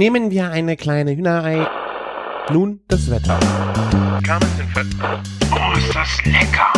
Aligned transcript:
Nehmen 0.00 0.30
wir 0.30 0.50
eine 0.50 0.78
kleine 0.78 1.14
Hühnerei. 1.14 1.68
Nun 2.50 2.80
das 2.88 3.10
Wetter. 3.10 3.38
Oh, 5.52 5.76
ist 5.76 5.94
das 5.94 6.24
lecker! 6.24 6.72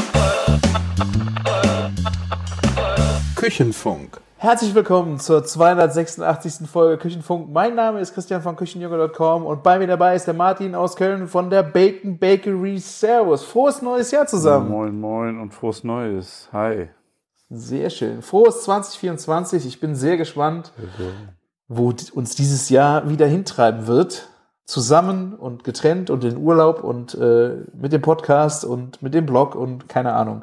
Küchenfunk. 3.36 4.20
Herzlich 4.38 4.74
willkommen 4.74 5.20
zur 5.20 5.44
286. 5.44 6.68
Folge 6.68 6.98
Küchenfunk. 7.00 7.52
Mein 7.52 7.76
Name 7.76 8.00
ist 8.00 8.12
Christian 8.12 8.42
von 8.42 8.56
Küchenjunge.com 8.56 9.46
und 9.46 9.62
bei 9.62 9.78
mir 9.78 9.86
dabei 9.86 10.16
ist 10.16 10.26
der 10.26 10.34
Martin 10.34 10.74
aus 10.74 10.96
Köln 10.96 11.28
von 11.28 11.48
der 11.48 11.62
Bacon 11.62 12.18
Bakery. 12.18 12.80
Servus. 12.80 13.44
Frohes 13.44 13.82
neues 13.82 14.10
Jahr 14.10 14.26
zusammen. 14.26 14.68
Moin, 14.68 15.00
moin 15.00 15.40
und 15.40 15.54
frohes 15.54 15.84
Neues. 15.84 16.48
Hi. 16.52 16.88
Sehr 17.48 17.88
schön. 17.88 18.20
Frohes 18.20 18.64
2024. 18.64 19.64
Ich 19.64 19.78
bin 19.78 19.94
sehr 19.94 20.16
gespannt, 20.16 20.72
wo 21.76 21.92
uns 22.14 22.34
dieses 22.34 22.68
Jahr 22.68 23.08
wieder 23.08 23.26
hintreiben 23.26 23.86
wird. 23.86 24.28
Zusammen 24.64 25.34
und 25.34 25.64
getrennt 25.64 26.08
und 26.08 26.22
in 26.24 26.36
Urlaub 26.36 26.84
und 26.84 27.14
äh, 27.14 27.56
mit 27.74 27.92
dem 27.92 28.00
Podcast 28.00 28.64
und 28.64 29.02
mit 29.02 29.12
dem 29.12 29.26
Blog 29.26 29.54
und 29.54 29.88
keine 29.88 30.12
Ahnung. 30.14 30.42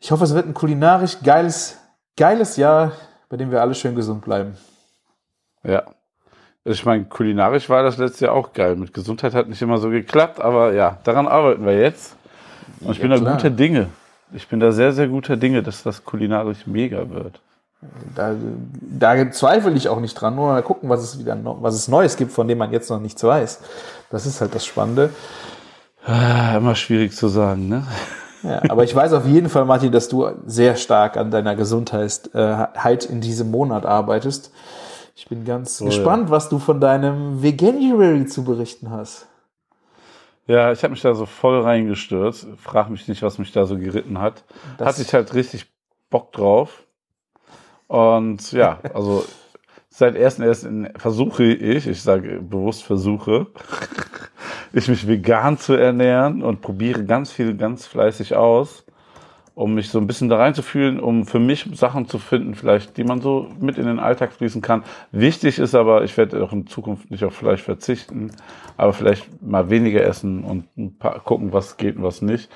Ich 0.00 0.10
hoffe, 0.10 0.24
es 0.24 0.34
wird 0.34 0.46
ein 0.46 0.54
kulinarisch 0.54 1.18
geiles, 1.22 1.78
geiles 2.16 2.56
Jahr, 2.56 2.92
bei 3.28 3.36
dem 3.36 3.50
wir 3.52 3.60
alle 3.62 3.74
schön 3.74 3.94
gesund 3.94 4.22
bleiben. 4.24 4.56
Ja. 5.62 5.84
Ich 6.64 6.84
meine, 6.84 7.04
kulinarisch 7.04 7.68
war 7.70 7.82
das 7.82 7.96
letzte 7.96 8.26
Jahr 8.26 8.34
auch 8.34 8.52
geil. 8.52 8.76
Mit 8.76 8.92
Gesundheit 8.92 9.34
hat 9.34 9.48
nicht 9.48 9.62
immer 9.62 9.78
so 9.78 9.88
geklappt, 9.90 10.40
aber 10.40 10.72
ja, 10.74 10.98
daran 11.04 11.26
arbeiten 11.26 11.64
wir 11.64 11.78
jetzt. 11.78 12.16
Und 12.80 12.90
ich 12.92 12.98
Ja, 12.98 13.02
bin 13.02 13.10
da 13.12 13.18
klar. 13.18 13.36
guter 13.36 13.50
Dinge. 13.50 13.88
Ich 14.32 14.48
bin 14.48 14.60
da 14.60 14.72
sehr, 14.72 14.92
sehr 14.92 15.08
guter 15.08 15.36
Dinge, 15.36 15.62
dass 15.62 15.82
das 15.82 16.04
kulinarisch 16.04 16.66
mega 16.66 17.08
wird. 17.10 17.40
Da, 18.14 18.34
da 18.80 19.30
zweifle 19.32 19.72
ich 19.72 19.88
auch 19.88 19.98
nicht 20.00 20.14
dran, 20.14 20.36
nur 20.36 20.48
mal 20.52 20.62
gucken, 20.62 20.88
was 20.88 21.02
es 21.02 21.18
wieder 21.18 21.36
was 21.60 21.74
es 21.74 21.88
Neues 21.88 22.16
gibt, 22.16 22.32
von 22.32 22.46
dem 22.46 22.58
man 22.58 22.70
jetzt 22.72 22.88
noch 22.90 23.00
nichts 23.00 23.22
weiß. 23.24 23.60
Das 24.10 24.26
ist 24.26 24.40
halt 24.40 24.54
das 24.54 24.64
Spannende. 24.64 25.10
Ah, 26.04 26.56
immer 26.56 26.74
schwierig 26.74 27.14
zu 27.16 27.28
sagen, 27.28 27.68
ne? 27.68 27.84
Ja, 28.42 28.60
aber 28.68 28.82
ich 28.84 28.94
weiß 28.94 29.12
auf 29.12 29.26
jeden 29.26 29.48
Fall, 29.48 29.64
Martin, 29.64 29.92
dass 29.92 30.08
du 30.08 30.28
sehr 30.46 30.74
stark 30.76 31.16
an 31.16 31.30
deiner 31.30 31.54
Gesundheit 31.54 32.28
äh, 32.34 32.38
halt 32.76 33.04
in 33.04 33.20
diesem 33.20 33.50
Monat 33.52 33.86
arbeitest. 33.86 34.52
Ich 35.14 35.28
bin 35.28 35.44
ganz 35.44 35.78
gespannt, 35.78 36.30
was 36.30 36.48
du 36.48 36.58
von 36.58 36.80
deinem 36.80 37.42
Veganuary 37.42 38.26
zu 38.26 38.42
berichten 38.44 38.90
hast. 38.90 39.26
Ja, 40.48 40.72
ich 40.72 40.82
habe 40.82 40.90
mich 40.92 41.02
da 41.02 41.14
so 41.14 41.24
voll 41.26 41.60
reingestürzt. 41.60 42.48
Frag 42.60 42.90
mich 42.90 43.06
nicht, 43.06 43.22
was 43.22 43.38
mich 43.38 43.52
da 43.52 43.64
so 43.64 43.76
geritten 43.78 44.18
hat. 44.20 44.42
Das- 44.78 44.88
Hatte 44.88 45.02
ich 45.02 45.14
halt 45.14 45.34
richtig 45.34 45.66
Bock 46.10 46.32
drauf. 46.32 46.81
Und 47.92 48.52
ja, 48.52 48.78
also 48.94 49.22
seit 49.90 50.16
1.1. 50.16 50.98
versuche 50.98 51.44
ich, 51.44 51.86
ich 51.86 52.00
sage 52.00 52.40
bewusst 52.40 52.84
versuche, 52.84 53.48
ich 54.72 54.88
mich 54.88 55.06
vegan 55.06 55.58
zu 55.58 55.74
ernähren 55.74 56.42
und 56.42 56.62
probiere 56.62 57.04
ganz 57.04 57.30
viel, 57.32 57.54
ganz 57.54 57.84
fleißig 57.84 58.34
aus, 58.34 58.86
um 59.54 59.74
mich 59.74 59.90
so 59.90 59.98
ein 59.98 60.06
bisschen 60.06 60.30
da 60.30 60.38
reinzufühlen, 60.38 61.00
um 61.00 61.26
für 61.26 61.38
mich 61.38 61.68
Sachen 61.74 62.08
zu 62.08 62.18
finden, 62.18 62.54
vielleicht, 62.54 62.96
die 62.96 63.04
man 63.04 63.20
so 63.20 63.48
mit 63.60 63.76
in 63.76 63.84
den 63.84 63.98
Alltag 63.98 64.32
fließen 64.32 64.62
kann. 64.62 64.84
Wichtig 65.10 65.58
ist 65.58 65.74
aber, 65.74 66.02
ich 66.02 66.16
werde 66.16 66.42
auch 66.42 66.54
in 66.54 66.66
Zukunft 66.66 67.10
nicht 67.10 67.24
auf 67.24 67.34
Fleisch 67.34 67.62
verzichten, 67.62 68.30
aber 68.78 68.94
vielleicht 68.94 69.42
mal 69.42 69.68
weniger 69.68 70.02
essen 70.02 70.44
und 70.44 70.98
paar 70.98 71.20
gucken, 71.20 71.52
was 71.52 71.76
geht 71.76 71.96
und 71.96 72.04
was 72.04 72.22
nicht. 72.22 72.48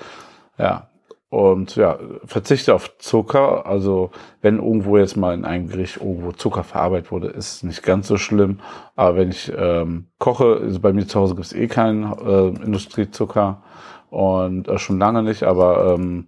Ja. 0.57 0.89
Und 1.29 1.75
ja, 1.75 1.99
verzichte 2.23 2.73
auf 2.73 2.97
Zucker. 2.99 3.65
Also 3.65 4.11
wenn 4.41 4.57
irgendwo 4.57 4.97
jetzt 4.97 5.17
mal 5.17 5.33
in 5.33 5.43
einem 5.43 5.67
Gericht 5.67 5.97
irgendwo 5.97 6.31
Zucker 6.31 6.63
verarbeitet 6.63 7.11
wurde, 7.11 7.27
ist 7.27 7.63
nicht 7.63 7.83
ganz 7.83 8.07
so 8.07 8.17
schlimm. 8.17 8.59
Aber 8.95 9.17
wenn 9.17 9.29
ich 9.29 9.51
ähm, 9.55 10.07
koche, 10.19 10.59
also 10.61 10.79
bei 10.79 10.93
mir 10.93 11.05
zu 11.05 11.19
Hause 11.19 11.35
gibt 11.35 11.47
es 11.47 11.53
eh 11.53 11.67
keinen 11.67 12.03
äh, 12.13 12.63
Industriezucker 12.63 13.61
und 14.09 14.69
äh, 14.69 14.77
schon 14.77 14.99
lange 14.99 15.21
nicht. 15.21 15.43
Aber 15.43 15.93
ähm, 15.93 16.27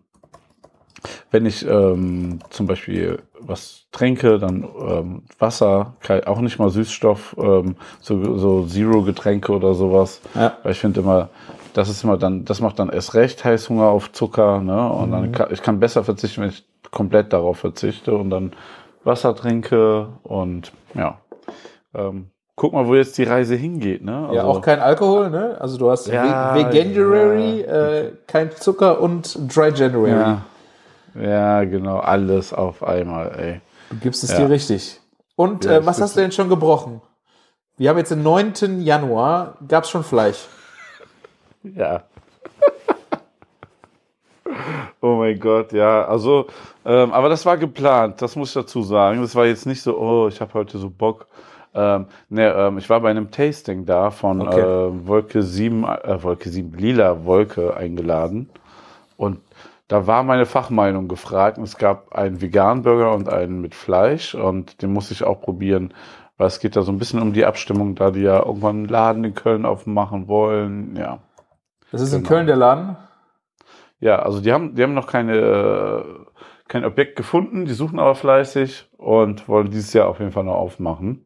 wenn 1.32 1.46
ich 1.46 1.66
ähm, 1.66 2.40
zum 2.50 2.68
Beispiel 2.68 3.20
was 3.40 3.88
trinke, 3.92 4.38
dann 4.38 4.68
ähm, 4.86 5.24
Wasser, 5.40 5.96
auch 6.26 6.42
nicht 6.42 6.60
mal 6.60 6.70
Süßstoff, 6.70 7.38
ähm, 7.40 7.76
so, 8.02 8.38
so 8.38 8.66
Zero-Getränke 8.66 9.54
oder 9.54 9.74
sowas. 9.74 10.22
Ja. 10.36 10.58
Weil 10.64 10.74
ich 10.74 10.80
finde 10.80 11.00
immer, 11.00 11.30
das 11.74 11.90
ist 11.90 12.04
immer 12.04 12.18
dann, 12.18 12.46
das 12.46 12.62
macht 12.62 12.80
dann 12.80 12.90
erst 12.90 13.14
recht 13.14 13.44
Heißhunger 13.44 13.86
auf 13.88 14.12
Zucker, 14.12 14.60
ne? 14.62 14.92
Und 14.92 15.12
dann 15.12 15.32
kann, 15.32 15.48
ich 15.52 15.62
kann 15.62 15.80
besser 15.80 16.04
verzichten, 16.04 16.42
wenn 16.42 16.50
ich 16.50 16.66
komplett 16.92 17.34
darauf 17.34 17.60
verzichte 17.60 18.16
und 18.16 18.30
dann 18.30 18.54
Wasser 19.04 19.36
trinke 19.36 20.10
und 20.24 20.72
ja. 20.96 21.20
Ähm, 21.96 22.30
guck 22.56 22.74
mal, 22.74 22.88
wo 22.88 22.96
jetzt 22.96 23.18
die 23.18 23.24
Reise 23.24 23.56
hingeht, 23.56 24.04
ne? 24.04 24.30
Ja, 24.34 24.42
Also- 24.42 24.60
auch 24.60 24.62
kein 24.62 24.80
Alkohol, 24.80 25.30
ne? 25.30 25.58
Also 25.60 25.78
du 25.78 25.90
hast 25.90 26.08
Ja, 26.08 26.54
Ve- 26.56 26.66
Veganuary, 26.68 27.62
ja. 27.62 27.88
äh, 27.90 28.12
kein 28.28 28.52
Zucker 28.52 29.00
und 29.02 29.38
Dry 29.56 29.70
January. 29.74 30.12
ja. 30.12 30.42
ja, 31.20 31.64
genau, 31.64 31.98
alles 32.00 32.54
auf 32.54 32.84
einmal, 32.84 33.32
ey. 33.40 33.62
Du 33.90 33.96
gibst 33.98 34.24
es 34.24 34.32
Ja. 34.32 34.40
dir 34.40 34.50
richtig. 34.50 35.00
Und 35.36 35.66
Ja, 35.66 35.78
äh, 35.78 35.86
was 35.86 36.02
hast 36.02 36.16
du 36.16 36.22
denn 36.22 36.32
schon 36.32 36.50
gebrochen? 36.50 37.02
Wir 37.78 37.90
haben 37.90 37.98
jetzt 37.98 38.12
den 38.12 38.22
9. 38.24 38.82
Januar, 38.82 39.56
gab's 39.68 39.90
schon 39.90 40.04
Fleisch. 40.04 40.46
Ja. 41.64 42.04
oh 45.02 45.16
mein 45.16 45.40
Gott, 45.40 45.72
ja. 45.74 46.06
Also, 46.06 46.48
ähm, 46.86 47.12
aber 47.12 47.30
das 47.30 47.46
war 47.46 47.58
geplant, 47.58 48.22
das 48.22 48.36
muss 48.36 48.50
ich 48.50 48.54
dazu 48.56 48.82
sagen. 48.82 49.22
Das 49.22 49.36
war 49.36 49.46
jetzt 49.46 49.66
nicht 49.66 49.82
so, 49.82 49.98
oh, 49.98 50.28
ich 50.28 50.40
habe 50.42 50.54
heute 50.54 50.78
so 50.78 50.90
Bock. 50.90 51.28
Ähm, 51.74 52.08
ne, 52.30 52.52
ähm, 52.52 52.78
ich 52.80 52.90
war 52.90 53.00
bei 53.00 53.10
einem 53.12 53.30
Tasting 53.30 53.86
da 53.86 54.10
von 54.10 54.42
Okay. 54.42 54.60
äh, 54.60 55.08
Wolke 55.08 55.44
7, 55.44 55.84
äh, 55.84 56.24
Wolke 56.24 56.50
7, 56.50 56.74
Lila 56.78 57.26
Wolke 57.26 57.76
eingeladen. 57.78 58.50
Und 59.18 59.40
da 59.88 60.08
war 60.08 60.24
meine 60.24 60.46
Fachmeinung 60.46 61.08
gefragt. 61.08 61.58
Und 61.58 61.66
es 61.66 61.78
gab 61.78 62.14
einen 62.16 62.42
veganen 62.42 62.84
Burger 62.84 63.14
und 63.14 63.30
einen 63.30 63.62
mit 63.62 63.76
Fleisch. 63.76 64.34
Und 64.34 64.82
den 64.82 64.94
musste 64.94 65.14
ich 65.14 65.24
auch 65.24 65.42
probieren. 65.42 65.94
Weil 66.38 66.48
es 66.48 66.60
geht 66.60 66.76
da 66.76 66.82
so 66.84 66.92
ein 66.92 67.00
bisschen 67.00 67.22
um 67.22 67.34
die 67.34 67.46
Abstimmung, 67.46 67.96
da 67.96 68.12
die 68.12 68.22
ja 68.22 68.40
irgendwann 68.46 68.78
einen 68.78 68.88
Laden 68.88 69.24
in 69.26 69.36
Köln 69.36 69.66
aufmachen 69.66 70.28
wollen. 70.28 70.96
Ja. 70.96 71.20
Das 71.92 72.02
ist 72.02 72.14
in 72.14 72.20
Genau. 72.20 72.30
Köln 72.30 72.48
der 72.48 72.56
Laden. 72.56 72.98
Ja, 74.00 74.20
also 74.20 74.40
die 74.42 74.52
haben, 74.54 74.76
die 74.76 74.84
haben 74.84 74.94
noch 74.94 75.08
keine, 75.08 75.36
äh, 75.38 76.04
kein 76.68 76.86
Objekt 76.86 77.16
gefunden, 77.16 77.66
die 77.66 77.74
suchen 77.74 78.00
aber 78.00 78.16
fleißig 78.16 78.88
und 78.98 79.48
wollen 79.50 79.72
dieses 79.72 79.92
Jahr 79.94 80.08
auf 80.08 80.20
jeden 80.20 80.32
Fall 80.32 80.44
noch 80.46 80.56
aufmachen. 80.56 81.26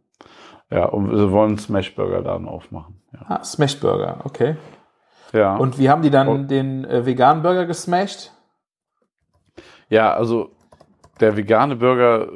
Ja, 0.71 0.85
und 0.85 1.15
sie 1.15 1.31
wollen 1.31 1.49
einen 1.49 1.57
Smashburger-Laden 1.59 2.47
aufmachen. 2.47 3.01
Ja. 3.13 3.19
Ah, 3.27 3.43
Smashed 3.43 3.79
Burger, 3.81 4.21
okay. 4.23 4.55
ja. 5.33 5.55
Und 5.57 5.77
wie 5.77 5.89
haben 5.89 6.01
die 6.01 6.09
dann 6.09 6.27
Oh. 6.27 6.37
den 6.37 6.83
äh, 6.85 7.05
veganen 7.05 7.43
Burger 7.43 7.65
gesmashed? 7.67 8.31
ja, 9.89 10.11
also 10.13 10.49
der 11.19 11.37
vegane 11.37 11.75
Burger 11.75 12.27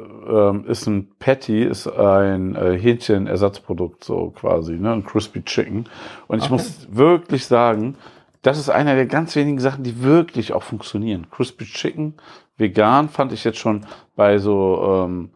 ähm, 0.51 0.65
ist 0.67 0.85
ein 0.85 1.09
Patty, 1.17 1.63
ist 1.63 1.87
ein 1.87 2.55
äh, 2.55 2.77
Hähnchenersatzprodukt 2.77 4.03
so 4.03 4.29
quasi, 4.29 4.73
ne, 4.73 4.91
ein 4.93 5.03
Crispy 5.03 5.41
Chicken. 5.43 5.89
Und 6.27 6.37
ich 6.37 6.43
Okay. 6.43 6.53
muss 6.53 6.87
wirklich 6.91 7.47
sagen, 7.47 7.95
das 8.41 8.57
ist 8.57 8.69
einer 8.69 8.95
der 8.95 9.05
ganz 9.05 9.35
wenigen 9.35 9.59
Sachen, 9.59 9.83
die 9.83 10.03
wirklich 10.03 10.53
auch 10.53 10.63
funktionieren. 10.63 11.29
Crispy 11.29 11.65
Chicken, 11.65 12.15
vegan 12.57 13.09
fand 13.09 13.31
ich 13.31 13.43
jetzt 13.43 13.59
schon 13.59 13.85
bei 14.15 14.37
so 14.37 15.05
ähm, 15.05 15.31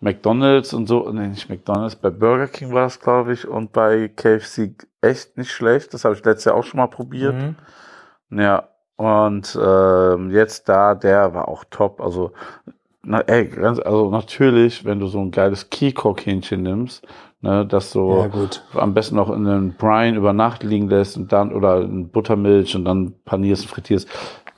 McDonalds 0.00 0.74
und 0.74 0.86
so, 0.86 1.08
nee, 1.10 1.28
nicht 1.28 1.48
McDonalds, 1.48 1.96
bei 1.96 2.10
Burger 2.10 2.48
King 2.48 2.72
war 2.72 2.82
das, 2.82 2.98
glaube 2.98 3.32
ich, 3.32 3.46
und 3.46 3.72
bei 3.72 4.08
KFC 4.08 4.74
echt 5.00 5.36
nicht 5.38 5.52
schlecht. 5.52 5.94
Das 5.94 6.04
habe 6.04 6.14
ich 6.14 6.24
letztes 6.24 6.46
Jahr 6.46 6.56
auch 6.56 6.64
schon 6.64 6.78
mal 6.78 6.88
probiert. 6.88 7.34
Mhm. 7.34 7.56
Ja, 8.40 8.68
und 8.96 9.58
ähm, 9.60 10.30
jetzt 10.30 10.68
da, 10.68 10.94
der 10.94 11.34
war 11.34 11.48
auch 11.48 11.64
top. 11.70 12.00
Also, 12.00 12.32
na, 13.02 13.20
ey, 13.20 13.46
ganz, 13.46 13.78
also 13.78 14.10
natürlich, 14.10 14.84
wenn 14.84 15.00
du 15.00 15.06
so 15.06 15.20
ein 15.20 15.30
geiles 15.30 15.70
Keycock-Hähnchen 15.70 16.62
nimmst, 16.62 17.06
ne, 17.42 17.66
das 17.66 17.92
so 17.92 18.28
Ja, 18.74 18.80
am 18.80 18.94
besten 18.94 19.16
noch 19.16 19.28
in 19.30 19.46
einem 19.46 19.74
Brine 19.74 20.16
über 20.16 20.32
Nacht 20.32 20.62
liegen 20.62 20.88
lässt 20.88 21.16
und 21.16 21.32
dann 21.32 21.52
oder 21.52 21.82
in 21.82 22.08
Buttermilch 22.08 22.74
und 22.74 22.84
dann 22.84 23.14
panierst 23.24 23.64
und 23.64 23.68
frittierst, 23.68 24.08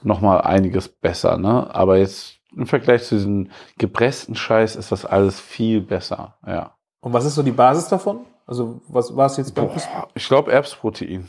nochmal 0.02 0.42
einiges 0.42 0.88
besser, 0.88 1.36
ne? 1.38 1.74
Aber 1.74 1.96
jetzt 1.96 2.38
im 2.56 2.66
Vergleich 2.66 3.04
zu 3.04 3.16
diesem 3.16 3.50
gepressten 3.78 4.36
Scheiß 4.36 4.76
ist 4.76 4.92
das 4.92 5.04
alles 5.04 5.40
viel 5.40 5.80
besser, 5.80 6.36
ja. 6.46 6.72
Und 7.00 7.12
was 7.12 7.24
ist 7.24 7.34
so 7.34 7.42
die 7.42 7.50
Basis 7.50 7.88
davon? 7.88 8.20
Also, 8.46 8.80
was 8.88 9.14
war 9.16 9.26
es 9.26 9.36
jetzt 9.36 9.54
beim 9.54 9.66
Boah, 9.66 10.08
ich 10.14 10.28
glaube 10.28 10.52
Erbsprotein. 10.52 11.28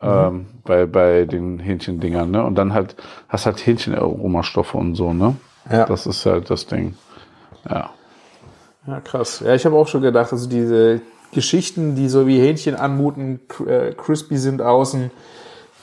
Ähm, 0.00 0.46
bei, 0.64 0.84
bei 0.84 1.24
den 1.24 1.58
Hähnchendingern, 1.58 2.30
ne? 2.30 2.44
Und 2.44 2.56
dann 2.56 2.74
halt, 2.74 2.94
hast 3.28 3.46
halt 3.46 3.64
Hähnchenaromastoffe 3.64 4.74
und 4.74 4.94
so, 4.94 5.14
ne? 5.14 5.36
Ja. 5.70 5.86
Das 5.86 6.06
ist 6.06 6.26
halt 6.26 6.50
das 6.50 6.66
Ding. 6.66 6.94
Ja. 7.68 7.90
Ja, 8.86 9.00
krass. 9.00 9.40
Ja, 9.40 9.54
ich 9.54 9.64
habe 9.64 9.76
auch 9.76 9.88
schon 9.88 10.02
gedacht, 10.02 10.32
also 10.32 10.48
diese 10.48 11.00
Geschichten, 11.32 11.94
die 11.94 12.08
so 12.08 12.26
wie 12.26 12.38
Hähnchen 12.38 12.74
anmuten, 12.74 13.40
äh, 13.66 13.92
crispy 13.92 14.36
sind 14.36 14.62
außen, 14.62 15.10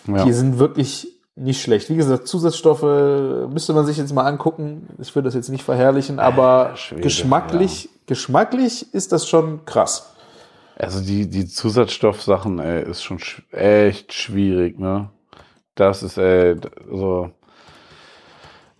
ja. 0.07 0.23
die 0.23 0.33
sind 0.33 0.59
wirklich 0.59 1.07
nicht 1.35 1.61
schlecht. 1.61 1.89
Wie 1.89 1.95
gesagt, 1.95 2.27
Zusatzstoffe 2.27 2.83
müsste 3.51 3.73
man 3.73 3.85
sich 3.85 3.97
jetzt 3.97 4.13
mal 4.13 4.25
angucken. 4.25 4.87
Ich 4.99 5.15
würde 5.15 5.27
das 5.27 5.33
jetzt 5.33 5.49
nicht 5.49 5.63
verherrlichen, 5.63 6.19
aber 6.19 6.75
Schwede, 6.75 7.01
geschmacklich, 7.01 7.89
geschmacklich 8.05 8.93
ist 8.93 9.11
das 9.11 9.27
schon 9.27 9.65
krass. 9.65 10.13
Also 10.77 11.01
die, 11.01 11.29
die 11.29 11.47
Zusatzstoffsachen, 11.47 12.59
ey, 12.59 12.89
ist 12.89 13.03
schon 13.03 13.19
sch 13.19 13.43
echt 13.51 14.13
schwierig, 14.13 14.79
ne? 14.79 15.09
Das 15.75 16.03
ist, 16.03 16.17
ey, 16.17 16.55
also 16.89 17.31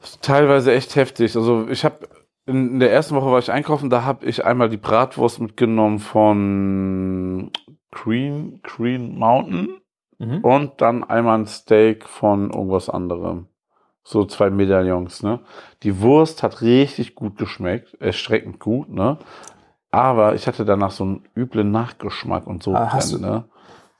ist 0.03 0.21
teilweise 0.21 0.73
echt 0.73 0.95
heftig. 0.95 1.35
Also 1.35 1.67
ich 1.69 1.85
habe 1.85 2.07
in, 2.45 2.79
der 2.79 2.91
ersten 2.91 3.15
Woche 3.15 3.31
war 3.31 3.39
ich 3.39 3.51
einkaufen, 3.51 3.89
da 3.89 4.03
habe 4.03 4.25
ich 4.25 4.45
einmal 4.45 4.69
die 4.69 4.77
Bratwurst 4.77 5.39
mitgenommen 5.39 5.99
von 5.99 7.51
Green, 7.91 8.61
Green 8.63 9.17
Mountain 9.17 9.77
Mhm. 10.19 10.37
und 10.43 10.81
dann 10.81 11.03
einmal 11.03 11.39
ein 11.39 11.47
Steak 11.47 12.07
von 12.07 12.51
irgendwas 12.51 12.89
anderem. 12.89 13.47
So 14.03 14.23
zwei 14.25 14.51
Medaillons, 14.51 15.23
ne? 15.23 15.39
Die 15.81 15.99
Wurst 16.01 16.43
hat 16.43 16.61
richtig 16.61 17.15
gut 17.15 17.37
geschmeckt, 17.37 17.95
erschreckend 17.99 18.59
gut, 18.59 18.89
ne? 18.89 19.17
Aber 19.89 20.35
ich 20.35 20.47
hatte 20.47 20.63
danach 20.63 20.91
so 20.91 21.03
einen 21.03 21.23
üblen 21.35 21.71
Nachgeschmack 21.71 22.45
und 22.45 22.61
so. 22.61 22.75
Ah, 22.75 22.93
hast 22.93 23.13
drin, 23.13 23.21
ne? 23.21 23.45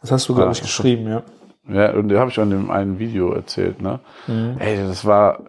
Das 0.01 0.11
hast 0.11 0.29
du, 0.29 0.35
glaube 0.35 0.49
Ah, 0.49 0.51
ich, 0.51 0.61
geschrieben, 0.61 1.07
ja. 1.07 1.23
Ja, 1.67 1.94
und 1.94 2.09
da 2.09 2.19
habe 2.19 2.29
ich 2.31 2.39
auch 2.39 2.44
in 2.44 2.49
dem 2.51 2.71
einen 2.71 2.99
Video 2.99 3.31
erzählt, 3.31 3.81
ne? 3.81 3.99
Mhm. 4.27 4.57
Ey, 4.59 4.77
das 4.77 5.05
war 5.05 5.39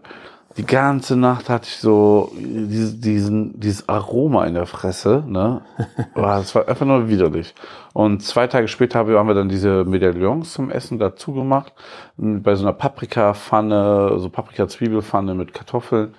die 0.56 0.66
ganze 0.66 1.16
Nacht 1.16 1.48
hatte 1.48 1.68
ich 1.68 1.76
so 1.76 2.32
diese, 2.36 2.94
diesen, 2.96 3.58
dieses 3.58 3.88
Aroma 3.88 4.44
in 4.44 4.54
der 4.54 4.66
Fresse, 4.66 5.24
ne? 5.26 5.62
Boah, 6.14 6.36
das 6.36 6.54
war 6.54 6.68
einfach 6.68 6.86
nur 6.86 7.08
widerlich. 7.08 7.54
Und 7.94 8.22
zwei 8.22 8.46
Tage 8.46 8.68
später 8.68 8.98
haben 8.98 9.08
wir 9.08 9.18
haben 9.18 9.28
wir 9.28 9.34
dann 9.34 9.48
diese 9.48 9.84
Medaillons 9.84 10.52
zum 10.52 10.70
Essen 10.70 10.98
dazu 10.98 11.32
gemacht. 11.32 11.72
Bei 12.16 12.54
so 12.54 12.64
einer 12.64 12.72
Paprika-Pfanne, 12.72 14.18
so 14.18 14.28
Paprika-Zwiebelpfanne 14.28 15.34
mit 15.34 15.54
Kartoffeln. 15.54 16.14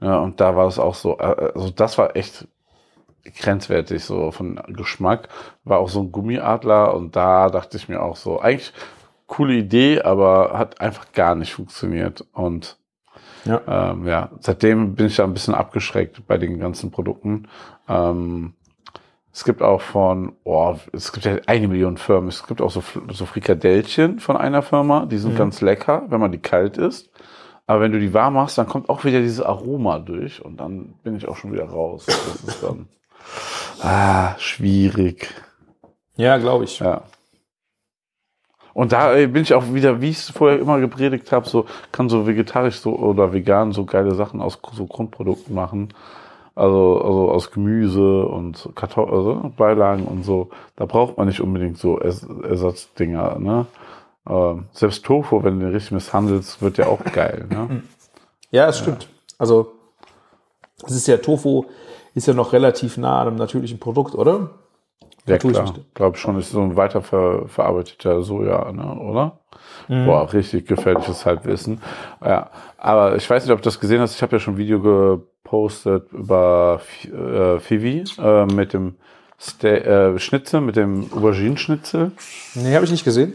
Ja, 0.00 0.18
und 0.18 0.40
da 0.40 0.56
war 0.56 0.66
es 0.66 0.78
auch 0.78 0.94
so, 0.94 1.18
äh, 1.18 1.52
also 1.54 1.70
das 1.70 1.96
war 1.98 2.16
echt 2.16 2.46
grenzwertig 3.38 4.04
so 4.04 4.30
von 4.30 4.60
Geschmack. 4.68 5.28
War 5.64 5.78
auch 5.78 5.88
so 5.88 6.00
ein 6.00 6.12
Gummiadler 6.12 6.94
und 6.94 7.16
da 7.16 7.50
dachte 7.50 7.76
ich 7.76 7.88
mir 7.88 8.02
auch 8.02 8.16
so, 8.16 8.40
eigentlich 8.40 8.72
coole 9.26 9.54
Idee, 9.54 10.02
aber 10.02 10.58
hat 10.58 10.80
einfach 10.80 11.12
gar 11.12 11.34
nicht 11.34 11.54
funktioniert. 11.54 12.24
Und 12.32 12.78
Ja. 13.46 13.90
ähm, 13.92 14.06
ja, 14.06 14.30
seitdem 14.40 14.94
bin 14.94 15.06
ich 15.06 15.16
da 15.16 15.24
ein 15.24 15.32
bisschen 15.34 15.54
abgeschreckt 15.54 16.26
bei 16.26 16.38
den 16.38 16.58
ganzen 16.58 16.90
Produkten. 16.90 17.48
Ähm, 17.88 18.54
es 19.32 19.44
gibt 19.44 19.60
auch 19.62 19.82
von, 19.82 20.32
oh, 20.44 20.76
es 20.92 21.12
gibt 21.12 21.26
ja 21.26 21.36
eine 21.46 21.68
Million 21.68 21.98
Firmen. 21.98 22.28
Es 22.28 22.46
gibt 22.46 22.62
auch 22.62 22.70
so, 22.70 22.82
so 23.10 23.26
Frikadellchen 23.26 24.18
von 24.18 24.36
einer 24.36 24.62
Firma, 24.62 25.04
die 25.06 25.18
sind 25.18 25.34
Mhm. 25.34 25.38
ganz 25.38 25.60
lecker, 25.60 26.04
wenn 26.08 26.20
man 26.20 26.32
die 26.32 26.38
kalt 26.38 26.78
isst. 26.78 27.10
Aber 27.66 27.80
wenn 27.80 27.92
du 27.92 27.98
die 28.00 28.14
warm 28.14 28.34
machst, 28.34 28.56
dann 28.58 28.66
kommt 28.66 28.88
auch 28.88 29.04
wieder 29.04 29.20
dieses 29.20 29.40
Aroma 29.42 29.98
durch 29.98 30.42
und 30.44 30.58
dann 30.58 30.94
bin 31.02 31.16
ich 31.16 31.28
auch 31.28 31.36
schon 31.36 31.52
wieder 31.52 31.64
raus. 31.68 32.06
Das 32.06 32.44
ist 32.44 32.62
dann 32.62 32.86
ah, 33.82 34.34
schwierig. 34.38 35.34
Ja, 36.16 36.38
glaube 36.38 36.64
ich. 36.64 36.78
Ja. 36.78 37.02
Und 38.76 38.92
da 38.92 39.14
bin 39.14 39.36
ich 39.36 39.54
auch 39.54 39.72
wieder, 39.72 40.02
wie 40.02 40.10
ich 40.10 40.18
es 40.18 40.28
vorher 40.28 40.58
immer 40.58 40.78
gepredigt 40.80 41.32
habe, 41.32 41.48
so 41.48 41.64
kann 41.92 42.10
so 42.10 42.26
vegetarisch 42.26 42.78
so 42.78 42.94
oder 42.94 43.32
vegan 43.32 43.72
so 43.72 43.86
geile 43.86 44.14
Sachen 44.14 44.42
aus 44.42 44.58
so 44.74 44.84
Grundprodukten 44.84 45.54
machen. 45.54 45.94
Also, 46.54 47.00
also 47.00 47.30
aus 47.30 47.50
Gemüse 47.50 48.26
und 48.26 48.68
Kartoffeln, 48.74 49.16
also 49.16 49.52
Beilagen 49.56 50.04
und 50.04 50.26
so. 50.26 50.50
Da 50.76 50.84
braucht 50.84 51.16
man 51.16 51.26
nicht 51.26 51.40
unbedingt 51.40 51.78
so 51.78 51.98
Ers 51.98 52.26
Ersatzdinger, 52.42 53.38
ne? 53.38 53.64
Ähm, 54.28 54.64
selbst 54.72 55.06
Tofu, 55.06 55.42
wenn 55.42 55.58
du 55.58 55.64
den 55.64 55.72
richtig 55.72 55.92
misshandelst, 55.92 56.60
wird 56.60 56.76
ja 56.76 56.88
auch 56.88 57.02
geil, 57.02 57.46
ne? 57.48 57.82
Ja, 58.50 58.68
es 58.68 58.78
stimmt. 58.78 59.08
Also, 59.38 59.72
es 60.86 60.92
ist 60.92 61.06
ja, 61.06 61.16
Tofu 61.16 61.64
ist 62.14 62.26
ja 62.26 62.34
noch 62.34 62.52
relativ 62.52 62.98
nah 62.98 63.22
an 63.22 63.28
einem 63.28 63.36
natürlichen 63.38 63.78
Produkt, 63.78 64.14
oder? 64.14 64.50
Ja, 65.26 65.36
ich 65.36 65.40
klar. 65.40 65.62
nicht. 65.62 65.94
Glaube 65.94 66.16
schon, 66.16 66.38
ist 66.38 66.50
so 66.50 66.62
ein 66.62 66.76
weiterverarbeiteter 66.76 68.22
Soja, 68.22 68.70
ne, 68.72 68.98
oder? 68.98 69.40
Mhm. 69.88 70.06
Boah, 70.06 70.32
richtig 70.32 70.66
gefährliches 70.66 71.26
Halbwissen. 71.26 71.80
Ja, 72.24 72.50
aber 72.78 73.16
ich 73.16 73.28
weiß 73.28 73.44
nicht, 73.44 73.52
ob 73.52 73.60
du 73.60 73.64
das 73.64 73.80
gesehen 73.80 74.00
hast. 74.00 74.14
Ich 74.14 74.22
habe 74.22 74.36
ja 74.36 74.40
schon 74.40 74.54
ein 74.54 74.58
Video 74.58 74.80
gepostet 74.80 76.12
über 76.12 76.80
äh, 77.04 77.58
Fivi 77.58 78.04
äh, 78.18 78.46
mit 78.46 78.72
dem 78.72 78.96
Ste 79.38 79.84
äh, 79.84 80.18
Schnitzel, 80.18 80.60
mit 80.60 80.76
dem 80.76 81.12
Aubergine-Schnitzel. 81.12 82.12
Nee, 82.54 82.74
habe 82.74 82.84
ich 82.84 82.90
nicht 82.90 83.04
gesehen. 83.04 83.34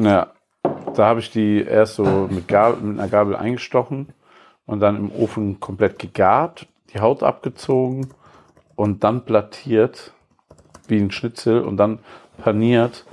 Ja, 0.00 0.28
da 0.94 1.06
habe 1.06 1.20
ich 1.20 1.30
die 1.30 1.62
erst 1.62 1.96
so 1.96 2.28
mit, 2.30 2.48
Gabel, 2.48 2.80
mit 2.82 2.98
einer 2.98 3.08
Gabel 3.08 3.36
eingestochen 3.36 4.08
und 4.66 4.80
dann 4.80 4.96
im 4.96 5.12
Ofen 5.12 5.60
komplett 5.60 5.98
gegart, 5.98 6.66
die 6.92 7.00
Haut 7.00 7.22
abgezogen 7.22 8.10
und 8.74 9.04
dann 9.04 9.24
plattiert 9.24 10.12
wie 10.90 10.98
ein 10.98 11.10
Schnitzel 11.10 11.60
und 11.62 11.76
dann 11.76 11.98
paniert. 12.42 13.04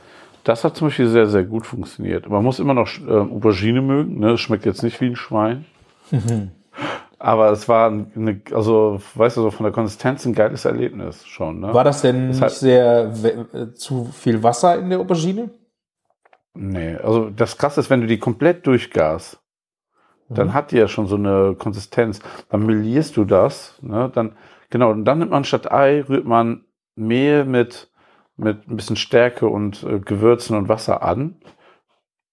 Das 0.44 0.64
hat 0.64 0.76
zum 0.78 0.88
Beispiel 0.88 1.08
sehr, 1.08 1.26
sehr 1.28 1.44
gut 1.44 1.66
funktioniert. 1.66 2.30
Man 2.30 2.44
muss 2.44 2.60
immer 2.60 2.74
noch 2.76 2.88
äh, 3.08 3.12
Aubergine 3.12 3.82
mögen. 3.82 4.20
Ne? 4.20 4.32
Das 4.32 4.40
schmeckt 4.42 4.66
jetzt 4.66 4.84
nicht 4.84 5.02
wie 5.02 5.08
ein 5.08 5.16
Schwein. 5.16 5.66
Aber 7.18 7.50
es 7.52 7.68
war 7.68 7.88
eine, 7.90 8.42
also, 8.54 9.02
weißt 9.16 9.38
du, 9.38 9.42
so 9.42 9.52
von 9.52 9.64
der 9.64 9.74
Konsistenz 9.74 10.26
ein 10.26 10.34
geiles 10.36 10.66
Erlebnis 10.66 11.26
schon. 11.26 11.62
Ne? 11.62 11.74
War 11.74 11.84
das 11.84 12.02
denn 12.02 12.28
Das 12.28 12.36
nicht 12.36 12.44
hat- 12.44 12.52
sehr 12.52 13.14
äh, 13.54 13.74
zu 13.74 14.06
viel 14.06 14.44
Wasser 14.44 14.78
in 14.78 14.90
der 14.90 15.00
Aubergine? 15.00 15.50
Nee, 16.54 16.96
also 16.98 17.30
das 17.32 17.58
Krasse 17.58 17.80
ist, 17.80 17.90
wenn 17.90 18.02
du 18.02 18.08
die 18.08 18.20
komplett 18.20 18.66
durchgas, 18.68 19.40
dann 20.30 20.54
hat 20.54 20.72
die 20.72 20.78
ja 20.78 20.88
schon 20.88 21.08
so 21.08 21.16
eine 21.16 21.56
Konsistenz. 21.58 22.20
Dann 22.50 22.66
melierst 22.66 23.16
du 23.18 23.26
das, 23.26 23.78
ne? 23.82 24.12
Dann, 24.14 24.34
genau, 24.70 24.92
und 24.92 25.06
dann 25.06 25.20
nimmt 25.20 25.32
man 25.32 25.44
statt 25.44 25.72
Ei, 25.72 26.02
rührt 26.08 26.26
man 26.26 26.65
Mehl 26.96 27.46
mit, 27.46 27.90
mit 28.38 28.68
ein 28.68 28.76
bisschen 28.76 28.96
Stärke 28.96 29.48
und 29.48 29.84
äh, 29.84 30.00
Gewürzen 30.00 30.58
und 30.58 30.70
Wasser 30.70 31.04
an. 31.04 31.36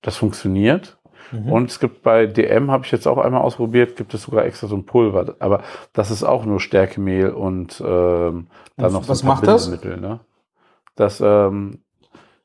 Das 0.02 0.16
funktioniert. 0.16 0.98
Mhm. 1.30 1.52
Und 1.52 1.70
es 1.70 1.80
gibt 1.80 2.02
bei 2.02 2.26
DM, 2.26 2.70
habe 2.70 2.84
ich 2.84 2.92
jetzt 2.92 3.06
auch 3.06 3.18
einmal 3.18 3.42
ausprobiert, 3.42 3.96
gibt 3.96 4.12
es 4.14 4.22
sogar 4.22 4.44
extra 4.44 4.66
so 4.66 4.76
ein 4.76 4.84
Pulver. 4.86 5.34
Aber 5.38 5.62
das 5.92 6.10
ist 6.10 6.24
auch 6.24 6.44
nur 6.44 6.60
Stärkemehl 6.60 7.30
und 7.30 7.80
ähm, 7.80 8.48
dann 8.76 8.86
Und 8.86 8.92
noch 8.92 9.04
so 9.04 9.08
was 9.10 9.22
ein 9.22 9.26
paar 9.26 9.34
macht 9.36 9.46
das? 9.46 9.68
Ne? 9.68 10.20
Das, 10.96 11.20
ähm, 11.20 11.78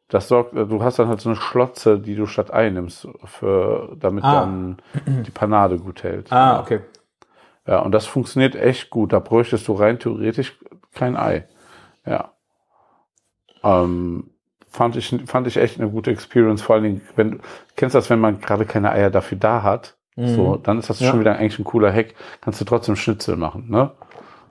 das 0.08 0.28
sorgt, 0.28 0.56
äh, 0.56 0.66
du 0.66 0.84
hast 0.84 1.00
dann 1.00 1.10
halt 1.10 1.20
so 1.20 1.30
eine 1.30 1.36
Schlotze, 1.36 2.00
die 2.00 2.16
du 2.16 2.28
statt 2.28 2.54
Ei 2.54 2.70
nimmst, 2.70 3.08
für, 3.26 3.96
damit 4.00 4.24
Ah. 4.24 4.42
dann 4.42 4.78
die 5.06 5.32
Panade 5.32 5.78
gut 5.80 6.04
hält. 6.04 6.32
Ah, 6.32 6.62
okay. 6.62 6.82
Ja, 7.66 7.80
und 7.80 7.92
das 7.92 8.06
funktioniert 8.06 8.56
echt 8.56 8.90
gut. 8.90 9.12
Da 9.12 9.20
bräuchtest 9.20 9.68
du 9.68 9.74
rein 9.74 10.00
theoretisch 10.00 10.58
kein 10.94 11.18
Ei. 11.18 11.46
Ja. 12.08 12.32
Ähm, 13.64 14.30
fand 14.70 14.96
ich, 14.96 15.16
fand 15.26 15.48
ich 15.48 15.58
echt 15.58 15.80
eine 15.80 15.90
gute 15.90 16.12
Experience. 16.12 16.62
Vor 16.62 16.76
allen 16.76 16.84
Dingen, 16.84 17.02
wenn 17.16 17.32
du 17.32 17.38
kennst 17.76 17.96
das, 17.96 18.10
wenn 18.10 18.20
man 18.20 18.40
gerade 18.42 18.66
keine 18.66 18.92
Eier 18.92 19.10
dafür 19.10 19.38
da 19.38 19.64
hat, 19.64 19.96
so, 20.20 20.56
dann 20.56 20.80
ist 20.80 20.90
das 20.90 21.00
Mhm. 21.00 21.06
Ja. 21.06 21.12
schon 21.12 21.20
wieder 21.20 21.36
eigentlich 21.38 21.60
ein 21.60 21.64
cooler 21.64 21.94
Hack. 21.94 22.16
Kannst 22.42 22.60
du 22.60 22.66
trotzdem 22.66 22.96
Schnitzel 22.96 23.36
machen, 23.36 23.70
ne? 23.70 23.92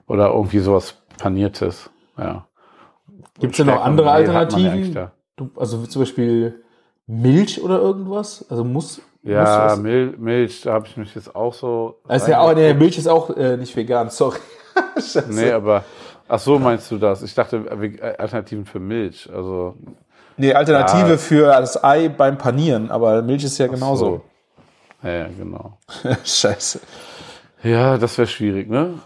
Oder 0.07 0.29
irgendwie 0.29 0.59
sowas 0.59 0.95
paniertes. 1.17 1.89
Ja. 2.17 2.47
Gibt 3.39 3.51
es 3.53 3.57
denn 3.57 3.67
noch 3.67 3.83
andere 3.83 4.07
ja 4.07 4.13
Alternativen? 4.13 4.93
da. 4.93 5.11
Du, 5.35 5.49
also 5.57 5.85
zum 5.85 6.01
Beispiel 6.03 6.63
Milch 7.05 7.61
oder 7.61 7.79
irgendwas? 7.81 8.45
Also 8.49 8.63
muss. 8.63 9.01
muss 9.21 9.31
Ja, 9.33 9.75
Mil 9.75 10.15
Milch, 10.17 10.61
da 10.61 10.71
habe 10.73 10.87
ich 10.87 10.95
mich 10.95 11.13
jetzt 11.15 11.35
auch 11.35 11.53
so. 11.53 11.99
Ist 12.07 12.29
ja 12.29 12.39
auch, 12.39 12.55
nee. 12.55 12.73
Milch 12.73 12.97
ist 12.97 13.07
auch 13.07 13.29
äh, 13.35 13.57
nicht 13.57 13.75
vegan, 13.75 14.09
sorry. 14.09 14.39
Nee, 15.29 15.51
aber. 15.51 15.83
Ach 16.29 16.39
so, 16.39 16.59
meinst 16.59 16.91
du 16.91 16.97
das? 16.97 17.23
Ich 17.23 17.33
dachte, 17.33 17.57
äh, 17.57 18.15
Alternativen 18.17 18.65
für 18.65 18.79
Milch. 18.79 19.29
Also. 19.33 19.75
Nee, 20.35 20.53
Alternative 20.53 21.11
Ja. 21.11 21.17
für 21.17 21.45
das 21.47 21.83
Ei 21.83 22.09
beim 22.09 22.37
Panieren, 22.37 22.91
aber 22.91 23.21
Milch 23.21 23.43
ist 23.43 23.57
ja 23.57 23.67
genauso. 23.67 24.23
So. 25.01 25.07
Ja, 25.07 25.27
genau. 25.27 25.77
Scheiße. 26.25 26.79
Ja, 27.63 27.97
das 27.97 28.17
wäre 28.17 28.27
schwierig, 28.27 28.69
ne? 28.69 28.99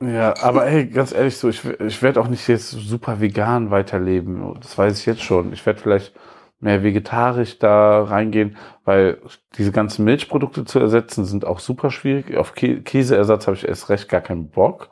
Ja, 0.00 0.34
aber 0.42 0.66
ey, 0.66 0.86
ganz 0.86 1.12
ehrlich 1.14 1.38
so, 1.38 1.48
ich, 1.48 1.64
ich 1.80 2.02
werde 2.02 2.20
auch 2.20 2.28
nicht 2.28 2.46
jetzt 2.48 2.70
super 2.70 3.20
vegan 3.20 3.70
weiterleben. 3.70 4.54
Das 4.60 4.76
weiß 4.76 4.98
ich 4.98 5.06
jetzt 5.06 5.22
schon. 5.22 5.54
Ich 5.54 5.64
werde 5.64 5.80
vielleicht 5.80 6.12
mehr 6.60 6.82
vegetarisch 6.82 7.58
da 7.58 8.02
reingehen, 8.04 8.56
weil 8.84 9.18
diese 9.56 9.72
ganzen 9.72 10.04
Milchprodukte 10.04 10.64
zu 10.66 10.78
ersetzen 10.80 11.24
sind 11.24 11.46
auch 11.46 11.60
super 11.60 11.90
schwierig. 11.90 12.36
Auf 12.36 12.54
Kä 12.54 12.80
Käseersatz 12.82 13.46
habe 13.46 13.56
ich 13.56 13.66
erst 13.66 13.88
recht 13.88 14.08
gar 14.10 14.20
keinen 14.20 14.50
Bock. 14.50 14.90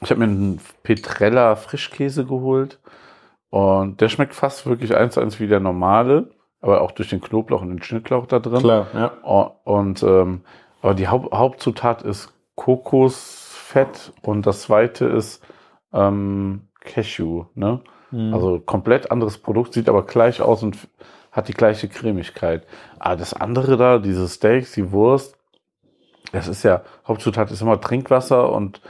Ich 0.00 0.10
habe 0.10 0.20
mir 0.20 0.26
einen 0.26 0.60
Petrella 0.82 1.54
Frischkäse 1.56 2.24
geholt 2.24 2.78
und 3.50 4.00
der 4.00 4.08
schmeckt 4.08 4.34
fast 4.34 4.66
wirklich 4.66 4.96
eins 4.96 5.14
zu 5.14 5.20
eins 5.20 5.38
wie 5.38 5.46
der 5.46 5.60
normale, 5.60 6.30
aber 6.60 6.80
auch 6.80 6.92
durch 6.92 7.10
den 7.10 7.20
Knoblauch 7.20 7.62
und 7.62 7.68
den 7.68 7.82
Schnittlauch 7.82 8.26
da 8.26 8.38
drin. 8.38 8.60
Klar, 8.60 8.86
ja. 8.94 9.12
Und 9.64 10.02
ähm, 10.02 10.40
aber 10.80 10.94
die 10.94 11.08
Haupt 11.08 11.32
Hauptzutat 11.32 12.02
ist 12.02 12.32
Kokosfett 12.56 14.12
und 14.22 14.46
das 14.46 14.62
zweite 14.62 15.06
ist 15.06 15.44
ähm, 15.92 16.68
Cashew. 16.80 17.44
Ne? 17.54 17.80
Mhm. 18.10 18.34
Also 18.34 18.60
komplett 18.60 19.10
anderes 19.10 19.38
Produkt, 19.38 19.72
sieht 19.74 19.88
aber 19.88 20.04
gleich 20.04 20.40
aus 20.40 20.62
und 20.62 20.76
hat 21.30 21.48
die 21.48 21.54
gleiche 21.54 21.88
Cremigkeit. 21.88 22.66
Aber 22.98 23.16
das 23.16 23.32
andere 23.34 23.76
da, 23.76 23.98
diese 23.98 24.28
Steaks, 24.28 24.72
die 24.72 24.92
Wurst, 24.92 25.36
das 26.32 26.48
ist 26.48 26.62
ja, 26.62 26.82
Hauptzutat 27.06 27.50
ist 27.50 27.60
immer 27.60 27.80
Trinkwasser 27.80 28.50
und 28.52 28.80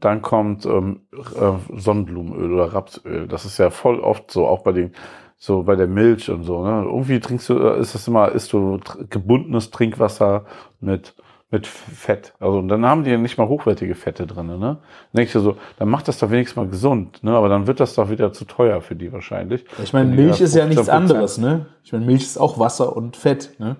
dann 0.00 0.22
kommt 0.22 0.66
ähm, 0.66 1.00
äh, 1.12 1.78
Sonnenblumenöl 1.78 2.52
oder 2.52 2.72
Rapsöl. 2.72 3.26
Das 3.26 3.44
ist 3.44 3.58
ja 3.58 3.70
voll 3.70 4.00
oft 4.00 4.30
so, 4.30 4.46
auch 4.46 4.62
bei 4.62 4.72
den 4.72 4.92
so 5.38 5.64
bei 5.64 5.74
der 5.74 5.88
Milch 5.88 6.30
und 6.30 6.44
so. 6.44 6.64
Ne? 6.64 6.84
Irgendwie 6.84 7.18
trinkst 7.18 7.48
du, 7.48 7.58
äh, 7.58 7.80
ist 7.80 7.94
das 7.94 8.06
immer, 8.06 8.30
ist 8.30 8.52
du 8.52 8.78
gebundenes 9.10 9.70
Trinkwasser 9.70 10.44
mit 10.80 11.14
mit 11.52 11.66
Fett. 11.66 12.32
Also 12.40 12.58
und 12.58 12.68
dann 12.68 12.86
haben 12.86 13.04
die 13.04 13.10
ja 13.10 13.18
nicht 13.18 13.36
mal 13.36 13.46
hochwertige 13.46 13.94
Fette 13.94 14.26
drin. 14.26 14.46
Ne? 14.46 14.58
Dann 14.58 14.78
denke 15.12 15.24
ich 15.24 15.32
so, 15.32 15.56
dann 15.78 15.88
macht 15.88 16.08
das 16.08 16.18
doch 16.18 16.30
wenigstens 16.30 16.56
mal 16.56 16.66
gesund. 16.66 17.22
Ne? 17.22 17.32
Aber 17.32 17.50
dann 17.50 17.66
wird 17.66 17.78
das 17.78 17.94
doch 17.94 18.08
wieder 18.08 18.32
zu 18.32 18.46
teuer 18.46 18.80
für 18.80 18.96
die 18.96 19.12
wahrscheinlich. 19.12 19.64
Ich 19.82 19.92
meine, 19.92 20.10
Milch 20.14 20.40
ist 20.40 20.54
ja 20.54 20.64
nichts 20.64 20.88
anderes. 20.88 21.36
Ne? 21.36 21.66
Ich 21.84 21.92
meine, 21.92 22.06
Milch 22.06 22.22
ist 22.22 22.38
auch 22.38 22.58
Wasser 22.58 22.96
und 22.96 23.16
Fett. 23.18 23.54
Ne? 23.58 23.76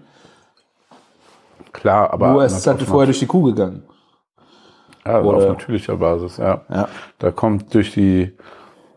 Klar, 1.72 2.12
aber 2.12 2.32
Nur 2.32 2.44
es 2.44 2.52
ist 2.52 2.66
halt 2.66 2.82
vorher 2.82 3.06
durch 3.06 3.20
die 3.20 3.26
Kuh 3.26 3.42
gegangen. 3.42 3.82
Ja, 5.04 5.20
Oder- 5.22 5.38
auf 5.38 5.48
natürlicher 5.48 5.96
Basis, 5.96 6.36
ja. 6.36 6.62
Ja. 6.68 6.88
Da 7.18 7.30
kommt 7.32 7.74
durch 7.74 7.92
die, 7.92 8.32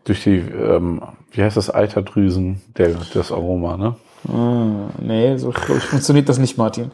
durch 0.04 0.22
die, 0.22 0.38
ähm, 0.38 1.02
wie 1.32 1.42
heißt 1.42 1.56
das, 1.56 1.74
Eiterdrüsen, 1.74 2.62
der, 2.76 2.94
das 3.12 3.32
Aroma, 3.32 3.76
ne? 3.76 3.96
Ah, 4.32 4.88
nee, 5.00 5.36
so 5.36 5.50
ich 5.50 5.58
funktioniert 5.58 6.28
das 6.28 6.38
nicht, 6.38 6.56
Martin. 6.58 6.90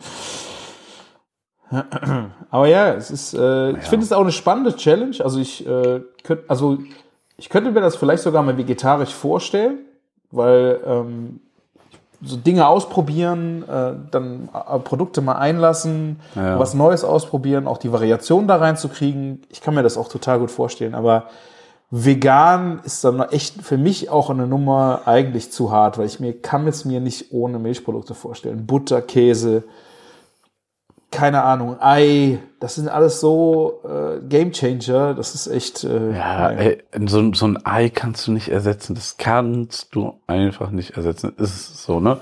Aber 2.51 2.67
ja, 2.67 2.93
es 2.93 3.11
ist, 3.11 3.35
äh, 3.35 3.71
ich 3.73 3.85
finde 3.85 4.05
es 4.05 4.13
auch 4.13 4.21
eine 4.21 4.33
spannende 4.33 4.77
Challenge. 4.77 5.17
Also 5.21 5.41
ich 5.41 5.67
äh, 5.67 6.01
könnte, 6.23 6.45
also 6.49 6.79
ich 7.39 7.49
könnte 7.49 7.71
mir 7.71 7.81
das 7.81 7.97
vielleicht 7.97 8.23
sogar 8.23 8.43
mal 8.43 8.59
vegetarisch 8.59 9.15
vorstellen, 9.15 9.79
weil 10.31 10.81
ähm, 10.85 11.41
so 12.25 12.37
Dinge 12.37 12.67
ausprobieren, 12.69 13.65
äh, 13.69 13.93
dann 14.11 14.49
äh, 14.55 14.79
Produkte 14.79 15.21
mal 15.21 15.35
einlassen, 15.37 16.21
Ja. 16.37 16.59
was 16.59 16.75
Neues 16.75 17.03
ausprobieren, 17.05 17.67
auch 17.67 17.79
die 17.79 17.93
Variation 17.93 18.47
da 18.47 18.57
reinzukriegen. 18.57 19.43
Ich 19.51 19.61
kann 19.61 19.75
mir 19.75 19.83
das 19.83 19.97
auch 19.97 20.09
total 20.09 20.39
gut 20.39 20.51
vorstellen. 20.51 20.95
Aber 20.95 21.25
vegan 21.91 22.81
ist 22.85 23.05
dann 23.05 23.21
echt 23.21 23.63
für 23.63 23.77
mich 23.77 24.09
auch 24.09 24.31
eine 24.31 24.47
Nummer 24.47 25.03
eigentlich 25.05 25.53
zu 25.53 25.71
hart, 25.71 25.99
weil 25.99 26.07
ich 26.07 26.21
mir 26.21 26.33
kann 26.41 26.67
es 26.67 26.85
mir 26.85 27.01
nicht 27.01 27.33
ohne 27.33 27.59
Milchprodukte 27.59 28.15
vorstellen. 28.15 28.67
Butter, 28.67 29.03
Käse, 29.03 29.65
keine 31.13 31.45
Ahnung, 31.45 31.77
Ei, 31.81 32.39
das 32.59 32.75
sind 32.75 32.89
alles 32.89 33.21
so 33.21 33.81
äh, 33.85 34.21
Game 34.27 34.51
Changer. 34.53 35.15
Das 35.15 35.35
ist 35.35 35.47
echt. 35.47 35.85
Äh, 35.85 36.13
Ja, 36.13 36.51
ey, 36.51 36.83
so, 37.07 37.33
so 37.35 37.47
ein 37.47 37.65
Ei 37.65 37.89
kannst 37.91 38.27
du 38.27 38.33
nicht 38.33 38.49
ersetzen. 38.49 38.95
Das 38.95 39.17
kannst 39.19 39.95
du 39.95 40.21
einfach 40.27 40.71
nicht 40.71 40.97
ersetzen. 40.97 41.35
Ist 41.37 41.85
so, 41.85 42.01
ne? 42.01 42.19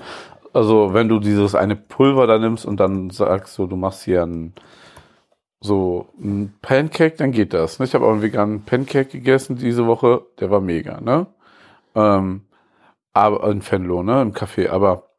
Also, 0.53 0.93
wenn 0.93 1.07
du 1.07 1.19
dieses 1.19 1.55
eine 1.55 1.75
Pulver 1.75 2.27
da 2.27 2.37
nimmst 2.37 2.65
und 2.65 2.79
dann 2.79 3.09
sagst 3.09 3.53
so, 3.53 3.67
du 3.67 3.77
machst 3.77 4.03
hier 4.03 4.23
ein, 4.23 4.53
so 5.61 6.09
ein 6.19 6.53
Pancake, 6.61 7.15
dann 7.17 7.31
geht 7.31 7.53
das. 7.53 7.79
Ne? 7.79 7.85
Ich 7.85 7.95
habe 7.95 8.05
auch 8.05 8.11
einen 8.11 8.21
veganen 8.21 8.63
Pancake 8.63 9.09
gegessen 9.09 9.55
diese 9.55 9.87
Woche, 9.87 10.23
der 10.39 10.51
war 10.51 10.59
mega, 10.59 10.99
ne? 10.99 11.27
Ähm, 11.95 12.41
aber 13.13 13.49
in 13.49 13.61
Fenlo, 13.61 14.03
ne? 14.03 14.21
Im 14.21 14.33
Café, 14.33 14.69
aber 14.69 15.10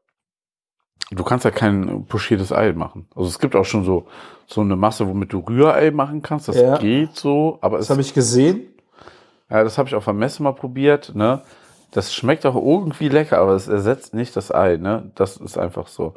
du 1.14 1.24
kannst 1.24 1.44
ja 1.44 1.50
kein 1.50 2.04
pochiertes 2.06 2.52
Ei 2.52 2.72
machen. 2.72 3.06
Also 3.14 3.28
es 3.28 3.38
gibt 3.38 3.54
auch 3.56 3.64
schon 3.64 3.84
so, 3.84 4.06
so 4.46 4.60
eine 4.60 4.76
Masse, 4.76 5.06
womit 5.08 5.32
du 5.32 5.40
Rührei 5.40 5.90
machen 5.90 6.22
kannst. 6.22 6.48
Das 6.48 6.56
Ja. 6.60 6.78
geht 6.78 7.16
so, 7.16 7.58
aber 7.60 7.78
das 7.78 7.90
habe 7.90 8.00
ich 8.00 8.14
gesehen. 8.14 8.66
ja, 9.50 9.62
das 9.64 9.78
habe 9.78 9.88
ich 9.88 9.94
auf 9.94 10.04
der 10.04 10.14
Messe 10.14 10.42
mal 10.42 10.52
probiert, 10.52 11.14
ne? 11.14 11.42
Das 11.90 12.14
schmeckt 12.14 12.46
auch 12.46 12.54
irgendwie 12.56 13.10
lecker, 13.10 13.38
aber 13.38 13.52
es 13.52 13.68
ersetzt 13.68 14.14
nicht 14.14 14.34
das 14.34 14.50
Ei, 14.52 14.78
ne? 14.78 15.10
Das 15.14 15.36
ist 15.36 15.58
einfach 15.58 15.88
so. 15.88 16.14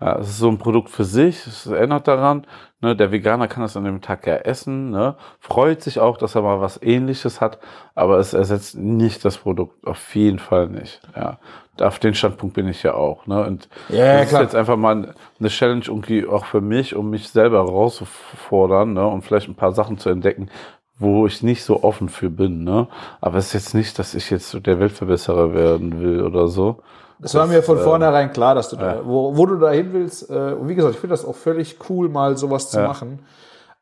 Ja, 0.00 0.18
es 0.18 0.30
ist 0.30 0.38
so 0.38 0.48
ein 0.48 0.56
Produkt 0.56 0.88
für 0.88 1.04
sich, 1.04 1.46
es 1.46 1.66
erinnert 1.66 2.08
daran, 2.08 2.46
ne? 2.80 2.96
Der 2.96 3.12
Veganer 3.12 3.48
kann 3.48 3.62
das 3.62 3.76
an 3.76 3.84
dem 3.84 4.00
Tag 4.00 4.26
ja 4.26 4.36
essen, 4.36 4.88
ne? 4.90 5.16
Freut 5.40 5.82
sich 5.82 6.00
auch, 6.00 6.16
dass 6.16 6.36
er 6.36 6.40
mal 6.42 6.62
was 6.62 6.80
ähnliches 6.82 7.42
hat, 7.42 7.58
aber 7.94 8.16
es 8.18 8.32
ersetzt 8.32 8.78
nicht 8.78 9.22
das 9.26 9.36
Produkt, 9.36 9.86
auf 9.86 10.14
jeden 10.14 10.38
Fall 10.38 10.68
nicht, 10.68 11.02
ja. 11.14 11.38
Auf 11.82 11.98
den 11.98 12.14
Standpunkt 12.14 12.54
bin 12.54 12.68
ich 12.68 12.82
ja 12.82 12.94
auch, 12.94 13.26
ne? 13.26 13.44
Und 13.46 13.68
Ja, 13.88 14.20
das 14.20 14.28
klar. 14.28 14.42
ist 14.42 14.46
jetzt 14.48 14.54
einfach 14.54 14.76
mal 14.76 15.14
eine 15.38 15.48
Challenge 15.48 15.84
irgendwie 15.86 16.26
auch 16.26 16.44
für 16.44 16.60
mich, 16.60 16.94
um 16.96 17.10
mich 17.10 17.30
selber 17.30 17.58
herauszufordern, 17.64 18.92
ne? 18.92 19.06
Und 19.06 19.22
vielleicht 19.22 19.48
ein 19.48 19.54
paar 19.54 19.72
Sachen 19.72 19.98
zu 19.98 20.08
entdecken, 20.10 20.50
wo 20.98 21.26
ich 21.26 21.42
nicht 21.42 21.64
so 21.64 21.82
offen 21.82 22.08
für 22.08 22.30
bin, 22.30 22.64
ne? 22.64 22.86
Aber 23.20 23.38
es 23.38 23.46
ist 23.48 23.52
jetzt 23.54 23.74
nicht, 23.74 23.98
dass 23.98 24.14
ich 24.14 24.30
jetzt 24.30 24.66
der 24.66 24.78
Weltverbesserer 24.78 25.54
werden 25.54 26.00
will 26.00 26.22
oder 26.22 26.48
so. 26.48 26.82
Das 27.18 27.34
war 27.34 27.46
mir 27.46 27.62
von 27.62 27.78
äh, 27.78 27.80
vornherein 27.82 28.32
klar, 28.32 28.54
dass 28.54 28.70
du 28.70 28.76
da, 28.76 28.96
ja. 28.96 29.00
wo, 29.04 29.36
wo 29.36 29.46
du 29.46 29.56
da 29.56 29.70
hin 29.70 29.90
willst. 29.92 30.30
Äh, 30.30 30.54
und 30.58 30.68
wie 30.68 30.74
gesagt, 30.74 30.94
ich 30.94 31.00
finde 31.00 31.12
das 31.14 31.24
auch 31.24 31.36
völlig 31.36 31.76
cool, 31.88 32.08
mal 32.08 32.36
sowas 32.36 32.70
zu 32.70 32.78
Ja. 32.80 32.88
machen. 32.88 33.20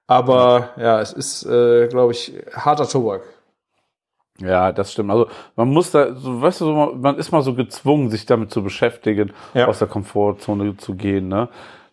Aber 0.07 0.71
ja, 0.77 1.01
es 1.01 1.13
ist, 1.13 1.45
äh, 1.47 1.87
glaube 1.89 2.13
ich, 2.13 2.33
harter 2.53 2.89
Tobak. 2.89 3.23
Ja, 4.41 4.71
das 4.73 4.93
stimmt. 4.93 5.11
Also 5.11 5.27
man 5.57 5.69
muss 5.69 5.91
da, 5.91 6.15
so, 6.15 6.41
weißt 6.41 6.61
du, 6.61 6.73
man- 7.01 7.17
ist 7.17 7.33
mal 7.33 7.43
so 7.43 7.55
gezwungen, 7.55 8.09
sich 8.11 8.25
damit 8.27 8.51
zu 8.53 8.63
beschäftigen, 8.63 9.33
Ja. 9.55 9.67
aus 9.67 9.81
der 9.81 9.89
Komfortzone 9.89 10.77
zu 10.77 10.95
gehen, 10.95 11.29
ne? 11.29 11.49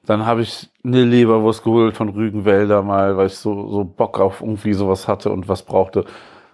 Dann 0.05 0.27
habe 0.27 0.41
ich 0.41 0.69
eine 0.83 1.03
Leberwurst 1.03 1.63
geholt 1.63 1.97
von 1.97 2.09
Rügenwälder 2.09 2.83
mal, 2.83 3.17
weil 3.17 3.25
ich 3.27 3.37
so, 3.37 3.67
so 3.69 3.83
Bock 3.83 4.19
auf 4.19 4.41
irgendwie 4.41 4.73
sowas 4.73 5.07
hatte 5.07 5.31
und 5.31 5.47
was 5.49 5.63
brauchte. 5.63 6.05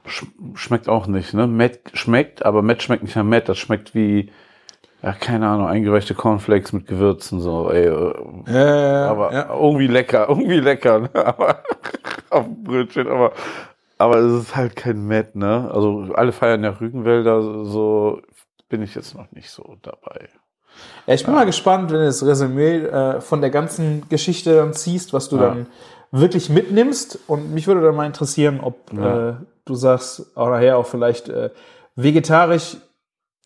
Sch 0.05 0.23
schmeckt 0.55 0.87
auch 0.87 1.07
nicht, 1.07 1.33
ne? 1.33 1.45
Met 1.47 1.81
schmeckt, 1.93 2.45
aber 2.45 2.61
Met 2.61 2.81
schmeckt 2.81 3.03
nicht 3.03 3.15
nach 3.17 3.23
Met. 3.25 3.49
Das 3.49 3.57
schmeckt 3.57 3.93
wie, 3.93 4.31
ja, 5.03 5.11
keine 5.11 5.47
Ahnung, 5.49 5.67
eingeweichte 5.67 6.13
Cornflakes 6.15 6.71
mit 6.71 6.87
Gewürzen, 6.87 7.41
so, 7.41 7.69
ey. 7.69 7.87
äh, 7.87 8.53
aber 8.55 9.33
ja. 9.33 9.53
irgendwie 9.53 9.87
lecker, 9.87 10.25
irgendwie 10.29 10.59
lecker, 10.61 10.99
ne? 10.99 11.09
aber 11.13 11.63
auf 12.29 12.45
dem 12.45 12.63
Brötchen, 12.63 13.07
aber, 13.09 13.33
aber 14.01 14.17
es 14.17 14.43
ist 14.43 14.55
halt 14.55 14.75
kein 14.75 15.05
Met, 15.05 15.35
ne? 15.35 15.69
Also 15.73 16.13
alle 16.15 16.31
feiern 16.31 16.63
ja 16.63 16.71
Rügenwälder, 16.71 17.41
so 17.65 18.21
bin 18.69 18.81
ich 18.81 18.95
jetzt 18.95 19.15
noch 19.15 19.31
nicht 19.31 19.49
so 19.49 19.77
dabei. 19.81 20.29
Ja, 21.05 21.13
ich 21.13 21.25
bin 21.25 21.33
mal 21.33 21.45
gespannt, 21.45 21.91
wenn 21.91 21.99
du 21.99 22.05
das 22.05 22.25
Resümee 22.25 22.77
äh, 22.77 23.21
von 23.21 23.41
der 23.41 23.49
ganzen 23.49 24.07
Geschichte 24.09 24.55
dann 24.55 24.73
ziehst, 24.73 25.13
was 25.13 25.29
du 25.29 25.37
Ja. 25.37 25.49
dann 25.49 25.67
wirklich 26.11 26.49
mitnimmst. 26.49 27.19
Und 27.27 27.53
mich 27.53 27.67
würde 27.67 27.81
dann 27.81 27.95
mal 27.95 28.05
interessieren, 28.05 28.59
ob 28.61 28.75
Ja. 28.93 29.29
äh, 29.29 29.33
du 29.65 29.75
sagst, 29.75 30.35
auch 30.37 30.49
nachher 30.49 30.77
auch 30.77 30.85
vielleicht 30.85 31.27
äh, 31.29 31.49
vegetarisch, 31.95 32.77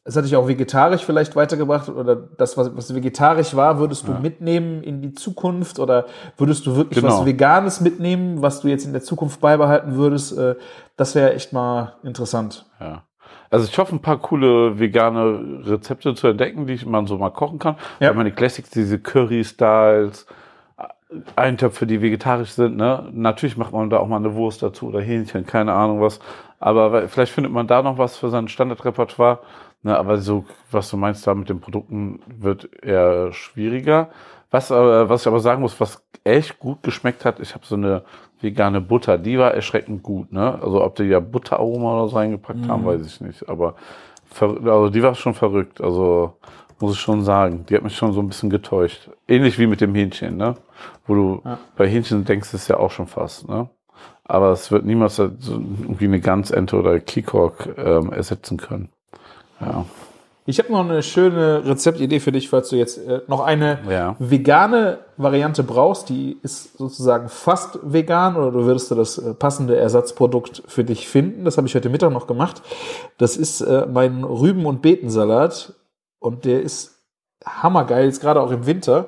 es 0.08 0.16
hat 0.16 0.24
dich 0.24 0.36
auch 0.36 0.48
vegetarisch 0.48 1.04
vielleicht 1.04 1.36
weitergebracht 1.36 1.90
oder 1.90 2.16
das, 2.16 2.56
was, 2.58 2.76
was 2.78 2.94
vegetarisch 2.94 3.56
war, 3.56 3.80
würdest 3.80 4.08
du 4.08 4.14
mitnehmen 4.14 4.84
in 4.84 5.02
die 5.02 5.14
Zukunft 5.14 5.80
oder 5.80 6.06
würdest 6.38 6.68
du 6.68 6.76
wirklich 6.76 7.02
Genau. 7.02 7.20
was 7.20 7.26
Veganes 7.26 7.82
mitnehmen, 7.82 8.42
was 8.44 8.62
du 8.62 8.68
jetzt 8.68 8.86
in 8.86 8.94
der 8.94 9.02
Zukunft 9.02 9.42
beibehalten 9.42 9.96
würdest? 9.96 10.38
Äh, 10.38 10.56
das 10.96 11.16
wäre 11.16 11.34
echt 11.34 11.54
mal 11.54 11.94
interessant. 12.04 12.68
Ja. 12.80 13.02
Also 13.50 13.66
ich 13.66 13.78
hoffe, 13.80 13.96
ein 13.96 14.02
paar 14.02 14.20
coole 14.20 14.80
vegane 14.80 15.64
Rezepte 15.66 16.14
zu 16.14 16.28
entdecken, 16.28 16.68
die 16.68 16.80
man 16.86 17.08
so 17.08 17.18
mal 17.18 17.32
kochen 17.32 17.58
kann. 17.58 17.76
Ja. 18.00 18.14
Meine 18.14 18.32
Classics, 18.32 18.70
diese 18.70 19.00
Curry-Styles, 19.00 20.28
Eintöpfe, 21.36 21.88
die 21.88 22.02
vegetarisch 22.02 22.52
sind, 22.52 22.78
ne? 22.78 23.08
Natürlich 23.12 23.58
macht 23.58 23.72
man 23.74 23.90
da 23.90 23.98
auch 23.98 24.08
mal 24.08 24.18
eine 24.18 24.36
Wurst 24.36 24.62
dazu 24.62 24.88
oder 24.88 25.02
Hähnchen, 25.02 25.46
keine 25.46 25.74
Ahnung 25.74 26.02
was. 26.02 26.20
Aber 26.60 27.08
vielleicht 27.08 27.32
findet 27.32 27.54
man 27.54 27.68
da 27.68 27.82
noch 27.82 27.98
was 27.98 28.18
für 28.18 28.30
sein 28.30 28.48
Standardrepertoire. 28.48 29.40
Ne? 29.86 29.96
Aber 29.96 30.18
so, 30.18 30.46
was 30.72 30.90
du 30.90 30.98
meinst 30.98 31.26
da 31.28 31.36
mit 31.36 31.48
den 31.48 31.60
Produkten, 31.60 32.20
wird 32.40 32.68
eher 32.84 33.32
schwieriger. 33.32 34.10
Was, 34.50 34.72
aber, 34.72 35.10
was 35.10 35.22
ich 35.22 35.28
aber 35.28 35.40
sagen 35.40 35.62
muss, 35.62 35.80
was 35.80 36.04
echt 36.24 36.58
gut 36.58 36.82
geschmeckt 36.82 37.24
hat, 37.24 37.40
ich 37.40 37.54
habe 37.54 37.66
so 37.68 37.76
eine 37.76 38.04
vegane 38.42 38.82
Butter, 38.82 39.20
die 39.20 39.38
war 39.38 39.54
erschreckend 39.54 40.02
gut, 40.02 40.32
ne? 40.34 40.60
Also 40.60 40.84
ob 40.84 40.96
die 40.96 41.04
ja 41.04 41.20
Butteraroma 41.20 41.98
oder 41.98 42.08
so 42.10 42.16
reingepackt 42.16 42.68
haben, 42.68 42.84
weiß 42.84 43.06
ich 43.06 43.22
nicht. 43.22 43.48
Aber 43.48 43.76
also 44.42 44.90
die 44.90 45.04
war 45.04 45.14
schon 45.14 45.36
verrückt. 45.36 45.80
Also 45.82 46.34
muss 46.80 46.94
ich 46.94 47.00
schon 47.00 47.24
sagen. 47.24 47.66
Die 47.70 47.76
hat 47.76 47.84
mich 47.84 47.96
schon 47.96 48.12
so 48.12 48.22
ein 48.22 48.28
bisschen 48.28 48.50
getäuscht. 48.50 49.12
Ähnlich 49.28 49.60
wie 49.60 49.68
mit 49.68 49.82
dem 49.82 49.94
Hähnchen, 49.94 50.36
ne? 50.36 50.56
Wo 51.06 51.14
du 51.14 51.42
bei 51.78 51.88
Hähnchen 51.88 52.26
denkst 52.26 52.54
es 52.56 52.68
ja 52.68 52.78
auch 52.78 52.92
schon 52.92 53.08
fast, 53.08 53.48
ne? 53.48 53.70
Aber 54.24 54.52
es 54.52 54.72
wird 54.72 54.84
niemals 54.84 55.20
irgendwie 55.20 56.06
eine 56.06 56.20
Ganzente 56.20 56.76
oder 56.76 57.00
Kikok 57.00 57.78
ähm, 57.78 58.12
ersetzen 58.12 58.58
können. 58.58 58.90
Ja. 59.62 59.86
Ich 60.48 60.60
habe 60.60 60.72
noch 60.72 60.88
eine 60.88 61.02
schöne 61.02 61.66
Rezeptidee 61.66 62.20
für 62.20 62.32
dich, 62.32 62.50
falls 62.50 62.70
du 62.70 62.76
jetzt 62.76 63.00
äh, 63.00 63.22
noch 63.28 63.40
eine 63.40 63.80
Ja. 63.90 64.16
vegane 64.20 65.00
Variante 65.18 65.64
brauchst. 65.64 66.10
Die 66.10 66.38
ist 66.44 66.78
sozusagen 66.78 67.30
fast 67.30 67.80
vegan 67.82 68.36
oder 68.36 68.52
du 68.52 68.66
würdest 68.66 68.92
du 68.92 68.96
das 68.96 69.18
äh, 69.18 69.34
passende 69.34 69.76
Ersatzprodukt 69.76 70.62
für 70.68 70.84
dich 70.84 71.08
finden. 71.08 71.46
Das 71.46 71.58
habe 71.58 71.66
ich 71.66 71.74
heute 71.74 71.90
Mittag 71.90 72.12
noch 72.12 72.28
gemacht. 72.28 72.62
Das 73.18 73.38
ist 73.38 73.62
äh, 73.62 73.88
mein 73.92 74.24
Rüben- 74.24 74.68
und 74.68 74.84
Beetensalat 74.84 75.74
und 76.20 76.46
der 76.46 76.62
ist 76.62 76.92
hammergeil, 77.44 78.06
jetzt 78.06 78.22
gerade 78.22 78.40
auch 78.42 78.52
im 78.52 78.68
Winter. 78.68 79.08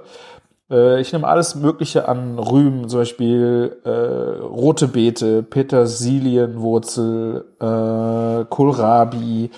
Äh, 0.72 1.00
ich 1.02 1.14
nehme 1.14 1.28
alles 1.28 1.54
Mögliche 1.54 2.10
an 2.10 2.40
Rüben, 2.40 2.90
zum 2.90 3.02
Beispiel 3.02 3.78
äh, 3.84 4.42
rote 4.44 4.88
Beete, 4.88 5.44
Petersilienwurzel, 5.44 7.46
äh, 7.60 8.46
Kohlrabi, 8.50 9.52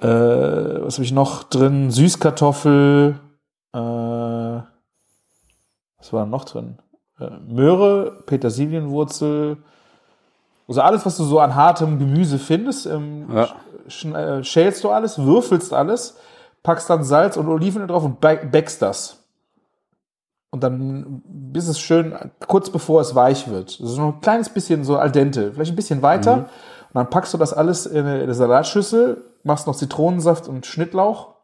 äh, 0.00 0.84
was 0.84 0.94
habe 0.94 1.04
ich 1.04 1.12
noch 1.12 1.44
drin? 1.44 1.90
Süßkartoffel. 1.90 3.18
Äh, 3.72 3.78
was 3.78 4.62
war 6.12 6.26
noch 6.26 6.44
drin? 6.44 6.78
Äh, 7.18 7.30
Möhre, 7.46 8.22
Petersilienwurzel 8.26 9.58
Also 10.68 10.82
alles, 10.82 11.04
was 11.04 11.16
du 11.16 11.24
so 11.24 11.40
an 11.40 11.56
hartem 11.56 11.98
Gemüse 11.98 12.38
findest, 12.38 12.86
ähm, 12.86 13.26
Ja. 13.34 13.48
sch 13.88 14.04
äh, 14.06 14.44
schälst 14.44 14.84
du 14.84 14.90
alles, 14.90 15.18
würfelst 15.18 15.72
alles, 15.72 16.16
packst 16.62 16.88
dann 16.88 17.02
Salz 17.02 17.36
und 17.36 17.48
Oliven 17.48 17.86
drauf 17.88 18.04
und 18.04 18.20
backst 18.20 18.80
das. 18.80 19.16
Und 20.52 20.62
dann, 20.62 21.22
bis 21.26 21.68
es 21.68 21.78
schön, 21.78 22.14
kurz 22.46 22.70
bevor 22.70 23.00
es 23.00 23.14
weich 23.14 23.48
wird. 23.48 23.78
Also 23.80 24.00
noch 24.00 24.14
ein 24.14 24.20
kleines 24.20 24.48
bisschen 24.48 24.84
so 24.84 24.96
al 24.96 25.10
dente, 25.12 25.52
vielleicht 25.52 25.72
ein 25.72 25.76
bisschen 25.76 26.02
weiter. 26.02 26.34
Und 26.34 26.46
dann 26.94 27.10
packst 27.10 27.32
du 27.34 27.38
das 27.38 27.52
alles 27.52 27.86
in 27.86 28.04
eine, 28.04 28.16
in 28.18 28.22
eine 28.24 28.34
Salatschüssel, 28.34 29.22
machst 29.44 29.66
noch 29.66 29.76
Zitronensaft 29.76 30.48
und 30.48 30.66
Schnittlauch 30.66 31.34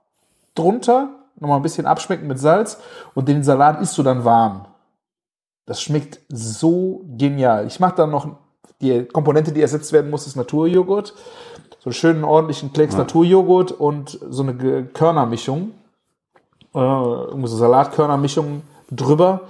drunter, 0.54 1.10
nochmal 1.38 1.58
ein 1.58 1.62
bisschen 1.62 1.86
abschmecken 1.86 2.26
mit 2.26 2.38
Salz 2.38 2.78
und 3.14 3.28
den 3.28 3.42
Salat 3.42 3.80
isst 3.80 3.96
du 3.98 4.02
dann 4.02 4.24
warm. 4.24 4.66
Das 5.66 5.82
schmeckt 5.82 6.20
so 6.28 7.04
genial. 7.16 7.66
Ich 7.66 7.80
mache 7.80 7.96
dann 7.96 8.10
noch 8.10 8.28
die 8.80 9.04
Komponente, 9.04 9.52
die 9.52 9.62
ersetzt 9.62 9.92
werden 9.92 10.10
muss, 10.10 10.26
ist 10.26 10.36
Naturjoghurt. 10.36 11.14
So 11.80 11.86
einen 11.86 11.94
schönen 11.94 12.24
ordentlichen 12.24 12.72
Klecks 12.72 12.96
Naturjoghurt 12.96 13.72
und 13.72 14.18
so 14.28 14.42
eine 14.42 14.84
Körnermischung. 14.86 15.72
Äh, 16.74 16.78
irgendwie 16.78 17.48
so 17.48 17.56
Salatkörnermischung 17.56 18.62
drüber. 18.90 19.42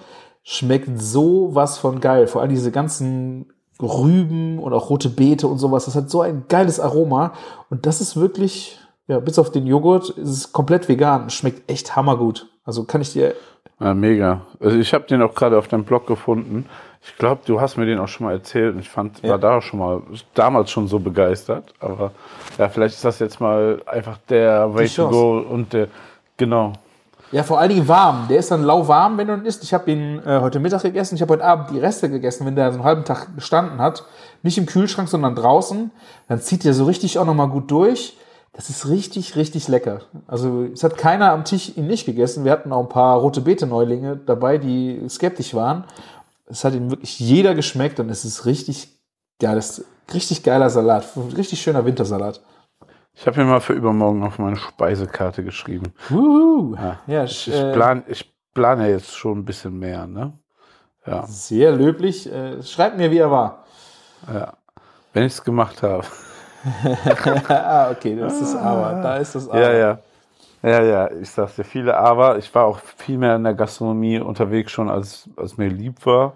Schmeckt 0.43 0.89
so 1.01 1.55
was 1.55 1.79
von 1.79 2.01
geil. 2.01 2.29
Vor 2.29 2.41
allem 2.41 2.51
diese 2.51 2.71
ganzen 2.71 3.53
Rüben 3.81 4.59
und 4.59 4.73
auch 4.73 4.91
rote 4.91 5.09
Beete 5.11 5.47
und 5.47 5.59
sowas. 5.59 5.85
Das 5.85 5.95
hat 5.97 6.11
so 6.11 6.23
ein 6.23 6.45
geiles 6.49 6.81
Aroma. 6.81 7.33
Und 7.71 7.87
das 7.87 8.01
ist 8.01 8.17
wirklich, 8.17 8.79
ja, 9.07 9.21
bis 9.21 9.39
auf 9.39 9.51
den 9.51 9.67
Joghurt, 9.67 10.11
ist 10.11 10.31
es 10.31 10.53
komplett 10.53 10.89
vegan. 10.89 11.31
Schmeckt 11.31 11.71
echt 11.71 11.95
hammergut. 11.97 12.49
Also 12.65 12.85
kann 12.85 13.01
ich 13.01 13.13
dir 13.13 13.35
Ja, 13.79 13.93
mega. 13.95 14.41
Also 14.61 14.77
ich 14.79 14.95
habe 14.95 15.05
den 15.07 15.21
auch 15.23 15.35
gerade 15.35 15.59
auf 15.59 15.69
deinem 15.69 15.85
Blog 15.85 16.07
gefunden. 16.07 16.67
Ich 17.05 17.17
glaube, 17.19 17.43
du 17.47 17.61
hast 17.61 17.77
mir 17.77 17.87
den 17.87 17.99
auch 18.01 18.09
schon 18.09 18.27
mal 18.27 18.33
erzählt 18.33 18.75
und 18.75 18.81
ich 18.81 18.89
fand, 18.89 19.23
Ja. 19.23 19.31
war 19.31 19.39
da 19.39 19.61
schon 19.63 19.79
mal, 19.79 20.03
damals 20.35 20.71
schon 20.71 20.89
so 20.89 20.99
begeistert. 20.99 21.73
Aber 21.79 22.11
ja, 22.59 22.69
vielleicht 22.69 22.97
ist 22.97 23.05
das 23.05 23.19
jetzt 23.19 23.41
mal 23.41 23.81
einfach 23.87 24.19
der 24.29 24.75
Way 24.75 24.89
to 24.89 25.09
go 25.09 25.39
und 25.39 25.73
der, 25.73 25.89
genau. 26.37 26.73
Ja, 27.33 27.43
vor 27.43 27.59
allen 27.59 27.71
Dingen 27.71 27.89
warm. 27.89 28.29
Der 28.29 28.39
ist 28.39 28.51
dann 28.51 28.63
lauwarm, 28.63 29.19
wenn 29.19 29.27
du 29.27 29.35
ihn 29.35 29.45
isst. 29.45 29.65
Ich 29.65 29.75
habe 29.75 29.91
ihn 29.91 30.21
äh, 30.25 30.41
heute 30.41 30.61
Mittag 30.61 30.83
gegessen. 30.83 31.17
Ich 31.17 31.23
habe 31.23 31.35
heute 31.35 31.45
Abend 31.45 31.71
die 31.71 31.79
Reste 31.79 32.09
gegessen, 32.09 32.47
wenn 32.47 32.55
der 32.55 32.71
so 32.71 32.79
einen 32.79 32.85
halben 32.85 33.05
Tag 33.05 33.35
gestanden 33.35 33.81
hat. 33.81 34.05
Nicht 34.43 34.59
im 34.59 34.67
Kühlschrank, 34.67 35.09
sondern 35.09 35.35
draußen. 35.35 35.91
Dann 36.29 36.41
zieht 36.41 36.65
der 36.65 36.73
so 36.73 36.85
richtig 36.85 37.19
auch 37.19 37.25
nochmal 37.25 37.49
gut 37.49 37.71
durch. 37.71 38.17
Das 38.53 38.71
ist 38.71 38.89
richtig, 38.89 39.37
richtig 39.37 39.69
lecker. 39.69 40.03
Also 40.27 40.65
es 40.73 40.83
hat 40.85 40.97
keiner 40.97 41.33
am 41.33 41.45
Tisch 41.45 41.77
ihn 41.77 41.89
nicht 41.89 42.07
gegessen. 42.07 42.45
Wir 42.45 42.53
hatten 42.53 42.73
auch 42.73 42.81
ein 42.81 42.89
paar 42.89 43.19
rote 43.19 43.41
Beete-Neulinge 43.43 44.17
dabei, 44.25 44.57
die 44.57 45.05
skeptisch 45.09 45.53
waren. 45.53 45.85
Es 46.47 46.65
hat 46.65 46.75
ihm 46.75 46.91
wirklich 46.91 47.19
jeder 47.19 47.55
geschmeckt 47.55 47.99
und 48.01 48.09
es 48.09 48.25
ist 48.25 48.47
richtig 48.47 48.89
geil. 49.41 49.57
Das 49.57 49.79
ist 49.79 49.85
richtig 50.15 50.43
geiler 50.45 50.71
Salat. 50.71 51.07
Richtig 51.37 51.61
schöner 51.61 51.85
Wintersalat. 51.85 52.41
Ich 53.19 53.27
habe 53.27 53.43
mir 53.43 53.51
mal 53.51 53.61
für 53.61 53.73
übermorgen 53.73 54.23
auf 54.23 54.39
meine 54.39 54.57
Speisekarte 54.57 55.43
geschrieben. 55.43 55.93
Wuhu. 56.11 56.77
Ja, 57.07 57.25
Ich, 57.25 57.51
äh, 57.53 57.73
plan, 57.73 58.05
ich 58.09 58.31
plane 58.53 58.85
ja 58.85 58.91
jetzt 58.91 59.17
schon 59.17 59.39
ein 59.39 59.45
bisschen 59.45 59.79
mehr, 59.79 60.07
ne? 60.07 60.35
Ja, 61.07 61.25
sehr 61.27 61.73
löblich. 61.73 62.31
Äh, 62.31 62.63
schreibt 62.63 62.99
mir, 62.99 63.11
wie 63.11 63.19
er 63.19 63.31
war. 63.31 63.65
ja. 64.33 64.53
Wenn 65.13 65.25
ich 65.25 65.33
es 65.33 65.43
gemacht 65.43 65.83
habe. 65.83 66.05
ah, 67.49 67.91
okay, 67.91 68.17
das 68.17 68.39
ist 68.41 68.55
aber. 68.55 69.01
Da 69.01 69.17
ist 69.17 69.35
das 69.35 69.49
aber. 69.49 69.61
Ja, 69.63 69.73
ja. 69.73 69.99
Ja, 70.63 70.83
ja, 70.83 71.11
ich 71.13 71.31
sag's 71.31 71.57
dir 71.57 71.65
viele, 71.65 71.97
aber 71.97 72.37
ich 72.39 72.53
war 72.55 72.65
auch 72.65 72.79
viel 72.97 73.17
mehr 73.19 73.37
in 73.37 73.45
der 73.45 73.55
Gastronomie 73.55 74.19
unterwegs 74.19 74.73
schon, 74.73 74.91
als, 74.91 75.29
als 75.37 75.57
mir 75.57 75.69
lieb 75.69 76.05
war. 76.05 76.35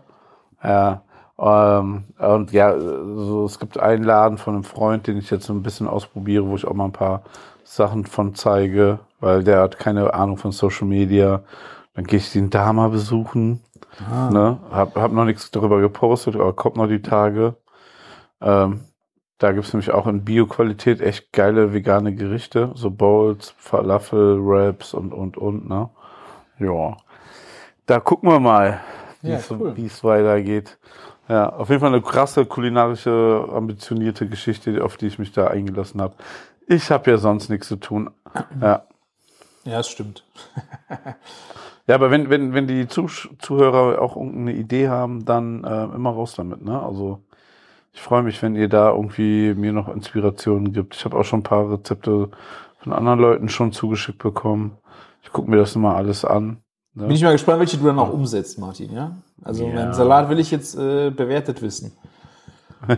Ja, 0.62 1.02
ähm, 1.40 2.04
und 2.18 2.52
ja, 2.52 2.78
so, 2.78 3.44
es 3.46 3.58
gibt 3.58 3.78
einen 3.78 4.04
Laden 4.04 4.38
von 4.38 4.54
einem 4.54 4.64
Freund, 4.64 5.06
den 5.06 5.18
ich 5.18 5.30
jetzt 5.30 5.46
so 5.46 5.52
ein 5.54 5.62
bisschen 5.62 5.86
ausprobiere, 5.88 6.46
wo 6.46 6.56
ich 6.56 6.66
auch 6.66 6.74
mal 6.74 6.86
ein 6.86 6.92
paar 6.92 7.22
Sachen 7.64 8.04
von 8.04 8.34
zeige, 8.34 9.00
weil 9.20 9.44
der 9.44 9.60
hat 9.62 9.78
keine 9.78 10.12
Ahnung 10.14 10.36
von 10.36 10.52
Social 10.52 10.86
Media. 10.86 11.42
Dann 11.94 12.04
gehe 12.04 12.18
ich 12.18 12.32
den 12.32 12.50
da 12.50 12.72
mal 12.72 12.90
besuchen. 12.90 13.60
Ne? 14.30 14.58
Hab, 14.70 14.96
hab 14.96 15.12
noch 15.12 15.24
nichts 15.24 15.50
darüber 15.50 15.80
gepostet, 15.80 16.34
aber 16.36 16.52
kommt 16.54 16.76
noch 16.76 16.86
die 16.86 17.02
Tage. 17.02 17.56
Ähm, 18.40 18.80
da 19.38 19.52
gibt's 19.52 19.72
nämlich 19.72 19.90
auch 19.90 20.06
in 20.06 20.24
Bio-Qualität 20.24 21.00
echt 21.00 21.32
geile 21.32 21.72
vegane 21.72 22.14
Gerichte. 22.14 22.72
So 22.74 22.90
Bowls, 22.90 23.54
Falafel, 23.58 24.38
Wraps 24.44 24.94
und, 24.94 25.12
und, 25.14 25.36
und, 25.36 25.68
ne? 25.68 25.90
Ja. 26.58 26.96
Da 27.86 28.00
gucken 28.00 28.30
wir 28.30 28.40
mal, 28.40 28.80
wie 29.22 29.30
Ja, 29.30 29.36
es 29.36 29.50
cool. 29.50 29.76
wie 29.76 29.86
es 29.86 30.04
weitergeht. 30.04 30.78
Ja, 31.30 31.48
auf 31.48 31.68
jeden 31.68 31.80
Fall 31.80 31.94
eine 31.94 32.02
krasse 32.02 32.44
kulinarische, 32.44 33.48
ambitionierte 33.52 34.26
Geschichte, 34.26 34.84
auf 34.84 34.96
die 34.96 35.06
ich 35.06 35.20
mich 35.20 35.30
da 35.30 35.46
eingelassen 35.46 36.02
habe. 36.02 36.14
Ich 36.66 36.90
habe 36.90 37.08
ja 37.08 37.18
sonst 37.18 37.48
nichts 37.48 37.68
zu 37.68 37.76
tun. 37.76 38.10
Ja. 38.60 38.82
Ja, 39.64 39.76
das 39.76 39.88
stimmt. 39.88 40.24
Ja, 41.86 41.96
aber 41.96 42.12
wenn, 42.12 42.30
wenn, 42.30 42.54
wenn 42.54 42.68
die 42.68 42.86
Zuh 42.86 43.08
Zuhörer 43.40 44.00
auch 44.00 44.14
irgendeine 44.14 44.52
Idee 44.52 44.88
haben, 44.88 45.24
dann 45.24 45.64
äh, 45.64 45.84
immer 45.86 46.10
raus 46.10 46.34
damit, 46.36 46.62
ne? 46.64 46.80
Also 46.80 47.18
ich 47.92 48.00
freue 48.00 48.22
mich, 48.22 48.40
wenn 48.42 48.54
ihr 48.54 48.68
da 48.68 48.90
irgendwie 48.90 49.54
mir 49.54 49.72
noch 49.72 49.88
Inspirationen 49.88 50.72
gibt. 50.72 50.94
Ich 50.94 51.04
habe 51.04 51.18
auch 51.18 51.24
schon 51.24 51.40
ein 51.40 51.42
paar 51.42 51.68
Rezepte 51.68 52.30
von 52.78 52.92
anderen 52.92 53.18
Leuten 53.18 53.48
schon 53.48 53.72
zugeschickt 53.72 54.18
bekommen. 54.18 54.78
Ich 55.24 55.32
gucke 55.32 55.50
mir 55.50 55.56
das 55.56 55.74
immer 55.74 55.96
alles 55.96 56.24
an. 56.24 56.58
Ne? 56.94 57.08
Bin 57.08 57.16
ich 57.16 57.24
mal 57.24 57.32
gespannt, 57.32 57.58
welche 57.58 57.76
du 57.76 57.86
dann 57.86 57.98
auch 57.98 58.12
umsetzt, 58.12 58.60
Martin, 58.60 58.92
ja? 58.92 59.16
Also 59.42 59.66
Ja. 59.66 59.74
meinen 59.74 59.92
Salat 59.94 60.28
will 60.28 60.38
ich 60.38 60.50
jetzt 60.50 60.76
äh, 60.76 61.10
bewertet 61.10 61.60
wissen. 61.62 61.92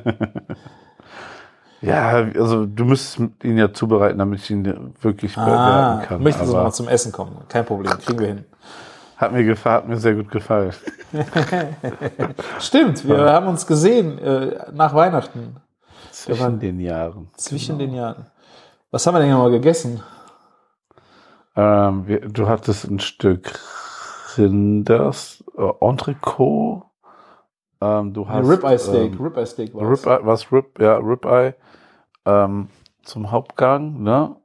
Ja, 1.81 2.11
also 2.37 2.65
du 2.65 2.85
müsstest 2.85 3.19
ihn 3.43 3.59
ja 3.59 3.73
zubereiten, 3.73 4.17
damit 4.19 4.39
ich 4.39 4.49
ihn 4.53 4.95
wirklich 5.01 5.35
bewerten 5.35 6.07
kann. 6.07 6.21
Ah, 6.21 6.23
möchtest 6.23 6.49
du 6.53 6.57
mal 6.57 6.71
zum 6.71 6.87
Essen 6.87 7.11
kommen? 7.11 7.37
Kein 7.49 7.65
Problem, 7.67 7.91
kriegen 7.99 8.21
wir 8.21 8.27
hin. 8.29 8.45
hat 9.17 9.33
mir 9.33 9.43
gefallen, 9.43 9.77
hat 9.79 9.89
mir 9.89 9.97
sehr 9.97 10.15
gut 10.15 10.31
gefallen. 10.31 10.73
Stimmt, 12.61 13.05
wir 13.07 13.19
haben 13.33 13.49
uns 13.49 13.67
gesehen 13.67 14.17
äh, 14.19 14.71
nach 14.73 14.95
Weihnachten, 14.95 15.57
Zwischen 16.13 16.61
den 16.61 16.79
Jahren. 16.79 17.29
zwischen 17.37 17.79
den 17.81 17.95
Jahren. 17.95 18.27
Was 18.93 19.05
haben 19.05 19.15
wir 19.17 19.21
denn 19.21 19.31
nochmal 19.31 19.51
gegessen? 19.51 20.01
Ähm, 21.57 22.07
wir, 22.07 22.21
du 22.29 22.49
hattest 22.49 22.85
ein 22.89 23.01
Stück 23.01 23.59
Rinders, 24.39 25.45
äh, 25.57 25.87
Entrecot. 25.87 26.83
Ähm, 27.81 28.13
du 28.13 28.29
hast 28.29 28.49
Ribeye 28.49 28.79
Steak. 28.79 29.13
Ähm, 29.13 29.21
Ribeye 29.21 29.47
Steak 29.47 29.75
war 29.75 29.91
das. 29.91 30.07
Ribeye, 30.07 30.21
was 30.27 30.53
Rib, 30.53 30.81
ja, 30.81 30.97
Ribeye 30.97 31.55
ähm, 32.25 32.69
zum 33.03 33.31
Hauptgang, 33.31 34.03
ne? 34.03 34.37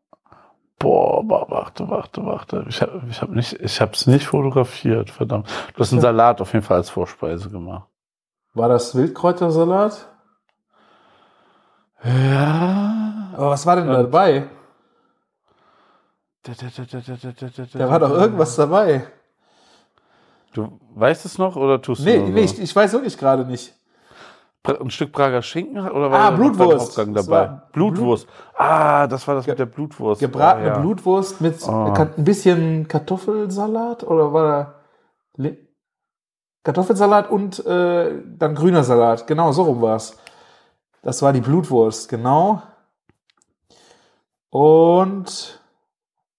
Boah, 0.80 1.24
boah, 1.24 1.50
warte, 1.50 1.90
warte, 1.90 2.24
warte. 2.26 2.66
Ich 2.70 2.82
habe 2.82 3.02
ich 3.10 3.22
hab 3.22 3.30
nicht, 3.30 3.54
ich 3.54 3.82
hab's 3.82 4.06
nicht 4.06 4.28
fotografiert, 4.28 5.10
verdammt. 5.10 5.48
Du 5.74 5.80
hast 5.80 5.92
einen 5.92 6.02
Salat 6.02 6.40
auf 6.40 6.54
jeden 6.54 6.64
Fall 6.64 6.78
als 6.78 6.90
Vorspeise 6.90 7.50
gemacht. 7.50 7.88
War 8.54 8.70
das 8.70 8.96
Wildkräutersalat? 8.96 10.08
Ja. 12.04 13.32
Aber 13.34 13.50
was 13.52 13.66
war 13.66 13.76
denn 13.76 13.88
da 13.88 14.04
dabei? 14.04 14.50
Da 16.44 17.90
war 17.90 18.00
doch 18.00 18.12
irgendwas 18.12 18.56
dabei. 18.56 19.08
Du 20.58 20.80
weißt 20.96 21.24
es 21.26 21.38
noch 21.38 21.56
oder 21.56 21.82
tust 21.82 22.04
Nee, 22.04 22.18
du 22.18 22.24
nee, 22.30 22.48
so? 22.48 22.56
ich, 22.56 22.62
ich 22.64 22.76
weiß 22.76 22.94
wirklich 22.94 23.18
gerade 23.18 23.46
nicht. 23.46 23.76
Ein 24.64 24.90
Stück 24.90 25.12
Prager 25.14 25.42
Schinken 25.44 25.78
oder 25.90 26.08
Ah, 26.08 26.12
war 26.12 26.32
beim 26.32 26.40
Blutwurst. 26.40 26.98
Das 26.98 27.06
dabei? 27.14 27.30
war 27.30 27.70
Blutwurst. 27.72 28.28
Ah, 28.56 29.06
das 29.08 29.26
war 29.28 29.36
das 29.36 29.46
mit 29.48 29.60
der 29.60 29.68
Blutwurst. 29.68 30.20
Gebratene 30.20 30.66
oh, 30.66 30.70
ja. 30.70 30.80
Blutwurst 30.80 31.40
mit 31.42 31.56
Oh. 31.68 31.94
Ein 31.94 32.24
bisschen 32.24 32.88
Kartoffelsalat 32.88 34.04
oder 34.04 34.34
war 34.34 34.44
da 34.48 34.74
Le 35.36 35.58
Kartoffelsalat 36.64 37.30
und 37.30 37.66
äh, 37.66 38.22
dann 38.26 38.56
grüner 38.56 38.84
Salat. 38.84 39.26
Genau, 39.28 39.52
so 39.54 39.62
rum 39.64 39.82
war's. 39.82 40.18
Das 41.04 41.22
war 41.22 41.32
die 41.32 41.40
Blutwurst, 41.40 42.10
genau. 42.10 42.62
Und 44.50 45.62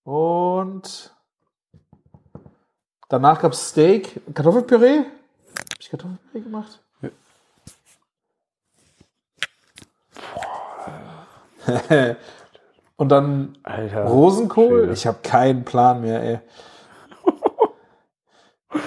und 0.03 1.15
danach 3.09 3.41
gab's 3.41 3.71
Steak, 3.71 4.21
Kartoffelpüree. 4.35 4.99
Hab 4.99 5.81
ich 5.81 5.91
Kartoffelpüree 5.91 6.41
gemacht? 6.41 6.81
und 12.97 13.09
dann 13.11 13.59
Alter. 13.63 14.05
Rosenkohl? 14.05 14.81
Schwede. 14.81 14.93
Ich 14.93 15.07
habe 15.07 15.19
keinen 15.23 15.65
Plan 15.65 16.01
mehr, 16.01 16.23
ey. 16.23 16.39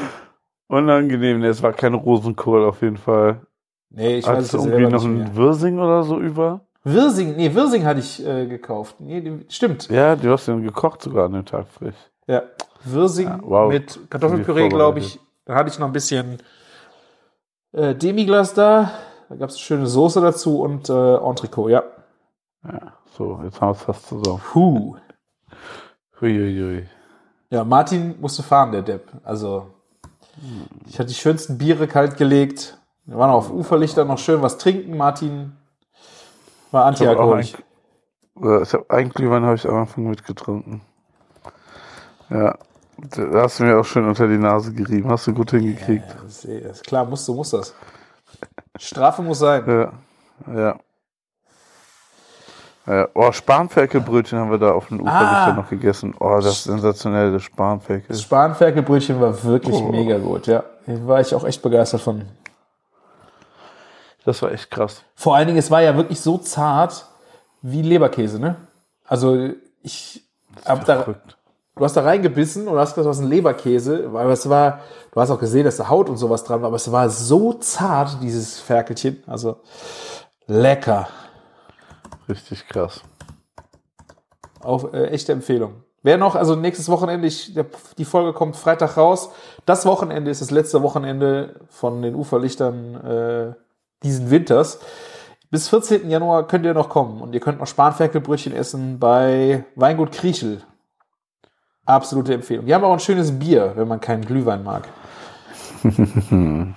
Unangenehm, 0.68 1.40
ne, 1.40 1.48
es 1.48 1.62
war 1.62 1.74
kein 1.74 1.94
Rosenkohl 1.94 2.66
auf 2.66 2.82
jeden 2.82 2.98
Fall. 2.98 3.42
Nee, 3.90 4.18
ich 4.18 4.26
weiß 4.26 4.38
Hast 4.38 4.46
es 4.46 4.52
du 4.52 4.70
ja 4.70 4.78
irgendwie 4.78 4.92
noch 4.94 5.04
ein. 5.04 5.36
Wirsing 5.36 5.80
oder 5.80 6.04
so 6.04 6.20
über? 6.20 6.62
Wirsing, 6.84 7.36
nee, 7.36 7.54
Wirsing 7.54 7.86
hatte 7.86 8.00
ich 8.00 8.26
äh, 8.26 8.48
gekauft. 8.48 8.96
Nee, 9.00 9.22
die, 9.22 9.46
stimmt. 9.50 9.90
Ja, 9.90 10.16
du 10.16 10.32
hast 10.32 10.48
den 10.48 10.64
gekocht 10.64 11.04
sogar 11.04 11.26
an 11.26 11.34
dem 11.34 11.46
Tag 11.46 11.68
frisch. 11.68 11.96
Ja. 12.26 12.44
Wirsing 12.84 13.28
Ja, 13.28 13.40
wow. 13.44 13.70
mit 13.72 14.00
Kartoffelpüree, 14.10 14.70
glaube 14.70 15.00
ich. 15.00 15.20
Dann 15.46 15.56
hatte 15.56 15.70
ich 15.70 15.80
noch 15.80 15.88
ein 15.88 15.94
bisschen 15.94 16.38
äh, 17.74 17.96
Demiglas 17.96 18.54
da. 18.54 18.92
Da 19.30 19.36
gab 19.36 19.50
es 19.50 19.60
schöne 19.60 19.88
Soße 19.88 20.22
dazu 20.22 20.62
und 20.62 20.90
äh, 20.90 21.16
Entrecot, 21.16 21.70
ja. 21.72 21.84
Ja, 22.64 22.94
so, 23.18 23.40
jetzt 23.44 23.60
haben 23.62 23.70
wir 23.70 23.72
es 23.78 23.82
fast 23.84 24.08
zusammen. 24.08 24.42
Puh. 24.52 24.96
Huiuiui. 26.20 26.88
Ja, 27.50 27.64
Martin 27.64 28.16
musste 28.22 28.44
fahren, 28.44 28.72
der 28.72 28.82
Depp. 28.84 29.08
Also, 29.24 29.68
ich 30.88 31.00
hatte 31.00 31.10
die 31.10 31.16
schönsten 31.16 31.58
Biere 31.58 31.88
kalt 31.88 32.18
gelegt. 32.18 32.78
Wir 33.06 33.18
waren 33.18 33.32
auf 33.32 33.52
Uferlichter 33.52 34.06
noch 34.06 34.20
schön 34.20 34.42
was 34.42 34.58
trinken. 34.58 34.96
Martin 34.96 35.54
war 36.72 36.82
Ich 36.92 37.00
habe 37.02 37.10
antialkoholisch. 37.12 37.54
äh, 38.42 38.62
ich 38.62 38.74
hab, 38.74 38.90
einen 38.92 39.10
Glühwein 39.10 39.44
habe 39.44 39.56
ich 39.56 39.68
am 39.68 39.76
Anfang 39.76 40.06
mitgetrunken. 40.08 40.82
Ja, 42.30 42.58
da 42.98 43.42
hast 43.44 43.60
du 43.60 43.64
mir 43.64 43.78
auch 43.80 43.86
schön 43.86 44.08
unter 44.08 44.28
die 44.28 44.38
Nase 44.38 44.74
gerieben. 44.74 45.10
Hast 45.10 45.28
du 45.28 45.34
gut 45.34 45.52
hingekriegt. 45.52 46.06
Ja, 46.08 46.16
das 46.24 46.46
ist, 46.46 46.46
ist 46.46 46.84
klar, 46.86 47.06
musst 47.06 47.28
du, 47.28 47.34
muss 47.34 47.52
das. 47.52 47.74
Strafe 48.78 49.22
muss 49.22 49.40
sein. 49.40 49.64
Ja, 49.68 50.54
ja. 50.56 50.76
ja. 52.88 53.08
Oh, 53.14 53.32
Spanferkelbrötchen 53.32 54.40
haben 54.40 54.52
wir 54.52 54.58
da 54.58 54.72
auf 54.72 54.88
dem 54.88 55.02
Uferlichter 55.02 55.48
Ah. 55.48 55.54
noch 55.54 55.70
gegessen. 55.70 56.16
Oh, 56.20 56.36
das 56.38 56.46
ist 56.58 56.64
sensationell, 56.66 57.32
das 57.32 57.44
Spanferkel. 57.44 58.08
Das 58.08 58.22
Spanferkelbrötchen 58.22 59.20
war 59.20 59.44
wirklich 59.44 59.76
Oh. 59.76 59.90
mega 59.92 60.18
gut, 60.18 60.48
ja. 60.48 60.64
Da 60.88 61.08
war 61.08 61.22
ich 61.22 61.34
auch 61.36 61.44
echt 61.44 61.62
begeistert 61.62 62.02
von. 62.02 62.26
Das 64.26 64.42
war 64.42 64.52
echt 64.52 64.70
krass. 64.70 65.04
Vor 65.16 65.36
allen 65.36 65.48
Dingen, 65.48 65.58
es 65.60 65.72
war 65.72 65.82
ja 65.82 65.96
wirklich 65.96 66.20
so 66.22 66.38
zart 66.38 67.06
wie 67.62 67.82
Leberkäse, 67.82 68.40
ne? 68.40 68.56
Also, 69.06 69.50
ich 69.82 70.24
hab 70.66 70.86
da, 70.86 71.04
Verrückt. 71.04 71.38
Du 71.76 71.84
hast 71.84 71.96
da 71.96 72.02
reingebissen 72.02 72.68
und 72.68 72.78
hast 72.78 72.96
gesagt, 72.96 73.10
was 73.10 73.20
ein 73.20 73.30
Leberkäse, 73.30 74.14
weil 74.14 74.30
es 74.32 74.50
war, 74.50 74.82
du 75.12 75.22
hast 75.22 75.32
auch 75.32 75.40
gesehen, 75.40 75.66
dass 75.66 75.78
da 75.78 75.90
Haut 75.90 76.10
und 76.10 76.18
sowas 76.18 76.44
dran 76.44 76.62
war, 76.62 76.68
aber 76.68 76.76
es 76.76 76.92
war 76.92 77.10
so 77.10 77.54
zart, 77.54 78.18
dieses 78.22 78.60
Ferkelchen. 78.60 79.24
Also, 79.28 79.58
lecker. 80.48 81.08
Richtig 82.28 82.68
krass. 82.68 83.02
Auf 84.62 84.94
äh, 84.94 85.08
echte 85.08 85.32
Empfehlung. 85.32 85.84
Wer 86.04 86.18
noch, 86.18 86.36
also 86.36 86.56
nächstes 86.56 86.90
Wochenende, 86.90 87.28
ich, 87.28 87.54
der, 87.54 87.66
die 87.98 88.06
Folge 88.06 88.34
kommt 88.34 88.56
Freitag 88.56 88.98
raus. 88.98 89.30
Das 89.66 89.86
Wochenende 89.86 90.32
ist 90.32 90.42
das 90.42 90.50
letzte 90.50 90.82
Wochenende 90.82 91.62
von 91.70 92.02
den 92.02 92.16
Uferlichtern 92.16 92.96
äh, 92.96 93.54
diesen 94.04 94.32
Winters. 94.32 94.80
Bis 95.52 95.68
14. 95.70 96.10
Januar 96.10 96.48
könnt 96.48 96.66
ihr 96.66 96.74
noch 96.74 96.90
kommen 96.90 97.22
und 97.22 97.34
ihr 97.34 97.40
könnt 97.40 97.60
noch 97.60 97.68
Spanferkelbrötchen 97.68 98.54
essen 98.54 99.00
bei 99.00 99.66
Weingut 99.76 100.12
Kriechel. 100.12 100.64
Absolute 101.92 102.34
Empfehlung. 102.34 102.66
Die 102.66 102.74
haben 102.74 102.84
auch 102.84 102.94
ein 102.94 103.00
schönes 103.00 103.38
Bier, 103.38 103.74
wenn 103.76 103.88
man 103.88 104.00
keinen 104.00 104.24
Glühwein 104.26 104.64
mag. 104.64 104.88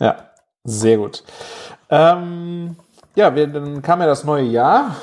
ja, 0.00 0.16
sehr 0.64 0.96
gut. 0.98 1.22
Ähm, 1.90 2.76
ja, 3.14 3.34
wir, 3.34 3.46
dann 3.46 3.82
kam 3.82 4.00
ja 4.00 4.06
das 4.06 4.24
neue 4.24 4.44
Jahr. 4.44 4.96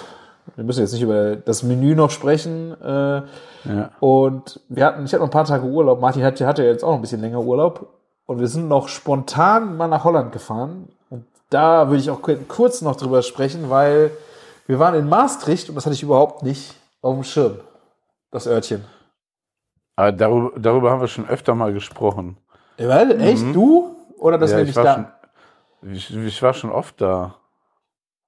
Wir 0.55 0.63
müssen 0.63 0.81
jetzt 0.81 0.93
nicht 0.93 1.01
über 1.03 1.35
das 1.35 1.63
Menü 1.63 1.95
noch 1.95 2.09
sprechen. 2.09 2.75
Äh, 2.81 3.21
Ja. 3.65 3.89
und 3.99 4.61
wir 4.69 4.85
hatten, 4.85 5.03
ich 5.03 5.11
hatte 5.11 5.19
noch 5.21 5.27
ein 5.27 5.31
paar 5.31 5.43
Tage 5.43 5.65
Urlaub. 5.65 5.99
Martin 5.99 6.23
hatte, 6.23 6.47
hatte 6.47 6.63
jetzt 6.63 6.81
auch 6.83 6.89
noch 6.89 6.95
ein 6.95 7.01
bisschen 7.01 7.19
länger 7.21 7.41
Urlaub. 7.41 7.87
Und 8.25 8.39
wir 8.39 8.47
sind 8.47 8.67
noch 8.69 8.87
spontan 8.87 9.75
mal 9.75 9.87
nach 9.87 10.05
Holland 10.05 10.31
gefahren. 10.31 10.87
Und 11.09 11.25
da 11.49 11.87
würde 11.89 11.99
ich 11.99 12.09
auch 12.09 12.21
kurz 12.47 12.81
noch 12.81 12.95
drüber 12.95 13.21
sprechen, 13.21 13.69
weil 13.69 14.11
wir 14.69 14.77
waren 14.77 14.93
in 14.93 15.09
Maastricht 15.09 15.67
und 15.67 15.73
das 15.75 15.85
hatte 15.87 15.95
ich 15.95 16.03
überhaupt 16.03 16.43
nicht 16.43 16.75
auf 17.01 17.15
dem 17.15 17.23
Schirm. 17.23 17.57
Das 18.29 18.45
Örtchen. 18.45 18.85
Aber 19.95 20.11
darüber, 20.11 20.51
darüber 20.59 20.91
haben 20.91 21.01
wir 21.01 21.07
schon 21.07 21.27
öfter 21.27 21.55
mal 21.55 21.73
gesprochen. 21.73 22.37
Weil, 22.77 23.19
echt, 23.19 23.43
du? 23.55 23.95
Oder 24.19 24.37
das 24.37 24.51
ja, 24.51 24.57
wir 24.57 24.61
ich, 24.63 24.67
nicht 24.69 24.75
war 24.75 24.83
da? 24.83 24.93
schon, 25.81 25.91
ich, 25.91 26.15
ich 26.15 26.41
war 26.43 26.53
schon 26.53 26.71
oft 26.71 27.01
da. 27.01 27.35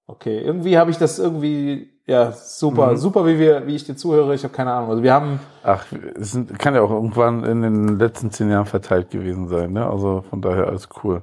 Okay, 0.08 0.40
irgendwie 0.40 0.80
habe 0.80 0.90
ich 0.90 0.98
das 0.98 1.20
irgendwie, 1.20 1.92
ja, 2.08 2.32
super, 2.32 2.94
Mhm. 2.94 2.98
super, 2.98 3.26
wie 3.28 3.38
wir, 3.38 3.68
wie 3.68 3.76
ich 3.76 3.84
dir 3.86 3.96
zuhöre, 3.96 4.34
ich 4.34 4.44
habe 4.44 4.54
keine 4.54 4.74
Ahnung. 4.74 4.90
Also 4.90 5.04
wir 5.04 5.14
haben, 5.14 5.40
Ach, 5.62 5.86
es 6.20 6.36
kann 6.58 6.74
ja 6.74 6.82
auch 6.82 6.90
irgendwann 6.90 7.44
in 7.44 7.62
den 7.62 8.00
letzten 8.00 8.32
zehn 8.32 8.50
Jahren 8.50 8.66
verteilt 8.66 9.12
gewesen 9.12 9.48
sein, 9.48 9.74
ne? 9.74 9.86
Also 9.88 10.24
von 10.28 10.42
daher 10.42 10.66
alles 10.68 10.90
cool. 11.04 11.22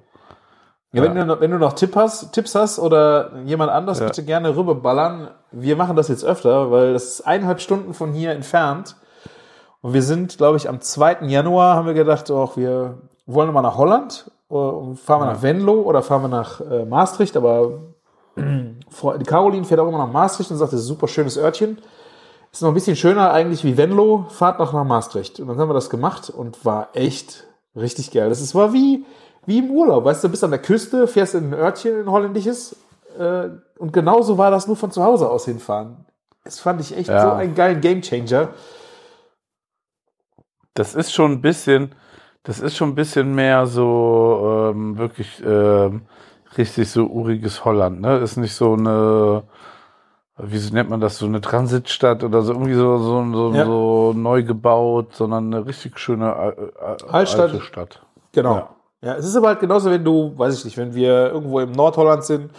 Ja, 0.93 1.03
wenn, 1.03 1.15
Ja. 1.17 1.23
du, 1.23 1.27
noch- 1.27 1.41
wenn 1.41 1.51
du 1.51 1.59
noch 1.59 1.73
Tipp 1.75 1.95
hast, 1.97 2.33
Tipps 2.33 2.55
hast 2.55 2.79
oder 2.79 3.33
jemand 3.45 3.71
anders, 3.71 3.99
Ja. 4.01 4.07
bitte 4.07 4.25
gerne 4.25 4.57
rüberballern. 4.57 5.29
Wir 5.53 5.77
machen 5.77 5.97
das 5.97 6.09
jetzt 6.09 6.25
öfter, 6.25 6.71
weil 6.71 6.93
das 6.93 7.05
ist 7.05 7.21
eineinhalb 7.27 7.61
Stunden 7.61 7.95
von 7.95 8.13
hier 8.13 8.33
entfernt. 8.33 8.97
Und 9.81 9.93
wir 9.93 10.03
sind, 10.03 10.39
glaube 10.39 10.57
ich, 10.57 10.69
am 10.69 10.81
2. 10.81 11.27
Januar 11.29 11.77
haben 11.77 11.87
wir 11.87 11.95
gedacht, 11.95 12.31
auch 12.31 12.57
wir 12.57 12.99
wollen 13.27 13.53
mal 13.53 13.63
nach 13.63 13.77
Holland 13.77 14.31
äh, 14.51 14.55
und 14.55 14.99
fahren 14.99 15.21
wir 15.21 15.27
nach 15.33 15.43
Venlo 15.43 15.75
oder 15.83 16.03
fahren 16.03 16.23
wir 16.23 16.29
nach 16.29 16.61
äh, 16.61 16.85
Maastricht, 16.85 17.37
aber 17.37 17.71
die 18.37 19.25
Caroline 19.25 19.65
fährt 19.65 19.81
auch 19.81 19.89
immer 19.89 19.99
nach 19.99 20.13
Maastricht 20.13 20.51
und 20.51 20.57
sagt, 20.57 20.73
das 20.73 20.81
ist 20.81 20.87
ein 20.87 20.89
super 20.89 21.09
schönes 21.09 21.37
Örtchen. 21.39 21.79
Ist 22.51 22.63
noch 22.63 22.69
ein 22.71 22.75
bisschen 22.75 22.97
schöner 22.97 23.31
eigentlich 23.33 23.63
wie 23.65 23.77
Venlo, 23.77 24.25
fahrt 24.31 24.59
noch 24.59 24.73
nach 24.73 24.85
Maastricht. 24.85 25.39
Und 25.39 25.49
dann 25.49 25.59
haben 25.59 25.69
wir 25.69 25.75
das 25.75 25.91
gemacht 25.91 26.31
und 26.31 26.65
war 26.65 26.89
echt 26.95 27.45
richtig 27.77 28.11
geil. 28.11 28.31
Das 28.31 28.41
ist, 28.41 28.55
war 28.55 28.73
wie, 28.73 29.05
wie 29.49 29.59
im 29.61 29.71
Urlaub, 29.71 30.05
weißt 30.05 30.23
du, 30.23 30.29
bist 30.29 30.45
an 30.45 30.51
der 30.51 30.61
Küste, 30.61 31.07
fährst 31.09 31.35
in 31.35 31.53
ein 31.53 31.55
Örtchen, 31.55 32.01
in 32.03 32.11
holländisches, 32.11 32.77
äh, 33.19 33.49
und 33.79 33.93
genauso 33.95 34.37
war 34.37 34.51
das 34.51 34.67
nur 34.67 34.77
von 34.77 34.91
zu 34.91 35.03
Hause 35.03 35.29
aus 35.31 35.47
hinfahren. 35.47 36.05
Das 36.45 36.61
fand 36.61 36.81
ich 36.83 36.95
echt 36.97 37.09
Ja. 37.09 37.23
so 37.23 37.31
einen 37.33 37.55
geilen 37.55 37.81
Gamechanger. 37.81 38.49
Das 40.75 40.95
ist 40.95 41.13
schon 41.13 41.33
ein 41.33 41.41
bisschen, 41.41 41.95
das 42.43 42.61
ist 42.61 42.77
schon 42.77 42.91
ein 42.91 42.95
bisschen 42.95 43.35
mehr 43.35 43.67
so 43.67 44.71
ähm, 44.73 44.99
wirklich 44.99 45.43
ähm, 45.45 46.03
richtig 46.57 46.91
so 46.91 47.07
uriges 47.07 47.65
Holland, 47.65 48.01
ne? 48.01 48.19
Ist 48.19 48.37
nicht 48.37 48.55
so 48.55 48.75
eine, 48.75 49.45
wie 50.37 50.59
nennt 50.73 50.91
man 50.91 51.01
das, 51.01 51.19
so 51.19 51.27
eine 51.27 51.41
Transitstadt 51.41 52.23
oder 52.23 52.43
so 52.43 52.53
irgendwie 52.53 52.75
so, 52.75 52.99
so, 52.99 53.33
so, 53.33 53.53
Ja. 53.55 53.65
so 53.65 54.13
neu 54.15 54.43
gebaut, 54.45 55.15
sondern 55.15 55.53
eine 55.53 55.67
richtig 55.67 55.99
schöne 55.99 56.55
äh, 56.57 56.63
äh, 56.63 56.97
Altstadt. 57.11 57.51
alte 57.53 57.61
Stadt. 57.63 58.03
Genau. 58.33 58.55
Ja. 58.55 58.69
Ja. 59.03 59.15
es 59.15 59.27
ist 59.27 59.37
aber 59.37 59.49
halt 59.49 59.61
genauso, 59.61 59.91
wenn 59.91 60.05
du, 60.05 60.37
weiß 60.37 60.59
ich 60.59 60.65
nicht, 60.65 60.77
wenn 60.77 60.95
wir 60.95 61.31
irgendwo 61.31 61.61
im 61.61 61.73
Nordholland 61.73 62.25
sind, 62.25 62.51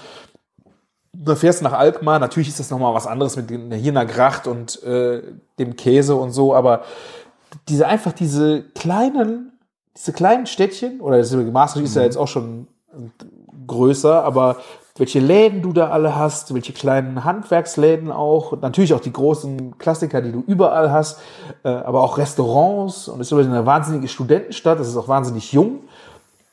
da 1.11 1.35
fährst 1.35 1.59
du 1.59 1.65
nach 1.65 1.73
Alkmaar, 1.73 2.19
natürlich 2.19 2.47
ist 2.47 2.59
das 2.59 2.69
nochmal 2.69 2.93
was 2.93 3.07
anderes 3.07 3.35
mit 3.35 3.49
hier 3.49 3.91
einer 3.91 4.05
Gracht 4.05 4.47
und 4.47 4.81
äh, 4.83 5.21
dem 5.57 5.75
Käse 5.75 6.15
und 6.15 6.31
so, 6.31 6.55
aber 6.55 6.83
diese 7.67 7.87
einfach 7.87 8.13
diese 8.13 8.63
kleinen, 8.75 9.51
diese 9.97 10.13
kleinen 10.13 10.45
Städtchen, 10.45 11.01
oder 11.01 11.17
das 11.17 11.31
Maastricht 11.33 11.87
ist 11.87 11.95
ja 11.95 12.03
jetzt 12.03 12.17
auch 12.17 12.27
schon 12.27 12.67
größer, 13.67 14.23
aber 14.23 14.57
welche 14.97 15.19
Läden 15.19 15.61
du 15.61 15.71
da 15.71 15.89
alle 15.89 16.15
hast, 16.15 16.53
welche 16.53 16.73
kleinen 16.73 17.23
Handwerksläden 17.23 18.11
auch, 18.11 18.51
und 18.51 18.61
natürlich 18.61 18.93
auch 18.93 18.99
die 18.99 19.13
großen 19.13 19.77
Klassiker, 19.77 20.21
die 20.21 20.31
du 20.31 20.43
überall 20.45 20.91
hast, 20.91 21.19
äh, 21.63 21.69
aber 21.69 22.01
auch 22.03 22.17
Restaurants 22.17 23.07
und 23.07 23.21
es 23.21 23.31
ist 23.31 23.37
eine 23.37 23.65
wahnsinnige 23.65 24.07
Studentenstadt, 24.07 24.79
es 24.79 24.89
ist 24.89 24.97
auch 24.97 25.07
wahnsinnig 25.07 25.53
jung. 25.53 25.79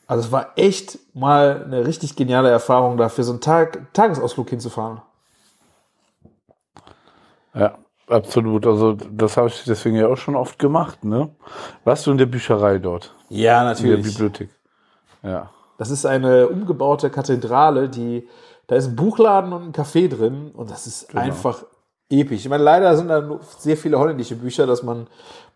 Also 0.07 0.25
es 0.25 0.31
war 0.31 0.53
echt 0.55 0.99
mal 1.13 1.63
eine 1.65 1.85
richtig 1.85 2.15
geniale 2.15 2.49
Erfahrung, 2.49 2.97
da 2.97 3.09
für 3.09 3.23
so 3.23 3.33
einen 3.33 3.41
Tag, 3.41 3.93
Tagesausflug 3.93 4.49
hinzufahren. 4.49 5.01
Ja, 7.53 7.77
absolut. 8.07 8.65
Also 8.65 8.93
das 8.93 9.35
habe 9.35 9.49
ich 9.49 9.63
deswegen 9.65 9.97
ja 9.97 10.07
auch 10.07 10.17
schon 10.17 10.35
oft 10.35 10.59
gemacht, 10.59 11.03
ne? 11.03 11.29
Warst 11.83 12.07
du 12.07 12.11
in 12.11 12.17
der 12.17 12.25
Bücherei 12.25 12.79
dort? 12.79 13.13
Ja, 13.29 13.69
In 13.73 13.89
der 13.89 13.97
Bibliothek? 13.97 14.49
Ja. 15.23 15.49
Das 15.77 15.91
ist 15.91 16.05
eine 16.05 16.47
umgebaute 16.47 17.09
Kathedrale, 17.09 17.89
die 17.89 18.27
da 18.67 18.75
ist 18.75 18.87
ein 18.87 18.95
Buchladen 18.95 19.53
und 19.53 19.63
ein 19.63 19.73
Café 19.73 20.09
drin 20.09 20.51
und 20.53 20.69
das 20.69 20.87
ist 20.87 21.15
einfach 21.15 21.63
episch. 22.09 22.41
Ich 22.41 22.49
meine, 22.49 22.63
leider 22.63 22.95
sind 22.97 23.07
da 23.07 23.39
sehr 23.57 23.77
viele 23.77 23.97
holländische 23.97 24.35
Bücher, 24.35 24.67
dass 24.67 24.83
man 24.83 25.07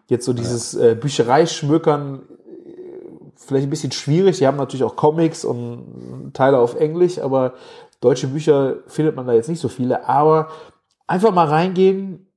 jetzt 0.07 0.25
so 0.25 0.33
dieses 0.33 0.73
äh, 0.75 0.95
Büchereischmökern 0.95 2.21
vielleicht 3.45 3.67
ein 3.67 3.69
bisschen 3.69 3.91
schwierig. 3.91 4.37
Die 4.37 4.47
haben 4.47 4.57
natürlich 4.57 4.83
auch 4.83 4.95
Comics 4.95 5.43
und 5.45 6.31
Teile 6.33 6.59
auf 6.59 6.75
Englisch, 6.75 7.19
aber 7.19 7.53
deutsche 7.99 8.27
Bücher 8.27 8.75
findet 8.87 9.15
man 9.15 9.27
da 9.27 9.33
jetzt 9.33 9.49
nicht 9.49 9.59
so 9.61 9.67
viele. 9.69 10.07
Aber 10.07 10.49
einfach 11.07 11.31
mal 11.33 11.47
reingehen. 11.47 12.27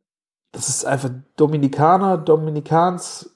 Das 0.53 0.69
ist 0.69 0.85
einfach 0.85 1.11
Dominikaner, 1.37 2.17
Dominikans 2.19 3.31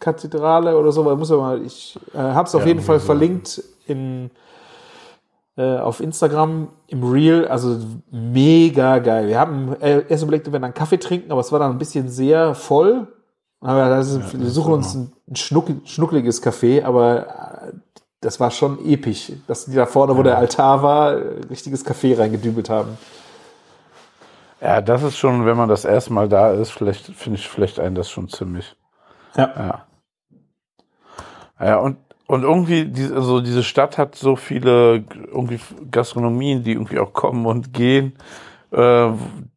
Kathedrale 0.00 0.76
oder 0.76 0.92
so. 0.92 1.04
weil 1.04 1.16
Muss 1.16 1.30
ja 1.30 1.36
mal, 1.36 1.62
ich 1.62 1.98
äh, 2.14 2.18
habe 2.18 2.48
es 2.48 2.54
auf 2.54 2.62
Ja, 2.62 2.68
jeden 2.68 2.80
Fall 2.80 2.98
so. 3.00 3.06
verlinkt 3.06 3.62
in, 3.86 4.30
äh, 5.56 5.78
auf 5.78 6.00
Instagram 6.00 6.68
im 6.88 7.04
Reel. 7.04 7.46
Also 7.48 7.78
mega 8.10 8.98
geil. 8.98 9.28
Wir 9.28 9.38
haben 9.38 9.74
äh, 9.80 10.04
erst 10.08 10.22
überlegt, 10.24 10.46
ob 10.48 10.52
wir 10.52 10.60
dann 10.60 10.74
Kaffee 10.74 10.98
trinken, 10.98 11.30
aber 11.32 11.40
es 11.40 11.52
war 11.52 11.58
dann 11.58 11.70
ein 11.72 11.78
bisschen 11.78 12.08
sehr 12.08 12.54
voll. 12.54 13.08
Aber 13.66 13.88
das 13.88 14.12
ist, 14.12 14.32
wir 14.32 14.44
das 14.44 14.54
suchen 14.54 14.74
uns 14.74 14.94
ein, 14.94 15.12
schnuck, 15.34 15.66
schnuckliges 15.84 16.40
Café, 16.40 16.84
aber 16.84 17.26
äh, 17.26 17.72
das 18.20 18.38
war 18.38 18.52
schon 18.52 18.78
episch, 18.86 19.32
dass 19.48 19.64
die 19.64 19.74
da 19.74 19.86
vorne, 19.86 20.16
wo 20.16 20.22
der 20.22 20.38
Altar 20.38 20.84
war, 20.84 21.14
äh, 21.14 21.40
richtiges 21.50 21.84
Café 21.84 22.16
reingedübelt 22.16 22.70
haben. 22.70 22.96
Ja, 24.60 24.80
das 24.80 25.02
ist 25.02 25.16
schon, 25.16 25.44
wenn 25.46 25.56
man 25.56 25.68
das 25.68 25.84
erste 25.84 26.12
Mal 26.12 26.28
da 26.28 26.52
ist, 26.52 26.70
vielleicht 26.70 27.06
finde 27.06 27.40
ich 27.40 27.48
vielleicht 27.48 27.80
einen 27.80 27.96
das 27.96 28.08
schon 28.08 28.28
ziemlich. 28.28 28.76
Ja. 29.36 29.52
Ja. 29.58 29.86
Ja, 31.58 31.76
und, 31.78 31.96
und 32.28 32.44
irgendwie, 32.44 32.84
diese, 32.84 33.16
also 33.16 33.40
diese 33.40 33.64
Stadt 33.64 33.98
hat 33.98 34.14
so 34.14 34.36
viele 34.36 35.04
irgendwie 35.26 35.58
Gastronomien, 35.90 36.62
die 36.62 36.70
irgendwie 36.70 37.00
auch 37.00 37.12
kommen 37.12 37.46
und 37.46 37.72
gehen, 37.72 38.16
äh, 38.70 39.10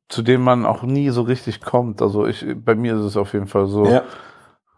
zu 0.10 0.24
denen 0.24 0.44
man 0.44 0.66
auch 0.66 0.84
nie 0.84 1.10
so 1.12 1.22
richtig 1.22 1.62
kommt. 1.62 2.02
Also 2.02 2.26
ich, 2.26 2.46
bei 2.56 2.76
mir 2.76 2.96
ist 2.96 3.02
es 3.02 3.16
auf 3.16 3.34
jeden 3.34 3.48
Fall 3.48 3.68
so. 3.68 3.86
Ja. 3.86 4.02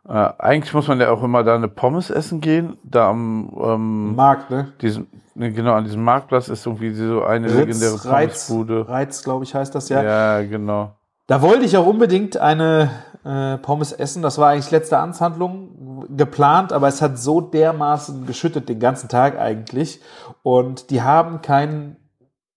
Äh, 0.07 0.33
eigentlich 0.39 0.73
muss 0.73 0.87
man 0.87 0.99
ja 0.99 1.09
auch 1.09 1.23
immer 1.23 1.43
da 1.43 1.55
eine 1.55 1.69
Pommes 1.69 2.09
essen 2.09 2.41
gehen. 2.41 2.77
Da 2.83 3.09
am 3.09 3.49
ähm, 3.63 4.15
Markt, 4.15 4.51
ne? 4.51 4.73
diesem, 4.81 5.07
ne, 5.35 5.51
genau, 5.51 5.73
an 5.73 5.85
diesem 5.85 6.03
Marktplatz 6.03 6.49
ist 6.49 6.65
irgendwie 6.65 6.93
so 6.93 7.23
eine 7.23 7.47
legendäre 7.47 7.93
Ritz, 7.93 8.05
Reiz, 8.05 8.47
Pommesbude. 8.47 8.89
Reiz, 8.89 9.23
glaube 9.23 9.45
ich, 9.45 9.55
heißt 9.55 9.73
das 9.73 9.89
ja. 9.89 10.03
Ja, 10.03 10.41
genau. 10.41 10.95
Da 11.27 11.41
wollte 11.41 11.63
ich 11.63 11.77
auch 11.77 11.85
unbedingt 11.85 12.35
eine 12.37 12.89
äh, 13.23 13.57
Pommes 13.59 13.93
essen. 13.93 14.21
Das 14.21 14.37
war 14.37 14.49
eigentlich 14.49 14.71
letzte 14.71 14.97
Amtshandlung 14.97 16.07
geplant, 16.17 16.73
aber 16.73 16.89
es 16.89 17.01
hat 17.01 17.17
so 17.17 17.39
dermaßen 17.39 18.25
geschüttet 18.25 18.67
den 18.67 18.79
ganzen 18.79 19.07
Tag 19.07 19.39
eigentlich. 19.39 20.01
Und 20.43 20.89
die 20.89 21.03
haben 21.03 21.41
keine 21.41 21.95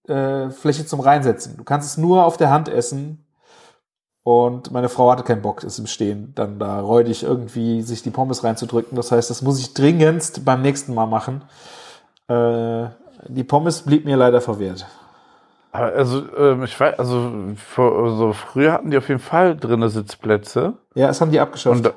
äh, 0.08 0.50
Fläche 0.50 0.86
zum 0.86 1.00
Reinsetzen. 1.00 1.56
Du 1.56 1.64
kannst 1.64 1.88
es 1.88 1.96
nur 1.96 2.24
auf 2.24 2.36
der 2.36 2.50
Hand 2.50 2.68
essen. 2.68 3.20
Und 4.22 4.70
meine 4.72 4.88
Frau 4.88 5.10
hatte 5.10 5.22
keinen 5.22 5.42
Bock, 5.42 5.62
es 5.64 5.78
im 5.78 5.86
Stehen 5.86 6.32
dann 6.34 6.58
da 6.58 6.80
räudig 6.80 7.24
irgendwie 7.24 7.82
sich 7.82 8.02
die 8.02 8.10
Pommes 8.10 8.42
reinzudrücken. 8.42 8.96
Das 8.96 9.12
heißt, 9.12 9.28
das 9.28 9.42
muss 9.42 9.60
ich 9.60 9.74
dringendst 9.74 10.46
beim 10.46 10.62
nächsten 10.62 10.94
Mal 10.94 11.04
machen. 11.06 11.42
Äh, 12.28 12.86
die 13.28 13.44
Pommes 13.44 13.82
blieb 13.82 14.06
mir 14.06 14.16
leider 14.16 14.40
verwehrt. 14.40 14.86
Also, 15.72 16.22
ähm, 16.36 16.62
ich 16.62 16.78
weiß, 16.78 16.98
also, 16.98 17.30
vor, 17.56 18.04
also 18.04 18.32
früher 18.32 18.72
hatten 18.72 18.90
die 18.90 18.96
auf 18.96 19.08
jeden 19.08 19.20
Fall 19.20 19.56
drinne 19.56 19.90
Sitzplätze. 19.90 20.74
Ja, 20.94 21.08
das 21.08 21.20
haben 21.20 21.30
die 21.32 21.40
abgeschafft. 21.40 21.84
Und 21.84 21.94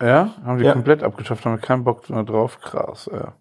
ja, 0.00 0.28
haben 0.44 0.58
die 0.58 0.64
Ja. 0.64 0.72
komplett 0.72 1.02
abgeschafft, 1.02 1.44
haben 1.44 1.54
wir 1.54 1.60
keinen 1.60 1.82
Bock 1.82 2.08
mehr 2.10 2.22
drauf. 2.22 2.60
Krass, 2.60 3.10
ja. 3.12 3.32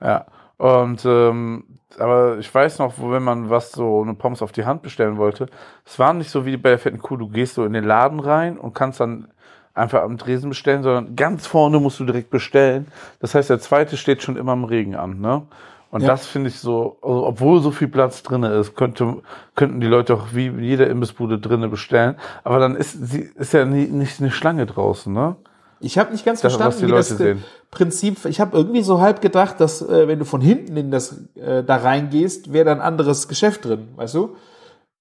Ja. 0.00 0.26
Und 0.56 1.04
ähm, 1.04 1.75
aber 1.98 2.38
ich 2.38 2.52
weiß 2.54 2.78
noch, 2.78 2.94
wo 2.98 3.10
wenn 3.10 3.22
man 3.22 3.50
was 3.50 3.72
so 3.72 4.02
eine 4.02 4.14
Pommes 4.14 4.42
auf 4.42 4.52
die 4.52 4.64
Hand 4.64 4.82
bestellen 4.82 5.16
wollte, 5.16 5.46
es 5.84 5.98
war 5.98 6.12
nicht 6.14 6.30
so 6.30 6.44
wie 6.46 6.56
bei 6.56 6.70
der 6.70 6.78
fetten 6.78 6.98
Kuh, 6.98 7.16
du 7.16 7.28
gehst 7.28 7.54
so 7.54 7.64
in 7.64 7.72
den 7.72 7.84
Laden 7.84 8.20
rein 8.20 8.58
und 8.58 8.74
kannst 8.74 9.00
dann 9.00 9.28
einfach 9.74 10.02
am 10.02 10.16
Tresen 10.18 10.48
bestellen, 10.48 10.82
sondern 10.82 11.16
ganz 11.16 11.46
vorne 11.46 11.78
musst 11.80 12.00
du 12.00 12.04
direkt 12.04 12.30
bestellen. 12.30 12.86
Das 13.20 13.34
heißt, 13.34 13.50
der 13.50 13.60
zweite 13.60 13.96
steht 13.96 14.22
schon 14.22 14.36
immer 14.36 14.54
im 14.54 14.64
Regen 14.64 14.96
an, 14.96 15.20
ne? 15.20 15.42
Und 15.90 16.02
Ja. 16.02 16.08
das 16.08 16.26
finde 16.26 16.48
ich 16.48 16.58
so, 16.58 16.98
also 17.00 17.26
obwohl 17.26 17.60
so 17.60 17.70
viel 17.70 17.88
Platz 17.88 18.22
drinne 18.22 18.48
ist, 18.54 18.74
könnte, 18.74 19.22
könnten 19.54 19.80
die 19.80 19.86
Leute 19.86 20.14
auch 20.14 20.28
wie 20.32 20.48
jede 20.48 20.84
Imbissbude 20.84 21.38
drinne 21.38 21.68
bestellen. 21.68 22.16
Aber 22.42 22.58
dann 22.58 22.74
ist, 22.74 22.92
sie, 22.92 23.30
ist 23.36 23.52
ja 23.52 23.64
nie, 23.64 23.86
nicht 23.86 24.20
eine 24.20 24.30
Schlange 24.30 24.66
draußen, 24.66 25.12
ne? 25.12 25.36
Ich 25.80 25.98
habe 25.98 26.12
nicht 26.12 26.24
ganz 26.24 26.40
Das, 26.40 26.54
verstanden, 26.54 26.86
wie 26.88 26.92
das 26.92 27.10
Leute 27.10 27.22
äh, 27.22 27.26
sehen. 27.34 27.44
Prinzip. 27.70 28.24
Ich 28.24 28.40
habe 28.40 28.56
irgendwie 28.56 28.82
so 28.82 29.00
halb 29.00 29.20
gedacht, 29.20 29.60
dass 29.60 29.82
äh, 29.82 30.08
wenn 30.08 30.18
du 30.18 30.24
von 30.24 30.40
hinten 30.40 30.76
in 30.76 30.90
das 30.90 31.16
äh, 31.34 31.62
da 31.62 31.76
reingehst, 31.76 32.52
wäre 32.52 32.64
da 32.66 32.72
ein 32.72 32.80
anderes 32.80 33.28
Geschäft 33.28 33.64
drin, 33.64 33.88
weißt 33.96 34.14
du? 34.14 34.36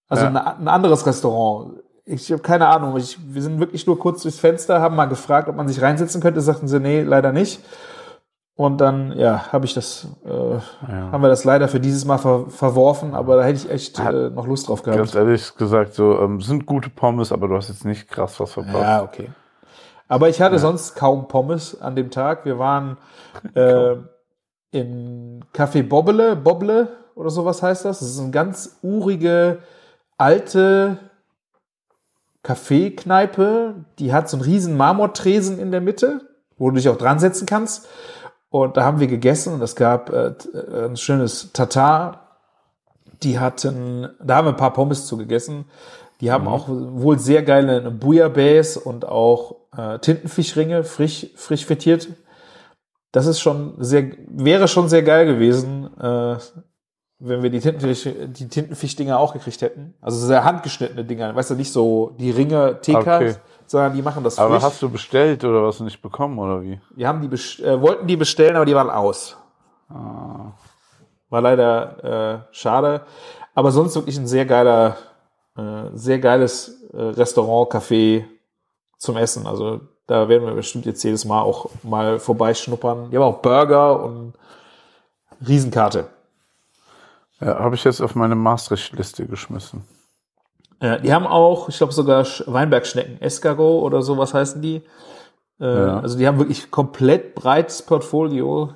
Also 0.09 0.25
Ja. 0.25 0.29
ein, 0.31 0.37
ein 0.37 0.67
anderes 0.67 1.05
Restaurant. 1.05 1.75
Ich 2.05 2.31
habe 2.31 2.41
keine 2.41 2.67
Ahnung. 2.67 2.95
Ich, 2.97 3.17
wir 3.33 3.41
sind 3.41 3.59
wirklich 3.59 3.87
nur 3.87 3.97
kurz 3.97 4.21
durchs 4.21 4.37
Fenster, 4.39 4.79
haben 4.81 4.95
mal 4.95 5.05
gefragt, 5.05 5.47
ob 5.49 5.55
man 5.55 5.67
sich 5.67 5.81
reinsetzen 5.81 6.21
könnte. 6.21 6.41
Sagten 6.41 6.67
sie, 6.67 6.79
nee, 6.79 7.01
leider 7.01 7.31
nicht. 7.31 7.61
Und 8.57 8.79
dann, 8.79 9.17
ja, 9.17 9.51
habe 9.51 9.65
ich 9.65 9.73
das, 9.73 10.07
äh, 10.23 10.29
haben 10.87 11.21
wir 11.21 11.27
das 11.29 11.43
leider 11.43 11.67
für 11.67 11.79
dieses 11.79 12.05
Mal 12.05 12.17
ver 12.19 12.45
verworfen. 12.49 13.13
Aber 13.15 13.35
da 13.37 13.43
hätte 13.43 13.57
ich 13.65 13.69
echt 13.69 13.99
Hat- 13.99 14.13
äh, 14.13 14.29
noch 14.29 14.45
Lust 14.47 14.69
drauf 14.69 14.83
gehabt. 14.83 14.97
Ganz 14.97 15.15
ehrlich 15.15 15.55
gesagt, 15.55 15.93
so 15.93 16.19
ähm, 16.21 16.39
sind 16.41 16.65
gute 16.65 16.89
Pommes, 16.89 17.31
aber 17.31 17.47
du 17.47 17.55
hast 17.55 17.69
jetzt 17.69 17.83
nicht 17.85 18.07
krass 18.07 18.39
was 18.39 18.51
verpasst. 18.53 18.75
Ja, 18.81 19.03
okay. 19.03 19.29
Aber 20.07 20.29
ich 20.29 20.41
hatte 20.41 20.59
sonst 20.59 20.95
kaum 20.95 21.27
Pommes 21.27 21.81
an 21.81 21.95
dem 21.95 22.11
Tag. 22.11 22.45
Wir 22.45 22.59
waren 22.59 22.97
äh, 23.55 23.95
im 24.71 25.41
Café 25.53 25.83
Bobble, 25.83 26.35
Bobble 26.35 26.89
oder 27.15 27.29
sowas 27.29 27.63
heißt 27.63 27.85
das. 27.85 27.99
Das 27.99 28.09
ist 28.09 28.19
eine 28.19 28.31
ganz 28.31 28.77
urige, 28.81 29.59
alte 30.17 30.97
Kaffeekneipe. 32.43 33.85
Die 33.99 34.13
hat 34.13 34.29
so 34.29 34.37
einen 34.37 34.45
riesen 34.45 34.77
Marmortresen 34.77 35.59
in 35.59 35.71
der 35.71 35.81
Mitte, 35.81 36.21
wo 36.57 36.69
du 36.69 36.75
dich 36.75 36.89
auch 36.89 36.97
dran 36.97 37.19
setzen 37.19 37.45
kannst. 37.45 37.87
Und 38.49 38.77
da 38.77 38.85
haben 38.85 38.99
wir 38.99 39.07
gegessen 39.07 39.53
und 39.53 39.61
es 39.61 39.75
gab 39.75 40.11
äh, 40.11 40.27
äh, 40.27 40.85
ein 40.85 40.97
schönes 40.97 41.51
Tatar. 41.51 42.37
Die 43.23 43.39
hatten, 43.39 44.09
da 44.23 44.37
haben 44.37 44.45
wir 44.45 44.51
ein 44.51 44.57
paar 44.57 44.73
Pommes 44.73 45.07
zu 45.07 45.17
gegessen. 45.17 45.65
Die 46.21 46.31
haben 46.31 46.47
auch 46.47 46.67
wohl 46.69 47.19
sehr 47.19 47.43
geile 47.43 47.91
Bouillabaisse 47.91 48.79
und 48.79 49.05
auch 49.07 49.55
äh, 49.77 49.99
Tintenfischringe, 49.99 50.83
frisch, 50.83 51.27
frisch 51.35 51.65
frittiert. 51.65 52.07
Das 53.11 53.25
ist 53.27 53.39
schon 53.39 53.73
sehr, 53.79 54.11
wäre 54.27 54.67
schon 54.67 54.87
sehr 54.89 55.03
geil 55.03 55.25
gewesen, 55.25 55.89
äh, 55.99 56.37
wenn 57.19 57.43
wir 57.43 57.49
die, 57.49 57.59
Tintenfisch, 57.59 58.03
die 58.27 58.47
Tintenfischdinger 58.47 59.17
auch 59.19 59.33
gekriegt 59.33 59.61
hätten. 59.61 59.93
Also 60.01 60.25
sehr 60.25 60.43
handgeschnittene 60.43 61.03
Dinger, 61.05 61.33
weißt 61.35 61.51
du, 61.51 61.55
nicht 61.55 61.71
so 61.71 62.15
die 62.19 62.31
Ringe 62.31 62.79
TK, 62.81 62.97
Okay. 62.97 63.35
sondern 63.67 63.93
die 63.93 64.01
machen 64.01 64.23
das 64.23 64.37
Aber 64.37 64.55
frisch. 64.55 64.63
hast 64.63 64.81
du 64.81 64.89
bestellt 64.89 65.43
oder 65.43 65.63
was 65.63 65.79
nicht 65.79 66.01
bekommen 66.01 66.37
oder 66.39 66.61
wie? 66.61 66.79
Wir 66.95 67.07
haben 67.07 67.21
die 67.21 67.27
best- 67.29 67.61
äh, 67.61 67.81
wollten 67.81 68.05
die 68.07 68.17
bestellen, 68.17 68.55
aber 68.57 68.65
die 68.65 68.75
waren 68.75 68.89
aus. 68.89 69.37
War 71.29 71.41
leider 71.41 72.03
äh, 72.03 72.53
schade. 72.53 73.01
Aber 73.53 73.71
sonst 73.71 73.95
wirklich 73.95 74.17
ein 74.17 74.27
sehr 74.27 74.45
geiler, 74.45 74.97
äh, 75.57 75.89
sehr 75.93 76.19
geiles 76.19 76.83
äh, 76.93 76.97
Restaurant, 77.01 77.71
Café 77.71 78.25
zum 78.97 79.17
Essen. 79.17 79.47
Also 79.47 79.81
da 80.07 80.27
werden 80.29 80.45
wir 80.45 80.53
bestimmt 80.53 80.85
jetzt 80.85 81.03
jedes 81.03 81.25
Mal 81.25 81.41
auch 81.41 81.69
mal 81.83 82.19
vorbeischnuppern. 82.19 83.09
Die 83.09 83.17
haben 83.17 83.23
auch 83.23 83.41
Burger 83.41 84.03
und 84.03 84.33
Riesenkarte. 85.45 86.07
Ja, 87.41 87.59
habe 87.59 87.75
ich 87.75 87.83
jetzt 87.83 88.01
auf 88.01 88.15
meine 88.15 88.35
Maastricht-Liste 88.35 89.25
geschmissen. 89.27 89.83
Ja, 90.81 90.97
die 90.97 91.13
haben 91.13 91.27
auch, 91.27 91.69
ich 91.69 91.77
glaube 91.77 91.93
sogar 91.93 92.23
Sch- 92.23 92.43
Weinbergschnecken, 92.51 93.21
Escargot 93.21 93.83
oder 93.83 94.01
sowas 94.01 94.33
heißen 94.33 94.61
die. 94.61 94.81
Äh, 95.59 95.65
Ja. 95.87 95.99
Also 95.99 96.17
die 96.17 96.27
haben 96.27 96.37
wirklich 96.37 96.69
komplett 96.71 97.35
breites 97.35 97.81
Portfolio, 97.81 98.73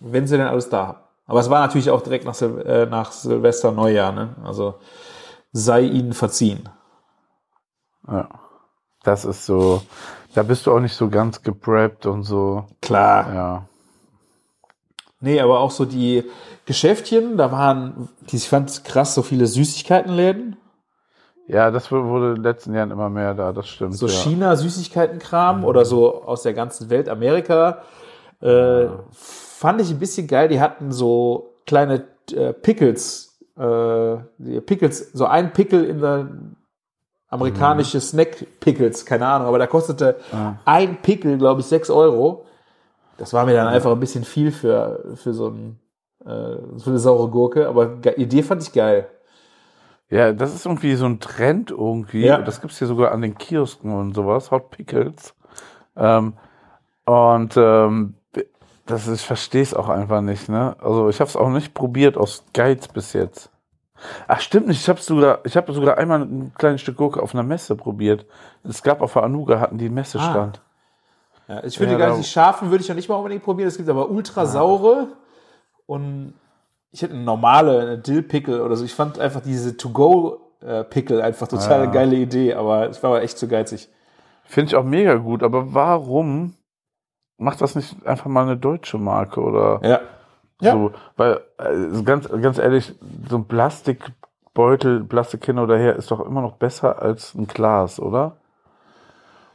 wenn 0.00 0.26
sie 0.26 0.36
denn 0.36 0.46
alles 0.46 0.68
da 0.68 0.86
haben. 0.88 0.98
Aber 1.26 1.40
es 1.40 1.50
war 1.50 1.60
natürlich 1.60 1.90
auch 1.90 2.02
direkt 2.02 2.24
nach, 2.24 2.34
Sil 2.36 2.60
äh, 2.66 2.86
nach 2.86 3.12
Silvester, 3.12 3.72
Neujahr, 3.72 4.12
ne? 4.12 4.36
Also 4.44 4.74
sei 5.52 5.82
ihnen 5.82 6.12
verziehen. 6.12 6.68
Ja. 8.08 8.28
Das 9.04 9.24
ist 9.24 9.46
so, 9.46 9.82
da 10.34 10.42
bist 10.44 10.66
du 10.66 10.72
auch 10.72 10.80
nicht 10.80 10.94
so 10.94 11.08
ganz 11.08 11.42
gepreppt 11.42 12.06
und 12.06 12.22
so. 12.22 12.66
Klar. 12.80 13.34
Ja. 13.34 13.66
Nee, 15.20 15.40
aber 15.40 15.60
auch 15.60 15.70
so 15.70 15.84
die 15.84 16.24
Geschäftchen, 16.66 17.36
da 17.36 17.50
waren, 17.52 18.08
die- 18.30 18.36
ich 18.36 18.48
fand 18.48 18.84
krass, 18.84 19.14
so 19.14 19.22
viele 19.22 19.46
Süßigkeitenläden. 19.46 20.56
Ja, 21.48 21.70
das 21.72 21.90
wurde 21.90 22.28
in 22.30 22.34
den 22.36 22.44
letzten 22.44 22.74
Jahren 22.74 22.92
immer 22.92 23.08
mehr 23.10 23.34
da, 23.34 23.52
das 23.52 23.68
stimmt. 23.68 23.94
So 23.96 24.06
ja. 24.06 24.12
China-Süßigkeitenkram 24.12 25.64
oder 25.64 25.84
so 25.84 26.22
aus 26.24 26.42
der 26.42 26.54
ganzen 26.54 26.88
Welt, 26.88 27.08
Amerika. 27.08 27.82
Äh, 28.40 28.86
Fand 29.12 29.80
ich 29.80 29.90
ein 29.90 29.98
bisschen 29.98 30.26
geil. 30.26 30.48
Die 30.48 30.60
hatten 30.60 30.90
so 30.92 31.54
kleine 31.66 32.04
äh, 32.32 32.52
Pickles. 32.52 33.31
Äh, 33.62 34.60
Pickles, 34.62 35.12
so 35.12 35.26
ein 35.26 35.52
Pickel 35.52 35.84
in 35.84 36.00
der 36.00 36.28
amerikanische 37.28 38.00
Snack-Pickles, 38.00 39.06
keine 39.06 39.26
Ahnung, 39.26 39.48
aber 39.48 39.58
da 39.58 39.66
kostete 39.66 40.16
ein 40.64 41.00
Pickel, 41.00 41.38
glaube 41.38 41.60
ich, 41.60 41.66
6 41.66 41.90
Euro. 41.90 42.44
Das 43.18 43.32
war 43.32 43.46
mir 43.46 43.54
dann 43.54 43.68
einfach 43.68 43.92
ein 43.92 44.00
bisschen 44.00 44.24
viel 44.24 44.50
für, 44.50 45.14
für 45.14 45.32
so 45.32 45.48
ein, 45.48 45.78
äh, 46.24 46.26
für 46.26 46.90
eine 46.90 46.98
saure 46.98 47.30
Gurke, 47.30 47.68
aber 47.68 47.98
Idee 48.16 48.42
fand 48.42 48.62
ich 48.62 48.72
geil. 48.72 49.06
Ja, 50.10 50.32
das 50.32 50.54
ist 50.54 50.66
irgendwie 50.66 50.94
so 50.96 51.06
ein 51.06 51.20
Trend 51.20 51.70
irgendwie. 51.70 52.26
Ja. 52.26 52.38
Das 52.42 52.60
gibt's 52.60 52.78
hier 52.78 52.88
sogar 52.88 53.12
an 53.12 53.22
den 53.22 53.38
Kiosken 53.38 53.94
und 53.94 54.14
sowas, 54.14 54.50
Hot 54.50 54.70
Pickles. 54.70 55.34
Ähm, 55.96 56.34
und 57.06 57.54
ähm, 57.56 58.14
das 58.86 59.06
ist, 59.06 59.20
ich 59.20 59.26
verstehe 59.26 59.62
es 59.62 59.72
auch 59.72 59.88
einfach 59.88 60.20
nicht, 60.20 60.48
ne? 60.48 60.76
Also 60.80 61.08
ich 61.08 61.20
habe 61.20 61.28
es 61.28 61.36
auch 61.36 61.48
nicht 61.48 61.74
probiert 61.74 62.18
aus 62.18 62.44
Geiz 62.52 62.88
bis 62.88 63.12
jetzt. 63.12 63.51
Ach 64.28 64.40
stimmt 64.40 64.68
nicht, 64.68 64.80
ich 64.80 64.88
habe 64.88 65.00
sogar, 65.00 65.40
ich 65.44 65.56
habe 65.56 65.72
sogar 65.72 65.98
einmal 65.98 66.20
ein 66.20 66.52
kleines 66.56 66.80
Stück 66.80 66.96
Gurke 66.96 67.22
auf 67.22 67.34
einer 67.34 67.42
Messe 67.42 67.76
probiert. 67.76 68.26
Es 68.64 68.82
gab 68.82 69.00
auf 69.00 69.12
der 69.12 69.24
Anuga 69.24 69.60
hatten 69.60 69.78
die 69.78 69.88
Messestand. 69.88 70.60
Ja, 71.48 71.64
ich 71.64 71.76
finde 71.76 71.94
Ja, 71.94 71.98
gar 71.98 72.16
nicht, 72.16 72.26
die 72.26 72.30
scharfen 72.30 72.70
würde 72.70 72.82
ich 72.82 72.88
ja 72.88 72.94
nicht 72.94 73.08
mal 73.08 73.16
unbedingt 73.16 73.42
probieren. 73.42 73.68
Es 73.68 73.76
gibt 73.76 73.88
aber 73.88 74.10
ultra 74.10 74.46
saure 74.46 75.08
und 75.86 76.34
ich 76.90 77.02
hätte 77.02 77.14
eine 77.14 77.22
normale, 77.22 77.80
eine 77.80 77.98
Dill-Pickle 77.98 78.62
oder 78.62 78.76
so. 78.76 78.84
Ich 78.84 78.94
fand 78.94 79.18
einfach 79.18 79.40
diese 79.40 79.76
To-Go-Pickle 79.76 81.22
einfach 81.24 81.48
total 81.48 81.82
eine 81.82 81.90
geile 81.90 82.16
Idee, 82.16 82.54
aber 82.54 82.90
ich 82.90 83.02
war 83.02 83.10
aber 83.10 83.22
echt 83.22 83.38
zu 83.38 83.48
geizig. 83.48 83.88
Finde 84.44 84.68
ich 84.68 84.76
auch 84.76 84.84
mega 84.84 85.14
gut, 85.14 85.42
aber 85.42 85.72
warum 85.74 86.54
macht 87.38 87.60
das 87.60 87.74
nicht 87.74 88.06
einfach 88.06 88.26
mal 88.26 88.42
eine 88.42 88.56
deutsche 88.56 88.98
Marke 88.98 89.40
oder? 89.40 89.80
Ja. 89.82 90.00
Ja. 90.62 90.72
So, 90.72 90.92
weil, 91.16 91.40
äh, 91.58 92.02
ganz, 92.04 92.28
ganz 92.28 92.58
ehrlich, 92.58 92.94
so 93.28 93.36
ein 93.36 93.44
Plastikbeutel, 93.46 95.04
Plastik 95.04 95.44
hin 95.44 95.58
oder 95.58 95.76
her 95.76 95.96
ist 95.96 96.10
doch 96.10 96.20
immer 96.20 96.40
noch 96.40 96.54
besser 96.54 97.02
als 97.02 97.34
ein 97.34 97.46
Glas, 97.46 98.00
oder? 98.00 98.36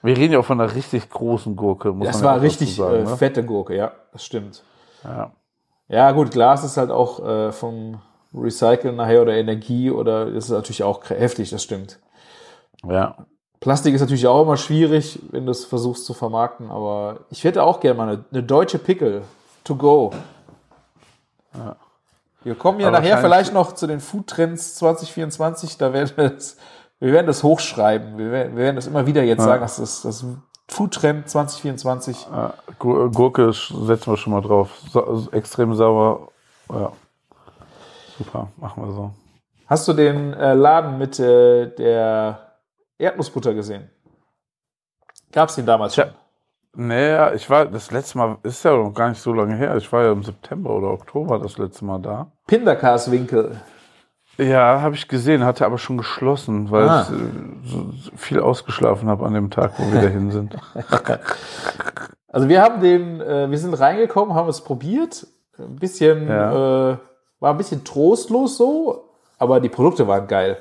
Wir 0.03 0.15
reden 0.15 0.33
ja 0.33 0.39
auch 0.39 0.45
von 0.45 0.61
einer 0.61 0.73
richtig 0.75 1.09
großen 1.09 1.55
Gurke. 1.55 1.91
Muss 1.91 2.07
Das 2.07 2.17
man 2.17 2.23
ja 2.23 2.29
war 2.29 2.37
auch 2.37 2.43
richtig 2.43 2.75
sagen, 2.75 2.95
äh, 2.95 3.03
ne? 3.03 3.17
fette 3.17 3.43
Gurke, 3.43 3.75
ja, 3.75 3.91
das 4.13 4.23
stimmt. 4.23 4.63
Ja. 5.03 5.31
Ja, 5.89 6.11
gut, 6.11 6.31
Glas 6.31 6.63
ist 6.63 6.77
halt 6.77 6.91
auch 6.91 7.25
äh, 7.25 7.51
vom 7.51 8.01
Recyceln 8.33 8.97
nachher 8.97 9.21
oder 9.21 9.33
Energie 9.35 9.89
oder 9.89 10.25
das 10.25 10.45
ist 10.45 10.51
natürlich 10.51 10.83
auch 10.83 11.09
heftig, 11.09 11.49
das 11.49 11.63
stimmt. 11.63 11.99
ja. 12.87 13.15
Plastik 13.59 13.95
ist 13.95 14.01
natürlich 14.01 14.27
auch 14.27 14.43
immer 14.43 14.55
schwierig, 14.55 15.19
wenn 15.31 15.45
du 15.47 15.51
es 15.51 15.65
versuchst 15.65 16.05
zu 16.05 16.13
vermarkten, 16.13 16.69
aber 16.69 17.21
ich 17.31 17.43
hätte 17.43 17.63
auch 17.63 17.79
gerne 17.79 17.97
mal 17.97 18.07
eine, 18.07 18.23
eine 18.31 18.43
deutsche 18.43 18.77
Pickel 18.77 19.23
to 19.63 19.75
go. 19.75 20.11
Wir 22.43 22.55
kommen 22.55 22.79
ja 22.79 22.87
Aber 22.87 22.99
nachher 22.99 23.17
vielleicht 23.17 23.53
noch 23.53 23.73
zu 23.73 23.87
den 23.87 23.99
Food 23.99 24.27
Trends 24.27 24.75
2024, 24.75 25.77
da 25.77 25.91
werden 25.93 26.11
wir 26.15 26.29
das, 26.29 26.57
wir 26.99 27.11
werden 27.13 27.27
das 27.27 27.43
hochschreiben. 27.43 28.17
Wir 28.17 28.31
werden, 28.31 28.55
wir 28.55 28.63
werden 28.63 28.75
das 28.75 28.87
immer 28.87 29.05
wieder 29.05 29.23
jetzt 29.23 29.43
sagen, 29.43 29.61
dass 29.61 29.77
das, 29.77 30.01
das 30.03 30.25
Food 30.69 30.93
Trend 30.93 31.29
2024. 31.29 32.27
Ja, 32.31 32.53
Gu- 32.79 33.09
Gurke 33.09 33.51
setzen 33.53 34.11
wir 34.11 34.17
schon 34.17 34.33
mal 34.33 34.41
drauf. 34.41 34.69
Extrem 35.31 35.73
sauer. 35.75 36.29
Ja. 36.69 36.91
Super, 38.17 38.49
machen 38.57 38.83
wir 38.85 38.91
so. 38.93 39.11
Hast 39.67 39.87
du 39.87 39.93
den 39.93 40.33
äh, 40.33 40.53
Laden 40.53 40.97
mit 40.97 41.19
äh, 41.19 41.67
der 41.75 42.53
Erdnussbutter 42.97 43.53
gesehen? 43.53 43.89
Gab 45.31 45.49
es 45.49 45.55
den 45.55 45.65
damals 45.65 45.93
schon? 45.95 46.05
Tja. 46.05 46.13
Naja, 46.79 47.33
ich 47.33 47.49
war 47.49 47.65
das 47.65 47.89
letzte 47.89 48.19
Mal, 48.19 48.37
ist 48.43 48.63
ja 48.63 48.75
noch 48.77 48.93
gar 48.93 49.09
nicht 49.09 49.19
so 49.19 49.33
lange 49.33 49.55
her. 49.55 49.75
Ich 49.77 49.91
war 49.91 50.03
ja 50.03 50.11
im 50.11 50.21
September 50.21 50.69
oder 50.69 50.89
Oktober 50.91 51.39
das 51.39 51.57
letzte 51.57 51.83
Mal 51.85 51.99
da. 51.99 52.27
Pinderkaswinkel. 52.45 53.59
Ja, 54.37 54.79
habe 54.81 54.93
ich 54.93 55.07
gesehen, 55.07 55.43
hatte 55.43 55.65
aber 55.65 55.79
schon 55.79 55.97
geschlossen, 55.97 56.69
weil 56.69 56.87
Ah. 56.87 57.07
ich 57.09 57.15
äh, 57.15 57.19
so, 57.65 57.91
so 57.93 58.11
viel 58.15 58.39
ausgeschlafen 58.39 59.09
habe 59.09 59.25
an 59.25 59.33
dem 59.33 59.49
Tag, 59.49 59.71
wo 59.79 59.91
wir 59.91 60.01
dahin 60.01 60.29
sind. 60.31 60.55
Also 62.29 62.49
wir 62.49 62.61
haben 62.61 62.81
den, 62.81 63.21
äh, 63.21 63.49
wir 63.49 63.57
sind 63.57 63.73
reingekommen, 63.73 64.35
haben 64.35 64.49
es 64.49 64.61
probiert. 64.61 65.25
Ein 65.57 65.77
bisschen, 65.77 66.27
Ja. 66.27 66.91
äh, 66.91 66.97
war 67.39 67.51
ein 67.51 67.57
bisschen 67.57 67.83
trostlos 67.83 68.57
so, 68.57 69.05
aber 69.39 69.59
die 69.59 69.69
Produkte 69.69 70.07
waren 70.07 70.27
geil. 70.27 70.57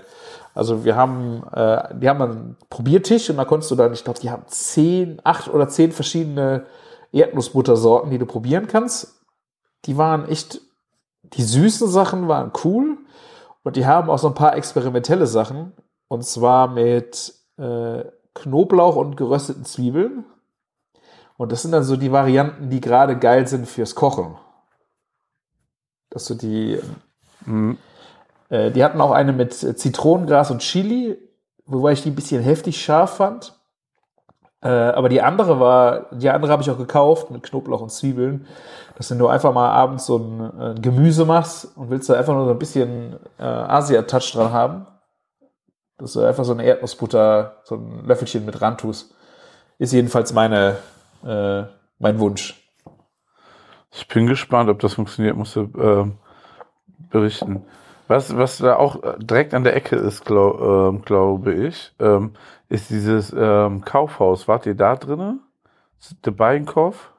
Also 0.57 0.85
wir 0.85 0.97
haben, 0.97 1.43
äh, 1.53 1.95
die 1.99 2.09
haben 2.09 2.23
einen 2.23 2.57
Probiertisch 2.71 3.31
und 3.31 3.37
da 3.37 3.45
konntest 3.45 3.71
du 3.71 3.75
dann, 3.75 3.93
ich 3.93 4.05
glaube, 4.05 4.19
die 4.21 4.31
haben 4.31 4.45
zehn, 4.47 5.21
acht 5.23 5.49
oder 5.49 5.69
zehn 5.69 5.93
verschiedene 5.93 6.67
Erdnussbuttersorten, 7.13 8.11
die 8.11 8.19
du 8.19 8.27
probieren 8.27 8.67
kannst. 8.67 9.23
Die 9.85 9.97
waren 9.97 10.27
echt, 10.29 10.61
die 11.23 11.43
süßen 11.43 11.89
Sachen 11.89 12.27
waren 12.27 12.53
cool 12.65 12.99
und 13.63 13.77
die 13.77 13.87
haben 13.87 14.11
auch 14.11 14.19
so 14.19 14.29
ein 14.29 14.35
paar 14.35 14.57
experimentelle 14.57 15.27
Sachen 15.27 15.73
und 16.09 16.25
zwar 16.25 16.69
mit 16.69 17.35
äh, 17.59 18.05
Knoblauch 18.35 18.97
und 18.97 19.17
gerösteten 19.17 19.65
Zwiebeln. 19.65 20.25
Und 21.37 21.53
das 21.53 21.63
sind 21.63 21.73
dann 21.73 21.85
so 21.85 21.97
die 21.97 22.13
Varianten, 22.13 22.71
die 22.71 22.81
gerade 22.81 23.19
geil 23.19 23.47
sind 23.47 23.69
fürs 23.69 23.95
Kochen. 23.95 24.37
Dass 26.09 26.25
du 26.27 26.35
die, 26.35 26.81
Mhm. 27.45 27.79
Äh, 28.49 28.71
die 28.71 28.85
hatten 28.85 29.01
auch 29.01 29.11
eine 29.11 29.33
mit 29.33 29.63
äh, 29.63 29.77
Zitronengras 29.77 30.51
und 30.51 30.61
Chili, 30.61 31.19
wobei 31.67 31.93
ich 31.93 32.03
die 32.03 32.11
ein 32.11 32.15
bisschen 32.15 32.43
heftig 32.43 32.83
scharf 32.83 33.17
fand. 33.17 33.55
Äh, 34.63 34.69
aber 34.69 35.09
die 35.09 35.23
andere 35.23 35.61
war, 35.61 36.07
die 36.13 36.31
andere 36.31 36.53
habe 36.53 36.63
ich 36.63 36.71
auch 36.71 36.79
gekauft 36.79 37.31
mit 37.31 37.43
Knoblauch 37.43 37.81
und 37.81 37.93
Zwiebeln. 37.93 38.47
Dass 38.97 39.11
wenn 39.11 39.19
du 39.19 39.29
einfach 39.29 39.53
mal 39.53 39.71
abends 39.71 40.07
so 40.07 40.17
ein, 40.17 40.61
äh, 40.61 40.81
Gemüse 40.81 41.27
machst 41.27 41.77
und 41.77 41.91
willst 41.91 42.09
da 42.09 42.15
einfach 42.15 42.33
nur 42.33 42.47
so 42.47 42.53
ein 42.53 42.59
bisschen 42.59 43.17
äh, 43.39 43.43
Asia-Touch 43.43 44.33
dran 44.33 44.53
haben, 44.53 44.87
dass 45.99 46.15
du 46.15 46.21
einfach 46.21 46.45
so 46.45 46.53
eine 46.53 46.65
Erdnussbutter, 46.65 47.61
so 47.65 47.77
ein 47.77 48.07
Löffelchen 48.07 48.45
mit 48.45 48.61
ran 48.61 48.79
tust. 48.79 49.15
Ist 49.79 49.93
jedenfalls 49.93 50.33
meine, 50.33 50.77
äh, 51.25 51.65
mein 51.99 52.19
Wunsch. 52.19 52.63
Ich 53.93 54.09
bin 54.09 54.27
gespannt, 54.27 54.69
ob 54.71 54.79
das 54.81 54.95
funktioniert, 54.95 55.37
musst 55.37 55.57
du 55.57 55.71
ähm, 55.79 56.19
berichten. 57.11 57.65
Was, 58.09 58.37
was 58.37 58.59
da 58.59 58.77
auch 58.77 59.03
äh, 59.03 59.15
direkt 59.19 59.55
an 59.55 59.65
der 59.65 59.75
Ecke 59.77 59.97
ist, 59.97 60.25
glaub, 60.25 60.61
ähm, 60.61 61.03
glaube 61.03 61.55
ich, 61.55 61.93
ähm, 61.99 62.35
ist 62.69 62.91
dieses 62.91 63.35
ähm, 63.37 63.85
Kaufhaus. 63.85 64.47
Wart 64.49 64.67
ihr 64.67 64.75
da 64.77 64.97
drinne? 64.97 65.41
Der 66.25 66.31
Beinkauf? 66.31 67.13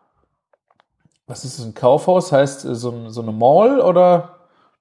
Was 1.27 1.45
ist 1.45 1.59
das, 1.59 1.65
ein 1.65 1.73
Kaufhaus? 1.73 2.31
Heißt 2.31 2.65
äh, 2.65 2.75
so, 2.75 3.09
so 3.09 3.21
eine 3.21 3.31
Mall 3.31 3.81
oder? 3.81 4.37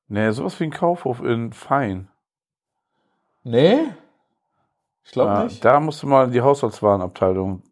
Nee, 0.09 0.31
sowas 0.33 0.59
wie 0.61 0.65
ein 0.65 0.71
Kaufhof 0.71 1.21
in 1.23 1.53
Fein. 1.53 2.09
Nee? 3.45 3.95
Ich 5.05 5.13
glaube 5.13 5.33
Ja, 5.33 5.45
nicht. 5.45 5.65
Da 5.65 5.81
musst 5.81 6.03
du 6.03 6.07
mal 6.07 6.25
in 6.27 6.33
die 6.33 6.41
Haushaltswarenabteilung. 6.43 7.63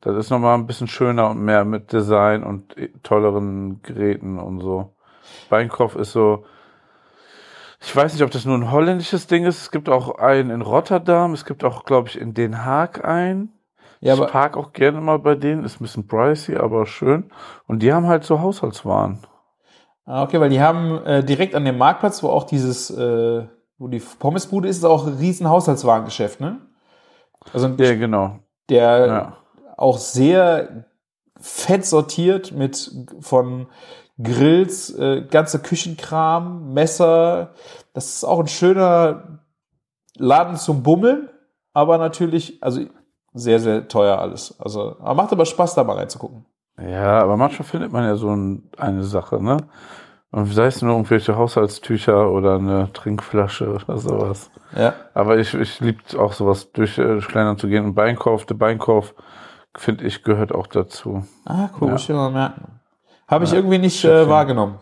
Das 0.00 0.16
ist 0.16 0.30
nochmal 0.30 0.54
ein 0.56 0.66
bisschen 0.66 0.88
schöner 0.88 1.30
und 1.30 1.40
mehr 1.44 1.64
mit 1.64 1.92
Design 1.92 2.44
und 2.44 2.76
eh, 2.76 2.90
tolleren 3.02 3.82
Geräten 3.82 4.38
und 4.38 4.60
so. 4.60 4.94
Beinkauf 5.48 5.96
ist 5.96 6.12
so. 6.12 6.44
Ich 7.86 7.94
weiß 7.94 8.12
nicht, 8.12 8.22
ob 8.24 8.32
das 8.32 8.44
nur 8.44 8.56
ein 8.58 8.72
holländisches 8.72 9.28
Ding 9.28 9.44
ist. 9.44 9.62
Es 9.62 9.70
gibt 9.70 9.88
auch 9.88 10.18
einen 10.18 10.50
in 10.50 10.60
Rotterdam. 10.60 11.32
Es 11.34 11.44
gibt 11.44 11.62
auch, 11.62 11.84
glaube 11.84 12.08
ich, 12.08 12.20
in 12.20 12.34
Den 12.34 12.64
Haag 12.64 13.04
einen. 13.04 13.52
Ja, 14.00 14.14
ich 14.14 14.26
park 14.26 14.56
auch 14.56 14.72
gerne 14.72 15.00
mal 15.00 15.20
bei 15.20 15.36
denen. 15.36 15.64
Ist 15.64 15.80
ein 15.80 15.84
bisschen 15.84 16.08
pricey, 16.08 16.56
aber 16.56 16.84
schön. 16.86 17.30
Und 17.68 17.84
die 17.84 17.92
haben 17.92 18.08
halt 18.08 18.24
so 18.24 18.40
Haushaltswaren. 18.40 19.24
ah, 20.04 20.24
okay, 20.24 20.40
weil 20.40 20.50
die 20.50 20.60
haben 20.60 20.98
äh, 21.06 21.22
direkt 21.22 21.54
an 21.54 21.64
dem 21.64 21.78
Marktplatz, 21.78 22.24
wo 22.24 22.28
auch 22.28 22.42
dieses, 22.42 22.90
äh, 22.90 23.46
wo 23.78 23.86
die 23.86 24.02
Pommesbude 24.18 24.68
ist, 24.68 24.78
ist 24.78 24.84
auch 24.84 25.06
ein 25.06 25.14
riesen 25.14 25.48
Haushaltswarengeschäft, 25.48 26.40
ne? 26.40 26.58
Also 27.52 27.68
Ja, 27.68 27.94
genau. 27.94 28.40
der 28.68 29.06
Ja. 29.06 29.36
auch 29.76 29.98
sehr 29.98 30.86
fett 31.40 31.86
sortiert 31.86 32.50
mit 32.50 32.90
von 33.20 33.68
Grills, 34.22 34.90
äh, 34.98 35.22
ganze 35.22 35.60
Küchenkram, 35.60 36.72
Messer. 36.72 37.50
Das 37.92 38.06
ist 38.14 38.24
auch 38.24 38.40
ein 38.40 38.48
schöner 38.48 39.40
Laden 40.16 40.56
zum 40.56 40.82
Bummeln, 40.82 41.28
aber 41.72 41.98
natürlich, 41.98 42.62
also 42.62 42.80
sehr, 43.34 43.60
sehr 43.60 43.88
teuer 43.88 44.18
alles. 44.18 44.58
Also, 44.58 44.96
aber 45.00 45.14
macht 45.14 45.32
aber 45.32 45.44
Spaß, 45.44 45.74
da 45.74 45.84
mal 45.84 45.96
reinzugucken. 45.96 46.46
Ja, 46.80 47.20
aber 47.22 47.36
manchmal 47.36 47.66
findet 47.68 47.92
man 47.92 48.04
ja 48.04 48.16
so 48.16 48.30
ein, 48.34 48.70
eine 48.78 49.02
Sache, 49.02 49.42
ne? 49.42 49.58
Und 50.30 50.46
sei 50.52 50.66
es 50.66 50.82
nur 50.82 50.92
irgendwelche 50.92 51.36
Haushaltstücher 51.36 52.30
oder 52.30 52.56
eine 52.56 52.92
Trinkflasche 52.92 53.72
oder 53.72 53.96
sowas. 53.96 54.50
Ja. 54.76 54.92
Aber 55.14 55.38
ich, 55.38 55.54
ich 55.54 55.80
liebe 55.80 56.00
auch 56.18 56.32
sowas 56.32 56.72
durch 56.72 56.98
äh, 56.98 57.20
Schlendern 57.22 57.56
zu 57.56 57.68
gehen. 57.68 57.84
Und 57.84 57.94
Beinkauf, 57.94 58.44
der 58.44 58.56
Beinkauf, 58.56 59.14
finde 59.76 60.04
ich, 60.04 60.24
gehört 60.24 60.52
auch 60.52 60.66
dazu. 60.66 61.24
Ah, 61.46 61.70
cool, 61.80 61.86
Ja. 61.88 61.92
muss 61.92 62.02
ich 62.02 62.08
mal 62.14 62.30
merken. 62.30 62.80
Habe 63.26 63.44
ich 63.44 63.50
Ja, 63.50 63.56
irgendwie 63.56 63.78
nicht 63.78 64.04
äh, 64.04 64.28
wahrgenommen. 64.28 64.78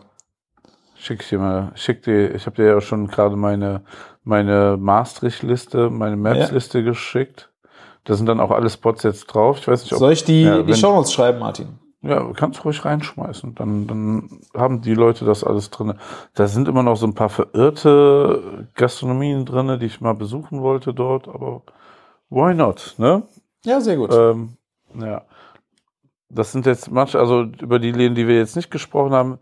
Schick 0.95 1.21
ich 1.21 1.29
dir 1.29 1.39
mal, 1.39 1.71
schick 1.75 2.03
dir, 2.03 2.33
ich 2.33 2.45
habe 2.45 2.55
dir 2.55 2.65
ja 2.65 2.81
schon 2.81 3.07
gerade 3.07 3.35
meine, 3.35 3.83
meine 4.23 4.77
Maastricht-Liste, 4.77 5.89
meine 5.89 6.15
Maps-Liste 6.15 6.83
geschickt. 6.83 7.51
Da 8.05 8.13
sind 8.13 8.27
dann 8.27 8.39
auch 8.39 8.51
alle 8.51 8.69
Spots 8.69 9.03
jetzt 9.03 9.25
drauf. 9.27 9.59
Ich 9.59 9.67
weiß 9.67 9.83
nicht, 9.83 9.93
ob 9.93 9.99
Soll 9.99 10.13
ich 10.13 10.23
die, 10.23 10.43
ja, 10.43 10.61
die 10.61 10.73
Shownotes 10.73 11.11
schreiben, 11.11 11.39
Martin? 11.39 11.79
Ja, 12.01 12.23
kannst 12.33 12.63
ruhig 12.63 12.85
reinschmeißen. 12.85 13.55
Dann, 13.55 13.87
dann 13.87 14.39
haben 14.55 14.81
die 14.81 14.93
Leute 14.93 15.25
das 15.25 15.43
alles 15.43 15.71
drin. 15.71 15.95
Da 16.35 16.45
sind 16.45 16.67
immer 16.67 16.83
noch 16.83 16.97
so 16.97 17.07
ein 17.07 17.15
paar 17.15 17.29
verirrte 17.29 18.67
Gastronomien 18.75 19.43
drin, 19.43 19.79
die 19.79 19.87
ich 19.87 20.01
mal 20.01 20.13
besuchen 20.13 20.61
wollte 20.61 20.93
dort, 20.93 21.27
aber 21.27 21.63
why 22.29 22.53
not, 22.53 22.93
ne? 22.99 23.23
Ja, 23.65 23.81
sehr 23.81 23.97
gut. 23.97 24.11
Ähm, 24.13 24.57
ja. 24.93 25.23
Das 26.35 26.51
sind 26.51 26.65
jetzt 26.65 26.91
manche, 26.91 27.19
also 27.19 27.43
über 27.43 27.79
die 27.79 27.91
Läden, 27.91 28.15
die 28.15 28.27
wir 28.27 28.37
jetzt 28.37 28.55
nicht 28.55 28.71
gesprochen 28.71 29.13
haben, 29.13 29.39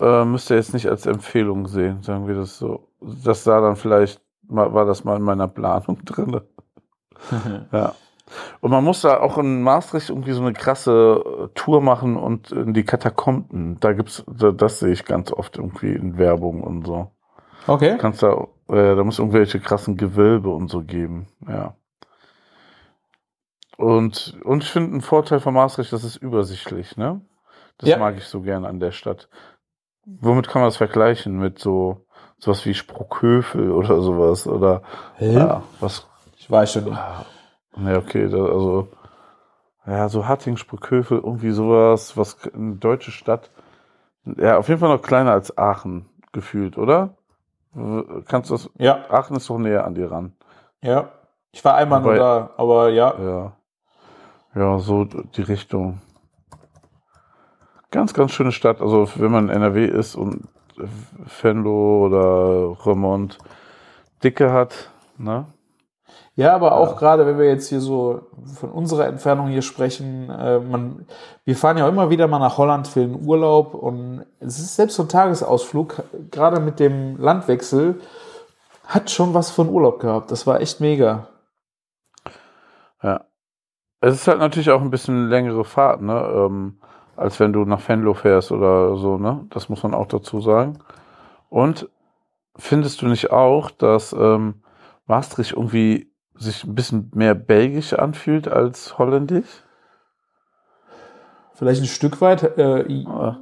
äh, 0.00 0.24
müsst 0.24 0.50
ihr 0.50 0.56
jetzt 0.56 0.74
nicht 0.74 0.88
als 0.88 1.06
Empfehlung 1.06 1.66
sehen, 1.66 2.02
sagen 2.02 2.26
wir 2.26 2.34
das 2.34 2.58
so. 2.58 2.88
Das 3.00 3.44
sah 3.44 3.60
dann 3.60 3.76
vielleicht, 3.76 4.20
war 4.48 4.84
das 4.84 5.04
mal 5.04 5.16
in 5.16 5.22
meiner 5.22 5.48
Planung 5.48 5.98
drin. 6.04 6.40
Ja. 7.72 7.94
Und 8.60 8.72
man 8.72 8.82
muss 8.82 9.02
da 9.02 9.20
auch 9.20 9.38
in 9.38 9.62
Maastricht 9.62 10.10
irgendwie 10.10 10.32
so 10.32 10.42
eine 10.42 10.52
krasse 10.52 11.22
äh, 11.24 11.48
Tour 11.54 11.80
machen 11.80 12.16
und 12.16 12.50
in 12.50 12.74
die 12.74 12.84
Katakomben. 12.84 13.78
Da 13.80 13.92
gibt's, 13.92 14.24
da, 14.26 14.50
das 14.50 14.80
sehe 14.80 14.92
ich 14.92 15.04
ganz 15.04 15.32
oft 15.32 15.56
irgendwie 15.56 15.92
in 15.92 16.18
Werbung 16.18 16.62
und 16.62 16.86
so. 16.86 17.12
Okay. 17.68 17.96
Kannst 17.98 18.22
da, 18.22 18.48
äh, 18.68 18.96
da 18.96 19.04
muss 19.04 19.18
irgendwelche 19.18 19.60
krassen 19.60 19.96
Gewölbe 19.96 20.50
und 20.50 20.68
so 20.70 20.82
geben, 20.82 21.28
ja. 21.48 21.74
Und, 23.76 24.36
und 24.44 24.62
ich 24.62 24.70
finde 24.70 24.92
einen 24.92 25.00
Vorteil 25.02 25.40
von 25.40 25.54
Maastricht, 25.54 25.92
das 25.92 26.04
ist 26.04 26.16
übersichtlich, 26.16 26.96
ne? 26.96 27.20
Das 27.78 27.90
Ja. 27.90 27.98
mag 27.98 28.16
ich 28.16 28.24
so 28.26 28.40
gerne 28.40 28.68
an 28.68 28.80
der 28.80 28.90
Stadt. 28.92 29.28
Womit 30.06 30.48
kann 30.48 30.62
man 30.62 30.68
das 30.68 30.78
vergleichen? 30.78 31.38
Mit 31.38 31.58
so, 31.58 32.06
sowas 32.38 32.64
wie 32.64 32.72
Sprockhövel 32.74 33.70
oder 33.72 34.00
sowas? 34.00 34.46
Oder, 34.46 34.82
ja, 35.18 35.62
was, 35.80 36.06
Ich 36.38 36.50
weiß 36.50 36.72
schon 36.72 36.84
nicht. 36.84 36.98
Ne, 37.76 37.98
okay, 37.98 38.28
da, 38.30 38.38
also 38.38 38.88
ja, 39.86 40.08
so 40.08 40.26
Hatting, 40.26 40.56
Sprockhövel, 40.56 41.18
irgendwie 41.18 41.50
sowas, 41.50 42.16
was 42.16 42.38
eine 42.54 42.76
deutsche 42.76 43.10
Stadt. 43.10 43.50
Ja, 44.24 44.56
auf 44.58 44.68
jeden 44.68 44.80
Fall 44.80 44.88
noch 44.88 45.02
kleiner 45.02 45.32
als 45.32 45.56
Aachen 45.58 46.08
gefühlt, 46.32 46.78
oder? 46.78 47.10
Kannst 48.26 48.48
du 48.50 48.54
das? 48.54 48.70
Ja, 48.78 49.04
Aachen 49.10 49.36
ist 49.36 49.50
doch 49.50 49.58
näher 49.58 49.84
an 49.84 49.94
dir 49.94 50.10
ran. 50.10 50.32
ja. 50.80 51.10
Ich 51.52 51.64
war 51.64 51.74
einmal 51.74 52.00
nur 52.02 52.10
Wobei- 52.12 52.18
da, 52.18 52.50
aber 52.58 52.90
ja. 52.90 53.14
Ja. 53.18 53.52
Ja, 54.56 54.78
so 54.78 55.04
die 55.04 55.42
Richtung. 55.42 56.00
Ganz, 57.90 58.14
ganz 58.14 58.30
schöne 58.30 58.52
Stadt. 58.52 58.80
Also 58.80 59.06
wenn 59.16 59.30
man 59.30 59.50
in 59.50 59.56
NRW 59.56 59.84
ist 59.84 60.16
und 60.16 60.48
Venlo 61.42 62.06
oder 62.06 62.86
Remont 62.86 63.36
Dicke 64.24 64.50
hat, 64.52 64.90
ne? 65.18 65.46
Ja, 66.36 66.54
aber 66.54 66.72
auch 66.72 66.96
gerade, 66.96 67.26
wenn 67.26 67.38
wir 67.38 67.46
jetzt 67.46 67.68
hier 67.68 67.80
so 67.80 68.22
von 68.58 68.70
unserer 68.70 69.06
Entfernung 69.06 69.48
hier 69.48 69.62
sprechen, 69.62 70.28
äh, 70.30 70.58
man, 70.58 71.06
wir 71.44 71.56
fahren 71.56 71.78
ja 71.78 71.88
immer 71.88 72.10
wieder 72.10 72.26
mal 72.26 72.38
nach 72.38 72.58
Holland 72.58 72.88
für 72.88 73.00
den 73.00 73.26
Urlaub 73.26 73.74
und 73.74 74.24
es 74.40 74.58
ist 74.58 74.76
selbst 74.76 74.96
so 74.96 75.02
ein 75.02 75.08
Tagesausflug, 75.08 76.02
gerade 76.30 76.60
mit 76.60 76.78
dem 76.78 77.18
Landwechsel, 77.18 78.00
hat 78.86 79.10
schon 79.10 79.32
was 79.32 79.50
von 79.50 79.68
Urlaub 79.68 79.98
gehabt. 80.00 80.30
Das 80.30 80.46
war 80.46 80.60
echt 80.60 80.80
mega. 80.80 81.28
Ja. 83.02 83.24
Es 84.06 84.14
ist 84.14 84.28
halt 84.28 84.38
natürlich 84.38 84.70
auch 84.70 84.82
ein 84.82 84.90
bisschen 84.90 85.28
längere 85.28 85.64
Fahrt, 85.64 86.00
ne? 86.00 86.16
Ähm, 86.32 86.78
als 87.16 87.40
wenn 87.40 87.52
du 87.52 87.64
nach 87.64 87.86
Venlo 87.88 88.14
fährst 88.14 88.52
oder 88.52 88.96
so, 88.96 89.18
ne? 89.18 89.44
Das 89.50 89.68
muss 89.68 89.82
man 89.82 89.94
auch 89.94 90.06
dazu 90.06 90.40
sagen. 90.40 90.78
Und 91.48 91.88
findest 92.56 93.02
du 93.02 93.06
nicht 93.08 93.32
auch, 93.32 93.68
dass 93.72 94.12
ähm, 94.12 94.62
Maastricht 95.06 95.54
irgendwie 95.54 96.12
sich 96.36 96.62
ein 96.62 96.76
bisschen 96.76 97.10
mehr 97.14 97.34
belgisch 97.34 97.94
anfühlt 97.94 98.46
als 98.46 98.96
holländisch? 98.96 99.64
Vielleicht 101.54 101.82
ein 101.82 101.86
Stück 101.86 102.20
weit, 102.20 102.44
äh, 102.58 102.84
Ja. 102.88 103.40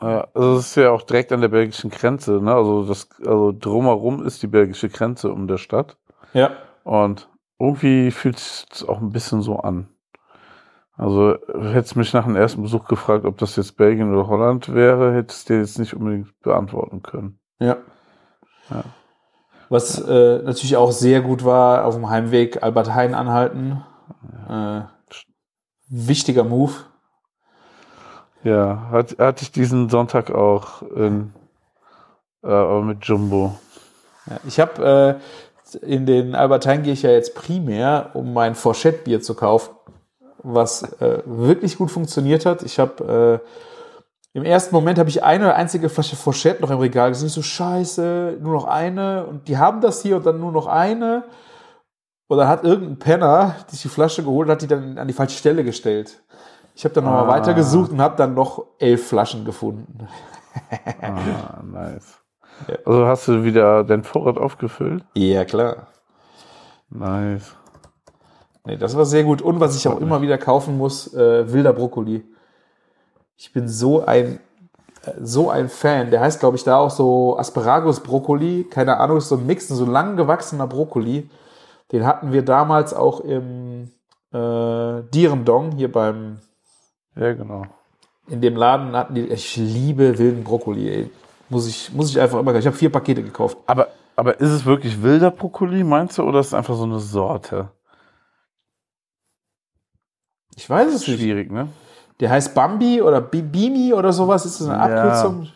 ja. 0.00 0.28
Also 0.34 0.52
es 0.58 0.66
ist 0.68 0.76
ja 0.76 0.92
auch 0.92 1.02
direkt 1.02 1.32
an 1.32 1.40
der 1.40 1.48
belgischen 1.48 1.90
Grenze, 1.90 2.40
ne? 2.40 2.54
Also 2.54 2.84
das, 2.84 3.08
also 3.26 3.52
drumherum 3.58 4.24
ist 4.24 4.40
die 4.40 4.46
belgische 4.46 4.88
Grenze 4.88 5.32
um 5.32 5.48
der 5.48 5.58
Stadt. 5.58 5.96
Ja. 6.32 6.50
Und 6.84 7.28
irgendwie 7.58 8.10
fühlt 8.10 8.38
es 8.38 8.84
auch 8.86 9.00
ein 9.00 9.10
bisschen 9.10 9.42
so 9.42 9.58
an. 9.58 9.88
Also 10.96 11.36
hättest 11.54 11.96
mich 11.96 12.12
nach 12.12 12.24
dem 12.24 12.36
ersten 12.36 12.62
Besuch 12.62 12.86
gefragt, 12.86 13.24
ob 13.24 13.38
das 13.38 13.56
jetzt 13.56 13.76
Belgien 13.76 14.12
oder 14.12 14.28
Holland 14.28 14.74
wäre, 14.74 15.14
hättest 15.14 15.48
du 15.48 15.54
dir 15.54 15.60
jetzt 15.60 15.78
nicht 15.78 15.94
unbedingt 15.94 16.38
beantworten 16.40 17.02
können. 17.02 17.38
Ja. 17.58 17.78
Ja. 18.70 18.84
Was 19.68 19.98
äh, 20.00 20.42
natürlich 20.42 20.76
auch 20.76 20.92
sehr 20.92 21.22
gut 21.22 21.44
war, 21.44 21.86
auf 21.86 21.94
dem 21.94 22.10
Heimweg 22.10 22.62
Albert 22.62 22.94
Heijn 22.94 23.14
anhalten. 23.14 23.82
Äh, 24.48 24.82
wichtiger 25.88 26.44
Move. 26.44 26.72
Ja, 28.44 28.88
hat, 28.90 29.18
hatte 29.18 29.44
ich 29.44 29.52
diesen 29.52 29.88
Sonntag 29.88 30.30
auch 30.30 30.82
in, 30.82 31.32
äh, 32.42 32.80
mit 32.80 33.04
Jumbo. 33.04 33.56
Ja, 34.26 34.40
ich 34.46 34.60
habe 34.60 35.18
äh, 35.20 35.51
in 35.76 36.06
den 36.06 36.34
Albert 36.34 36.66
Heijn 36.66 36.82
gehe 36.82 36.92
ich 36.92 37.02
ja 37.02 37.10
jetzt 37.10 37.34
primär, 37.34 38.10
um 38.14 38.32
mein 38.32 38.54
Fourchette-Bier 38.54 39.20
zu 39.20 39.34
kaufen, 39.34 39.74
was 40.42 40.82
äh, 41.00 41.22
wirklich 41.24 41.78
gut 41.78 41.90
funktioniert 41.90 42.46
hat. 42.46 42.62
Ich 42.62 42.78
habe 42.78 43.40
äh, 43.42 43.48
im 44.34 44.44
ersten 44.44 44.74
Moment 44.74 44.98
habe 44.98 45.10
ich 45.10 45.22
eine 45.22 45.54
einzige 45.54 45.88
Flasche 45.90 46.16
Fourchette 46.16 46.62
noch 46.62 46.70
im 46.70 46.78
Regal 46.78 47.10
gesehen. 47.10 47.26
Ich 47.26 47.34
so 47.34 47.42
scheiße, 47.42 48.38
nur 48.40 48.54
noch 48.54 48.64
eine 48.64 49.26
und 49.26 49.46
die 49.48 49.58
haben 49.58 49.80
das 49.80 50.00
hier 50.02 50.16
und 50.16 50.24
dann 50.26 50.40
nur 50.40 50.52
noch 50.52 50.66
eine. 50.66 51.24
Und 52.28 52.38
dann 52.38 52.48
hat 52.48 52.64
irgendein 52.64 52.98
Penner, 52.98 53.56
die 53.68 53.72
sich 53.72 53.82
die 53.82 53.88
Flasche 53.88 54.22
geholt 54.22 54.48
hat, 54.48 54.62
die 54.62 54.66
dann 54.66 54.96
an 54.96 55.06
die 55.06 55.12
falsche 55.12 55.36
Stelle 55.36 55.64
gestellt. 55.64 56.22
Ich 56.74 56.84
habe 56.84 56.94
dann 56.94 57.04
nochmal 57.04 57.24
Ah. 57.24 57.28
weitergesucht 57.28 57.90
und 57.90 58.00
habe 58.00 58.16
dann 58.16 58.32
noch 58.32 58.64
elf 58.78 59.06
Flaschen 59.08 59.44
gefunden. 59.44 60.08
Ah, 61.02 61.62
nice. 61.62 62.18
Ja. 62.68 62.76
Also 62.84 63.06
hast 63.06 63.28
du 63.28 63.44
wieder 63.44 63.84
dein 63.84 64.04
Vorrat 64.04 64.38
aufgefüllt? 64.38 65.04
Ja, 65.14 65.44
klar. 65.44 65.88
Nice. 66.90 67.54
Nee, 68.64 68.76
das 68.76 68.96
war 68.96 69.04
sehr 69.06 69.24
gut. 69.24 69.42
Und 69.42 69.60
was 69.60 69.76
ich 69.76 69.88
auch 69.88 70.00
immer 70.00 70.22
wieder 70.22 70.38
kaufen 70.38 70.78
muss, 70.78 71.12
äh, 71.14 71.52
wilder 71.52 71.72
Brokkoli. 71.72 72.22
Ich 73.36 73.52
bin 73.52 73.68
so 73.68 74.04
ein, 74.04 74.38
äh, 75.04 75.12
so 75.20 75.50
ein 75.50 75.68
Fan. 75.68 76.10
Der 76.10 76.20
heißt, 76.20 76.38
glaube 76.40 76.56
ich, 76.56 76.64
da 76.64 76.76
auch 76.76 76.90
so 76.90 77.36
Asparagus 77.38 78.00
Brokkoli. 78.00 78.64
Keine 78.70 78.98
Ahnung, 79.00 79.16
ist 79.18 79.28
so 79.28 79.36
ein 79.36 79.46
Mix, 79.46 79.66
so 79.68 79.84
lang 79.84 80.16
gewachsener 80.16 80.66
Brokkoli. 80.66 81.28
Den 81.90 82.06
hatten 82.06 82.32
wir 82.32 82.42
damals 82.42 82.94
auch 82.94 83.20
im 83.20 83.90
äh, 84.32 85.02
Dierendong 85.12 85.72
hier 85.72 85.90
beim, 85.90 86.38
Ja, 87.16 87.32
genau. 87.34 87.64
in 88.28 88.40
dem 88.40 88.56
Laden 88.56 88.94
hatten 88.96 89.14
die, 89.14 89.26
ich 89.26 89.56
liebe 89.56 90.18
wilden 90.18 90.44
Brokkoli, 90.44 90.88
ey. 90.88 91.10
Muss 91.52 91.68
ich, 91.68 91.92
muss 91.92 92.08
ich 92.08 92.18
einfach 92.18 92.38
immer, 92.40 92.54
ich 92.54 92.64
habe 92.64 92.74
vier 92.74 92.90
Pakete 92.90 93.22
gekauft. 93.22 93.58
Aber, 93.66 93.88
aber 94.16 94.40
ist 94.40 94.48
es 94.48 94.64
wirklich 94.64 95.02
wilder 95.02 95.30
Brokkoli, 95.30 95.84
meinst 95.84 96.16
du, 96.16 96.22
oder 96.22 96.40
ist 96.40 96.46
es 96.46 96.54
einfach 96.54 96.74
so 96.74 96.84
eine 96.84 96.98
Sorte? 96.98 97.68
Ich 100.56 100.68
weiß 100.68 100.94
es 100.94 101.06
nicht. 101.06 101.20
Schwierig, 101.20 101.52
ne? 101.52 101.68
Der 102.20 102.30
heißt 102.30 102.54
Bambi 102.54 103.02
oder 103.02 103.20
Bi- 103.20 103.42
Bimi 103.42 103.92
oder 103.92 104.14
sowas. 104.14 104.46
Ist 104.46 104.62
das 104.62 104.68
eine. 104.68 104.80
Abkürzung? 104.80 105.48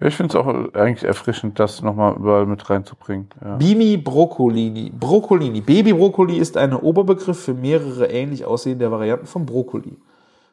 Ja, 0.00 0.06
ich 0.06 0.16
finde 0.16 0.30
es 0.32 0.42
auch 0.42 0.46
eigentlich 0.74 1.04
erfrischend, 1.04 1.58
das 1.58 1.82
nochmal 1.82 2.16
überall 2.16 2.46
mit 2.46 2.70
reinzubringen. 2.70 3.28
Ja. 3.44 3.56
Bimi 3.56 3.98
Broccolini. 3.98 4.88
Broccolini. 4.88 5.60
Baby 5.60 5.92
Brokkoli 5.92 6.38
ist 6.38 6.56
ein 6.56 6.72
Oberbegriff 6.72 7.38
für 7.44 7.52
mehrere 7.52 8.06
ähnlich 8.06 8.46
aussehende 8.46 8.90
Varianten 8.90 9.26
von 9.26 9.44
Brokkoli. 9.44 9.98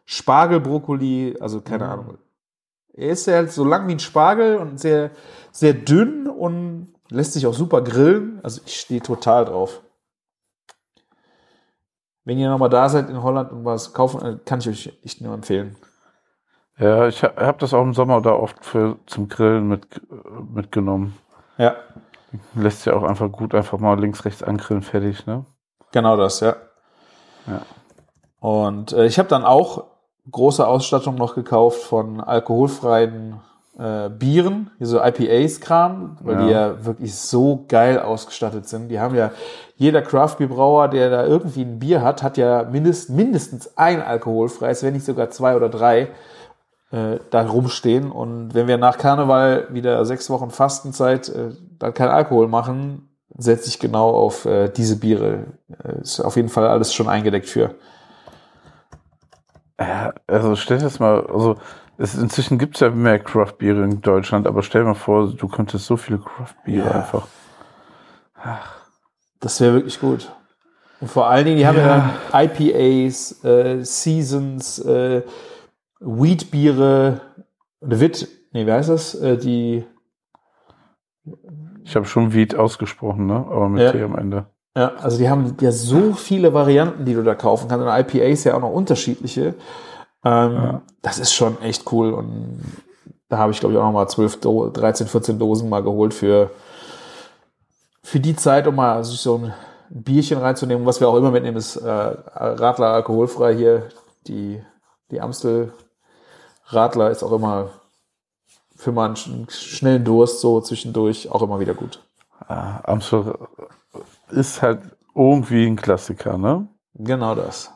Spargelbrokkoli, 0.04 1.38
also 1.40 1.62
keine 1.62 1.88
Ahnung. 1.88 2.18
Er 2.96 3.10
ist 3.10 3.28
halt 3.28 3.52
so 3.52 3.66
lang 3.66 3.88
wie 3.88 3.94
ein 3.94 4.00
Spargel 4.00 4.58
und 4.58 4.80
sehr, 4.80 5.12
sehr 5.52 5.74
dünn 5.74 6.28
und 6.28 6.94
lässt 7.10 7.34
sich 7.34 7.46
auch 7.46 7.54
super 7.54 7.82
grillen. 7.82 8.40
Also 8.44 8.62
ich 8.66 8.80
stehe 8.80 9.02
total 9.02 9.46
drauf. 9.46 9.82
Wenn 12.24 12.40
ihr 12.40 12.50
nochmal 12.50 12.70
da 12.70 12.90
seid 12.90 13.10
in 13.10 13.22
Holland 13.22 13.52
und 13.52 13.66
was 13.66 13.94
kaufen, 13.94 14.26
äh, 14.26 14.38
kann 14.46 14.60
ich 14.60 14.70
euch 14.70 15.00
echt 15.04 15.22
nur 15.22 15.34
empfehlen. 15.34 15.76
Ja, 16.78 17.08
ich 17.08 17.24
habe 17.24 17.46
hab 17.46 17.60
das 17.60 17.74
auch 17.74 17.84
im 17.84 17.94
Sommer 17.94 18.22
da 18.22 18.32
oft 18.32 18.66
für, 18.66 18.98
zum 19.06 19.30
Grillen 19.30 19.68
mit, 19.68 20.02
mitgenommen. 20.54 21.18
Ja, 21.58 21.76
Lässt 22.54 22.84
sich 22.84 22.94
auch 22.94 23.04
einfach 23.04 23.32
gut 23.32 23.54
einfach 23.56 23.80
mal 23.80 24.00
links, 24.00 24.26
rechts 24.26 24.44
angrillen, 24.44 24.82
fertig, 24.82 25.26
ne? 25.26 25.46
Genau 25.92 26.18
das, 26.18 26.40
ja. 26.40 26.56
Ja. 27.48 27.62
Und 28.40 28.94
äh, 28.94 29.06
ich 29.06 29.20
habe 29.20 29.30
dann 29.30 29.46
auch 29.46 29.86
große 30.32 30.66
Ausstattung 30.66 31.16
noch 31.16 31.36
gekauft 31.36 31.82
von 31.82 32.20
alkoholfreien 32.22 33.40
äh, 33.78 34.10
Bieren, 34.10 34.72
hier 34.78 34.88
so 34.88 35.02
IPAs-Kram, 35.02 36.18
weil 36.22 36.38
die 36.38 36.52
Ja. 36.52 36.68
ja 36.70 36.86
wirklich 36.86 37.16
so 37.16 37.66
geil 37.68 38.00
ausgestattet 38.00 38.68
sind. 38.68 38.90
Die 38.90 39.00
haben 39.00 39.16
ja, 39.16 39.32
jeder 39.76 40.02
Craft-Bier-Brauer, 40.02 40.88
der 40.88 41.10
da 41.10 41.26
irgendwie 41.26 41.62
ein 41.64 41.80
Bier 41.80 42.02
hat, 42.02 42.24
hat 42.24 42.38
ja 42.38 42.64
mindest, 42.64 43.10
mindestens 43.10 43.78
ein 43.78 44.02
alkoholfreies, 44.02 44.84
wenn 44.84 44.94
nicht 44.94 45.06
sogar 45.06 45.30
zwei 45.30 45.56
oder 45.56 45.70
drei 45.70 46.10
äh, 46.92 47.20
da 47.30 47.46
rumstehen. 47.46 48.12
Und 48.12 48.54
wenn 48.54 48.68
wir 48.68 48.78
nach 48.78 48.98
Karneval 48.98 49.68
wieder 49.72 50.06
sechs 50.06 50.30
Wochen 50.30 50.52
Fastenzeit 50.52 51.30
äh, 51.30 51.52
dann 51.78 51.94
kein 51.94 52.10
Alkohol 52.10 52.48
machen, 52.48 53.10
setze 53.38 53.68
ich 53.68 53.80
genau 53.80 54.12
auf 54.12 54.46
äh, 54.46 54.70
diese 54.70 54.98
Biere. 54.98 55.46
Äh, 55.84 56.02
ist 56.02 56.22
auf 56.22 56.38
jeden 56.38 56.50
Fall 56.50 56.68
alles 56.68 56.94
schon 56.94 57.10
eingedeckt 57.10 57.48
für. 57.48 57.76
Ja, 59.80 60.14
also 60.28 60.56
stell 60.56 60.78
dir 60.78 60.86
das 60.86 61.00
mal, 61.00 61.26
also 61.28 61.58
es, 61.98 62.16
inzwischen 62.16 62.58
gibt 62.58 62.76
es 62.76 62.82
ja 62.82 62.90
mehr 62.90 63.20
Craft-Biere 63.20 63.84
in 63.84 64.02
Deutschland, 64.02 64.48
aber 64.48 64.64
stell 64.64 64.82
dir 64.82 64.88
mal 64.90 64.94
vor, 64.94 65.28
du 65.34 65.48
könntest 65.48 65.86
so 65.86 65.98
viele 65.98 66.20
Craft-Biere 66.20 66.86
Ja. 66.86 66.92
einfach. 66.92 67.28
Das 69.40 69.60
wäre 69.60 69.74
wirklich 69.74 70.00
gut. 70.00 70.32
Und 71.00 71.10
vor 71.10 71.28
allen 71.28 71.46
Dingen, 71.46 71.58
die 71.58 71.68
haben 71.68 71.78
ja 71.78 71.88
dann 72.32 72.46
IPAs, 72.48 73.44
äh, 73.44 73.84
Seasons, 73.84 74.80
äh, 74.80 75.24
Wheat-Biere, 76.00 77.22
Wit, 77.82 78.28
nee, 78.52 78.66
wie 78.66 78.72
heißt 78.72 78.90
das? 78.90 79.16
Äh, 79.16 79.38
die, 79.38 79.86
Ich 81.84 81.96
habe 81.96 82.06
schon 82.06 82.34
Weed 82.34 82.56
ausgesprochen, 82.56 83.26
ne? 83.28 83.36
Aber 83.36 83.70
mit 83.70 83.84
Ja. 83.84 83.92
T 83.92 84.02
am 84.02 84.18
Ende. 84.18 84.48
Ja, 84.76 84.94
also 85.02 85.18
die 85.18 85.30
haben 85.30 85.56
ja 85.62 85.72
so 85.72 86.14
viele 86.14 86.54
Varianten, 86.54 87.06
die 87.06 87.14
du 87.14 87.24
da 87.24 87.36
kaufen 87.36 87.68
kannst. 87.70 87.86
Und 87.86 87.92
IPAs 88.16 88.44
ja 88.44 88.56
auch 88.56 88.62
noch 88.62 88.72
unterschiedliche. 88.72 89.56
Ähm, 90.24 90.54
Ja. 90.54 90.82
Das 91.02 91.20
ist 91.20 91.34
schon 91.34 91.62
echt 91.62 91.92
cool. 91.92 92.14
Und 92.14 92.62
da 93.30 93.38
habe 93.38 93.52
ich, 93.52 93.60
glaube 93.60 93.74
ich, 93.74 93.80
auch 93.80 93.84
noch 93.86 93.92
mal 93.94 94.08
12, 94.08 94.40
Do 94.42 94.70
13, 94.70 95.08
14 95.08 95.40
Dosen 95.40 95.70
mal 95.70 95.84
geholt 95.84 96.14
für, 96.14 96.50
für 98.04 98.20
die 98.20 98.36
Zeit, 98.36 98.68
um 98.68 98.76
mal 98.76 99.04
so 99.04 99.38
ein 99.38 99.54
Bierchen 99.90 100.40
reinzunehmen. 100.40 100.86
Was 100.86 101.00
wir 101.00 101.08
auch 101.08 101.16
immer 101.16 101.32
mitnehmen, 101.32 101.58
ist 101.58 101.76
äh, 101.78 101.88
Radler 101.90 102.88
alkoholfrei 102.88 103.56
hier. 103.56 103.84
Die, 104.28 104.62
die 105.12 105.22
Amstel 105.22 105.72
Radler 106.68 107.12
ist 107.12 107.24
auch 107.24 107.32
immer 107.32 107.70
für 108.76 108.92
mal 108.92 109.06
einen 109.06 109.16
sch- 109.16 109.52
schnellen 109.52 110.04
Durst 110.04 110.42
so 110.42 110.60
zwischendurch 110.60 111.32
auch 111.32 111.42
immer 111.44 111.60
wieder 111.60 111.76
gut. 111.76 112.02
Ah, 112.48 112.80
Amstel 112.84 113.36
ist 114.30 114.62
halt 114.62 114.82
irgendwie 115.16 115.66
ein 115.66 115.76
Klassiker, 115.76 116.38
ne? 116.38 116.68
Genau 116.96 117.36
das. 117.36 117.72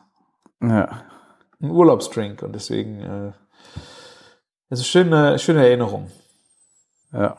Ja. 0.62 1.04
Ein 1.62 1.72
Urlaubsdrink 1.72 2.41
und 2.41 2.54
deswegen 2.54 3.02
äh, 3.02 3.32
ist 4.70 4.86
schöne, 4.88 5.39
schöne 5.39 5.66
Erinnerung. 5.66 6.10
Ja. 7.12 7.38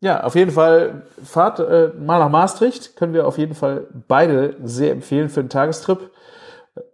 Ja, 0.00 0.24
auf 0.24 0.34
jeden 0.34 0.50
Fall 0.50 1.06
Fahrt 1.24 1.58
äh, 1.58 1.88
mal 1.98 2.18
nach 2.18 2.28
Maastricht. 2.28 2.96
Können 2.96 3.14
wir 3.14 3.26
auf 3.26 3.38
jeden 3.38 3.54
Fall 3.54 3.86
beide 4.06 4.56
sehr 4.62 4.92
empfehlen 4.92 5.30
für 5.30 5.40
einen 5.40 5.48
Tagestrip. 5.48 6.10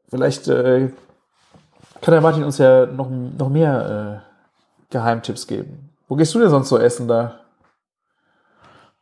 Vielleicht 0.08 0.46
äh, 0.48 0.90
kann 2.00 2.12
der 2.12 2.20
Martin 2.20 2.44
uns 2.44 2.58
ja 2.58 2.86
noch, 2.86 3.10
noch 3.10 3.48
mehr 3.48 4.22
äh, 4.22 4.92
Geheimtipps 4.92 5.46
geben. 5.46 5.90
Wo 6.08 6.16
gehst 6.16 6.34
du 6.34 6.38
denn 6.38 6.50
sonst 6.50 6.68
so 6.68 6.78
essen 6.78 7.08
da? 7.08 7.40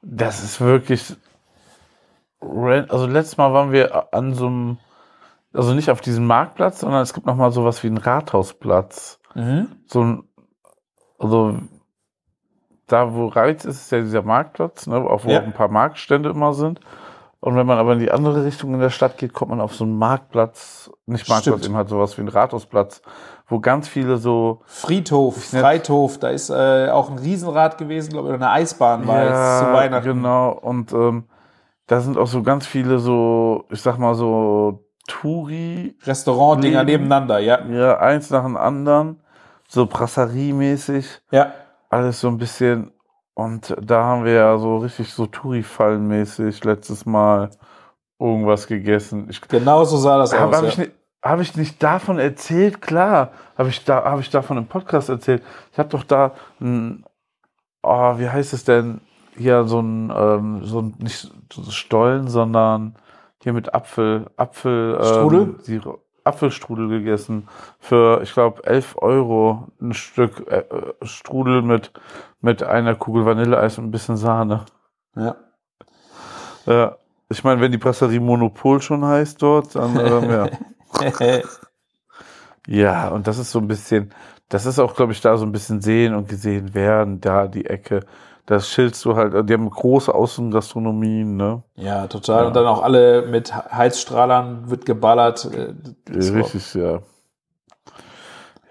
Das 0.02 0.42
ist 0.42 0.60
wirklich. 0.60 1.16
Also 2.40 3.06
letztes 3.06 3.36
Mal 3.36 3.52
waren 3.52 3.72
wir 3.72 4.14
an 4.14 4.34
so 4.34 4.46
einem, 4.46 4.78
also 5.52 5.74
nicht 5.74 5.90
auf 5.90 6.00
diesem 6.00 6.26
Marktplatz, 6.26 6.80
sondern 6.80 7.02
es 7.02 7.12
gibt 7.12 7.26
noch 7.26 7.36
mal 7.36 7.50
sowas 7.52 7.82
wie 7.82 7.88
einen 7.88 7.98
Rathausplatz. 7.98 9.20
So 9.86 10.02
ein, 10.02 10.24
also 11.18 11.58
da 12.86 13.14
wo 13.14 13.28
Reiz 13.28 13.64
ist, 13.64 13.82
ist 13.82 13.92
ja 13.92 14.00
dieser 14.00 14.22
Marktplatz, 14.22 14.86
ne, 14.86 14.96
auch 14.96 15.24
wo 15.24 15.30
Ja. 15.30 15.40
auch 15.40 15.44
ein 15.44 15.52
paar 15.52 15.68
Marktstände 15.68 16.30
immer 16.30 16.54
sind. 16.54 16.80
Und 17.42 17.56
wenn 17.56 17.66
man 17.66 17.78
aber 17.78 17.94
in 17.94 18.00
die 18.00 18.10
andere 18.10 18.44
Richtung 18.44 18.74
in 18.74 18.80
der 18.80 18.90
Stadt 18.90 19.16
geht, 19.16 19.32
kommt 19.32 19.50
man 19.50 19.60
auf 19.62 19.74
so 19.74 19.84
einen 19.84 19.96
Marktplatz, 19.96 20.90
nicht 21.06 21.28
Marktplatz, 21.28 21.54
Stimmt. 21.60 21.64
eben 21.66 21.76
halt 21.76 21.88
sowas 21.88 22.16
wie 22.18 22.22
einen 22.22 22.28
Rathausplatz, 22.28 23.00
wo 23.46 23.60
ganz 23.60 23.88
viele 23.88 24.18
so 24.18 24.60
Friedhof. 24.66 25.44
Freithof, 25.44 26.18
da 26.18 26.28
ist 26.28 26.50
äh, 26.50 26.88
auch 26.90 27.08
ein 27.10 27.18
Riesenrad 27.18 27.78
gewesen, 27.78 28.10
glaube 28.12 28.28
ich, 28.28 28.34
oder 28.34 28.44
eine 28.46 28.52
Eisbahn 28.54 29.06
war 29.06 29.24
jetzt 29.24 29.58
zu 29.60 29.72
Weihnachten. 29.72 30.06
Genau, 30.08 30.50
und 30.50 30.92
ähm, 30.92 31.24
da 31.90 32.00
sind 32.00 32.16
auch 32.16 32.28
so 32.28 32.44
ganz 32.44 32.68
viele 32.68 33.00
so, 33.00 33.64
ich 33.68 33.82
sag 33.82 33.98
mal 33.98 34.14
so 34.14 34.84
Touri, 35.08 35.96
Restaurant-Dinger 36.04 36.84
nebeneinander, 36.84 37.40
ja. 37.40 37.66
ja, 37.66 37.98
eins 37.98 38.30
nach 38.30 38.44
dem 38.44 38.56
anderen, 38.56 39.18
so 39.66 39.86
Brasserie-mäßig, 39.86 41.20
Ja, 41.32 41.52
alles 41.88 42.20
so 42.20 42.28
ein 42.28 42.38
bisschen. 42.38 42.92
Und 43.34 43.74
da 43.80 44.04
haben 44.04 44.24
wir 44.24 44.34
ja 44.34 44.56
so 44.58 44.76
richtig 44.78 45.12
so 45.12 45.26
Touri-Fallen-mäßig 45.26 46.62
letztes 46.64 47.06
Mal 47.06 47.50
irgendwas 48.20 48.68
gegessen. 48.68 49.26
Ich, 49.28 49.40
genau 49.40 49.82
so 49.82 49.96
sah 49.96 50.18
das 50.18 50.32
habe 50.32 50.50
aus. 50.50 50.56
hab 50.58 50.62
ja. 50.62 50.68
ich, 50.68 50.78
nicht- 50.78 50.92
hab 51.22 51.40
ich 51.40 51.56
nicht 51.56 51.82
davon 51.82 52.20
erzählt? 52.20 52.80
Klar, 52.80 53.32
habe 53.58 53.68
ich, 53.68 53.84
da, 53.84 54.04
hab 54.04 54.20
ich 54.20 54.30
davon 54.30 54.58
im 54.58 54.66
Podcast 54.66 55.08
erzählt. 55.08 55.42
Ich 55.72 55.78
habe 55.80 55.88
doch 55.88 56.04
da 56.04 56.34
ein, 56.60 57.04
oh, 57.82 58.16
wie 58.18 58.28
heißt 58.28 58.52
es 58.52 58.62
denn? 58.62 59.00
Hier 59.40 59.64
so 59.64 59.80
ein, 59.80 60.12
ähm, 60.14 60.64
so 60.64 60.80
ein 60.80 60.94
nicht 60.98 61.32
so 61.52 61.70
Stollen, 61.70 62.28
sondern 62.28 62.94
hier 63.42 63.52
mit 63.52 63.74
Apfel, 63.74 64.26
Apfel, 64.36 64.98
Strudel? 65.02 65.56
Ähm, 65.66 65.94
Apfelstrudel 66.24 66.88
gegessen 66.88 67.48
für, 67.78 68.20
ich 68.22 68.32
glaube, 68.32 68.64
11 68.64 68.96
Euro 68.98 69.68
ein 69.80 69.94
Stück 69.94 70.46
äh, 70.50 70.58
äh, 70.58 70.92
Strudel 71.02 71.62
mit, 71.62 71.92
mit 72.40 72.62
einer 72.62 72.94
Kugel 72.94 73.24
Vanilleeis 73.24 73.78
und 73.78 73.86
ein 73.86 73.90
bisschen 73.90 74.16
Sahne. 74.16 74.66
ja. 75.16 75.36
Ja. 76.66 76.96
Ich 77.32 77.44
meine, 77.44 77.60
wenn 77.60 77.70
die 77.70 77.78
Brasserie 77.78 78.18
Monopol 78.18 78.82
schon 78.82 79.04
heißt 79.04 79.40
dort, 79.40 79.76
dann 79.76 79.96
ähm, 79.96 80.30
ja. 80.30 80.48
Ja, 82.66 83.08
und 83.08 83.26
das 83.26 83.38
ist 83.38 83.52
so 83.52 83.58
ein 83.58 83.68
bisschen, 83.68 84.12
das 84.48 84.66
ist 84.66 84.78
auch, 84.78 84.94
glaube 84.94 85.12
ich, 85.12 85.20
da 85.20 85.36
so 85.36 85.46
ein 85.46 85.52
bisschen 85.52 85.80
sehen 85.80 86.14
und 86.14 86.28
gesehen 86.28 86.74
werden, 86.74 87.20
da 87.20 87.46
die 87.46 87.66
Ecke. 87.66 88.00
Das 88.46 88.68
schildst 88.68 89.04
du 89.04 89.16
halt, 89.16 89.48
die 89.48 89.54
haben 89.54 89.70
große 89.70 90.12
Außengastronomien, 90.12 91.36
ne? 91.36 91.62
ja, 91.76 92.06
total. 92.08 92.42
Ja. 92.42 92.46
Und 92.48 92.56
dann 92.56 92.66
auch 92.66 92.82
alle 92.82 93.22
mit 93.22 93.54
Heizstrahlern 93.54 94.70
wird 94.70 94.86
geballert. 94.86 95.44
äh, 95.44 95.74
das 96.06 96.32
Richtig, 96.32 96.74
ja. 96.74 97.00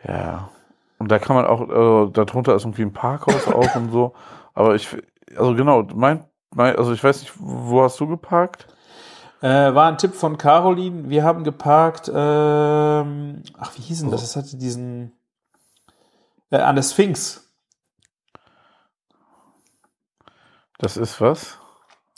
Ja. 0.06 0.50
Und 0.98 1.10
da 1.10 1.20
kann 1.20 1.36
man 1.36 1.46
auch, 1.46 1.62
äh, 1.62 2.12
darunter 2.12 2.56
ist 2.56 2.64
irgendwie 2.64 2.82
ein 2.84 2.94
Parkhaus 2.94 3.48
auch 3.54 3.76
und 3.76 3.92
so. 3.92 4.14
Aber 4.54 4.76
ich, 4.76 4.90
also 5.38 5.56
genau, 5.56 5.88
mein, 5.96 6.26
mein, 6.54 6.76
also 6.76 6.92
ich 6.92 7.04
weiß 7.04 7.22
nicht, 7.22 7.34
wo 7.38 7.82
hast 7.82 8.00
du 8.00 8.08
geparkt? 8.08 8.68
Äh, 9.42 9.74
war 9.74 9.88
ein 9.88 9.98
Tipp 9.98 10.14
von 10.14 10.38
Caroline. 10.38 11.10
Wir 11.10 11.24
haben 11.24 11.46
geparkt, 11.46 12.12
ähm, 12.14 13.44
ach, 13.58 13.72
wie 13.78 13.82
hieß 13.82 14.02
denn 14.02 14.12
das? 14.12 14.22
Das 14.22 14.36
hatte 14.36 14.58
diesen, 14.58 15.14
äh, 16.52 16.58
an 16.58 16.76
der 16.76 16.84
Sphinx. 16.84 17.49
Das 20.80 20.98
ist 20.98 21.22
was? 21.22 21.58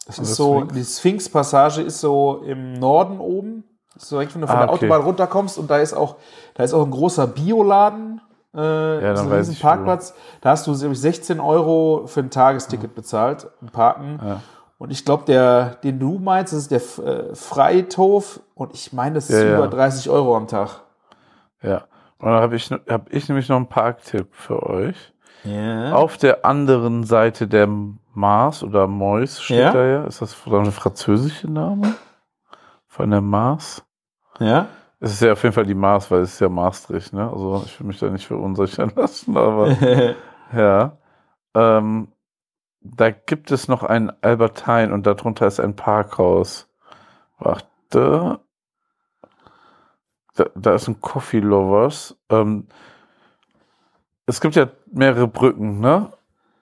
Das 0.07 0.17
ist 0.19 0.35
so, 0.35 0.55
Sphinx? 0.61 0.73
die 0.73 0.83
Sphinx-Passage 0.83 1.81
ist 1.81 1.99
so 1.99 2.41
im 2.45 2.73
Norden 2.73 3.19
oben. 3.19 3.63
Das 3.93 4.03
ist 4.03 4.09
so 4.09 4.15
direkt, 4.15 4.33
wenn 4.33 4.41
du 4.41 4.47
von 4.47 4.55
Ah, 4.55 4.59
der 4.65 4.73
okay. 4.73 4.85
Autobahn 4.85 5.01
runterkommst 5.05 5.57
und 5.57 5.69
da 5.69 5.77
ist 5.77 5.93
auch, 5.93 6.15
da 6.55 6.63
ist 6.63 6.73
auch 6.73 6.83
ein 6.85 6.91
großer 6.91 7.27
Bioladen. 7.27 8.21
Äh, 8.53 8.59
Ja, 9.03 9.13
dann 9.13 9.25
so 9.25 9.31
weiß 9.31 9.49
ich, 9.49 9.59
wo. 9.63 9.67
Parkplatz. 9.67 10.13
Da 10.41 10.51
hast 10.51 10.65
du 10.67 10.77
glaub 10.77 10.91
ich, 10.91 10.99
16 10.99 11.39
Euro 11.39 12.03
für 12.07 12.21
ein 12.21 12.29
Tagesticket 12.29 12.95
bezahlt, 12.95 13.47
im 13.61 13.69
Parken. 13.69 14.19
Ja. 14.23 14.41
Und 14.77 14.91
ich 14.91 15.05
glaube, 15.05 15.25
der, 15.25 15.75
den 15.83 15.99
du 15.99 16.17
meinst, 16.17 16.53
das 16.53 16.67
ist 16.67 16.71
der 16.71 17.05
äh, 17.05 17.35
Freithof. 17.35 18.39
Und 18.55 18.73
ich 18.73 18.93
meine, 18.93 19.15
das 19.15 19.29
ist 19.29 19.41
Ja, 19.41 19.55
über 19.55 19.67
30 19.67 20.09
Euro 20.09 20.35
am 20.35 20.47
Tag. 20.47 20.81
Ja. 21.61 21.83
Und 22.17 22.29
dann 22.29 22.41
habe 22.41 22.55
ich, 22.55 22.69
hab 22.71 23.11
ich 23.13 23.27
nämlich 23.29 23.47
noch 23.49 23.57
einen 23.57 23.67
Parktipp 23.67 24.27
für 24.33 24.63
euch. 24.63 25.13
Ja. 25.43 25.93
Auf 25.93 26.17
der 26.17 26.45
anderen 26.45 27.03
Seite 27.03 27.47
der 27.47 27.67
Mars 28.13 28.63
oder 28.63 28.87
Mois 28.87 29.41
steht 29.41 29.59
Ja. 29.59 29.71
da 29.73 29.85
ja. 29.85 30.03
Ist 30.05 30.21
das 30.21 30.35
ein 30.47 30.71
französischer 30.71 31.49
Name? 31.49 31.95
Von 32.87 33.11
der 33.11 33.21
Mars? 33.21 33.83
Ja. 34.39 34.67
Es 34.99 35.13
ist 35.13 35.21
ja 35.21 35.31
auf 35.31 35.41
jeden 35.43 35.53
Fall 35.55 35.65
die 35.65 35.73
Mars, 35.73 36.11
weil 36.11 36.21
es 36.21 36.33
ist 36.33 36.41
ja 36.41 36.49
Maastricht, 36.49 37.11
ne? 37.13 37.27
Also 37.31 37.63
ich 37.65 37.79
will 37.79 37.87
mich 37.87 37.99
da 37.99 38.09
nicht 38.09 38.27
verunsichern 38.27 38.91
lassen, 38.95 39.35
aber 39.35 39.69
ja. 40.53 40.97
Ähm, 41.55 42.09
da 42.81 43.09
gibt 43.11 43.51
es 43.51 43.67
noch 43.67 43.83
ein 43.83 44.11
Albertine 44.21 44.93
und 44.93 45.05
darunter 45.05 45.47
ist 45.47 45.59
ein 45.59 45.75
Parkhaus. 45.75 46.67
Warte. 47.39 48.39
Da, 50.35 50.45
da 50.55 50.75
ist 50.75 50.87
ein 50.87 51.01
Coffee 51.01 51.39
Lovers. 51.39 52.17
Ähm, 52.29 52.67
es 54.31 54.39
gibt 54.41 54.55
ja 54.55 54.67
mehrere 54.91 55.27
Brücken, 55.27 55.79
ne? 55.79 56.11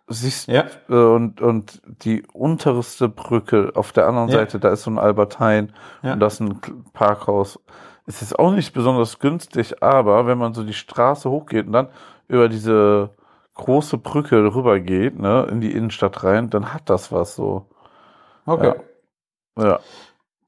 Siehst 0.08 0.48
ja. 0.48 0.66
äh, 0.90 0.94
und, 0.94 1.40
und 1.40 1.82
die 2.04 2.24
unterste 2.34 3.10
Brücke 3.10 3.72
auf 3.76 3.92
der 3.92 4.08
anderen 4.08 4.30
Ja. 4.30 4.38
Seite, 4.40 4.60
da 4.60 4.70
ist 4.70 4.82
so 4.84 4.90
ein 4.92 4.98
Albertine 4.98 5.68
Ja. 6.02 6.14
und 6.14 6.20
das 6.20 6.34
ist 6.36 6.40
ein 6.42 6.60
Parkhaus. 6.94 7.60
Es 8.08 8.24
ist 8.24 8.38
auch 8.40 8.52
nicht 8.52 8.74
besonders 8.74 9.20
günstig, 9.20 9.84
aber 9.84 10.26
wenn 10.26 10.40
man 10.40 10.56
so 10.56 10.64
die 10.64 10.74
Straße 10.74 11.30
hochgeht 11.30 11.68
und 11.68 11.74
dann 11.74 11.90
über 12.28 12.50
diese 12.50 13.12
große 13.54 14.00
Brücke 14.00 14.56
rüber 14.56 14.80
geht, 14.80 15.20
ne, 15.20 15.46
in 15.52 15.62
die 15.62 15.72
Innenstadt 15.72 16.24
rein, 16.24 16.50
dann 16.50 16.74
hat 16.74 16.90
das 16.90 17.12
was 17.12 17.36
so. 17.36 17.70
Okay. 18.48 18.74
Ja. 19.60 19.64
Ja. 19.64 19.80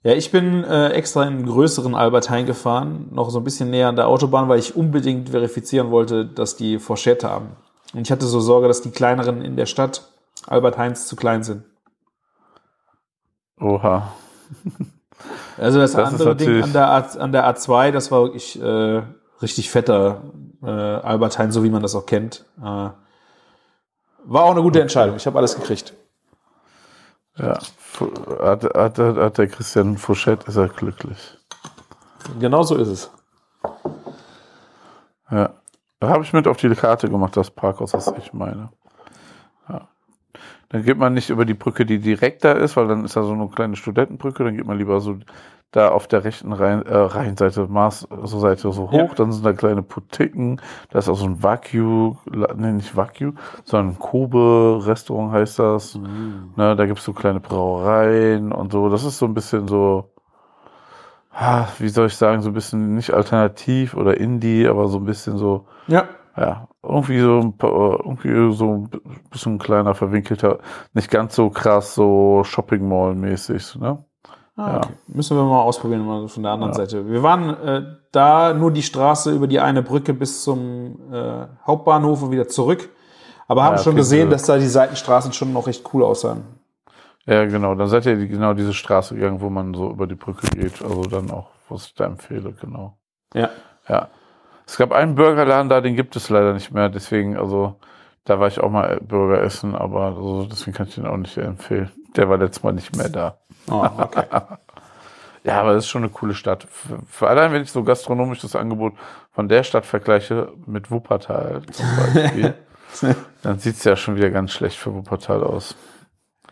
Ja, 0.03 0.13
ich 0.13 0.31
bin 0.31 0.63
äh, 0.63 0.89
extra 0.89 1.23
in 1.23 1.29
einen 1.29 1.45
größeren 1.45 1.93
Albertine 1.93 2.45
gefahren, 2.45 3.09
noch 3.11 3.29
so 3.29 3.39
ein 3.39 3.43
bisschen 3.43 3.69
näher 3.69 3.87
an 3.87 3.95
der 3.95 4.07
Autobahn, 4.07 4.49
weil 4.49 4.57
ich 4.57 4.75
unbedingt 4.75 5.29
verifizieren 5.29 5.91
wollte, 5.91 6.25
dass 6.25 6.55
die 6.55 6.79
Fourchette 6.79 7.29
haben. 7.29 7.49
Und 7.93 8.01
ich 8.01 8.11
hatte 8.11 8.25
so 8.25 8.39
Sorge, 8.39 8.67
dass 8.67 8.81
die 8.81 8.89
kleineren 8.89 9.41
in 9.43 9.55
der 9.55 9.67
Stadt 9.67 10.09
Albertines 10.47 11.07
zu 11.07 11.15
klein 11.15 11.43
sind. 11.43 11.63
Oha. 13.59 14.11
Also 15.57 15.77
das, 15.77 15.91
Das 15.91 16.13
andere 16.13 16.35
Ding 16.35 16.63
an 16.63 16.73
der, 16.73 16.89
A, 16.89 16.97
an 17.19 17.31
der 17.31 17.45
A2, 17.47 17.91
das 17.91 18.09
war 18.09 18.23
wirklich 18.23 18.59
äh, 18.59 19.03
richtig 19.39 19.69
fetter 19.69 20.23
äh, 20.63 20.67
Albertine, 20.67 21.51
so 21.51 21.63
wie 21.63 21.69
man 21.69 21.83
das 21.83 21.93
auch 21.93 22.07
kennt. 22.07 22.45
Äh, 22.59 22.63
war 22.63 24.43
auch 24.43 24.51
eine 24.51 24.63
gute 24.63 24.81
Entscheidung. 24.81 25.15
Ich 25.17 25.27
habe 25.27 25.37
alles 25.37 25.55
gekriegt. 25.55 25.93
Ja. 27.37 27.57
Hat, 28.39 28.63
hat, 28.63 28.97
hat, 28.97 29.37
der 29.37 29.47
Christian 29.47 29.97
Fouchette, 29.97 30.47
ist 30.47 30.57
er 30.57 30.67
glücklich. 30.67 31.37
Genau 32.39 32.63
so 32.63 32.75
ist 32.75 32.87
es. 32.87 33.11
Ja. 35.29 35.53
Da 35.99 36.09
habe 36.09 36.23
ich 36.23 36.33
mit 36.33 36.47
auf 36.47 36.57
die 36.57 36.69
Karte 36.69 37.09
gemacht, 37.09 37.37
das 37.37 37.51
Parkhaus, 37.51 37.91
das 37.91 38.11
ich 38.17 38.33
meine. 38.33 38.71
Dann 40.71 40.83
geht 40.83 40.97
man 40.97 41.13
nicht 41.13 41.29
über 41.29 41.43
die 41.45 41.53
Brücke, 41.53 41.85
die 41.85 41.99
direkt 41.99 42.43
da 42.45 42.53
ist, 42.53 42.77
weil 42.77 42.87
dann 42.87 43.03
ist 43.05 43.15
da 43.17 43.23
so 43.23 43.33
eine 43.33 43.47
kleine 43.49 43.75
Studentenbrücke, 43.75 44.43
dann 44.43 44.55
geht 44.55 44.65
man 44.65 44.77
lieber 44.77 44.99
so 45.01 45.17
da 45.71 45.89
auf 45.89 46.07
der 46.07 46.23
rechten 46.25 46.51
Rhein, 46.51 46.85
äh, 46.85 46.95
Rheinseite, 46.97 47.65
Mars, 47.67 48.05
so 48.23 48.39
Seite 48.39 48.71
so 48.73 48.91
hoch, 48.91 48.93
Ja. 48.93 49.07
dann 49.15 49.31
sind 49.31 49.45
da 49.45 49.53
kleine 49.53 49.81
Boutiquen, 49.81 50.59
da 50.89 50.99
ist 50.99 51.07
auch 51.07 51.15
so 51.15 51.25
ein 51.25 51.41
Wagyu, 51.43 52.15
ne, 52.29 52.73
nicht 52.73 52.95
Wagyu, 52.97 53.31
sondern 53.63 53.97
Kobe-Restaurant 53.97 55.31
heißt 55.31 55.59
das. 55.59 55.97
Ne, 56.57 56.75
da 56.75 56.85
gibt's 56.85 57.05
so 57.05 57.13
kleine 57.13 57.39
Brauereien 57.39 58.51
und 58.51 58.71
so. 58.73 58.89
Das 58.89 59.03
ist 59.05 59.17
so 59.17 59.25
ein 59.25 59.33
bisschen 59.33 59.67
so, 59.69 60.11
ah, 61.33 61.67
wie 61.79 61.89
soll 61.89 62.07
ich 62.07 62.15
sagen, 62.17 62.41
so 62.41 62.49
ein 62.49 62.53
bisschen 62.53 62.95
nicht 62.95 63.13
alternativ 63.13 63.93
oder 63.95 64.17
Indie, 64.19 64.67
aber 64.67 64.87
so 64.89 64.97
ein 64.97 65.05
bisschen 65.05 65.37
so, 65.37 65.67
Ja. 65.87 66.03
Ja, 66.37 66.67
irgendwie 66.83 67.19
so 67.19 67.39
ein 67.39 67.57
paar, 67.57 67.99
irgendwie 68.05 68.55
so 68.55 68.65
ein 68.73 68.89
bisschen 69.29 69.59
kleiner, 69.59 69.93
verwinkelter, 69.95 70.59
nicht 70.93 71.09
ganz 71.11 71.35
so 71.35 71.49
krass, 71.49 71.95
so 71.95 72.43
Shopping 72.43 72.87
Mall 72.87 73.15
mäßig, 73.15 73.75
ne? 73.75 74.03
Ah, 74.55 74.67
Ja. 74.71 74.77
okay. 74.77 74.93
Müssen 75.07 75.37
wir 75.37 75.43
mal 75.43 75.61
ausprobieren, 75.61 76.05
mal 76.05 76.27
von 76.27 76.43
der 76.43 76.51
anderen 76.53 76.71
Ja. 76.73 76.77
Seite. 76.77 77.07
Wir 77.07 77.23
waren 77.23 77.49
äh, 77.49 77.83
da 78.11 78.53
nur 78.53 78.71
die 78.71 78.83
Straße 78.83 79.33
über 79.33 79.47
die 79.47 79.59
eine 79.59 79.81
Brücke 79.83 80.13
bis 80.13 80.43
zum 80.43 81.11
äh, 81.11 81.47
Hauptbahnhof 81.65 82.23
und 82.23 82.31
wieder 82.31 82.47
zurück. 82.47 82.89
Aber 83.47 83.63
haben 83.63 83.75
Ja, 83.77 83.83
schon 83.83 83.95
gesehen, 83.95 84.29
dass 84.29 84.43
da 84.43 84.57
die 84.57 84.67
Seitenstraßen 84.67 85.33
schon 85.33 85.51
noch 85.51 85.67
recht 85.67 85.83
cool 85.93 86.03
aussahen. 86.03 86.43
Ja, 87.25 87.45
genau. 87.45 87.75
Dann 87.75 87.87
seid 87.87 88.05
ihr 88.05 88.15
genau 88.27 88.53
diese 88.53 88.73
Straße 88.73 89.15
gegangen, 89.15 89.41
wo 89.41 89.49
man 89.49 89.73
so 89.73 89.89
über 89.91 90.07
die 90.07 90.15
Brücke 90.15 90.47
geht. 90.55 90.81
Also 90.81 91.03
dann 91.03 91.29
auch, 91.31 91.49
was 91.69 91.87
ich 91.87 91.93
da 91.93 92.05
empfehle, 92.05 92.53
genau. 92.53 92.97
Ja. 93.33 93.49
Ja. 93.87 94.07
Es 94.71 94.77
gab 94.77 94.93
einen 94.93 95.15
Burgerladen 95.15 95.67
da, 95.67 95.81
den 95.81 95.97
gibt 95.97 96.15
es 96.15 96.29
leider 96.29 96.53
nicht 96.53 96.71
mehr. 96.71 96.87
Deswegen, 96.87 97.35
also, 97.35 97.75
da 98.23 98.39
war 98.39 98.47
ich 98.47 98.61
auch 98.61 98.69
mal 98.69 99.01
Burger 99.01 99.43
essen, 99.43 99.75
aber 99.75 100.03
also, 100.03 100.45
deswegen 100.45 100.77
kann 100.77 100.87
ich 100.87 100.95
den 100.95 101.05
auch 101.05 101.17
nicht 101.17 101.37
empfehlen. 101.37 101.91
Der 102.15 102.29
war 102.29 102.37
letztes 102.37 102.63
Mal 102.63 102.71
nicht 102.71 102.95
mehr 102.95 103.09
da. 103.09 103.37
Oh, 103.69 103.85
okay. 103.97 104.23
Ja, 105.43 105.59
aber 105.59 105.73
das 105.73 105.85
ist 105.85 105.89
schon 105.89 106.03
eine 106.03 106.11
coole 106.11 106.35
Stadt. 106.35 106.67
Für, 106.69 106.99
für 107.07 107.27
allein, 107.27 107.51
wenn 107.51 107.63
ich 107.63 107.71
so 107.71 107.83
gastronomisches 107.83 108.55
Angebot 108.55 108.93
von 109.31 109.49
der 109.49 109.63
Stadt 109.63 109.87
vergleiche 109.87 110.53
mit 110.67 110.91
Wuppertal 110.91 111.63
zum 111.71 111.87
Beispiel, 111.97 112.53
dann 113.41 113.57
sieht 113.57 113.75
es 113.75 113.83
ja 113.83 113.95
schon 113.95 114.15
wieder 114.15 114.29
ganz 114.29 114.51
schlecht 114.51 114.77
für 114.77 114.93
Wuppertal 114.93 115.43
aus. 115.43 115.75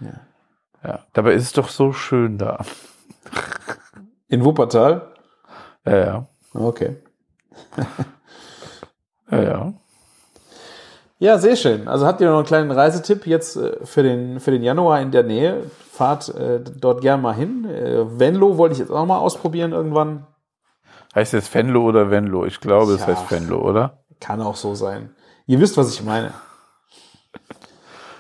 Ja. 0.02 0.20
Ja, 0.84 1.06
dabei 1.14 1.34
ist 1.34 1.44
es 1.44 1.54
doch 1.54 1.70
so 1.70 1.94
schön 1.94 2.40
da. 2.40 2.66
In 4.28 4.44
Wuppertal? 4.44 5.14
Ja, 5.86 5.98
ja, 5.98 6.28
Okay. 6.56 6.98
ja, 9.32 9.42
ja. 9.42 9.74
Ja, 11.22 11.38
sehr 11.38 11.58
schön. 11.58 11.88
Also 11.90 12.06
habt 12.06 12.22
ihr 12.22 12.30
noch 12.30 12.38
einen 12.38 12.46
kleinen 12.46 12.72
Reisetipp 12.72 13.28
jetzt 13.28 13.58
äh, 13.58 13.78
für 13.86 14.04
den, 14.04 14.40
für 14.40 14.52
den 14.52 14.64
Januar 14.64 15.02
in 15.02 15.12
der 15.12 15.24
Nähe? 15.24 15.64
Fahrt 15.92 16.30
äh, 16.30 16.62
dort 16.62 17.02
gern 17.02 17.22
mal 17.22 17.36
hin. 17.36 17.66
Äh, 17.66 18.20
Venlo 18.20 18.58
wollte 18.58 18.74
ich 18.74 18.80
jetzt 18.80 18.92
auch 18.92 19.06
mal 19.06 19.18
ausprobieren 19.18 19.74
irgendwann. 19.74 20.26
Heißt 21.14 21.34
jetzt 21.34 21.54
Venlo 21.54 21.84
oder 21.84 22.10
Venlo? 22.10 22.46
Ich 22.46 22.62
glaube, 22.62 22.94
es 22.94 23.02
Ja. 23.02 23.08
heißt 23.08 23.30
Venlo, 23.30 23.58
oder? 23.60 23.98
Kann 24.22 24.42
auch 24.42 24.56
so 24.56 24.76
sein. 24.76 25.10
Ihr 25.46 25.60
wisst, 25.60 25.76
was 25.76 25.92
ich 25.94 26.04
meine. 26.04 26.32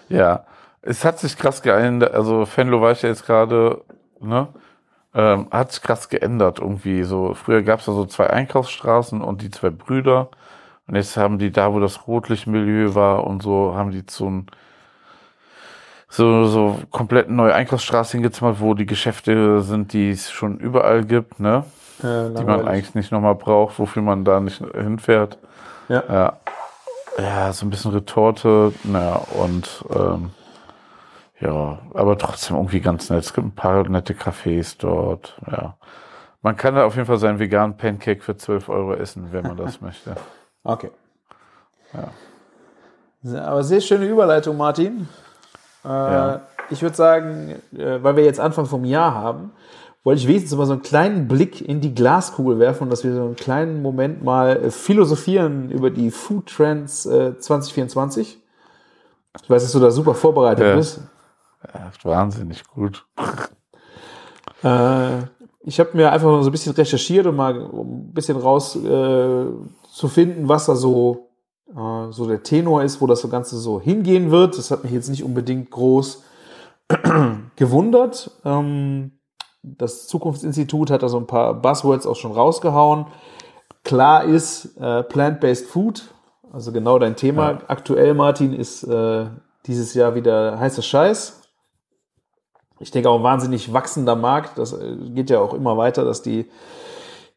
Ja. 0.09 0.45
Es 0.81 1.05
hat 1.05 1.19
sich 1.19 1.37
krass 1.37 1.61
geändert. 1.61 2.13
Also 2.13 2.45
Venlo 2.53 2.81
war 2.81 2.91
ich 2.91 3.01
ja 3.01 3.09
jetzt 3.09 3.25
gerade, 3.25 3.81
ne? 4.19 4.47
Ähm, 5.15 5.47
hat 5.51 5.71
sich 5.71 5.81
krass 5.81 6.09
geändert 6.09 6.59
irgendwie. 6.59 7.03
So, 7.03 7.33
früher 7.33 7.63
gab 7.63 7.79
es 7.79 7.85
da 7.85 7.93
so 7.93 8.05
zwei 8.05 8.29
Einkaufsstraßen 8.29 9.21
und 9.21 9.41
die 9.41 9.49
zwei 9.49 9.69
Brüder. 9.69 10.29
Und 10.87 10.95
jetzt 10.95 11.17
haben 11.17 11.39
die 11.39 11.51
da, 11.51 11.73
wo 11.73 11.79
das 11.79 12.07
Rotlichtmilieu 12.07 12.95
war 12.95 13.25
und 13.25 13.41
so, 13.41 13.73
haben 13.75 13.91
die 13.91 14.03
so 14.07 14.29
ein 14.29 14.47
so, 16.09 16.45
so 16.45 16.79
komplett 16.89 17.29
neue 17.29 17.53
Einkaufsstraße 17.53 18.13
hingezimmert, 18.13 18.59
wo 18.59 18.73
die 18.73 18.87
Geschäfte 18.87 19.61
sind, 19.61 19.93
die 19.93 20.09
es 20.09 20.31
schon 20.31 20.57
überall 20.57 21.05
gibt, 21.05 21.39
ne? 21.39 21.63
Äh, 21.99 22.33
Die 22.35 22.43
man 22.43 22.67
eigentlich 22.67 22.95
nicht 22.95 23.11
nochmal 23.11 23.35
braucht, 23.35 23.77
wofür 23.77 24.01
man 24.01 24.25
da 24.25 24.39
nicht 24.39 24.63
hinfährt. 24.73 25.37
Ja. 25.87 26.03
Ja, 26.09 26.33
ja 27.19 27.53
so 27.53 27.65
ein 27.65 27.69
bisschen 27.69 27.91
Retorte, 27.91 28.73
naja, 28.83 29.21
und 29.39 29.85
ähm, 29.93 30.31
ja, 31.41 31.79
aber 31.93 32.17
trotzdem 32.17 32.57
irgendwie 32.57 32.79
ganz 32.81 33.09
nett. 33.09 33.23
Es 33.23 33.33
gibt 33.33 33.47
ein 33.47 33.55
paar 33.55 33.87
nette 33.87 34.13
Cafés 34.13 34.75
dort, 34.79 35.37
ja. 35.49 35.75
Man 36.41 36.55
kann 36.55 36.75
da 36.75 36.85
auf 36.85 36.95
jeden 36.95 37.05
Fall 37.05 37.17
seinen 37.17 37.37
veganen 37.39 37.75
Pancake 37.75 38.21
für 38.21 38.37
12 38.37 38.69
Euro 38.69 38.93
essen, 38.93 39.27
wenn 39.31 39.43
man 39.43 39.57
das 39.57 39.81
möchte. 39.81 40.15
Okay. 40.63 40.89
Ja. 41.93 43.41
Aber 43.41 43.63
sehr 43.63 43.81
schöne 43.81 44.05
Überleitung, 44.05 44.55
Martin. 44.57 45.09
Äh, 45.83 45.87
Ja. 45.89 46.41
Ich 46.71 46.81
würde 46.83 46.95
sagen, 46.95 47.55
äh, 47.75 48.01
weil 48.03 48.15
wir 48.15 48.23
jetzt 48.23 48.39
Anfang 48.39 48.67
vom 48.67 48.85
Jahr 48.85 49.15
haben, 49.15 49.51
wollte 50.03 50.21
ich 50.21 50.27
wenigstens 50.27 50.55
mal 50.57 50.65
so 50.67 50.73
einen 50.73 50.83
kleinen 50.83 51.27
Blick 51.27 51.67
in 51.67 51.81
die 51.81 51.93
Glaskugel 51.95 52.59
werfen 52.59 52.83
und 52.83 52.89
dass 52.91 53.03
wir 53.03 53.13
so 53.13 53.23
einen 53.23 53.35
kleinen 53.35 53.81
Moment 53.81 54.23
mal 54.23 54.55
äh, 54.57 54.71
philosophieren 54.71 55.71
über 55.71 55.89
die 55.89 56.11
Food 56.11 56.45
Trends 56.55 57.05
äh, 57.07 57.37
2024. 57.39 58.37
Ich 59.43 59.49
weiß, 59.49 59.63
dass 59.63 59.71
du 59.71 59.79
da 59.79 59.89
super 59.91 60.13
vorbereitet 60.13 60.65
Ja. 60.65 60.75
bist. 60.75 61.01
Ja, 61.67 61.91
wahnsinnig 62.03 62.63
gut. 62.67 63.05
Äh, 64.63 65.19
ich 65.61 65.79
habe 65.79 65.89
mir 65.93 66.11
einfach 66.11 66.27
mal 66.27 66.43
so 66.43 66.49
ein 66.49 66.51
bisschen 66.51 66.73
recherchiert, 66.73 67.25
um 67.25 67.35
mal 67.35 67.53
ein 67.53 68.13
bisschen 68.13 68.37
raus 68.37 68.75
äh, 68.75 69.45
zu 69.91 70.07
finden, 70.07 70.47
was 70.47 70.65
da 70.65 70.75
so, 70.75 71.29
äh, 71.75 72.11
so 72.11 72.27
der 72.27 72.43
Tenor 72.43 72.83
ist, 72.83 73.01
wo 73.01 73.07
das 73.07 73.29
Ganze 73.29 73.57
so 73.57 73.79
hingehen 73.79 74.31
wird. 74.31 74.57
Das 74.57 74.71
hat 74.71 74.83
mich 74.83 74.93
jetzt 74.93 75.09
nicht 75.09 75.23
unbedingt 75.23 75.69
groß 75.69 76.23
gewundert. 77.55 78.31
Ähm, 78.45 79.19
das 79.61 80.07
Zukunftsinstitut 80.07 80.89
hat 80.89 81.03
da 81.03 81.09
so 81.09 81.17
ein 81.17 81.27
paar 81.27 81.53
Buzzwords 81.53 82.07
auch 82.07 82.15
schon 82.15 82.31
rausgehauen. 82.31 83.07
Klar 83.83 84.23
ist 84.23 84.77
äh, 84.77 85.03
Plant-Based 85.03 85.67
Food, 85.67 86.13
also 86.51 86.71
genau 86.71 86.99
dein 86.99 87.15
Thema. 87.15 87.51
Ja. 87.51 87.59
Aktuell, 87.67 88.13
Martin, 88.13 88.53
ist 88.53 88.83
äh, 88.83 89.25
dieses 89.65 89.93
Jahr 89.93 90.15
wieder 90.15 90.57
heißer 90.59 90.81
Scheiß 90.81 91.38
ich 92.79 92.91
denke 92.91 93.09
auch 93.09 93.17
ein 93.17 93.23
wahnsinnig 93.23 93.73
wachsender 93.73 94.15
Markt. 94.15 94.57
Das 94.57 94.73
äh, 94.73 94.95
geht 95.13 95.29
ja 95.29 95.39
auch 95.39 95.53
immer 95.53 95.77
weiter, 95.77 96.05
dass 96.05 96.21
die, 96.21 96.49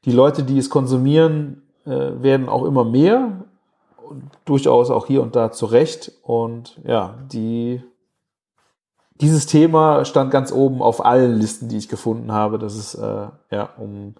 die 0.04 0.12
Leute, 0.12 0.42
die 0.44 0.58
es 0.58 0.70
konsumieren, 0.70 1.62
äh, 1.84 1.90
werden 2.22 2.48
auch 2.48 2.64
immer 2.64 2.84
mehr. 2.84 3.44
Durchaus 4.44 4.90
auch 4.90 5.06
hier 5.06 5.22
und 5.22 5.34
da 5.36 5.50
zurecht. 5.50 6.12
Und 6.22 6.78
ja, 6.84 7.14
die, 7.32 7.82
dieses 9.20 9.46
Thema 9.46 10.04
stand 10.04 10.30
ganz 10.30 10.52
oben 10.52 10.82
auf 10.82 11.04
allen 11.04 11.34
Listen, 11.38 11.68
die 11.68 11.78
ich 11.78 11.88
gefunden 11.88 12.32
habe, 12.32 12.58
dass 12.58 12.74
es 12.74 12.94
äh, 12.94 13.26
ja, 13.50 13.68
um 13.78 14.14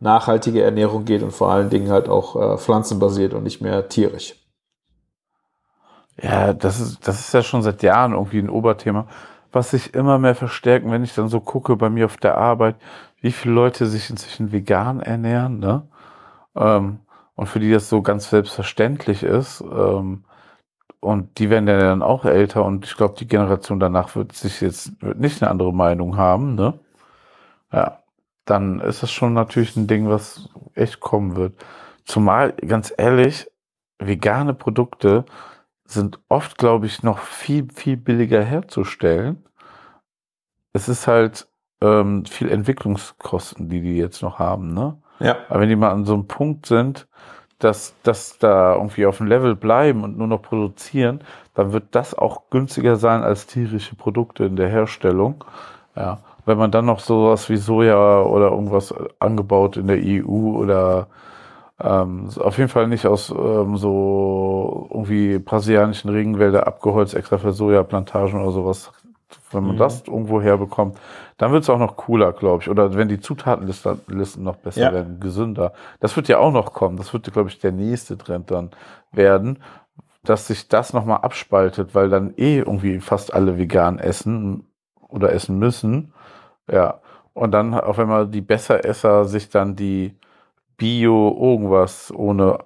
nachhaltige 0.00 0.62
Ernährung 0.62 1.04
geht 1.04 1.22
und 1.22 1.32
vor 1.32 1.50
allen 1.50 1.70
Dingen 1.70 1.90
halt 1.90 2.08
auch 2.08 2.36
äh, 2.36 2.56
pflanzenbasiert 2.56 3.34
und 3.34 3.42
nicht 3.42 3.60
mehr 3.60 3.88
tierisch. 3.88 4.36
Ja, 6.20 6.52
das 6.52 6.80
ist, 6.80 7.06
das 7.06 7.20
ist 7.20 7.34
ja 7.34 7.42
schon 7.42 7.62
seit 7.62 7.82
Jahren 7.82 8.12
irgendwie 8.12 8.38
ein 8.38 8.50
Oberthema, 8.50 9.06
was 9.52 9.70
sich 9.70 9.94
immer 9.94 10.18
mehr 10.18 10.34
verstärken, 10.34 10.90
wenn 10.90 11.04
ich 11.04 11.14
dann 11.14 11.28
so 11.28 11.40
gucke 11.40 11.76
bei 11.76 11.90
mir 11.90 12.06
auf 12.06 12.16
der 12.16 12.38
Arbeit, 12.38 12.76
wie 13.20 13.32
viele 13.32 13.54
Leute 13.54 13.86
sich 13.86 14.10
inzwischen 14.10 14.52
vegan 14.52 15.00
ernähren, 15.00 15.58
ne? 15.58 15.88
Ähm, 16.56 17.00
und 17.34 17.46
für 17.48 17.60
die 17.60 17.72
das 17.72 17.88
so 17.88 18.02
ganz 18.02 18.30
selbstverständlich 18.30 19.22
ist. 19.22 19.60
Ähm, 19.62 20.24
und 21.00 21.38
die 21.38 21.50
werden 21.50 21.68
ja 21.68 21.78
dann 21.78 22.02
auch 22.02 22.24
älter 22.24 22.64
und 22.64 22.84
ich 22.84 22.96
glaube, 22.96 23.14
die 23.18 23.28
Generation 23.28 23.78
danach 23.80 24.16
wird 24.16 24.32
sich 24.32 24.60
jetzt 24.60 25.00
wird 25.02 25.20
nicht 25.20 25.42
eine 25.42 25.50
andere 25.50 25.72
Meinung 25.72 26.16
haben, 26.16 26.54
ne? 26.56 26.80
Ja, 27.72 28.02
dann 28.44 28.80
ist 28.80 29.02
das 29.02 29.10
schon 29.12 29.34
natürlich 29.34 29.76
ein 29.76 29.86
Ding, 29.86 30.08
was 30.08 30.48
echt 30.74 31.00
kommen 31.00 31.36
wird. 31.36 31.54
Zumal, 32.04 32.52
ganz 32.54 32.92
ehrlich, 32.96 33.48
vegane 33.98 34.54
Produkte 34.54 35.24
sind 35.90 36.20
oft, 36.28 36.58
glaube 36.58 36.86
ich, 36.86 37.02
noch 37.02 37.18
viel, 37.18 37.68
viel 37.74 37.96
billiger 37.96 38.42
herzustellen. 38.42 39.42
Es 40.72 40.88
ist 40.88 41.06
halt 41.06 41.48
ähm, 41.80 42.24
viel 42.26 42.50
Entwicklungskosten, 42.50 43.68
die 43.68 43.80
die 43.80 43.96
jetzt 43.96 44.22
noch 44.22 44.38
haben, 44.38 44.74
ne? 44.74 44.98
Ja. 45.20 45.36
Aber 45.48 45.60
wenn 45.60 45.68
die 45.68 45.76
mal 45.76 45.90
an 45.90 46.04
so 46.04 46.14
einem 46.14 46.26
Punkt 46.26 46.66
sind, 46.66 47.08
dass, 47.58 47.94
dass 48.02 48.38
da 48.38 48.74
irgendwie 48.74 49.06
auf 49.06 49.16
dem 49.16 49.26
Level 49.26 49.56
bleiben 49.56 50.04
und 50.04 50.16
nur 50.16 50.28
noch 50.28 50.42
produzieren, 50.42 51.20
dann 51.54 51.72
wird 51.72 51.86
das 51.92 52.14
auch 52.14 52.50
günstiger 52.50 52.96
sein 52.96 53.22
als 53.22 53.46
tierische 53.46 53.96
Produkte 53.96 54.44
in 54.44 54.56
der 54.56 54.68
Herstellung. 54.68 55.44
Ja. 55.96 56.20
Wenn 56.44 56.58
man 56.58 56.70
dann 56.70 56.86
noch 56.86 57.00
sowas 57.00 57.48
wie 57.48 57.56
Soja 57.56 58.22
oder 58.22 58.50
irgendwas 58.50 58.94
angebaut 59.18 59.76
in 59.76 59.88
der 59.88 59.98
EU 59.98 60.56
oder 60.56 61.08
ähm, 61.80 62.28
auf 62.38 62.58
jeden 62.58 62.68
Fall 62.70 62.88
nicht 62.88 63.06
aus 63.06 63.30
ähm, 63.30 63.76
so 63.76 64.88
irgendwie 64.90 65.38
brasilianischen 65.38 66.10
Regenwälder 66.10 66.66
abgeholzt, 66.66 67.14
extra 67.14 67.38
für 67.38 67.52
Sojaplantagen 67.52 68.40
oder 68.40 68.50
sowas. 68.52 68.90
Wenn 69.52 69.64
man 69.64 69.74
Mhm. 69.74 69.78
das 69.78 70.02
irgendwo 70.06 70.40
herbekommt, 70.40 70.98
dann 71.36 71.52
wird 71.52 71.62
es 71.62 71.70
auch 71.70 71.78
noch 71.78 71.96
cooler, 71.96 72.32
glaube 72.32 72.62
ich. 72.62 72.70
Oder 72.70 72.94
wenn 72.94 73.08
die 73.08 73.20
Zutatenlisten 73.20 74.00
Listen 74.08 74.42
noch 74.42 74.56
besser 74.56 74.80
Ja. 74.82 74.92
werden, 74.92 75.20
gesünder. 75.20 75.72
Das 76.00 76.16
wird 76.16 76.28
ja 76.28 76.38
auch 76.38 76.52
noch 76.52 76.72
kommen. 76.72 76.96
Das 76.96 77.12
wird, 77.12 77.30
glaube 77.32 77.48
ich, 77.50 77.58
der 77.58 77.72
nächste 77.72 78.16
Trend 78.18 78.50
dann 78.50 78.70
werden, 79.12 79.58
dass 80.24 80.46
sich 80.48 80.68
das 80.68 80.92
nochmal 80.92 81.18
abspaltet, 81.18 81.94
weil 81.94 82.08
dann 82.08 82.34
eh 82.36 82.58
irgendwie 82.58 83.00
fast 83.00 83.32
alle 83.32 83.56
vegan 83.58 83.98
essen 83.98 84.66
oder 85.08 85.32
essen 85.32 85.58
müssen. 85.58 86.12
Ja. 86.70 87.00
Und 87.34 87.52
dann 87.52 87.74
auf 87.74 87.98
einmal 87.98 88.26
die 88.26 88.40
Besseresser 88.40 89.24
sich 89.26 89.48
dann 89.50 89.76
die 89.76 90.14
Bio 90.78 91.36
irgendwas 91.38 92.10
ohne 92.14 92.60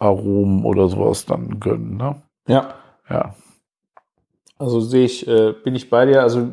Aromen 0.00 0.64
oder 0.64 0.88
sowas 0.88 1.24
dann 1.26 1.60
gönnen, 1.60 1.96
ne? 1.96 2.22
Ja. 2.48 2.74
Ja. 3.08 3.34
Also 4.58 4.80
sehe 4.80 5.04
ich, 5.04 5.28
äh, 5.28 5.52
bin 5.52 5.76
ich 5.76 5.88
bei 5.88 6.06
dir. 6.06 6.22
Also 6.22 6.48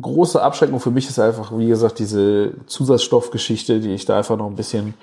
große 0.00 0.42
Abschreckung 0.42 0.80
für 0.80 0.90
mich 0.90 1.08
ist 1.08 1.18
einfach, 1.18 1.56
wie 1.56 1.68
gesagt, 1.68 1.98
diese 1.98 2.54
Zusatzstoffgeschichte, 2.66 3.80
die 3.80 3.94
ich 3.94 4.04
da 4.04 4.18
einfach 4.18 4.36
noch 4.36 4.48
ein 4.48 4.56
bisschen 4.56 4.94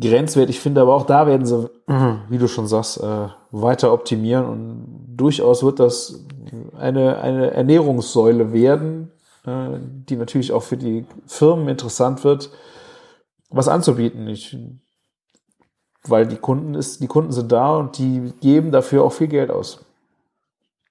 grenzwertig 0.00 0.60
finde. 0.60 0.80
Aber 0.80 0.94
auch 0.94 1.06
da 1.06 1.26
werden 1.26 1.46
sie, 1.46 1.70
wie 2.28 2.38
du 2.38 2.48
schon 2.48 2.66
sagst, 2.66 3.02
äh, 3.02 3.28
weiter 3.50 3.92
optimieren 3.92 4.46
und 4.46 5.14
durchaus 5.16 5.62
wird 5.62 5.80
das 5.80 6.24
eine, 6.78 7.18
eine 7.18 7.50
Ernährungssäule 7.52 8.52
werden, 8.52 9.12
äh, 9.46 9.78
die 9.80 10.16
natürlich 10.16 10.52
auch 10.52 10.62
für 10.62 10.76
die 10.76 11.04
Firmen 11.26 11.68
interessant 11.68 12.24
wird, 12.24 12.50
was 13.50 13.68
anzubieten. 13.68 14.26
Ich 14.28 14.56
weil 16.08 16.26
die 16.26 16.36
Kunden 16.36 16.74
ist, 16.74 17.02
die 17.02 17.06
Kunden 17.06 17.32
sind 17.32 17.52
da 17.52 17.76
und 17.76 17.98
die 17.98 18.32
geben 18.40 18.70
dafür 18.70 19.04
auch 19.04 19.12
viel 19.12 19.28
Geld 19.28 19.50
aus. 19.50 19.84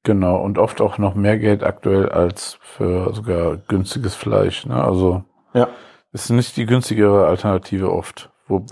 Genau, 0.04 0.38
und 0.38 0.60
oft 0.60 0.82
auch 0.82 0.98
noch 0.98 1.16
mehr 1.16 1.40
Geld 1.40 1.64
aktuell 1.64 2.10
als 2.10 2.58
für 2.62 3.14
sogar 3.14 3.58
günstiges 3.58 4.14
Fleisch. 4.14 4.66
Ne? 4.66 4.76
Also 4.76 5.24
Ja. 5.54 5.68
ist 6.12 6.30
nicht 6.30 6.56
die 6.58 6.66
günstigere 6.66 7.26
Alternative 7.28 7.92
oft. 7.92 8.30
Wo, 8.48 8.64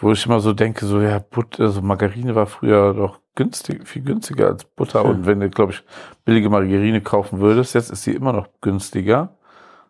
wo 0.00 0.12
ich 0.12 0.24
immer 0.26 0.38
so 0.38 0.52
denke, 0.52 0.86
so 0.86 1.00
ja, 1.00 1.18
Butter, 1.18 1.64
also 1.64 1.82
Margarine 1.82 2.36
war 2.36 2.46
früher 2.46 2.94
doch 2.94 3.18
günstig, 3.34 3.88
viel 3.88 4.02
günstiger 4.02 4.46
als 4.46 4.64
Butter. 4.64 5.02
Hm. 5.02 5.10
Und 5.10 5.26
wenn 5.26 5.40
du, 5.40 5.50
glaube 5.50 5.72
ich, 5.72 5.82
billige 6.24 6.50
Margarine 6.50 7.00
kaufen 7.00 7.40
würdest, 7.40 7.74
jetzt 7.74 7.90
ist 7.90 8.04
sie 8.04 8.12
immer 8.12 8.32
noch 8.32 8.48
günstiger. 8.60 9.30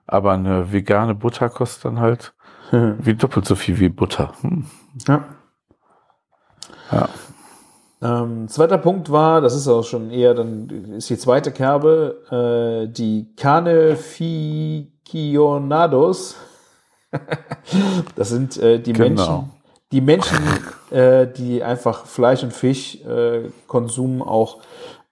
Aber 0.06 0.32
eine 0.32 0.72
vegane 0.72 1.14
Butter 1.14 1.50
kostet 1.50 1.84
dann 1.84 2.00
halt 2.00 2.32
wie 2.98 3.14
doppelt 3.14 3.46
so 3.46 3.54
viel 3.54 3.78
wie 3.78 3.88
Butter. 3.88 4.32
Hm. 4.40 4.66
Ja. 5.06 5.24
Ja. 6.90 7.08
Ähm, 8.00 8.46
zweiter 8.48 8.78
Punkt 8.78 9.10
war, 9.10 9.40
das 9.40 9.56
ist 9.56 9.66
auch 9.66 9.82
schon 9.82 10.10
eher 10.10 10.32
dann, 10.34 10.68
ist 10.96 11.10
die 11.10 11.18
zweite 11.18 11.50
Kerbe, 11.50 12.86
äh, 12.86 12.92
die 12.92 13.34
Caneficionados. 13.36 16.36
das 18.14 18.28
sind 18.28 18.56
äh, 18.58 18.78
die 18.78 18.92
Genau. 18.92 19.08
Menschen, 19.08 19.50
die 19.90 20.00
Menschen, 20.00 20.38
äh, 20.90 21.26
die 21.26 21.60
einfach 21.62 22.06
Fleisch 22.06 22.44
und 22.44 22.52
Fisch 22.52 23.02
äh, 23.04 23.50
Konsum 23.66 24.22
auch 24.22 24.58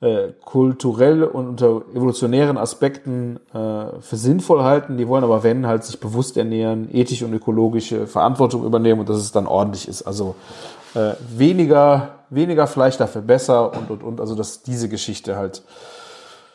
äh, 0.01 0.33
kulturell 0.45 1.25
und 1.25 1.49
unter 1.49 1.83
evolutionären 1.95 2.59
Aspekten 2.59 3.41
äh, 3.55 4.01
für 4.01 4.17
sinnvoll 4.17 4.63
halten. 4.63 4.99
Die 4.99 5.09
wollen 5.09 5.25
aber, 5.25 5.43
wenn, 5.43 5.67
halt 5.67 5.85
sich 5.85 5.99
bewusst 6.01 6.37
ernähren, 6.37 6.95
ethisch 6.95 7.23
und 7.23 7.33
ökologische 7.33 8.07
Verantwortung 8.07 8.65
übernehmen 8.65 9.01
und 9.01 9.09
dass 9.09 9.17
es 9.17 9.33
dann 9.33 9.47
ordentlich 9.47 9.89
ist. 9.89 10.03
Also 10.03 10.37
äh, 10.95 11.15
weniger, 11.35 12.25
weniger 12.31 12.67
Fleisch 12.67 12.97
dafür 12.97 13.23
besser 13.23 13.73
und, 13.73 13.91
und, 13.91 14.03
und. 14.03 14.21
Also, 14.21 14.35
dass 14.35 14.63
diese 14.63 14.89
Geschichte 14.89 15.37
halt, 15.37 15.63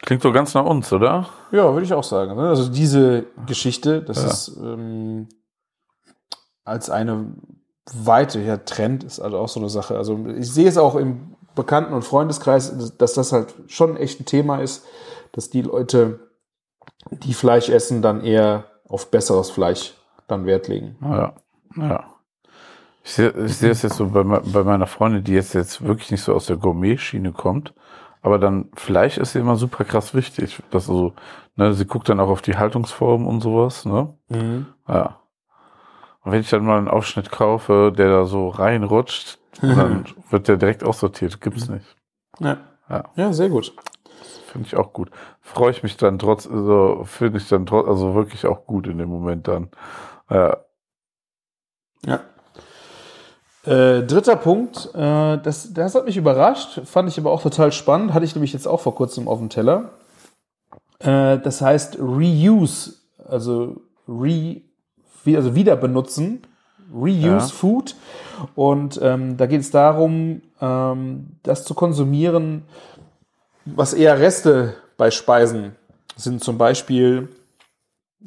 Klingt 0.03 0.23
so 0.23 0.31
ganz 0.31 0.55
nach 0.55 0.65
uns, 0.65 0.91
oder? 0.91 1.27
ja, 1.51 1.71
würde 1.73 1.85
ich 1.85 1.93
auch 1.93 2.03
sagen. 2.03 2.35
Ne? 2.35 2.49
Also, 2.49 2.69
diese 2.69 3.25
Geschichte, 3.45 4.01
das 4.01 4.23
ist 4.23 4.57
ähm, 4.57 5.29
als 6.63 6.89
eine 6.89 7.33
weiter 7.93 8.65
Trend, 8.65 9.03
ist 9.03 9.19
also 9.19 9.37
auch 9.37 9.49
so 9.49 9.59
eine 9.59 9.69
Sache. 9.69 9.97
Also, 9.97 10.25
ich 10.37 10.51
sehe 10.51 10.67
es 10.67 10.77
auch 10.77 10.95
im 10.95 11.35
Bekannten- 11.55 11.93
und 11.93 12.03
Freundeskreis, 12.03 12.95
dass 12.97 13.13
das 13.13 13.31
halt 13.31 13.53
schon 13.67 13.97
echt 13.97 14.19
ein 14.19 14.25
Thema 14.25 14.57
ist, 14.57 14.85
dass 15.31 15.49
die 15.49 15.61
Leute, 15.61 16.19
die 17.09 17.33
Fleisch 17.33 17.69
essen, 17.69 18.01
dann 18.01 18.23
eher 18.23 18.65
auf 18.87 19.11
besseres 19.11 19.49
Fleisch 19.49 19.93
dann 20.27 20.45
Wert 20.45 20.67
legen. 20.67 20.97
Ja, 21.01 21.33
ja. 21.75 22.05
Ich 23.03 23.13
sehe 23.13 23.31
ich 23.45 23.57
sehe 23.57 23.71
es 23.71 23.81
jetzt 23.81 23.95
so 23.95 24.07
bei, 24.09 24.23
bei 24.23 24.63
meiner 24.63 24.87
Freundin, 24.87 25.23
die 25.23 25.33
jetzt, 25.33 25.53
jetzt 25.53 25.83
wirklich 25.83 26.11
nicht 26.11 26.23
so 26.23 26.35
aus 26.35 26.45
der 26.45 26.57
Gourmet-Schiene 26.57 27.31
kommt. 27.31 27.73
Aber 28.21 28.37
dann, 28.37 28.69
Fleisch 28.75 29.17
ist 29.17 29.33
ihr 29.33 29.41
immer 29.41 29.55
super 29.55 29.83
krass 29.83 30.13
wichtig. 30.13 30.61
Dass 30.69 30.85
so, 30.85 31.13
ne, 31.55 31.73
sie 31.73 31.85
guckt 31.85 32.09
dann 32.09 32.19
auch 32.19 32.29
auf 32.29 32.43
die 32.43 32.57
Haltungsform 32.57 33.25
und 33.25 33.41
sowas, 33.41 33.85
ne? 33.85 34.13
Ja. 34.87 35.19
Und 36.23 36.31
wenn 36.31 36.41
ich 36.41 36.49
dann 36.49 36.63
mal 36.63 36.77
einen 36.77 36.87
Aufschnitt 36.87 37.31
kaufe, 37.31 37.91
der 37.95 38.09
da 38.09 38.25
so 38.25 38.49
reinrutscht, 38.49 39.39
dann 39.61 40.05
wird 40.29 40.47
der 40.47 40.57
direkt 40.57 40.83
aussortiert. 40.83 41.41
Gibt's 41.41 41.69
nicht. 41.69 41.85
Ja. 42.39 42.57
Ja. 42.89 43.03
ja, 43.15 43.33
sehr 43.33 43.49
gut. 43.49 43.73
Finde 44.47 44.67
ich 44.67 44.75
auch 44.75 44.91
gut. 44.91 45.09
Freue 45.39 45.71
ich 45.71 45.81
mich 45.81 45.95
dann 45.95 46.19
trotz, 46.19 46.45
also 46.45 47.03
finde 47.05 47.37
ich 47.37 47.47
dann 47.47 47.65
trotz, 47.65 47.87
also 47.87 48.15
wirklich 48.15 48.45
auch 48.45 48.65
gut 48.65 48.87
in 48.87 48.97
dem 48.97 49.09
Moment 49.09 49.47
dann. 49.47 49.69
Ja. 50.29 50.57
Ja. 52.05 52.19
Äh, 53.63 54.03
dritter 54.03 54.35
Punkt, 54.35 54.89
äh, 54.95 55.37
das, 55.37 55.71
das 55.71 55.95
hat 55.95 56.05
mich 56.05 56.17
überrascht, 56.17 56.81
fand 56.85 57.07
ich 57.09 57.19
aber 57.19 57.31
auch 57.31 57.43
total 57.43 57.71
spannend, 57.71 58.13
hatte 58.13 58.25
ich 58.25 58.33
nämlich 58.33 58.53
jetzt 58.53 58.67
auch 58.67 58.79
vor 58.79 58.95
kurzem 58.95 59.27
auf 59.27 59.37
dem 59.37 59.49
Teller. 59.49 59.91
Äh, 60.99 61.37
das 61.37 61.61
heißt 61.61 61.99
Reuse, 61.99 62.95
also 63.23 63.81
re, 64.07 64.61
wie, 65.23 65.37
also 65.37 65.53
wieder 65.55 65.75
benutzen, 65.75 66.41
Reuse 66.93 67.25
Ja. 67.25 67.39
Food. 67.39 67.95
Und 68.55 68.99
ähm, 69.01 69.37
da 69.37 69.45
geht 69.45 69.61
es 69.61 69.71
darum, 69.71 70.41
ähm, 70.59 71.37
das 71.43 71.63
zu 71.63 71.73
konsumieren, 71.73 72.63
was 73.65 73.93
eher 73.93 74.19
Reste 74.19 74.75
bei 74.97 75.11
Speisen 75.11 75.75
sind. 76.15 76.43
Zum 76.43 76.57
Beispiel 76.57 77.29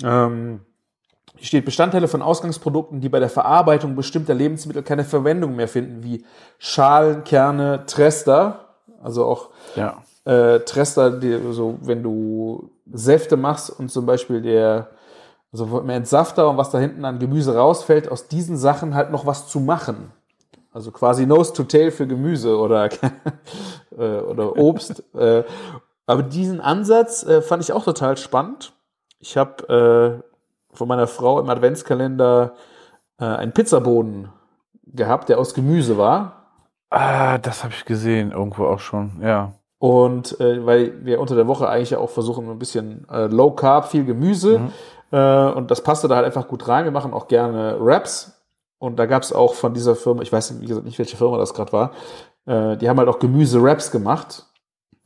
ähm, 0.02 0.60
hier 1.36 1.46
steht 1.46 1.64
Bestandteile 1.64 2.08
von 2.08 2.22
Ausgangsprodukten, 2.22 3.00
die 3.00 3.08
bei 3.08 3.18
der 3.20 3.28
Verarbeitung 3.28 3.96
bestimmter 3.96 4.34
Lebensmittel 4.34 4.82
keine 4.82 5.04
Verwendung 5.04 5.56
mehr 5.56 5.68
finden, 5.68 6.02
wie 6.04 6.24
Schalen, 6.58 7.24
Kerne, 7.24 7.84
Trester, 7.86 8.66
also 9.02 9.24
auch 9.26 9.50
Ja. 9.74 10.02
äh, 10.24 10.60
Trester, 10.60 11.10
die, 11.10 11.38
so 11.50 11.76
wenn 11.82 12.02
du 12.02 12.70
Säfte 12.92 13.36
machst 13.36 13.70
und 13.70 13.90
zum 13.90 14.06
Beispiel 14.06 14.40
der 14.42 14.88
also 15.54 15.78
im 15.78 15.88
Entsafter 15.88 16.50
und 16.50 16.56
was 16.56 16.70
da 16.70 16.80
hinten 16.80 17.04
an 17.04 17.20
Gemüse 17.20 17.56
rausfällt, 17.56 18.10
aus 18.10 18.26
diesen 18.26 18.56
Sachen 18.56 18.96
halt 18.96 19.12
noch 19.12 19.24
was 19.24 19.46
zu 19.46 19.60
machen. 19.60 20.10
Also 20.72 20.90
quasi 20.90 21.26
Nose 21.26 21.52
to 21.52 21.62
Tail 21.62 21.92
für 21.92 22.08
Gemüse 22.08 22.58
oder, 22.58 22.88
äh, 23.96 24.18
oder 24.18 24.56
Obst. 24.56 25.04
äh, 25.14 25.44
aber 26.06 26.24
diesen 26.24 26.60
Ansatz 26.60 27.22
äh, 27.22 27.40
fand 27.40 27.62
ich 27.62 27.72
auch 27.72 27.84
total 27.84 28.16
spannend. 28.16 28.72
Ich 29.20 29.36
habe 29.36 30.22
von 30.72 30.88
meiner 30.88 31.06
Frau 31.06 31.40
im 31.40 31.48
Adventskalender 31.48 32.54
einen 33.16 33.52
Pizzaboden 33.52 34.28
gehabt, 34.84 35.30
der 35.30 35.38
aus 35.38 35.54
Gemüse 35.54 35.96
war. 35.96 36.50
Ah, 36.90 37.38
das 37.38 37.64
habe 37.64 37.72
ich 37.72 37.86
gesehen, 37.86 38.32
irgendwo 38.32 38.66
auch 38.66 38.80
schon, 38.80 39.22
ja. 39.22 39.52
Und 39.78 40.40
äh, 40.40 40.64
weil 40.64 41.04
wir 41.04 41.20
unter 41.20 41.36
der 41.36 41.46
Woche 41.46 41.68
eigentlich 41.68 41.94
auch 41.96 42.10
versuchen, 42.10 42.50
ein 42.50 42.58
bisschen 42.58 43.06
äh, 43.08 43.26
Low 43.26 43.50
Carb, 43.50 43.88
viel 43.88 44.04
Gemüse. 44.04 44.56
Äh, 44.56 44.60
und 45.16 45.70
das 45.70 45.82
passte 45.82 46.08
da 46.08 46.16
halt 46.16 46.26
einfach 46.26 46.48
gut 46.48 46.66
rein. 46.66 46.84
Wir 46.84 46.92
machen 46.92 47.12
auch 47.12 47.28
gerne 47.28 47.76
Wraps. 47.80 48.34
Und 48.78 48.98
da 48.98 49.06
gab 49.06 49.22
es 49.22 49.32
auch 49.32 49.54
von 49.54 49.72
dieser 49.72 49.96
Firma, 49.96 50.22
ich 50.22 50.32
weiß 50.32 50.60
wie 50.60 50.66
gesagt 50.66 50.84
nicht, 50.84 50.98
welche 50.98 51.16
Firma 51.16 51.38
das 51.38 51.54
gerade 51.54 51.72
war, 51.72 51.92
äh, 52.46 52.76
die 52.76 52.88
haben 52.88 52.98
halt 52.98 53.08
auch 53.08 53.18
Gemüse-Wraps 53.18 53.90
gemacht, 53.90 54.46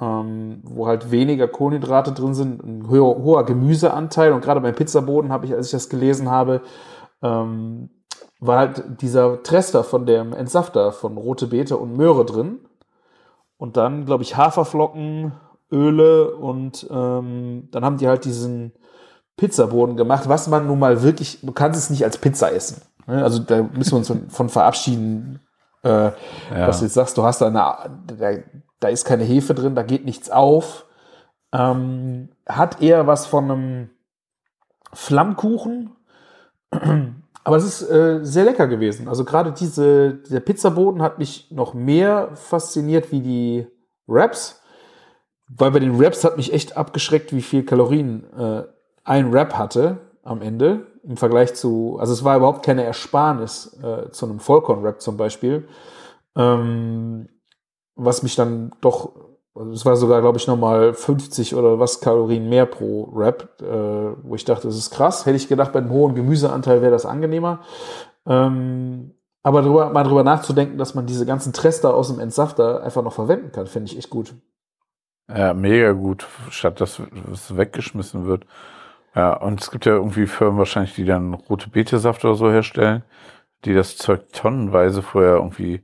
ähm, 0.01 0.63
wo 0.65 0.87
halt 0.87 1.11
weniger 1.11 1.47
Kohlenhydrate 1.47 2.13
drin 2.13 2.35
sind, 2.35 2.63
ein 2.63 2.89
hoher, 2.89 3.23
hoher 3.23 3.45
Gemüseanteil. 3.45 4.33
Und 4.33 4.41
gerade 4.41 4.61
beim 4.61 4.75
Pizzaboden 4.75 5.31
habe 5.31 5.47
ich, 5.47 5.55
als 5.55 5.67
ich 5.67 5.73
das 5.73 5.89
gelesen 5.89 6.31
habe, 6.31 6.63
ähm, 7.23 7.91
war 8.41 8.59
halt 8.59 9.01
dieser 9.01 9.43
Trester 9.43 9.85
von 9.85 10.07
dem 10.07 10.33
Entsafter 10.33 10.93
von 10.93 11.17
rote 11.17 11.49
Beete 11.49 11.77
und 11.77 11.97
Möhre 11.97 12.25
drin. 12.25 12.61
Und 13.57 13.77
dann, 13.77 14.07
glaube 14.07 14.23
ich, 14.23 14.37
Haferflocken, 14.37 15.33
Öle 15.71 16.35
und 16.35 16.87
ähm, 16.91 17.69
dann 17.71 17.85
haben 17.85 17.99
die 17.99 18.09
halt 18.09 18.25
diesen 18.25 18.73
Pizzaboden 19.39 19.97
gemacht, 19.97 20.28
was 20.28 20.49
man 20.49 20.66
nun 20.66 20.78
mal 20.78 21.03
wirklich, 21.03 21.39
du 21.43 21.53
kannst 21.53 21.78
es 21.78 21.89
nicht 21.89 22.05
als 22.05 22.18
Pizza 22.18 22.53
essen. 22.53 22.82
ne? 23.07 23.22
Also 23.22 23.39
da 23.39 23.62
müssen 23.62 23.93
wir 23.93 23.99
uns 23.99 24.12
von, 24.34 24.49
verabschieden, 24.49 25.41
äh, 25.82 26.11
dass 26.51 26.80
du 26.80 26.84
jetzt 26.84 26.95
sagst, 26.95 27.16
du 27.16 27.22
hast 27.22 27.41
da 27.41 27.47
eine, 27.47 27.97
da, 28.18 28.43
da 28.80 28.89
ist 28.89 29.05
keine 29.05 29.24
Hefe 29.24 29.55
drin, 29.55 29.74
da 29.74 29.82
geht 29.82 30.05
nichts 30.05 30.28
auf. 30.28 30.86
Ähm, 31.53 32.28
hat 32.47 32.82
eher 32.82 33.07
was 33.07 33.26
von 33.26 33.45
einem 33.51 33.91
Flammkuchen, 34.93 35.97
aber 37.45 37.57
es 37.57 37.64
ist 37.64 37.89
äh, 37.89 38.18
sehr 38.24 38.45
lecker 38.45 38.66
gewesen. 38.66 39.09
Also 39.09 39.24
gerade 39.24 39.53
diese, 39.53 40.14
der 40.14 40.41
Pizzaboden 40.41 41.01
hat 41.01 41.18
mich 41.18 41.51
noch 41.53 41.74
mehr 41.74 42.30
fasziniert 42.34 43.12
wie 43.12 43.20
die 43.20 43.66
Wraps. 44.07 44.61
Weil 45.49 45.70
bei 45.70 45.78
den 45.78 45.99
Wraps 45.99 46.24
hat 46.24 46.36
mich 46.36 46.53
echt 46.53 46.76
abgeschreckt, 46.76 47.32
wie 47.32 47.41
viel 47.41 47.64
Kalorien 47.64 48.30
äh, 48.34 48.64
ein 49.09 49.33
Wrap 49.33 49.55
hatte 49.55 49.99
am 50.23 50.43
Ende 50.43 50.87
im 51.03 51.17
Vergleich 51.17 51.55
zu, 51.55 51.97
also 51.99 52.13
es 52.13 52.25
war 52.25 52.37
überhaupt 52.37 52.65
keine 52.65 52.85
Ersparnis 52.85 53.79
äh, 53.83 54.11
zu 54.11 54.27
einem 54.27 54.41
Vollkorn-Wrap 54.41 55.01
zum 55.01 55.17
Beispiel, 55.17 55.67
ähm, 56.37 57.29
was 57.97 58.23
mich 58.23 58.37
dann 58.37 58.73
doch, 58.83 59.13
also 59.55 59.73
es 59.73 59.87
war 59.87 59.97
sogar, 59.97 60.21
glaube 60.21 60.37
ich, 60.37 60.47
nochmal 60.47 60.93
50 60.93 61.55
oder 61.55 61.81
was 61.81 62.01
Kalorien 62.01 62.49
mehr 62.51 62.67
pro 62.67 63.09
Wrap, 63.13 63.61
äh, 63.63 64.23
wo 64.23 64.35
ich 64.35 64.45
dachte, 64.45 64.69
das 64.69 64.77
ist 64.77 64.91
krass. 64.91 65.25
Hätte 65.25 65.37
ich 65.37 65.49
gedacht, 65.49 65.73
bei 65.73 65.81
einem 65.81 65.91
hohen 65.91 66.15
Gemüseanteil 66.15 66.83
wäre 66.83 66.93
das 66.93 67.07
angenehmer. 67.07 67.61
Ähm, 68.27 69.15
aber 69.43 69.63
drüber, 69.63 69.91
mal 69.91 70.05
drüber 70.05 70.23
nachzudenken, 70.23 70.79
dass 70.79 70.95
man 70.95 71.07
diese 71.07 71.25
ganzen 71.25 71.53
Trester 71.53 71.95
aus 71.95 72.09
dem 72.09 72.21
Entsafter 72.21 72.83
einfach 72.85 73.03
noch 73.03 73.15
verwenden 73.15 73.51
kann, 73.51 73.67
finde 73.67 73.91
ich 73.91 73.99
echt 73.99 74.11
gut. 74.11 74.35
Ja, 75.35 75.55
mega 75.55 75.93
gut, 75.93 76.27
statt 76.51 76.81
dass 76.81 77.01
es 77.33 77.57
weggeschmissen 77.57 78.27
wird. 78.27 78.47
Ja, 79.15 79.35
und 79.35 79.61
es 79.61 79.71
gibt 79.71 79.87
ja 79.87 79.93
irgendwie 79.93 80.27
Firmen 80.27 80.59
wahrscheinlich, 80.59 80.95
die 80.95 81.05
dann 81.05 81.35
rote 81.35 81.71
Betesaft 81.71 82.25
oder 82.25 82.35
so 82.35 82.51
herstellen, 82.51 83.03
die 83.65 83.75
das 83.75 83.97
Zeug 83.97 84.33
tonnenweise 84.33 85.03
vorher 85.03 85.37
irgendwie 85.37 85.83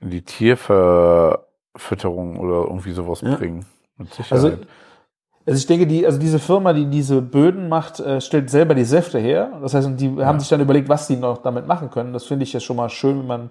in 0.00 0.10
die 0.10 0.22
Tierverfütterung 0.22 2.38
oder 2.38 2.62
irgendwie 2.68 2.92
sowas 2.92 3.20
Ja. 3.20 3.36
bringen. 3.36 3.66
Mit 3.96 4.08
Also, 4.30 4.48
Sicherheit. 4.48 4.66
also 5.46 5.58
ich 5.58 5.66
denke, 5.66 5.86
die, 5.86 6.06
also 6.06 6.18
diese 6.18 6.38
Firma, 6.38 6.72
die 6.72 6.86
diese 6.86 7.22
Böden 7.22 7.68
macht, 7.68 8.00
äh, 8.00 8.20
stellt 8.20 8.50
selber 8.50 8.74
die 8.74 8.84
Säfte 8.84 9.18
her. 9.18 9.58
Das 9.62 9.74
heißt, 9.74 9.88
die 10.00 10.24
haben 10.24 10.40
sich 10.40 10.48
dann 10.48 10.60
überlegt, 10.60 10.88
was 10.88 11.06
sie 11.06 11.16
noch 11.16 11.38
damit 11.38 11.66
machen 11.66 11.90
können. 11.90 12.12
Das 12.12 12.24
finde 12.24 12.44
ich 12.44 12.52
ja 12.52 12.60
schon 12.60 12.76
mal 12.76 12.88
schön, 12.88 13.20
wenn 13.20 13.26
man 13.26 13.50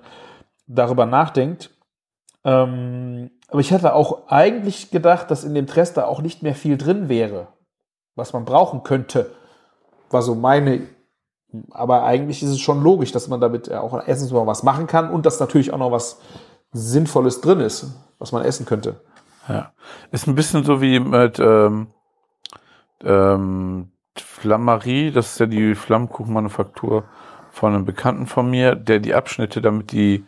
darüber 0.68 1.06
nachdenkt. 1.06 1.72
Ähm, 2.46 3.32
aber 3.48 3.62
ich 3.62 3.72
hatte 3.72 3.94
auch 3.94 4.28
eigentlich 4.28 4.92
gedacht, 4.92 5.32
dass 5.32 5.44
in 5.44 5.54
dem 5.54 5.68
Trester 5.68 6.08
auch 6.08 6.22
nicht 6.22 6.44
mehr 6.44 6.56
viel 6.56 6.78
drin 6.78 7.08
wäre, 7.08 7.48
was 8.16 8.34
man 8.34 8.46
brauchen 8.46 8.84
könnte. 8.84 9.32
War 10.10 10.22
so 10.22 10.36
meine. 10.36 10.82
Aber 11.72 12.04
eigentlich 12.04 12.42
ist 12.42 12.50
es 12.50 12.60
schon 12.60 12.82
logisch, 12.82 13.12
dass 13.12 13.28
man 13.28 13.40
damit 13.40 13.72
auch 13.72 14.02
erstens 14.08 14.32
mal 14.32 14.48
was 14.48 14.64
machen 14.64 14.88
kann 14.88 15.12
und 15.12 15.26
dass 15.26 15.40
natürlich 15.40 15.72
auch 15.72 15.78
noch 15.78 15.92
was 15.92 16.20
Sinnvolles 16.72 17.42
drin 17.42 17.60
ist, 17.60 17.94
was 18.18 18.32
man 18.32 18.44
essen 18.44 18.66
könnte. 18.66 19.02
Ja. 19.48 19.72
Ist 20.12 20.28
ein 20.28 20.34
bisschen 20.36 20.64
so 20.64 20.82
wie 20.82 21.00
mit 21.00 21.40
ähm, 21.40 21.88
ähm, 23.04 23.92
Flammerie, 24.18 25.12
das 25.12 25.34
ist 25.34 25.40
ja 25.40 25.46
die 25.46 25.76
Flammkuchenmanufaktur 25.76 27.04
von 27.52 27.74
einem 27.76 27.86
Bekannten 27.86 28.26
von 28.26 28.50
mir, 28.50 28.76
der 28.76 29.00
die 29.00 29.14
Abschnitte, 29.14 29.62
damit 29.62 29.92
die, 29.92 30.26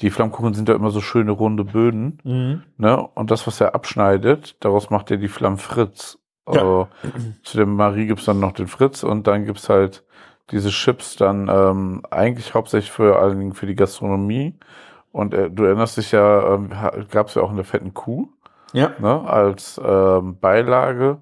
die 0.00 0.10
Flammkuchen 0.10 0.52
sind 0.52 0.68
ja 0.68 0.74
immer 0.74 0.90
so 0.90 1.00
schöne 1.00 1.32
runde 1.32 1.64
Böden, 1.64 2.20
Mhm. 2.24 2.62
ne? 2.76 3.06
Und 3.14 3.30
das, 3.30 3.46
was 3.46 3.60
er 3.60 3.74
abschneidet, 3.74 4.56
daraus 4.60 4.90
macht 4.90 5.10
er 5.10 5.16
die 5.16 5.28
Flammfritz. 5.28 6.18
Also 6.46 6.88
zu 7.42 7.56
dem 7.58 7.74
Marie 7.74 8.06
gibt's 8.06 8.24
dann 8.24 8.40
noch 8.40 8.52
den 8.52 8.68
Fritz 8.68 9.02
und 9.02 9.26
dann 9.26 9.44
gibt's 9.44 9.68
halt 9.68 10.04
diese 10.50 10.70
Chips 10.70 11.16
dann 11.16 11.48
ähm, 11.48 12.02
eigentlich 12.10 12.54
hauptsächlich 12.54 12.92
für 12.92 13.18
allen 13.18 13.38
Dingen 13.38 13.52
für 13.54 13.66
die 13.66 13.74
Gastronomie. 13.74 14.54
Und 15.12 15.34
äh, 15.34 15.50
du 15.50 15.64
erinnerst 15.64 15.96
dich 15.96 16.12
ja, 16.12 16.54
ähm, 16.54 16.70
gab's 17.10 17.34
ja 17.34 17.42
auch 17.42 17.50
in 17.50 17.56
der 17.56 17.64
fetten 17.64 17.94
Kuh 17.94 18.28
Ja. 18.72 18.92
ne, 18.98 19.22
als 19.28 19.80
ähm, 19.84 20.38
Beilage. 20.38 21.18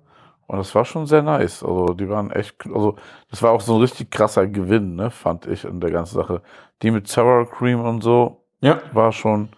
Und 0.47 0.59
das 0.59 0.75
war 0.75 0.85
schon 0.85 1.07
sehr 1.07 1.23
nice. 1.23 1.63
Also 1.63 1.95
die 1.95 2.09
waren 2.11 2.31
echt, 2.31 2.57
also 2.67 2.97
das 3.31 3.43
war 3.43 3.53
auch 3.53 3.63
so 3.63 3.77
ein 3.77 3.81
richtig 3.81 4.11
krasser 4.11 4.47
Gewinn, 4.47 4.95
ne, 4.95 5.11
fand 5.11 5.47
ich 5.47 5.65
in 5.65 5.81
der 5.81 5.91
ganzen 5.91 6.17
Sache. 6.17 6.43
Die 6.83 6.91
mit 6.91 7.09
Sour 7.09 7.49
Cream 7.51 7.81
und 7.83 8.03
so 8.03 8.45
Ja. 8.61 8.79
war 8.93 9.11
schon 9.13 9.49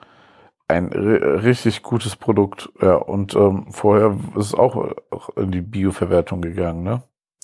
ein 0.68 0.90
ri- 0.90 1.42
richtig 1.44 1.82
gutes 1.82 2.16
Produkt. 2.16 2.70
Ja, 2.80 2.94
und 2.96 3.34
ähm, 3.34 3.66
vorher 3.70 4.16
ist 4.36 4.46
es 4.46 4.54
auch, 4.54 4.92
in 5.36 5.52
die 5.52 5.60
Bioverwertung 5.60 6.42
gegangen, 6.42 6.82
ne? 6.82 7.02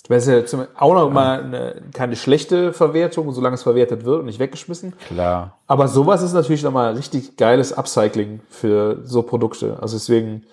Das 0.09 0.27
ist 0.27 0.51
ja 0.51 0.67
auch 0.77 0.93
noch 0.93 1.09
mal 1.09 1.41
eine, 1.41 1.81
keine 1.93 2.17
schlechte 2.17 2.73
Verwertung, 2.73 3.31
solange 3.31 3.53
es 3.53 3.63
verwertet 3.63 4.03
wird 4.03 4.19
und 4.19 4.25
nicht 4.25 4.39
weggeschmissen. 4.39 4.93
Klar. 5.07 5.57
Aber 5.65 5.87
sowas 5.87 6.21
ist 6.21 6.33
natürlich 6.33 6.61
nochmal 6.61 6.93
richtig 6.95 7.37
geiles 7.37 7.71
Upcycling 7.71 8.41
für 8.49 8.99
so 9.05 9.23
Produkte. 9.23 9.77
Also 9.81 9.95
deswegen, 9.95 10.43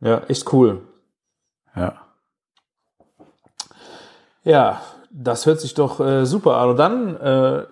ja, 0.00 0.22
echt 0.28 0.50
cool. 0.50 0.80
Ja. 1.76 1.96
Ja, 4.44 4.80
das 5.10 5.44
hört 5.44 5.60
sich 5.60 5.74
doch 5.74 6.00
äh, 6.00 6.24
super 6.24 6.56
an. 6.56 6.70
Und 6.70 6.76
dann 6.78 7.16
äh, 7.16 7.66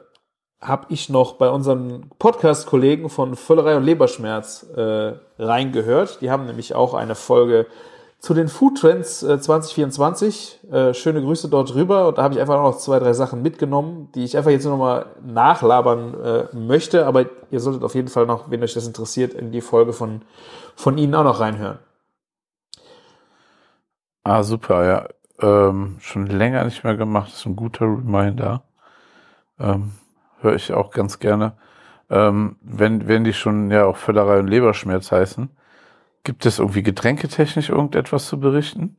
habe 0.61 0.86
ich 0.88 1.09
noch 1.09 1.34
bei 1.34 1.50
unseren 1.50 2.11
Podcast-Kollegen 2.18 3.09
von 3.09 3.36
Völlerei 3.36 3.76
und 3.76 3.84
Leberschmerz 3.84 4.66
äh, 4.74 5.12
reingehört. 5.38 6.20
Die 6.20 6.30
haben 6.30 6.46
nämlich 6.46 6.74
auch 6.74 6.94
eine 6.94 7.14
Folge 7.14 7.66
zu 8.18 8.34
den 8.34 8.48
Food 8.48 8.78
Trends 8.78 9.22
äh, 9.22 9.38
2024. 9.38 10.61
Äh, 10.70 10.94
schöne 10.94 11.20
Grüße 11.20 11.48
dort 11.48 11.74
rüber. 11.74 12.09
Und 12.09 12.18
da 12.18 12.22
habe 12.22 12.34
ich 12.34 12.40
einfach 12.40 12.61
noch 12.61 12.78
zwei, 12.78 12.98
drei 12.98 13.12
Sachen 13.12 13.42
mitgenommen, 13.42 14.11
die 14.14 14.24
ich 14.24 14.36
einfach 14.36 14.50
jetzt 14.50 14.64
nur 14.64 14.72
noch 14.72 14.84
mal 14.84 15.07
nachlabern 15.24 16.14
äh, 16.20 16.57
möchte. 16.57 17.07
Aber 17.07 17.26
ihr 17.50 17.61
solltet 17.61 17.84
auf 17.84 17.94
jeden 17.94 18.09
Fall 18.09 18.26
noch, 18.26 18.50
wenn 18.50 18.62
euch 18.62 18.74
das 18.74 18.86
interessiert, 18.86 19.34
in 19.34 19.52
die 19.52 19.61
Folge 19.61 19.92
von, 19.92 20.22
von 20.74 20.96
Ihnen 20.98 21.14
auch 21.14 21.24
noch 21.24 21.40
reinhören. 21.40 21.78
Ah, 24.24 24.42
super, 24.42 24.84
ja. 24.84 25.09
Ähm, 25.38 25.98
schon 26.00 26.26
länger 26.26 26.64
nicht 26.64 26.82
mehr 26.82 26.96
gemacht. 26.96 27.28
Das 27.28 27.40
ist 27.40 27.46
ein 27.46 27.57
guter 27.57 27.84
Reminder. 27.84 28.62
Ähm, 29.61 29.92
Höre 30.41 30.55
ich 30.55 30.72
auch 30.72 30.91
ganz 30.91 31.18
gerne. 31.18 31.53
Ähm, 32.11 32.57
wenn, 32.62 33.09
wenn 33.09 33.24
die 33.24 33.32
schon 33.32 33.70
ja 33.70 33.84
auch 33.87 33.97
Völlerei 33.97 34.39
und 34.39 34.47
Leberschmerz 34.47 35.11
heißen, 35.11 35.51
gibt 36.24 36.47
es 36.47 36.59
irgendwie 36.59 36.82
getränketechnisch 36.82 37.70
irgendetwas 37.70 38.26
zu 38.28 38.39
berichten? 38.39 38.97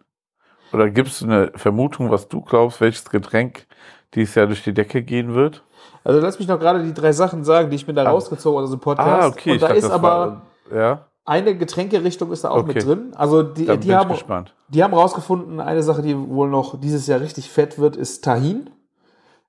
Oder 0.73 0.89
gibt 0.89 1.09
es 1.09 1.23
eine 1.23 1.51
Vermutung, 1.55 2.11
was 2.11 2.27
du 2.27 2.41
glaubst, 2.41 2.81
welches 2.81 3.09
Getränk 3.09 3.65
dieses 4.13 4.35
Jahr 4.35 4.47
durch 4.47 4.63
die 4.63 4.73
Decke 4.73 5.01
gehen 5.03 5.33
wird? 5.33 5.63
Also 6.03 6.19
lass 6.19 6.39
mich 6.39 6.47
noch 6.47 6.59
gerade 6.59 6.83
die 6.83 6.93
drei 6.93 7.11
Sachen 7.13 7.43
sagen, 7.45 7.69
die 7.69 7.75
ich 7.77 7.87
mir 7.87 7.93
da 7.93 8.03
Ah. 8.05 8.09
rausgezogen 8.11 8.57
habe 8.57 8.65
aus 8.65 8.71
dem 8.71 8.79
Podcast. 8.79 9.45
Und 9.47 9.61
da 9.61 9.67
dachte, 9.67 9.75
ist 9.79 9.89
aber 9.89 10.41
war- 10.69 10.77
ja, 10.77 11.05
eine 11.23 11.55
Getränkerichtung 11.57 12.31
ist 12.31 12.43
da 12.43 12.49
auch 12.49 12.57
Okay. 12.63 12.73
mit 12.75 12.85
drin. 12.85 13.11
Also 13.15 13.43
die, 13.43 13.65
die, 13.77 13.95
haben, 13.95 14.09
gespannt. 14.09 14.53
die 14.69 14.83
haben 14.83 14.93
rausgefunden, 14.93 15.59
eine 15.59 15.83
Sache, 15.83 16.01
die 16.01 16.17
wohl 16.17 16.49
noch 16.49 16.79
dieses 16.79 17.07
Jahr 17.07 17.19
richtig 17.21 17.49
fett 17.49 17.79
wird, 17.79 17.95
ist 17.97 18.23
Tahin. 18.23 18.69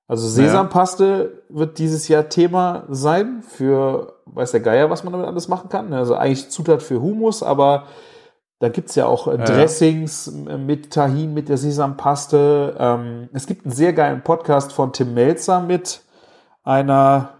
Also 0.09 0.27
Sesampaste 0.27 1.43
wird 1.49 1.77
dieses 1.77 2.07
Jahr 2.07 2.29
Thema 2.29 2.85
sein 2.89 3.43
für, 3.47 4.15
weiß 4.25 4.49
der 4.51 4.59
Geier, 4.59 4.89
was 4.89 5.03
man 5.03 5.13
damit 5.13 5.27
alles 5.27 5.47
machen 5.47 5.69
kann. 5.69 5.93
Also 5.93 6.15
eigentlich 6.15 6.49
Zutat 6.49 6.81
für 6.81 6.99
Hummus, 6.99 7.43
aber 7.43 7.83
da 8.57 8.69
gibt's 8.69 8.95
ja 8.95 9.05
auch 9.05 9.27
äh, 9.27 9.37
Dressings 9.37 10.27
äh, 10.27 10.57
mit 10.57 10.91
Tahin, 10.91 11.35
mit 11.35 11.47
der 11.47 11.57
Sesampaste. 11.57 12.75
Ähm, 12.79 13.29
es 13.33 13.45
gibt 13.45 13.65
einen 13.65 13.71
sehr 13.71 13.93
geilen 13.93 14.23
Podcast 14.23 14.73
von 14.73 14.93
Tim 14.93 15.13
Melzer 15.13 15.59
mit 15.61 16.01
einer 16.63 17.38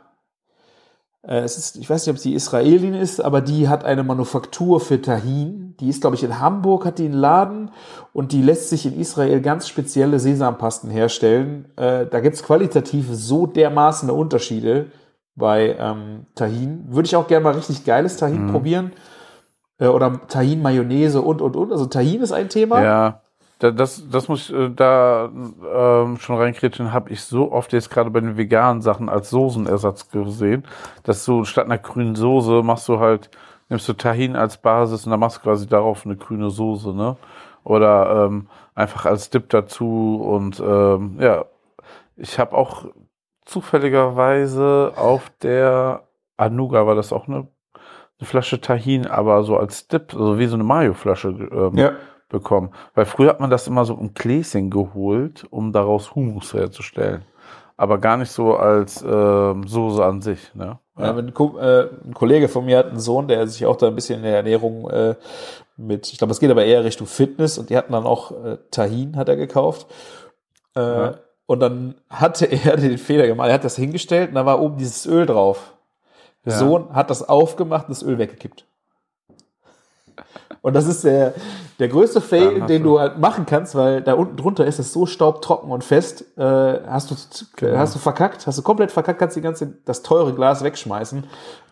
es 1.37 1.57
ist, 1.57 1.77
ich 1.77 1.89
weiß 1.89 2.05
nicht, 2.05 2.15
ob 2.15 2.19
sie 2.19 2.33
Israelin 2.33 2.95
ist, 2.95 3.23
aber 3.23 3.41
die 3.41 3.69
hat 3.69 3.85
eine 3.85 4.03
Manufaktur 4.03 4.79
für 4.79 4.99
Tahin. 4.99 5.75
Die 5.79 5.87
ist, 5.87 6.01
glaube 6.01 6.15
ich, 6.15 6.23
in 6.23 6.39
Hamburg, 6.39 6.85
hat 6.85 6.97
die 6.97 7.05
einen 7.05 7.13
Laden 7.13 7.71
und 8.13 8.31
die 8.31 8.41
lässt 8.41 8.69
sich 8.69 8.85
in 8.87 8.99
Israel 8.99 9.39
ganz 9.39 9.67
spezielle 9.67 10.19
Sesampasten 10.19 10.89
herstellen. 10.89 11.65
Äh, 11.75 12.07
da 12.07 12.19
gibt's 12.19 12.41
qualitativ 12.41 13.07
so 13.11 13.45
dermaßen 13.45 14.09
Unterschiede 14.09 14.87
bei 15.35 15.75
ähm, 15.79 16.25
Tahin. 16.33 16.85
Würde 16.89 17.05
ich 17.05 17.15
auch 17.15 17.27
gerne 17.27 17.43
mal 17.43 17.53
richtig 17.53 17.85
geiles 17.85 18.17
Tahin 18.17 18.47
probieren. 18.47 18.91
Äh, 19.77 19.87
oder 19.87 20.27
Tahin-Mayonnaise 20.27 21.21
und, 21.21 21.41
und, 21.41 21.55
und. 21.55 21.71
Also 21.71 21.85
Tahin 21.85 22.21
ist 22.21 22.31
ein 22.31 22.49
Thema. 22.49 22.83
Ja, 22.83 23.21
da, 23.59 23.71
das, 23.71 24.09
das 24.09 24.27
muss 24.29 24.49
ich 24.49 24.55
äh, 24.55 24.69
da 24.69 25.29
ähm, 25.31 26.17
schon 26.17 26.37
reinkritschen, 26.37 26.93
habe 26.93 27.11
ich 27.11 27.21
so 27.21 27.51
oft 27.51 27.73
jetzt 27.73 27.89
gerade 27.89 28.09
bei 28.09 28.21
den 28.21 28.37
veganen 28.37 28.81
Sachen 28.81 29.09
als 29.09 29.29
Soßenersatz 29.29 30.09
gesehen, 30.09 30.63
dass 31.03 31.25
du 31.25 31.43
statt 31.43 31.65
einer 31.65 31.77
grünen 31.77 32.15
Soße 32.15 32.63
machst 32.63 32.87
du 32.87 32.99
halt, 32.99 33.29
nimmst 33.67 33.87
du 33.87 33.93
Tahin 33.93 34.35
als 34.37 34.57
Basis 34.57 35.05
und 35.05 35.11
dann 35.11 35.19
machst 35.19 35.37
du 35.37 35.41
quasi 35.41 35.67
darauf 35.67 36.05
eine 36.05 36.15
grüne 36.15 36.49
Soße, 36.49 36.93
ne? 36.93 37.17
Oder 37.65 38.25
ähm, 38.25 38.47
einfach 38.75 39.05
als 39.05 39.29
Dip 39.29 39.49
dazu 39.49 40.21
und 40.25 40.61
ähm, 40.61 41.17
ja, 41.19 41.45
ich 42.15 42.39
habe 42.39 42.55
auch 42.55 42.85
zufälligerweise 43.45 44.93
auf 44.95 45.29
der 45.41 46.03
Anuga 46.37 46.87
war 46.87 46.95
das 46.95 47.11
auch 47.11 47.27
eine, 47.27 47.47
eine 48.19 48.27
Flasche 48.27 48.61
Tahin, 48.61 49.05
aber 49.05 49.43
so 49.43 49.57
als 49.57 49.89
Dip, 49.89 50.13
also 50.13 50.39
wie 50.39 50.47
so 50.47 50.55
eine 50.55 50.63
Mayo-Flasche 50.63 51.27
ähm, 51.29 51.75
Ja. 51.75 51.91
Bekommen. 52.29 52.71
Weil 52.95 53.05
früher 53.05 53.29
hat 53.29 53.39
man 53.39 53.49
das 53.49 53.67
immer 53.67 53.85
so 53.85 53.95
im 53.95 54.13
Gläschen 54.13 54.69
geholt, 54.69 55.45
um 55.49 55.71
daraus 55.73 56.15
Hummus 56.15 56.53
herzustellen. 56.53 57.23
Aber 57.75 57.97
gar 57.97 58.17
nicht 58.17 58.31
so 58.31 58.55
als 58.55 59.01
ähm, 59.01 59.65
Soße 59.67 60.03
an 60.03 60.21
sich. 60.21 60.53
Ne? 60.53 60.79
Ja, 60.97 61.13
ein, 61.15 61.29
äh, 61.29 61.87
ein 62.05 62.13
Kollege 62.13 62.49
von 62.49 62.65
mir 62.65 62.77
hat 62.77 62.87
einen 62.87 62.99
Sohn, 62.99 63.27
der 63.27 63.47
sich 63.47 63.65
auch 63.65 63.77
da 63.77 63.87
ein 63.87 63.95
bisschen 63.95 64.17
in 64.17 64.23
der 64.23 64.35
Ernährung 64.37 64.89
äh, 64.89 65.15
mit, 65.77 66.11
ich 66.11 66.17
glaube, 66.17 66.31
es 66.31 66.41
geht 66.41 66.51
aber 66.51 66.65
eher 66.65 66.83
Richtung 66.83 67.07
Fitness 67.07 67.57
und 67.57 67.69
die 67.69 67.77
hatten 67.77 67.93
dann 67.93 68.05
auch 68.05 68.31
äh, 68.43 68.57
Tahin, 68.69 69.15
hat 69.15 69.29
er 69.29 69.37
gekauft. 69.37 69.87
Äh, 70.75 70.81
Ja. 70.81 71.13
Und 71.45 71.61
dann 71.61 71.95
hatte 72.09 72.45
er 72.51 72.75
den 72.77 72.97
Fehler 72.97 73.25
gemacht, 73.27 73.47
er 73.47 73.55
hat 73.55 73.63
das 73.63 73.77
hingestellt 73.77 74.29
und 74.29 74.35
da 74.35 74.45
war 74.45 74.59
oben 74.61 74.77
dieses 74.77 75.05
Öl 75.05 75.25
drauf. 75.25 75.73
Der 76.45 76.53
Ja. 76.53 76.59
Sohn 76.59 76.93
hat 76.93 77.09
das 77.09 77.27
aufgemacht 77.27 77.87
und 77.87 77.91
das 77.91 78.03
Öl 78.03 78.17
weggekippt. 78.17 78.65
Und 80.61 80.75
das 80.75 80.87
ist 80.87 81.03
der, 81.05 81.33
der 81.79 81.87
größte 81.87 82.19
Fail, 82.21 82.61
den 82.67 82.83
du- 82.83 82.89
du 82.89 82.99
halt 82.99 83.17
machen 83.17 83.45
kannst, 83.45 83.75
weil 83.75 84.01
da 84.01 84.13
unten 84.13 84.35
drunter 84.35 84.65
ist 84.65 84.77
es 84.79 84.91
so 84.91 85.05
staubtrocken 85.05 85.71
und 85.71 85.83
fest. 85.83 86.25
Äh, 86.37 86.43
hast, 86.87 87.11
du, 87.11 87.15
Genau. 87.55 87.77
hast 87.77 87.95
du 87.95 87.99
verkackt, 87.99 88.45
hast 88.45 88.57
du 88.57 88.61
komplett 88.61 88.91
verkackt, 88.91 89.19
kannst 89.19 89.37
die 89.37 89.41
ganze, 89.41 89.77
das 89.85 90.01
teure 90.03 90.33
Glas 90.33 90.63
wegschmeißen. 90.63 91.23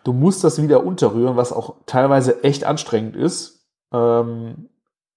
Du 0.04 0.12
musst 0.14 0.42
das 0.42 0.62
wieder 0.62 0.84
unterrühren, 0.84 1.36
was 1.36 1.52
auch 1.52 1.74
teilweise 1.86 2.42
echt 2.44 2.64
anstrengend 2.64 3.14
ist. 3.16 3.66
Ähm, 3.92 4.68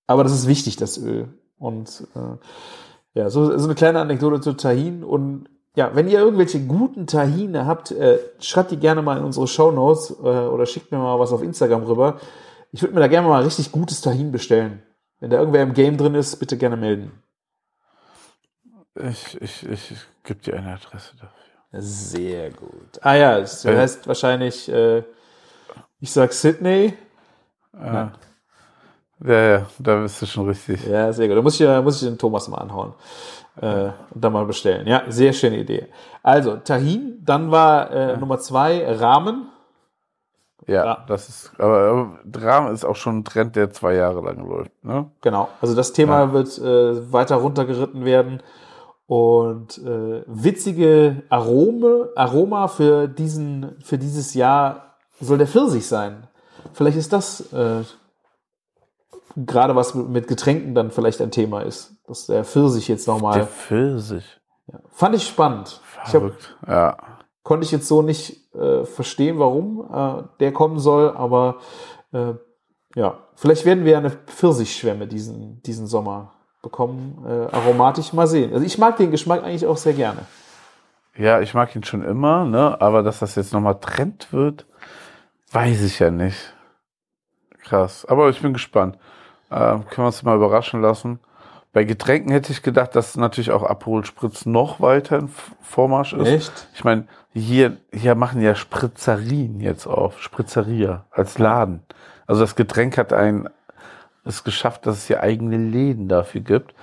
aber 0.07 0.24
das 0.24 0.34
ist 0.34 0.47
wichtig, 0.47 0.76
das 0.76 0.97
Öl. 0.97 1.30
Und 1.57 2.07
äh, 2.15 3.19
ja, 3.19 3.30
so, 3.30 3.57
so 3.57 3.65
eine 3.65 3.76
kleine 3.76 3.99
Anekdote 4.01 4.41
zu 4.41 4.53
Tahin. 4.53 5.03
Und 5.05 5.45
ja, 5.76 5.91
wenn 5.93 6.09
ihr 6.09 6.19
irgendwelche 6.19 6.59
guten 6.59 7.07
Tahine 7.07 7.65
habt, 7.65 7.91
äh, 7.91 8.19
schreibt 8.39 8.72
die 8.72 8.78
gerne 8.78 9.01
mal 9.01 9.17
in 9.17 9.24
unsere 9.24 9.47
Shownotes 9.47 10.11
äh, 10.22 10.28
oder 10.28 10.65
schickt 10.65 10.91
mir 10.91 10.97
mal 10.97 11.19
was 11.19 11.32
auf 11.32 11.41
Instagram 11.43 11.84
rüber. 11.84 12.17
Ich 12.72 12.82
würde 12.82 12.93
mir 12.93 13.01
da 13.01 13.07
gerne 13.07 13.28
mal 13.28 13.43
richtig 13.43 13.72
gutes 13.72 14.01
Tahin 14.01 14.32
bestellen. 14.32 14.82
Wenn 15.19 15.30
da 15.30 15.38
irgendwer 15.38 15.63
im 15.63 15.74
Game 15.74 15.97
drin 15.97 16.15
ist, 16.15 16.38
bitte 16.38 16.57
gerne 16.57 16.78
melden. 16.78 17.11
Ich, 18.95 19.39
ich, 19.41 19.69
ich, 19.69 19.91
ich 19.91 19.99
gebe 20.24 20.41
dir 20.41 20.55
eine 20.57 20.74
Adresse 20.74 21.13
dafür. 21.15 21.82
Sehr 21.82 22.49
gut. 22.51 22.99
Ah 23.01 23.13
ja, 23.15 23.38
es 23.39 23.63
Äh. 23.63 23.78
heißt 23.78 24.07
wahrscheinlich, 24.07 24.69
äh, 24.69 25.03
ich 25.99 26.11
sag 26.11 26.34
Sydney. 26.34 26.93
Ja. 27.74 28.11
ja, 29.24 29.41
ja, 29.49 29.65
da 29.80 30.01
bist 30.01 30.22
du 30.22 30.26
schon 30.26 30.47
richtig. 30.49 30.86
Ja, 30.86 31.13
sehr 31.13 31.28
gut. 31.30 31.38
Da 31.38 31.41
muss 31.41 31.59
ich, 31.59 31.65
da 31.65 31.82
muss 31.82 32.01
ich 32.01 32.07
den 32.09 32.17
Thomas 32.17 32.47
mal 32.49 32.57
anhauen. 32.57 32.93
Äh, 33.61 33.91
und 34.09 34.24
dann 34.24 34.34
mal 34.34 34.45
bestellen. 34.45 34.88
Ja, 34.88 35.03
sehr 35.09 35.32
schöne 35.34 35.57
Idee. 35.59 35.88
Also, 36.24 36.57
Tahin, 36.57 37.19
dann 37.24 37.51
war 37.51 37.91
äh, 37.91 38.17
Nummer 38.17 38.39
zwei 38.39 38.86
Rahmen. 38.95 39.51
Ja, 40.68 40.86
Ja. 40.86 41.05
das 41.07 41.28
ist, 41.30 41.51
aber 41.59 42.20
Rahmen 42.36 42.74
ist 42.74 42.86
auch 42.86 42.95
schon 42.95 43.20
ein 43.20 43.26
Trend, 43.26 43.55
der 43.55 43.72
zwei 43.72 43.95
Jahre 43.95 44.22
lang 44.22 44.47
läuft. 44.47 44.72
Ne? 44.84 45.09
Genau. 45.22 45.49
Also 45.62 45.76
das 45.76 45.91
Thema 45.93 46.20
Ja. 46.20 46.34
wird 46.34 46.57
äh, 46.59 47.12
weiter 47.12 47.36
runtergeritten 47.38 48.05
werden. 48.05 48.41
Und 49.07 49.78
äh, 49.80 50.24
witzige 50.28 51.24
Arome, 51.30 52.09
Aroma 52.16 52.68
für, 52.70 53.07
diesen, 53.09 53.76
für 53.84 53.97
dieses 53.97 54.34
Jahr 54.36 54.95
soll 55.20 55.38
der 55.38 55.47
Pfirsich 55.47 55.86
sein. 55.88 56.28
Vielleicht 56.74 56.97
ist 56.97 57.12
das 57.12 57.51
äh, 57.51 57.82
gerade 59.36 59.76
was 59.76 59.95
mit, 59.95 60.28
Getränken 60.28 60.76
dann 60.76 60.91
vielleicht 60.91 61.22
ein 61.22 61.32
Thema 61.32 61.62
ist. 61.62 61.95
Dass 62.07 62.28
der 62.28 62.43
Pfirsich 62.45 62.88
jetzt 62.88 63.07
Der 63.07 63.14
nochmal. 63.16 63.45
Pfirsich. 63.47 64.39
Fand 64.91 65.16
ich 65.16 65.28
spannend. 65.28 65.82
Ich 65.93 66.14
hab, 66.14 66.22
Verrückt. 66.22 66.57
Ja. 66.68 66.97
Konnte 67.44 67.66
ich 67.66 67.72
jetzt 67.72 67.88
so 67.88 68.02
nicht 68.02 68.54
äh, 68.54 68.86
verstehen, 68.86 69.39
warum 69.39 69.88
äh, 69.92 70.24
der 70.39 70.54
kommen 70.54 70.80
soll, 70.80 71.10
aber 71.10 71.58
äh, 72.14 72.34
ja, 72.96 73.20
vielleicht 73.36 73.66
werden 73.66 73.86
wir 73.86 73.98
eine 73.98 74.12
Pfirsichschwemme 74.12 75.08
diesen, 75.08 75.62
diesen 75.64 75.88
Sommer 75.88 76.34
bekommen. 76.62 77.24
Äh, 77.26 77.56
aromatisch 77.56 78.14
mal 78.14 78.28
sehen. 78.28 78.54
Also 78.54 78.66
ich 78.66 78.78
mag 78.78 78.98
den 78.98 79.12
Geschmack 79.12 79.44
eigentlich 79.44 79.66
auch 79.66 79.78
sehr 79.78 79.94
gerne. 79.94 80.26
Ja, 81.18 81.42
ich 81.42 81.54
mag 81.54 81.76
ihn 81.76 81.84
schon 81.84 82.04
immer, 82.04 82.46
ne? 82.46 82.80
Aber 82.80 83.04
dass 83.04 83.20
das 83.20 83.36
jetzt 83.36 83.54
nochmal 83.54 83.80
Trend 83.80 84.32
wird, 84.32 84.66
weiß 85.52 85.82
ich 85.84 86.00
ja 86.00 86.12
nicht. 86.12 86.54
Krass. 87.64 88.06
Aber 88.06 88.30
ich 88.30 88.42
bin 88.42 88.54
gespannt. 88.54 88.98
Ähm, 89.50 89.86
können 89.86 90.04
wir 90.04 90.06
uns 90.06 90.24
mal 90.24 90.36
überraschen 90.36 90.82
lassen. 90.82 91.20
Bei 91.74 91.86
Getränken 91.86 92.32
hätte 92.32 92.51
ich 92.51 92.63
gedacht, 92.63 92.95
dass 92.95 93.15
natürlich 93.15 93.51
auch 93.51 93.63
Aperol 93.63 94.03
Spritz 94.03 94.45
noch 94.45 94.82
weiter 94.82 95.24
F- 95.24 95.55
Vormarsch 95.61 96.13
ist. 96.13 96.28
Echt? 96.28 96.67
Ich 96.74 96.84
meine, 96.84 97.07
hier, 97.34 97.78
hier 97.93 98.15
machen 98.15 98.41
ja 98.41 98.55
Spritzerien 98.55 99.61
jetzt 99.61 99.88
auf, 99.88 100.22
Spritzeria 100.22 101.05
als 101.11 101.38
Laden. 101.38 101.84
Also 102.28 102.41
das 102.41 102.55
Getränk 102.57 102.97
hat 102.97 103.13
ein, 103.13 103.47
es 104.26 104.43
geschafft, 104.43 104.86
dass 104.86 104.97
es 104.97 105.07
hier 105.07 105.22
eigene 105.22 105.57
Läden 105.57 106.09
dafür 106.09 106.41
gibt. 106.41 106.74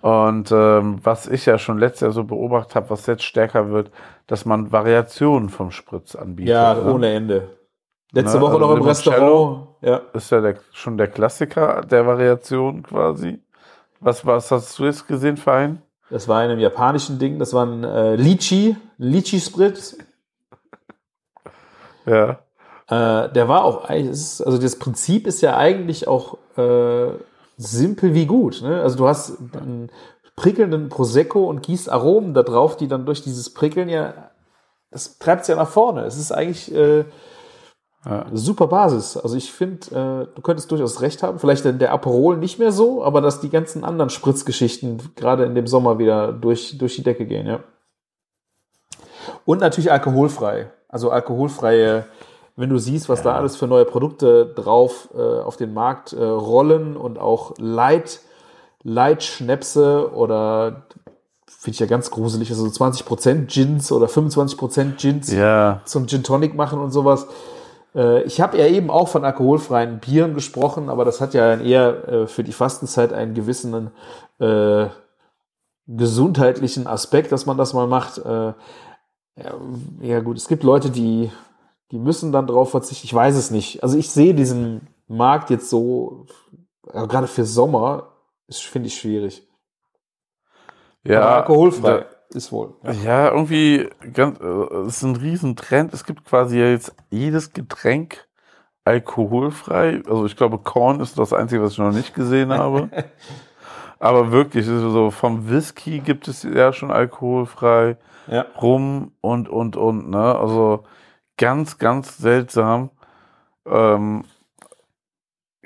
Und 0.00 0.52
ähm, 0.52 1.00
was 1.02 1.26
ich 1.26 1.44
ja 1.46 1.58
schon 1.58 1.78
letztes 1.78 2.02
Jahr 2.02 2.12
so 2.12 2.22
beobachtet 2.22 2.76
habe, 2.76 2.90
was 2.90 3.06
jetzt 3.06 3.24
stärker 3.24 3.70
wird, 3.70 3.90
dass 4.28 4.44
man 4.44 4.70
Variationen 4.70 5.48
vom 5.48 5.72
Spritz 5.72 6.14
anbietet. 6.14 6.50
Ja, 6.54 6.74
ne? 6.74 6.92
ohne 6.92 7.12
Ende. 7.12 7.48
Letzte 8.12 8.36
Ne, 8.38 8.42
Woche 8.44 8.54
also 8.54 8.66
noch 8.68 8.76
im. 8.76 8.82
Restaurant. 8.82 9.66
Ja. 9.80 10.00
Ist 10.12 10.30
ja 10.30 10.40
der, 10.40 10.54
schon 10.72 10.96
der 10.96 11.08
Klassiker 11.08 11.80
der 11.80 12.06
Variation 12.06 12.84
quasi. 12.84 13.42
Was, 14.06 14.24
was 14.24 14.52
hast 14.52 14.78
du 14.78 14.84
jetzt 14.84 15.08
gesehen 15.08 15.36
für 15.36 15.50
einen? 15.50 15.82
Das 16.10 16.28
war 16.28 16.44
in 16.44 16.52
einem 16.52 16.60
japanischen 16.60 17.18
Ding. 17.18 17.40
Das 17.40 17.52
war 17.52 17.66
ein 17.66 17.82
äh, 17.82 18.14
Lychee, 18.14 18.76
Lychee-Spritz. 18.98 19.98
Ja. 22.06 22.38
Äh, 22.86 23.32
der 23.32 23.48
war 23.48 23.64
auch, 23.64 23.90
also 23.90 24.58
das 24.58 24.78
Prinzip 24.78 25.26
ist 25.26 25.40
ja 25.40 25.56
eigentlich 25.56 26.06
auch 26.06 26.38
äh, 26.56 27.08
simpel 27.56 28.14
wie 28.14 28.26
gut. 28.26 28.62
Ne? 28.62 28.80
Also 28.80 28.96
du 28.96 29.08
hast 29.08 29.38
einen 29.60 29.90
prickelnden 30.36 30.88
Prosecco 30.88 31.48
und 31.48 31.64
gießt 31.64 31.90
Aromen 31.90 32.32
da 32.32 32.44
drauf, 32.44 32.76
die 32.76 32.86
dann 32.86 33.06
durch 33.06 33.22
dieses 33.22 33.52
Prickeln 33.52 33.88
ja, 33.88 34.30
das 34.92 35.18
treibt 35.18 35.42
es 35.42 35.48
ja 35.48 35.56
nach 35.56 35.68
vorne. 35.68 36.02
Es 36.02 36.16
ist 36.16 36.30
eigentlich 36.30 36.72
äh. 36.72 37.06
Super 38.32 38.66
Basis. 38.68 39.16
Also 39.16 39.36
ich 39.36 39.52
finde, 39.52 40.28
äh, 40.30 40.34
du 40.34 40.42
könntest 40.42 40.70
durchaus 40.70 41.00
recht 41.00 41.22
haben. 41.22 41.38
Vielleicht 41.38 41.64
der, 41.64 41.72
der 41.72 41.92
Aperol 41.92 42.36
nicht 42.36 42.58
mehr 42.58 42.70
so, 42.72 43.02
aber 43.02 43.20
dass 43.20 43.40
die 43.40 43.50
ganzen 43.50 43.84
anderen 43.84 44.10
Spritzgeschichten 44.10 45.02
gerade 45.16 45.44
in 45.44 45.54
dem 45.54 45.66
Sommer 45.66 45.98
wieder 45.98 46.32
durch, 46.32 46.78
durch 46.78 46.94
die 46.96 47.02
Decke 47.02 47.26
gehen, 47.26 47.46
ja. 47.46 47.60
Und 49.44 49.60
natürlich 49.60 49.90
alkoholfrei. 49.90 50.70
Also 50.88 51.10
alkoholfreie, 51.10 52.04
wenn 52.54 52.70
du 52.70 52.78
siehst, 52.78 53.08
was 53.08 53.22
da 53.22 53.34
alles 53.34 53.56
für 53.56 53.66
neue 53.66 53.84
Produkte 53.84 54.46
drauf 54.46 55.08
äh, 55.14 55.20
auf 55.20 55.56
den 55.56 55.74
Markt 55.74 56.12
äh, 56.12 56.22
rollen 56.22 56.96
und 56.96 57.18
auch 57.18 57.54
Light, 57.58 58.20
Light-Schnäpse 58.82 60.12
oder 60.14 60.86
finde 61.46 61.74
ich 61.74 61.80
ja 61.80 61.86
ganz 61.86 62.10
gruselig, 62.10 62.50
also 62.50 62.66
20% 62.66 63.46
Gins 63.46 63.90
oder 63.90 64.06
25% 64.06 64.96
Gins 64.96 65.32
Ja. 65.32 65.80
zum 65.84 66.06
Gin 66.06 66.22
Tonic 66.22 66.54
machen 66.54 66.78
und 66.80 66.92
sowas. 66.92 67.26
Äh, 67.96 68.22
Ich 68.24 68.40
habe 68.40 68.58
ja 68.58 68.66
eben 68.66 68.90
auch 68.90 69.08
von 69.08 69.24
alkoholfreien 69.24 69.98
Bieren 69.98 70.34
gesprochen, 70.34 70.88
aber 70.90 71.04
das 71.04 71.20
hat 71.20 71.34
ja 71.34 71.54
eher 71.56 72.08
äh, 72.08 72.26
für 72.28 72.44
die 72.44 72.52
Fastenzeit 72.52 73.12
einen 73.12 73.34
gewissen 73.34 73.90
äh, 74.38 74.86
gesundheitlichen 75.88 76.86
Aspekt, 76.86 77.32
dass 77.32 77.46
man 77.46 77.56
das 77.56 77.72
mal 77.72 77.86
macht. 77.86 78.18
Äh, 78.18 78.52
ja, 80.00 80.20
gut, 80.20 80.36
es 80.38 80.48
gibt 80.48 80.62
Leute, 80.62 80.90
die, 80.90 81.30
die 81.90 81.98
müssen 81.98 82.32
dann 82.32 82.46
drauf 82.46 82.70
verzichten. 82.70 83.06
Ich 83.06 83.14
weiß 83.14 83.36
es 83.36 83.50
nicht. 83.50 83.82
Also 83.82 83.96
ich 83.98 84.10
sehe 84.10 84.34
diesen 84.34 84.88
Markt 85.08 85.50
jetzt 85.50 85.68
so, 85.70 86.26
gerade 86.82 87.26
für 87.26 87.44
Sommer, 87.44 88.08
finde 88.50 88.88
ich 88.88 88.98
schwierig. 88.98 89.46
Ja. 91.04 91.20
aber 91.22 91.36
alkoholfrei 91.36 91.98
da- 91.98 92.06
ist 92.30 92.52
wohl. 92.52 92.74
Ja, 93.04 93.30
irgendwie 93.30 93.88
ganz, 94.12 94.40
äh, 94.40 94.44
es 94.86 94.96
ist 94.98 95.02
ein 95.02 95.16
Riesentrend. 95.16 95.94
Es 95.94 96.04
gibt 96.04 96.24
quasi 96.24 96.58
jetzt 96.58 96.94
jedes 97.10 97.52
Getränk 97.52 98.26
alkoholfrei. 98.84 100.02
Also 100.08 100.26
ich 100.26 100.36
glaube, 100.36 100.58
Korn 100.58 101.00
ist 101.00 101.18
das 101.18 101.32
Einzige, 101.32 101.62
was 101.62 101.72
ich 101.72 101.78
noch 101.78 101.92
nicht 101.92 102.14
gesehen 102.14 102.52
habe. 102.52 102.88
Aber 103.98 104.30
wirklich, 104.30 104.66
so 104.66 105.10
vom 105.10 105.48
Whisky 105.48 106.00
gibt 106.00 106.28
es 106.28 106.42
ja 106.42 106.72
schon 106.72 106.90
alkoholfrei, 106.90 107.96
Ja. 108.26 108.44
Rum 108.60 109.12
und 109.20 109.48
und 109.48 109.76
und. 109.76 110.10
Ne, 110.10 110.38
also 110.38 110.84
ganz 111.38 111.78
ganz 111.78 112.18
seltsam. 112.18 112.90
Ähm, 113.64 114.24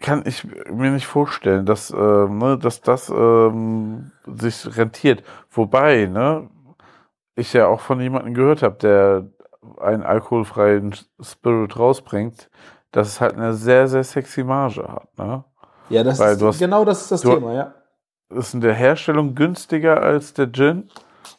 kann 0.00 0.22
ich 0.26 0.44
mir 0.70 0.90
nicht 0.90 1.06
vorstellen, 1.06 1.66
dass, 1.66 1.90
ähm, 1.90 2.38
ne, 2.38 2.58
dass 2.58 2.80
das 2.80 3.08
ähm, 3.10 4.10
sich 4.26 4.76
rentiert. 4.76 5.22
Wobei, 5.50 6.06
ne, 6.06 6.48
ich 7.34 7.52
ja 7.52 7.66
auch 7.66 7.80
von 7.80 8.00
jemandem 8.00 8.34
gehört 8.34 8.62
habe, 8.62 8.76
der 8.76 9.26
einen 9.80 10.02
alkoholfreien 10.02 10.94
Spirit 11.20 11.78
rausbringt, 11.78 12.50
dass 12.92 13.08
es 13.08 13.20
halt 13.20 13.34
eine 13.34 13.54
sehr, 13.54 13.88
sehr 13.88 14.04
sexy 14.04 14.42
Marge 14.42 14.82
hat. 14.82 15.16
Ne? 15.18 15.44
Ja, 15.90 16.02
das 16.02 16.18
Weil 16.18 16.34
ist, 16.36 16.42
hast- 16.42 16.58
genau 16.58 16.84
das 16.84 17.02
ist 17.02 17.12
das 17.12 17.20
Thema, 17.22 17.52
ja. 17.54 17.74
Ist 18.30 18.54
in 18.54 18.60
der 18.60 18.74
Herstellung 18.74 19.34
günstiger 19.34 20.02
als 20.02 20.34
der 20.34 20.50
Gin 20.52 20.88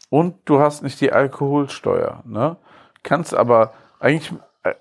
und 0.10 0.36
du 0.46 0.60
hast 0.60 0.84
nicht 0.84 1.00
die 1.02 1.12
Alkoholsteuer. 1.12 2.22
Ne? 2.26 2.58
Kannst 3.04 3.34
aber 3.34 3.74
eigentlich, 4.00 4.34
äh, 4.64 4.74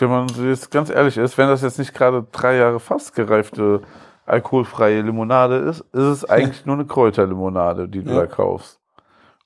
wenn 0.00 0.10
man 0.10 0.28
jetzt 0.48 0.70
ganz 0.70 0.90
ehrlich 0.90 1.16
ist, 1.16 1.38
wenn 1.38 1.48
das 1.48 1.62
jetzt 1.62 1.78
nicht 1.78 1.94
gerade 1.94 2.26
drei 2.32 2.56
Jahre 2.56 2.80
fast 2.80 3.14
gereifte 3.14 3.82
alkoholfreie 4.26 5.02
Limonade 5.02 5.56
ist, 5.56 5.80
ist 5.92 6.02
es 6.02 6.24
eigentlich 6.24 6.64
nur 6.66 6.76
eine 6.76 6.86
Kräuterlimonade, 6.86 7.88
die 7.88 8.02
du 8.02 8.10
Ja. 8.10 8.20
da 8.20 8.26
kaufst. 8.26 8.80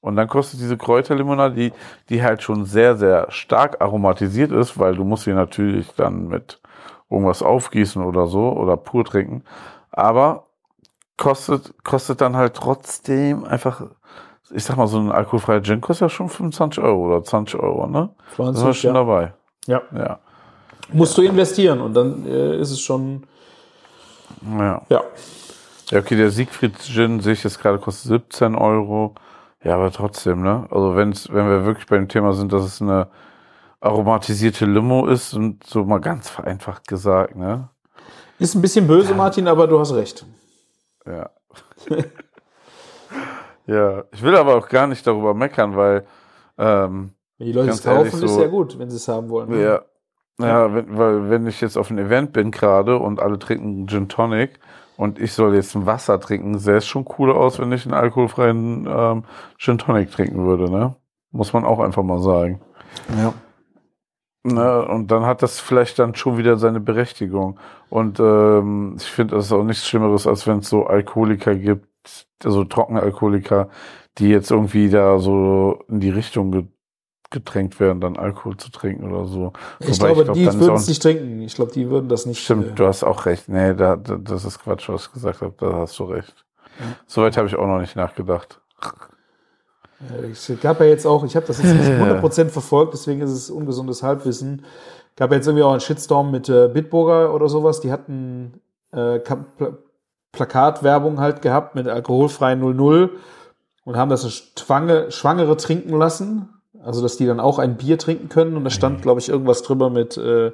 Und 0.00 0.14
dann 0.16 0.28
kostet 0.28 0.60
diese 0.60 0.76
Kräuterlimonade, 0.76 1.54
die, 1.54 1.72
die 2.08 2.22
halt 2.22 2.42
schon 2.42 2.64
sehr, 2.64 2.96
sehr 2.96 3.26
stark 3.30 3.80
aromatisiert 3.80 4.52
ist, 4.52 4.78
weil 4.78 4.94
du 4.94 5.04
musst 5.04 5.24
sie 5.24 5.32
natürlich 5.32 5.92
dann 5.96 6.28
mit 6.28 6.60
irgendwas 7.10 7.42
aufgießen 7.42 8.02
oder 8.02 8.26
so 8.28 8.52
oder 8.52 8.76
pur 8.76 9.04
trinken. 9.04 9.42
Aber 9.90 10.44
kostet, 11.16 11.74
kostet 11.82 12.20
dann 12.20 12.36
halt 12.36 12.54
trotzdem 12.54 13.44
einfach, 13.44 13.82
ich 14.50 14.62
sag 14.64 14.76
mal, 14.76 14.86
so 14.86 14.98
ein 14.98 15.10
alkoholfreier 15.10 15.62
Gin 15.62 15.80
kostet 15.80 16.02
ja 16.02 16.08
schon 16.08 16.28
25 16.28 16.82
Euro 16.82 17.06
oder 17.06 17.24
20 17.24 17.58
Euro, 17.58 17.88
ne? 17.88 18.10
Das 18.36 18.64
war 18.64 18.72
schon 18.74 18.94
ja. 18.94 19.00
dabei. 19.00 19.32
Ja. 19.66 19.82
Ja. 19.92 20.20
Musst 20.92 21.16
du 21.18 21.22
investieren 21.22 21.80
und 21.80 21.94
dann 21.94 22.26
äh, 22.26 22.56
ist 22.58 22.70
es 22.70 22.80
schon, 22.80 23.24
Ja. 24.58 24.82
ja. 24.88 25.02
Ja, 25.90 26.00
okay, 26.00 26.16
der 26.16 26.30
Siegfried 26.30 26.78
Gin 26.80 27.20
sehe 27.20 27.32
ich 27.32 27.42
jetzt 27.44 27.60
gerade 27.60 27.78
kostet 27.78 28.10
17 28.10 28.54
Euro. 28.54 29.14
Ja, 29.64 29.74
aber 29.76 29.90
trotzdem, 29.90 30.42
ne? 30.42 30.66
Also 30.70 30.94
wenn's, 30.96 31.28
wenn 31.32 31.48
wir 31.48 31.64
wirklich 31.64 31.86
bei 31.86 31.96
dem 31.96 32.08
Thema 32.08 32.32
sind, 32.34 32.52
dass 32.52 32.62
es 32.64 32.82
eine 32.82 33.08
aromatisierte 33.80 34.66
Limo 34.66 35.06
ist 35.06 35.32
und 35.34 35.64
so 35.64 35.84
mal 35.84 35.98
ganz 36.00 36.28
vereinfacht 36.28 36.86
gesagt, 36.86 37.36
ne? 37.36 37.70
Ist 38.38 38.54
ein 38.54 38.60
bisschen 38.62 38.86
böse, 38.86 39.14
Martin, 39.14 39.48
aber 39.48 39.66
du 39.66 39.80
hast 39.80 39.94
recht. 39.94 40.26
Ja. 41.06 41.30
ja, 43.66 44.04
ich 44.12 44.22
will 44.22 44.36
aber 44.36 44.56
auch 44.56 44.68
gar 44.68 44.86
nicht 44.86 45.06
darüber 45.06 45.34
meckern, 45.34 45.76
weil 45.76 46.06
ähm, 46.56 47.12
Wenn 47.38 47.46
die 47.46 47.52
Leute 47.52 47.70
es 47.70 47.82
kaufen, 47.82 47.96
ehrlich, 48.06 48.14
ist 48.14 48.20
so- 48.34 48.40
ja 48.42 48.48
gut, 48.48 48.78
wenn 48.78 48.90
sie 48.90 48.96
es 48.96 49.08
haben 49.08 49.28
wollen. 49.28 49.58
Ja. 49.60 49.82
Ja, 50.40 50.72
wenn, 50.72 50.96
weil 50.96 51.30
wenn 51.30 51.46
ich 51.46 51.60
jetzt 51.60 51.76
auf 51.76 51.90
einem 51.90 52.06
Event 52.06 52.32
bin 52.32 52.50
gerade 52.50 52.98
und 52.98 53.20
alle 53.20 53.38
trinken 53.38 53.88
Gin 53.88 54.08
Tonic 54.08 54.60
und 54.96 55.18
ich 55.18 55.32
soll 55.32 55.54
jetzt 55.54 55.74
ein 55.74 55.86
Wasser 55.86 56.20
trinken, 56.20 56.58
sähe 56.58 56.76
es 56.76 56.86
schon 56.86 57.04
cooler 57.04 57.36
aus, 57.36 57.58
wenn 57.58 57.72
ich 57.72 57.84
einen 57.84 57.94
alkoholfreien 57.94 58.86
ähm, 58.88 59.24
Gin 59.58 59.78
Tonic 59.78 60.12
trinken 60.12 60.44
würde, 60.46 60.70
ne? 60.70 60.94
Muss 61.32 61.52
man 61.52 61.64
auch 61.64 61.80
einfach 61.80 62.02
mal 62.02 62.20
sagen. 62.20 62.60
ja. 63.16 63.34
Ne? 64.44 64.86
Und 64.86 65.10
dann 65.10 65.26
hat 65.26 65.42
das 65.42 65.60
vielleicht 65.60 65.98
dann 65.98 66.14
schon 66.14 66.38
wieder 66.38 66.56
seine 66.56 66.80
Berechtigung. 66.80 67.58
Und 67.90 68.20
ähm, 68.20 68.94
ich 68.96 69.10
finde, 69.10 69.36
das 69.36 69.46
ist 69.46 69.52
auch 69.52 69.64
nichts 69.64 69.86
Schlimmeres, 69.86 70.26
als 70.26 70.46
wenn 70.46 70.58
es 70.58 70.68
so 70.68 70.86
Alkoholiker 70.86 71.54
gibt, 71.54 71.88
also 72.44 72.64
trockene 72.64 73.00
Alkoholiker, 73.02 73.68
die 74.18 74.28
jetzt 74.28 74.50
irgendwie 74.50 74.88
da 74.90 75.18
so 75.18 75.80
in 75.88 76.00
die 76.00 76.10
Richtung 76.10 76.70
ge 77.30 77.40
gedrängt 77.40 77.78
werden, 77.80 78.00
dann 78.00 78.16
Alkohol 78.16 78.56
zu 78.56 78.70
trinken 78.70 79.10
oder 79.12 79.26
so. 79.26 79.52
Ich 79.80 80.00
Wobei 80.00 80.12
glaube, 80.12 80.24
glaub, 80.24 80.34
die 80.34 80.46
würden 80.60 80.76
es 80.76 80.88
nicht 80.88 81.02
trinken. 81.02 81.40
Ich 81.42 81.54
glaube, 81.54 81.72
die 81.72 81.90
würden 81.90 82.08
das 82.08 82.26
nicht. 82.26 82.42
Stimmt, 82.42 82.68
äh, 82.68 82.72
du 82.74 82.86
hast 82.86 83.04
auch 83.04 83.26
recht. 83.26 83.48
Nee, 83.48 83.74
da, 83.74 83.96
da, 83.96 84.16
das 84.16 84.44
ist 84.44 84.60
Quatsch, 84.60 84.88
was 84.88 85.06
ich 85.06 85.12
gesagt 85.12 85.40
habe. 85.42 85.54
Da 85.58 85.72
hast 85.74 85.98
du 85.98 86.04
recht. 86.04 86.34
Soweit 87.06 87.36
habe 87.36 87.48
ich 87.48 87.56
auch 87.56 87.66
noch 87.66 87.80
nicht 87.80 87.96
nachgedacht. 87.96 88.60
Es 90.30 90.50
gab 90.62 90.80
ja 90.80 90.86
jetzt 90.86 91.06
auch, 91.06 91.24
ich 91.24 91.34
habe 91.34 91.46
das 91.46 91.60
jetzt 91.60 91.74
nicht 91.74 91.88
100% 91.88 92.48
verfolgt, 92.50 92.94
deswegen 92.94 93.20
ist 93.20 93.30
es 93.32 93.50
ungesundes 93.50 94.02
Halbwissen. 94.02 94.64
Gab 95.16 95.30
ja 95.30 95.36
jetzt 95.36 95.48
irgendwie 95.48 95.64
auch 95.64 95.72
einen 95.72 95.80
Shitstorm 95.80 96.30
mit 96.30 96.48
äh, 96.48 96.68
Bitburger 96.68 97.34
oder 97.34 97.48
sowas. 97.48 97.80
Die 97.80 97.90
hatten 97.90 98.60
äh, 98.92 99.18
Ka- 99.18 99.44
Pla 99.56 99.72
Plakatwerbung 100.30 101.18
halt 101.20 101.40
gehabt 101.42 101.74
mit 101.74 101.88
alkoholfrei 101.88 102.54
00 102.54 103.10
und 103.84 103.96
haben 103.96 104.10
das 104.10 104.30
Schwange, 104.56 105.10
Schwangere 105.10 105.56
trinken 105.56 105.96
lassen. 105.98 106.57
Also, 106.82 107.02
dass 107.02 107.16
die 107.16 107.26
dann 107.26 107.40
auch 107.40 107.58
ein 107.58 107.76
Bier 107.76 107.98
trinken 107.98 108.28
können. 108.28 108.56
Und 108.56 108.64
da 108.64 108.70
stand, 108.70 109.02
glaube 109.02 109.20
ich, 109.20 109.28
irgendwas 109.28 109.62
drüber 109.62 109.90
mit 109.90 110.16
äh, 110.16 110.52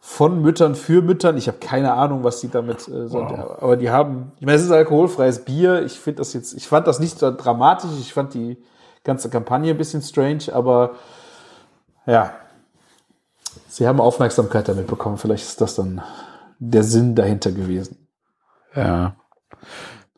von 0.00 0.40
Müttern 0.40 0.74
für 0.74 1.02
Müttern. 1.02 1.36
Ich 1.36 1.46
habe 1.46 1.58
keine 1.58 1.92
Ahnung, 1.92 2.24
was 2.24 2.40
die 2.40 2.48
damit 2.48 2.88
äh, 2.88 3.06
so, 3.06 3.20
aber 3.20 3.76
die 3.76 3.90
haben, 3.90 4.32
ich 4.38 4.46
meine, 4.46 4.56
es 4.56 4.64
ist 4.64 4.70
alkoholfreies 4.70 5.44
Bier. 5.44 5.82
Ich 5.84 6.00
finde 6.00 6.18
das 6.18 6.32
jetzt, 6.32 6.54
ich 6.54 6.66
fand 6.66 6.86
das 6.86 7.00
nicht 7.00 7.18
so 7.18 7.30
dramatisch. 7.30 7.90
Ich 8.00 8.12
fand 8.12 8.34
die 8.34 8.58
ganze 9.04 9.28
Kampagne 9.30 9.70
ein 9.70 9.78
bisschen 9.78 10.02
strange, 10.02 10.44
aber 10.52 10.92
ja, 12.06 12.32
sie 13.68 13.86
haben 13.86 14.00
Aufmerksamkeit 14.00 14.68
damit 14.68 14.86
bekommen. 14.86 15.18
Vielleicht 15.18 15.44
ist 15.44 15.60
das 15.60 15.74
dann 15.74 16.02
der 16.58 16.82
Sinn 16.82 17.14
dahinter 17.14 17.52
gewesen. 17.52 18.08
Ja. 18.74 19.16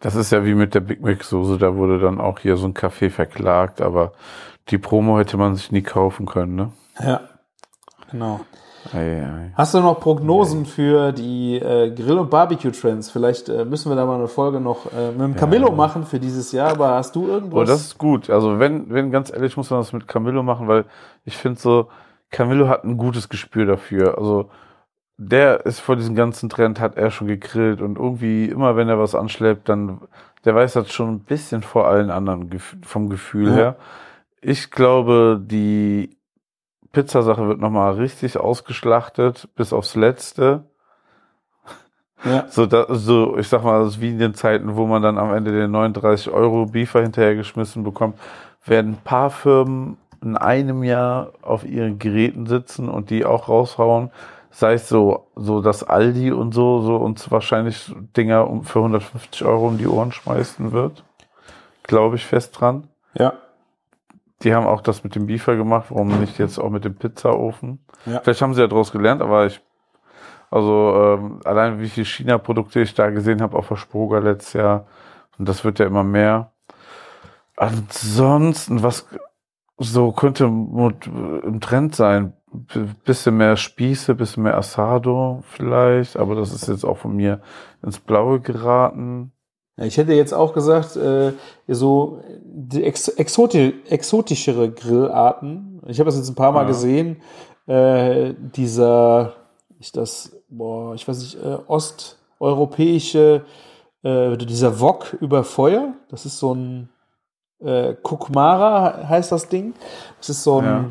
Das 0.00 0.16
ist 0.16 0.32
ja 0.32 0.44
wie 0.44 0.54
mit 0.54 0.74
der 0.74 0.80
Big 0.80 1.00
Mac 1.00 1.22
Soße, 1.22 1.58
da 1.58 1.76
wurde 1.76 2.00
dann 2.00 2.20
auch 2.20 2.40
hier 2.40 2.56
so 2.56 2.66
ein 2.66 2.74
Café 2.74 3.08
verklagt, 3.08 3.80
aber 3.80 4.12
die 4.68 4.78
Promo 4.78 5.18
hätte 5.18 5.36
man 5.36 5.54
sich 5.54 5.72
nie 5.72 5.82
kaufen 5.82 6.26
können, 6.26 6.54
ne? 6.54 6.72
Ja, 7.00 7.20
genau. 8.10 8.40
Ei, 8.92 9.22
ei. 9.22 9.52
Hast 9.54 9.74
du 9.74 9.80
noch 9.80 10.00
Prognosen 10.00 10.66
für 10.66 11.12
die 11.12 11.56
äh, 11.56 11.90
Grill- 11.94 12.18
und 12.18 12.30
Barbecue-Trends? 12.30 13.10
Vielleicht 13.10 13.48
äh, 13.48 13.64
müssen 13.64 13.90
wir 13.90 13.96
da 13.96 14.04
mal 14.04 14.16
eine 14.16 14.26
Folge 14.28 14.60
noch 14.60 14.86
äh, 14.92 15.12
mit 15.12 15.20
dem 15.20 15.36
Camillo 15.36 15.70
machen 15.70 16.04
für 16.04 16.18
dieses 16.18 16.50
Jahr, 16.50 16.72
aber 16.72 16.90
hast 16.94 17.14
du 17.14 17.28
irgendwas? 17.28 17.60
Oh, 17.60 17.64
das 17.64 17.80
ist 17.82 17.98
gut. 17.98 18.28
Also 18.28 18.58
wenn, 18.58 18.90
wenn 18.92 19.12
ganz 19.12 19.32
ehrlich, 19.32 19.56
muss 19.56 19.70
man 19.70 19.80
das 19.80 19.92
mit 19.92 20.08
Camillo 20.08 20.42
machen, 20.42 20.66
weil 20.66 20.84
ich 21.24 21.36
finde 21.36 21.60
so, 21.60 21.88
Camillo 22.30 22.68
hat 22.68 22.82
ein 22.84 22.96
gutes 22.96 23.28
Gespür 23.28 23.66
dafür. 23.66 24.18
Also 24.18 24.50
der 25.16 25.64
ist 25.64 25.78
vor 25.78 25.94
diesem 25.94 26.16
ganzen 26.16 26.48
Trend, 26.48 26.80
hat 26.80 26.96
er 26.96 27.12
schon 27.12 27.28
gegrillt 27.28 27.80
und 27.80 27.98
irgendwie 27.98 28.46
immer, 28.46 28.74
wenn 28.74 28.88
er 28.88 28.98
was 28.98 29.14
anschleppt, 29.14 29.68
dann, 29.68 30.00
der 30.44 30.56
weiß 30.56 30.72
das 30.72 30.90
schon 30.90 31.10
ein 31.10 31.20
bisschen 31.20 31.62
vor 31.62 31.86
allen 31.86 32.10
anderen 32.10 32.50
vom 32.82 33.08
Gefühl 33.08 33.50
Ja. 33.50 33.54
her. 33.54 33.76
Ich 34.44 34.72
glaube, 34.72 35.40
die 35.40 36.16
Pizzasache 36.90 37.46
wird 37.46 37.60
nochmal 37.60 37.94
richtig 37.94 38.36
ausgeschlachtet, 38.36 39.48
bis 39.54 39.72
aufs 39.72 39.94
Letzte. 39.94 40.64
ja. 42.24 42.46
So, 42.50 42.66
da, 42.66 42.86
so, 42.88 43.38
ich 43.38 43.48
sag 43.48 43.62
mal, 43.62 43.84
das 43.84 44.00
wie 44.00 44.10
in 44.10 44.18
den 44.18 44.34
Zeiten, 44.34 44.74
wo 44.74 44.86
man 44.86 45.00
dann 45.00 45.16
am 45.16 45.32
Ende 45.32 45.52
den 45.52 45.70
39 45.70 46.30
Euro 46.30 46.66
Beefer 46.66 47.02
hinterhergeschmissen 47.02 47.84
bekommt, 47.84 48.18
werden 48.64 48.94
ein 48.94 49.04
paar 49.04 49.30
Firmen 49.30 49.96
in 50.20 50.36
einem 50.36 50.82
Jahr 50.82 51.32
auf 51.42 51.64
ihren 51.64 52.00
Geräten 52.00 52.46
sitzen 52.46 52.88
und 52.88 53.10
die 53.10 53.24
auch 53.24 53.48
raushauen. 53.48 54.10
Sei 54.50 54.74
es 54.74 54.88
so, 54.88 55.28
so 55.36 55.62
dass 55.62 55.84
Aldi 55.84 56.32
und 56.32 56.52
so, 56.52 56.80
so 56.82 56.96
uns 56.96 57.30
wahrscheinlich 57.30 57.94
Dinger 58.16 58.50
um, 58.50 58.64
für 58.64 58.80
150 58.80 59.44
Euro 59.44 59.68
um 59.68 59.78
die 59.78 59.86
Ohren 59.86 60.10
schmeißen 60.10 60.72
wird. 60.72 61.04
Glaube 61.84 62.16
ich 62.16 62.26
fest 62.26 62.60
dran. 62.60 62.88
ja. 63.14 63.34
Die 64.42 64.54
haben 64.54 64.66
auch 64.66 64.80
das 64.80 65.04
mit 65.04 65.14
dem 65.14 65.26
Beefer 65.26 65.56
gemacht, 65.56 65.86
warum 65.90 66.20
nicht 66.20 66.38
jetzt 66.38 66.58
auch 66.58 66.70
mit 66.70 66.84
dem 66.84 66.94
Pizzaofen? 66.96 67.84
Ja. 68.06 68.20
Vielleicht 68.20 68.42
haben 68.42 68.54
sie 68.54 68.60
ja 68.60 68.66
daraus 68.66 68.92
gelernt, 68.92 69.22
aber 69.22 69.46
ich, 69.46 69.60
also 70.50 71.18
ähm, 71.18 71.40
allein 71.44 71.80
wie 71.80 71.88
viele 71.88 72.06
China-Produkte 72.06 72.80
ich 72.80 72.94
da 72.94 73.10
gesehen 73.10 73.40
habe 73.40 73.56
auf 73.56 73.68
der 73.68 73.76
Spoga 73.76 74.18
letztes 74.18 74.54
Jahr, 74.54 74.86
und 75.38 75.48
das 75.48 75.64
wird 75.64 75.78
ja 75.78 75.86
immer 75.86 76.04
mehr. 76.04 76.52
Ansonsten, 77.56 78.82
was 78.82 79.06
so 79.78 80.12
könnte 80.12 80.48
mod- 80.48 81.06
im 81.06 81.60
Trend 81.60 81.94
sein, 81.94 82.34
bisschen 83.04 83.36
mehr 83.36 83.56
Spieße, 83.56 84.14
bisschen 84.14 84.42
mehr 84.42 84.58
Asado 84.58 85.42
vielleicht, 85.46 86.16
aber 86.16 86.34
das 86.34 86.52
ist 86.52 86.68
jetzt 86.68 86.84
auch 86.84 86.98
von 86.98 87.16
mir 87.16 87.40
ins 87.82 87.98
Blaue 87.98 88.40
geraten. 88.40 89.32
Ich 89.76 89.96
hätte 89.96 90.12
jetzt 90.12 90.34
auch 90.34 90.52
gesagt, 90.52 90.96
äh, 90.96 91.32
so 91.66 92.20
die 92.44 92.84
ex 92.84 93.08
exoti 93.08 93.74
exotischere 93.88 94.70
Grillarten. 94.70 95.80
Ich 95.86 95.98
habe 95.98 96.08
das 96.08 96.16
jetzt 96.18 96.28
ein 96.28 96.34
paar 96.34 96.52
Mal 96.52 96.62
Ja. 96.62 96.66
gesehen. 96.68 97.22
Äh, 97.66 98.34
dieser, 98.38 99.32
ich 99.78 99.90
das, 99.92 100.36
boah, 100.48 100.94
ich 100.94 101.06
weiß 101.08 101.18
nicht, 101.20 101.36
äh, 101.42 101.56
osteuropäische, 101.66 103.44
äh, 104.02 104.36
dieser 104.36 104.80
Wok 104.80 105.16
über 105.20 105.44
Feuer. 105.44 105.94
Das 106.08 106.26
ist 106.26 106.38
so 106.38 106.54
ein 106.54 106.88
äh, 107.64 107.94
Kukmara 108.02 109.08
heißt 109.08 109.30
das 109.32 109.48
Ding. 109.48 109.72
Das 110.18 110.28
ist 110.28 110.42
so 110.42 110.58
ein, 110.58 110.64
Ja. 110.64 110.90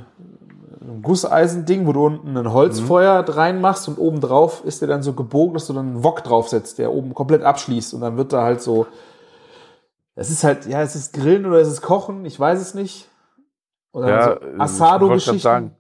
Ein 0.82 1.02
Gusseisending, 1.02 1.86
wo 1.86 1.94
du 1.94 2.06
unten 2.06 2.36
ein 2.36 2.52
Holzfeuer 2.52 3.24
reinmachst 3.28 3.88
und 3.88 3.98
oben 3.98 4.20
drauf 4.20 4.64
ist 4.66 4.82
der 4.82 4.88
dann 4.88 5.04
so 5.04 5.14
gebogen, 5.14 5.54
dass 5.54 5.68
du 5.68 5.74
dann 5.74 5.88
einen 5.90 6.04
Wok 6.04 6.24
draufsetzt, 6.24 6.80
der 6.80 6.92
oben 6.92 7.14
komplett 7.14 7.44
abschließt 7.44 7.94
und 7.94 8.02
dann 8.02 8.18
wird 8.18 8.34
da 8.34 8.44
halt 8.44 8.62
so. 8.62 8.88
Es 10.16 10.30
ist 10.30 10.44
halt, 10.44 10.66
ja, 10.66 10.82
es 10.82 10.96
ist 10.96 11.14
Grillen 11.14 11.46
oder 11.46 11.60
es 11.60 11.68
ist 11.68 11.82
Kochen, 11.82 12.26
ich 12.26 12.40
weiß 12.40 12.60
es 12.60 12.74
nicht. 12.74 13.10
Oder 13.94 14.10
Ja, 14.10 14.40
so 14.40 14.60
Asado-Geschichten. 14.60 15.40
sagen, 15.40 15.76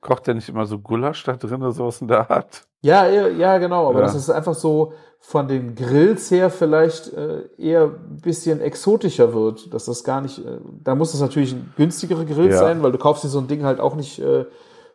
Kocht 0.00 0.26
der 0.26 0.34
nicht 0.34 0.48
immer 0.48 0.66
so 0.66 0.78
Gulasch 0.78 1.22
da 1.24 1.34
drin 1.34 1.62
oder 1.62 1.72
sowas 1.72 2.00
in 2.00 2.08
der 2.08 2.28
Art? 2.30 2.66
Ja, 2.80 3.06
ja, 3.06 3.28
ja, 3.28 3.58
genau. 3.58 3.88
Aber 3.88 4.00
Ja. 4.00 4.06
das 4.06 4.16
ist 4.16 4.28
einfach 4.30 4.54
so 4.54 4.92
von 5.24 5.46
den 5.46 5.76
Grills 5.76 6.30
her 6.32 6.50
vielleicht 6.50 7.12
äh, 7.14 7.44
eher 7.56 7.84
ein 7.84 8.18
bisschen 8.20 8.60
exotischer 8.60 9.32
wird. 9.32 9.72
Dass 9.72 9.84
das 9.84 10.02
gar 10.02 10.20
nicht, 10.20 10.38
äh, 10.44 10.58
da 10.82 10.94
muss 10.96 11.14
es 11.14 11.20
natürlich 11.20 11.52
ein 11.52 11.72
günstigere 11.76 12.26
Grill 12.26 12.50
Ja. 12.50 12.58
sein, 12.58 12.82
weil 12.82 12.90
du 12.92 12.98
kaufst 12.98 13.22
dir 13.24 13.28
so 13.28 13.38
ein 13.38 13.46
Ding 13.46 13.62
halt 13.64 13.78
auch 13.80 13.94
nicht 13.94 14.18
äh, 14.18 14.44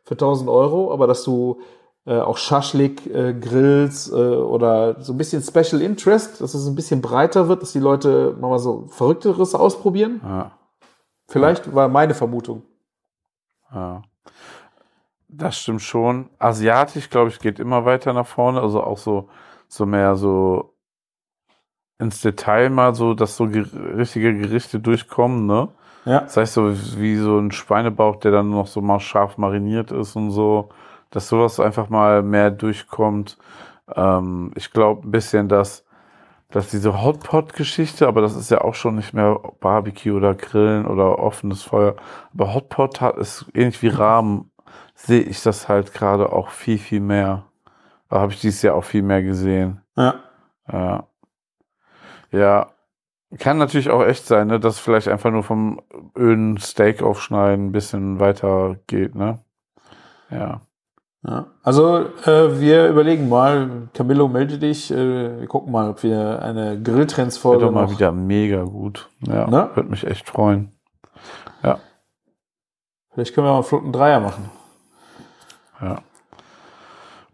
für 0.04 0.14
1000 0.16 0.50
Euro, 0.50 0.92
aber 0.94 1.08
dass 1.08 1.24
du 1.24 1.62
äh, 2.06 2.20
auch 2.20 2.38
Schaschlik 2.38 3.06
äh, 3.08 3.32
äh, 3.32 4.14
oder 4.14 5.02
so 5.02 5.14
ein 5.14 5.18
bisschen 5.18 5.42
Special 5.42 5.82
Interest, 5.82 6.40
dass 6.42 6.54
es 6.54 6.68
ein 6.68 6.76
bisschen 6.76 7.02
breiter 7.02 7.48
wird, 7.48 7.62
dass 7.62 7.72
die 7.72 7.80
Leute 7.80 8.36
nochmal 8.40 8.60
so 8.60 8.88
Verrückteres 8.90 9.56
ausprobieren. 9.56 10.22
Ja, 10.24 10.52
Vielleicht 11.30 11.74
war 11.74 11.88
meine 11.88 12.14
Vermutung. 12.14 12.64
ja. 13.74 14.02
Das 15.30 15.58
stimmt 15.58 15.82
schon. 15.82 16.30
Asiatisch, 16.40 17.10
glaube 17.10 17.30
ich, 17.30 17.40
geht 17.40 17.60
immer 17.60 17.84
weiter 17.84 18.14
nach 18.14 18.26
vorne. 18.26 18.62
Also 18.62 18.82
auch 18.82 18.98
so, 18.98 19.28
so 19.68 19.86
mehr 19.86 20.16
so 20.16 20.74
ins 22.00 22.22
Detail 22.22 22.70
mal 22.70 22.94
so, 22.96 23.14
dass 23.14 23.38
so 23.38 23.48
ger 23.48 23.66
richtige 23.96 24.38
Gerichte 24.38 24.80
durchkommen, 24.80 25.46
ne? 25.46 25.70
Ja. 26.06 26.22
Das 26.22 26.38
heißt 26.38 26.54
so 26.54 26.74
wie 26.98 27.18
so 27.18 27.38
ein 27.38 27.52
Schweinebauch, 27.52 28.18
der 28.18 28.32
dann 28.32 28.50
noch 28.50 28.68
so 28.68 28.82
mal 28.82 29.00
scharf 29.00 29.38
mariniert 29.38 29.92
ist 29.92 30.16
und 30.16 30.32
so, 30.32 30.70
dass 31.10 31.28
sowas 31.28 31.60
einfach 31.60 31.90
mal 31.90 32.24
mehr 32.24 32.52
durchkommt. 32.52 33.38
Ähm, 33.94 34.52
ich 34.56 34.72
glaube 34.72 35.08
ein 35.08 35.12
bisschen, 35.12 35.50
dass, 35.50 35.86
dass 36.50 36.70
diese 36.70 37.02
Hotpot-Geschichte, 37.04 38.08
aber 38.08 38.22
das 38.22 38.36
ist 38.36 38.52
ja 38.52 38.62
auch 38.62 38.76
schon 38.76 38.96
nicht 38.96 39.14
mehr 39.14 39.40
Barbecue 39.60 40.14
oder 40.14 40.34
Grillen 40.34 40.86
oder 40.86 41.20
offenes 41.20 41.64
Feuer, 41.64 41.96
aber 42.34 42.54
Hotpot 42.54 43.02
hat 43.02 43.18
ist 43.18 43.46
ähnlich 43.54 43.82
wie 43.82 43.90
Rahmen, 43.90 44.52
sehe 44.96 45.22
ich 45.22 45.44
das 45.44 45.68
halt 45.68 45.94
gerade 45.94 46.32
auch 46.32 46.50
viel, 46.50 46.78
viel 46.78 47.02
mehr. 47.02 47.44
Da 48.10 48.20
habe 48.20 48.32
ich 48.32 48.42
dieses 48.42 48.62
Jahr 48.62 48.76
auch 48.76 48.84
viel 48.84 49.02
mehr 49.02 49.24
gesehen. 49.24 49.82
Ja. 49.96 50.16
Ja. 50.72 51.08
Ja. 52.32 52.68
Kann 53.40 53.58
natürlich 53.58 53.90
auch 53.90 54.04
echt 54.04 54.26
sein, 54.26 54.48
ne, 54.48 54.60
dass 54.60 54.80
vielleicht 54.80 55.10
einfach 55.10 55.32
nur 55.32 55.44
vom 55.44 55.82
öden 56.18 56.58
Steak 56.58 57.04
aufschneiden 57.04 57.68
ein 57.68 57.72
bisschen 57.74 58.22
weiter 58.22 58.78
geht, 58.88 59.16
ne? 59.16 59.40
Ja. 60.30 60.62
Ja. 61.24 61.48
Also 61.62 62.06
äh, 62.26 62.60
wir 62.60 62.88
überlegen 62.88 63.28
mal, 63.28 63.90
Camillo, 63.94 64.30
melde 64.30 64.58
dich. 64.60 64.92
Äh, 64.92 65.42
wir 65.42 65.48
gucken 65.48 65.74
mal, 65.74 65.90
ob 65.90 66.04
wir 66.04 66.42
eine 66.42 66.82
Grilltrends-Folge 66.82 67.66
doch 67.66 67.72
mal 67.72 67.92
wieder 67.92 68.14
mega 68.14 68.64
gut. 68.64 69.10
Ja. 69.20 69.48
Ne? 69.48 69.72
Würde 69.74 69.90
mich 69.90 70.08
echt 70.08 70.30
freuen. 70.30 70.72
Vielleicht 73.18 73.34
können 73.34 73.48
wir 73.48 73.52
mal 73.52 73.56
einen 73.56 73.64
flotten 73.64 73.92
Dreier 73.92 74.20
machen. 74.20 74.52
Ja. 75.82 76.04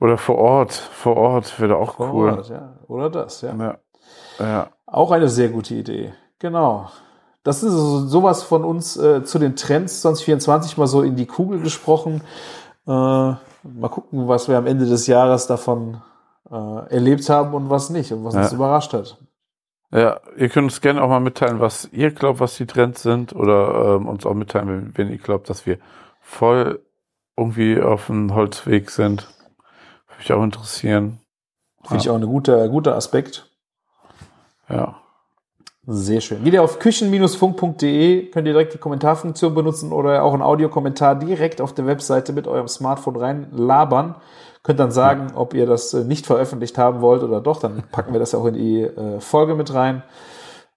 Oder 0.04 0.18
vor 0.18 0.38
Ort. 0.38 0.74
Vor 0.74 1.16
Ort 1.16 1.60
wäre 1.62 1.78
auch 1.78 1.96
Vor 1.96 2.14
cool. 2.14 2.32
Ort, 2.32 2.50
ja. 2.50 2.74
Oder 2.90 3.10
das, 3.10 3.40
ja. 3.40 3.56
Ja. 3.56 3.78
Ja. 4.38 4.68
Auch 4.86 5.12
eine 5.12 5.30
sehr 5.30 5.48
gute 5.48 5.76
Idee. 5.76 6.14
Genau. 6.40 6.90
Das 7.44 7.64
ist 7.64 7.72
so, 7.72 8.06
sowas 8.06 8.44
von 8.44 8.66
uns 8.66 8.98
äh, 8.98 9.24
zu 9.24 9.40
den 9.40 9.56
Trends 9.56 10.02
2024 10.02 10.78
mal 10.78 10.88
so 10.88 11.04
in 11.04 11.16
die 11.16 11.26
Kugel 11.26 11.62
gesprochen. 11.62 12.22
Äh, 12.86 12.92
mal 12.92 13.40
gucken, 13.90 14.28
was 14.28 14.50
wir 14.50 14.58
am 14.58 14.68
Ende 14.68 14.86
des 14.86 15.08
Jahres 15.08 15.48
davon 15.48 16.02
äh, 16.52 16.90
erlebt 16.94 17.30
haben 17.30 17.54
und 17.54 17.70
was 17.70 17.90
nicht 17.90 18.12
und 18.12 18.26
was 18.26 18.36
uns 18.36 18.52
Ja. 18.52 18.56
überrascht 18.58 18.92
hat. 18.92 19.18
Ja, 19.92 20.20
ihr 20.36 20.50
könnt 20.50 20.66
uns 20.66 20.82
gerne 20.82 21.02
auch 21.02 21.08
mal 21.08 21.22
mitteilen, 21.22 21.62
was 21.62 21.88
ihr 21.94 22.12
glaubt, 22.12 22.42
was 22.42 22.58
die 22.58 22.66
Trends 22.66 23.04
sind, 23.04 23.34
oder 23.34 23.96
ähm, 23.96 24.08
uns 24.10 24.26
auch 24.26 24.34
mitteilen, 24.34 24.68
wenn, 24.68 24.98
wenn 24.98 25.12
ihr 25.14 25.18
glaubt, 25.20 25.50
dass 25.50 25.66
wir 25.66 25.78
voll 26.20 26.82
irgendwie 27.38 27.80
auf 27.82 28.08
dem 28.08 28.36
Holzweg 28.36 28.90
sind. 28.90 29.30
Mich 30.24 30.32
auch 30.32 30.44
interessieren. 30.44 31.20
Finde 31.84 32.02
ich 32.02 32.10
auch 32.10 32.16
ein 32.16 32.26
guter, 32.26 32.70
guter 32.70 32.96
Aspekt. 32.96 33.46
Ja. 34.70 34.96
Sehr 35.86 36.22
schön. 36.22 36.46
Geht 36.46 36.54
ihr 36.54 36.64
auf 36.64 36.80
küchen-funk.de, 36.80 38.28
könnt 38.28 38.48
ihr 38.48 38.54
direkt 38.54 38.74
die 38.74 38.78
Kommentarfunktion 38.78 39.54
benutzen 39.54 39.92
oder 39.92 40.24
auch 40.24 40.32
einen 40.32 40.42
Audiokommentar 40.42 41.16
direkt 41.16 41.60
auf 41.60 41.74
der 41.74 41.86
Webseite 41.88 42.32
mit 42.32 42.48
eurem 42.48 42.70
Smartphone 42.70 43.18
reinlabern. 43.18 44.16
Könnt 44.64 44.80
dann 44.80 44.92
sagen, 44.92 45.34
ob 45.36 45.54
ihr 45.54 45.66
das 45.66 45.94
äh, 45.94 46.06
nicht 46.06 46.26
veröffentlicht 46.26 46.78
haben 46.78 47.02
wollt 47.02 47.22
oder 47.22 47.42
doch, 47.42 47.60
dann 47.60 47.84
packen 47.92 48.14
wir 48.14 48.22
das 48.22 48.34
auch 48.34 48.46
in 48.46 48.54
die 48.54 48.82
äh, 48.84 49.20
Folge 49.20 49.56
mit 49.56 49.74
rein. 49.74 50.04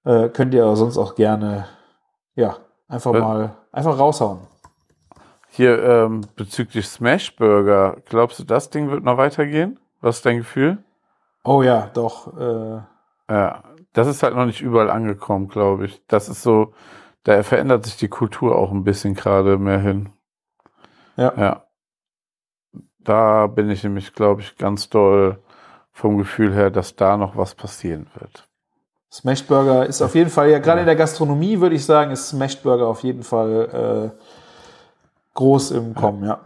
Äh, 0.04 0.28
könnt 0.30 0.54
ihr 0.54 0.74
sonst 0.74 0.98
auch 0.98 1.14
gerne, 1.14 1.66
ja, 2.34 2.56
einfach 2.88 3.14
Ja. 3.14 3.20
mal, 3.20 3.50
einfach 3.70 3.96
raushauen. 3.96 4.40
Hier 5.56 5.82
ähm, 5.82 6.20
bezüglich 6.36 6.86
Smashburger, 6.86 7.96
glaubst 8.04 8.38
du, 8.38 8.44
das 8.44 8.68
Ding 8.68 8.90
wird 8.90 9.04
noch 9.04 9.16
weitergehen? 9.16 9.78
Was 10.02 10.16
ist 10.16 10.26
dein 10.26 10.36
Gefühl? 10.36 10.76
Oh 11.44 11.62
ja, 11.62 11.90
doch. 11.94 12.36
Äh, 12.38 12.80
Ja, 13.30 13.62
das 13.94 14.06
ist 14.06 14.22
halt 14.22 14.34
noch 14.34 14.44
nicht 14.44 14.60
überall 14.60 14.90
angekommen, 14.90 15.48
glaube 15.48 15.86
ich. 15.86 16.02
Das 16.08 16.28
ist 16.28 16.42
so, 16.42 16.74
da 17.24 17.42
verändert 17.42 17.86
sich 17.86 17.96
die 17.96 18.08
Kultur 18.08 18.54
auch 18.54 18.70
ein 18.70 18.84
bisschen 18.84 19.14
gerade 19.14 19.56
mehr 19.56 19.78
hin. 19.78 20.10
ja. 21.16 21.32
Ja. 21.38 21.62
Da 23.00 23.46
bin 23.46 23.70
ich 23.70 23.82
nämlich, 23.82 24.12
glaube 24.12 24.42
ich, 24.42 24.58
ganz 24.58 24.90
doll 24.90 25.38
vom 25.92 26.18
Gefühl 26.18 26.52
her, 26.52 26.70
dass 26.70 26.96
da 26.96 27.16
noch 27.16 27.34
was 27.36 27.54
passieren 27.54 28.08
wird. 28.18 28.46
Smashed 29.10 29.46
Burger 29.48 29.86
ist 29.86 30.02
auf 30.02 30.14
jeden 30.14 30.28
Fall, 30.28 30.50
ja, 30.50 30.58
gerade 30.58 30.80
in 30.80 30.86
der 30.86 30.96
Gastronomie 30.96 31.60
würde 31.60 31.76
ich 31.76 31.86
sagen, 31.86 32.10
ist 32.10 32.28
Smashed 32.28 32.62
Burger 32.62 32.88
auf 32.88 33.02
jeden 33.04 33.22
Fall 33.22 34.12
äh, 34.12 34.25
groß 35.36 35.70
im 35.72 35.94
Kommen, 35.94 36.24
ja. 36.24 36.40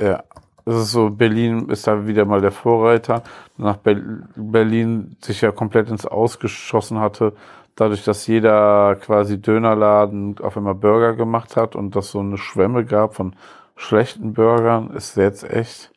Ja. 0.00 0.22
Es 0.64 0.74
ist 0.76 0.92
so, 0.92 1.10
Berlin 1.10 1.68
ist 1.68 1.86
da 1.86 2.06
wieder 2.06 2.24
mal 2.24 2.40
der 2.40 2.52
Vorreiter. 2.52 3.22
Nach 3.56 3.76
Ber 3.76 3.96
Berlin 4.36 5.16
sich 5.20 5.40
ja 5.40 5.50
komplett 5.50 5.88
ins 5.88 6.06
Ausgeschossen 6.06 7.00
hatte, 7.00 7.32
dadurch, 7.74 8.04
dass 8.04 8.26
jeder 8.26 8.96
quasi 8.96 9.40
Dönerladen 9.40 10.38
auf 10.38 10.56
einmal 10.56 10.74
Burger 10.74 11.14
gemacht 11.14 11.56
hat 11.56 11.74
und 11.74 11.96
das 11.96 12.10
so 12.10 12.20
eine 12.20 12.38
Schwemme 12.38 12.84
gab 12.84 13.14
von 13.14 13.34
schlechten 13.74 14.34
Burgern, 14.34 14.90
ist 14.90 15.16
jetzt 15.16 15.44
echt 15.44 15.90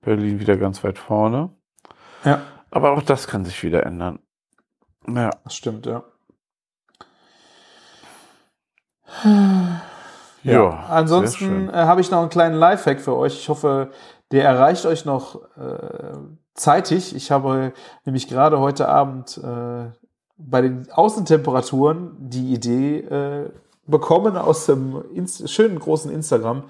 Berlin 0.00 0.40
wieder 0.40 0.56
ganz 0.56 0.82
weit 0.82 0.98
vorne. 0.98 1.50
Ja, 2.24 2.40
Aber 2.70 2.92
auch 2.92 3.02
das 3.02 3.28
kann 3.28 3.44
sich 3.44 3.62
wieder 3.62 3.84
ändern. 3.84 4.18
Ja. 5.06 5.30
das 5.44 5.54
stimmt, 5.54 5.86
ja. 5.86 6.02
Ja. 10.42 10.84
Ansonsten 10.88 11.66
sehr 11.66 11.74
äh, 11.74 11.86
habe 11.86 12.00
ich 12.00 12.10
noch 12.10 12.20
einen 12.20 12.30
kleinen 12.30 12.54
Lifehack 12.56 13.00
für 13.00 13.16
euch. 13.16 13.34
Ich 13.34 13.48
hoffe, 13.48 13.90
der 14.30 14.44
erreicht 14.44 14.86
euch 14.86 15.04
noch 15.04 15.36
äh, 15.56 16.16
zeitig. 16.54 17.14
Ich 17.14 17.30
habe 17.30 17.72
nämlich 18.04 18.28
gerade 18.28 18.58
heute 18.60 18.88
Abend 18.88 19.38
äh, 19.38 19.90
bei 20.36 20.60
den 20.62 20.88
Außentemperaturen 20.92 22.12
die 22.18 22.52
Idee 22.52 22.98
äh, 23.00 23.50
bekommen 23.86 24.36
aus 24.36 24.66
dem 24.66 25.02
Inst 25.14 25.48
schönen 25.50 25.78
großen 25.78 26.10
Instagram. 26.12 26.64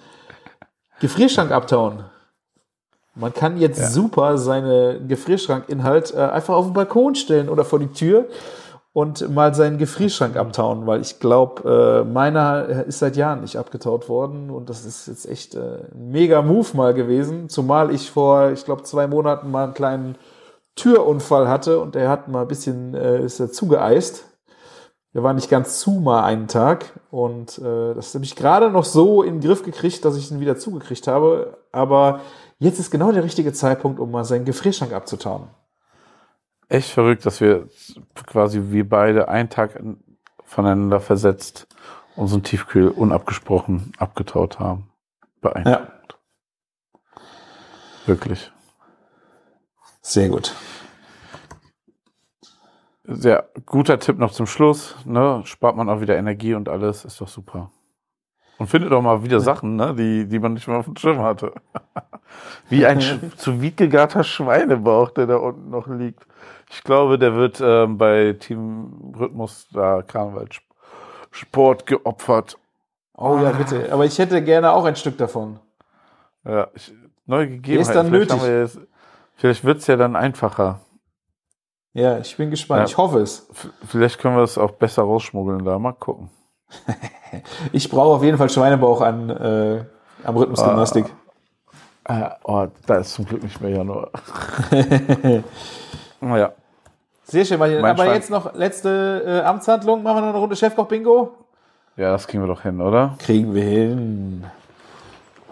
Gefrierschrank 1.01 1.51
abtauen. 1.51 2.05
Man 3.15 3.35
kann 3.35 3.57
jetzt 3.59 3.81
Ja. 3.81 3.89
super 3.89 4.39
seine 4.39 5.01
Gefrierschrankinhalt 5.07 6.15
äh, 6.15 6.19
einfach 6.19 6.55
auf 6.55 6.66
den 6.66 6.74
Balkon 6.74 7.15
stellen 7.16 7.49
oder 7.49 7.65
vor 7.65 7.81
die 7.81 7.89
Tür 7.93 8.27
und 8.93 9.32
mal 9.32 9.55
seinen 9.55 9.78
Gefrierschrank 9.78 10.36
abtauen, 10.36 10.86
weil 10.86 11.01
ich 11.01 11.20
glaube, 11.20 12.02
äh, 12.05 12.10
meiner 12.10 12.86
ist 12.86 12.98
seit 12.98 13.16
Jahren 13.16 13.43
nicht 13.43 13.56
abgetaut 13.56 14.09
worden 14.09 14.51
und 14.51 14.70
das 14.70 14.85
ist 14.85 15.06
jetzt 15.06 15.28
echt 15.28 15.55
äh, 15.55 15.85
ein 15.94 16.10
mega 16.10 16.43
Move 16.43 16.77
mal 16.77 16.94
gewesen, 16.94 17.48
zumal 17.48 17.94
ich 17.94 18.10
vor, 18.10 18.51
ich 18.51 18.65
glaube, 18.65 18.82
zwei 18.82 19.06
Monaten 19.06 19.51
mal 19.51 19.65
einen 19.65 19.74
kleinen 19.74 20.19
Türunfall 20.74 21.48
hatte 21.48 21.81
und 21.81 21.94
der 21.94 22.09
hat 22.09 22.28
mal 22.28 22.43
ein 22.43 22.48
bisschen, 22.48 22.94
äh, 22.94 23.23
ist 23.23 23.40
er 23.40 23.52
zugeeist. 23.52 24.24
Der 25.15 25.23
war 25.23 25.32
nicht 25.32 25.48
ganz 25.51 25.81
zu 25.81 25.93
mal 25.93 26.23
einen 26.24 26.48
Tag 26.48 27.01
und 27.10 27.59
äh, 27.59 27.94
das 27.94 28.15
habe 28.15 28.24
ich 28.24 28.36
gerade 28.36 28.70
noch 28.70 28.85
so 28.85 29.23
in 29.23 29.40
den 29.40 29.48
Griff 29.48 29.62
gekriegt, 29.65 30.05
dass 30.05 30.16
ich 30.16 30.31
ihn 30.31 30.40
wieder 30.40 30.56
zugekriegt 30.56 31.06
habe, 31.06 31.59
aber 31.73 32.20
jetzt 32.59 32.78
ist 32.78 32.90
genau 32.90 33.10
der 33.10 33.24
richtige 33.24 33.52
Zeitpunkt, 33.52 34.01
um 34.01 34.10
mal 34.10 34.24
seinen 34.24 34.44
Gefrierschrank 34.44 34.93
abzutauen. 34.93 35.48
Echt 36.69 36.90
verrückt, 36.90 37.24
dass 37.24 37.40
wir 37.40 37.69
quasi 38.27 38.61
wir 38.70 38.89
beide 38.89 39.28
einen 39.28 39.49
Tag 39.49 39.81
voneinander 40.45 41.01
versetzt 41.01 41.66
unseren 42.16 42.43
Tiefkühl 42.43 42.89
unabgesprochen 42.89 43.93
abgetaut 43.99 44.59
haben. 44.59 44.90
Beeindruckend. 45.40 46.19
Wirklich. 48.07 48.51
Sehr 50.03 50.28
gut. 50.28 50.55
Sehr 53.05 53.49
guter 53.65 53.99
Tipp 53.99 54.19
noch 54.19 54.32
zum 54.32 54.47
Schluss. 54.47 54.97
Ne? 55.05 55.43
Spart 55.45 55.77
man 55.77 55.89
auch 55.89 56.01
wieder 56.01 56.16
Energie 56.16 56.55
und 56.55 56.69
alles. 56.69 57.05
Ist 57.05 57.20
doch 57.20 57.28
super. 57.28 57.70
Und 58.59 58.66
findet 58.66 58.93
auch 58.93 59.01
mal 59.01 59.23
wieder 59.23 59.40
Sachen, 59.40 59.77
ne? 59.77 59.95
die, 59.95 60.27
die 60.27 60.39
man 60.40 60.55
nicht 60.55 60.66
mehr 60.66 60.78
auf 60.78 60.86
dem 60.86 60.97
Schirm 60.97 61.20
hatte. 61.20 61.53
Wie 62.69 62.85
ein 62.85 63.01
zu 63.36 63.61
Wied 63.62 63.77
gegarter 63.77 64.24
Schweinebauch, 64.24 65.11
der 65.11 65.27
da 65.27 65.36
unten 65.36 65.70
noch 65.70 65.86
liegt. 65.86 66.27
Ich 66.70 66.82
glaube, 66.85 67.19
der 67.19 67.35
wird 67.35 67.61
ähm, 67.62 67.97
bei 67.99 68.35
Team 68.39 69.15
Rhythmus 69.19 69.69
da 69.73 70.03
Karnevalsport 70.03 71.86
geopfert. 71.86 72.59
Oh 73.16 73.39
ja, 73.43 73.53
bitte. 73.53 73.90
Aber 73.93 74.05
ich 74.05 74.19
hätte 74.19 74.43
gerne 74.43 74.73
auch 74.73 74.85
ein 74.85 74.97
Stück 74.97 75.16
davon. 75.19 75.59
Ja, 76.45 76.69
ich, 76.74 76.93
neue 77.27 77.49
Gegebenheiten. 77.49 77.81
ist 77.81 77.95
dann 77.95 78.07
vielleicht 78.09 78.31
nötig. 78.31 78.43
wir 78.47 78.61
jetzt- 78.61 78.81
vielleicht 79.36 79.65
wird's 79.65 79.86
ja 79.86 79.97
dann 79.97 80.15
einfacher. 80.16 80.81
Ja, 81.95 82.19
ich 82.19 82.36
bin 82.36 82.51
gespannt. 82.51 82.81
Ja. 82.81 82.85
Ich 82.86 82.97
hoffe 82.97 83.20
es. 83.20 83.49
Vielleicht 83.86 84.19
können 84.20 84.36
wir 84.36 84.43
es 84.43 84.57
auch 84.59 84.73
besser 84.73 85.03
rausschmuggeln 85.03 85.65
da. 85.65 85.78
Mal 85.78 85.93
gucken. 85.93 86.31
Ich 87.73 87.90
brauche 87.90 88.16
auf 88.16 88.23
jeden 88.23 88.39
Fall 88.39 88.49
Schweinebauch 88.49 89.03
an, 89.03 89.28
äh, 89.28 89.85
am 90.24 90.36
Rhythmusgymnastik. 90.36 91.05
Äh, 92.05 92.31
oh, 92.45 92.69
da 92.86 92.97
ist 92.97 93.12
zum 93.12 93.27
Glück 93.27 93.43
nicht 93.43 93.61
mehr 93.61 93.70
Januar. 93.70 94.11
naja. 96.20 96.53
Sehr 97.24 97.45
schön, 97.45 97.59
Martin. 97.59 97.81
Mein 97.81 97.90
Aber 97.93 98.05
Schwein- 98.05 98.15
jetzt 98.15 98.31
noch 98.31 98.55
letzte 98.55 99.23
äh, 99.27 99.47
Amtshandlung. 99.47 100.03
Machen 100.03 100.16
wir 100.16 100.20
noch 100.23 100.28
eine 100.31 100.39
Runde 100.39 100.57
Chefkoch-Bingo? 100.57 101.35
Ja, 101.97 102.12
das 102.12 102.27
kriegen 102.27 102.43
wir 102.43 102.47
doch 102.49 102.62
hin, 102.62 102.81
oder? 102.81 103.16
Kriegen 103.19 103.55
wir 103.55 103.65
hin. 103.65 104.47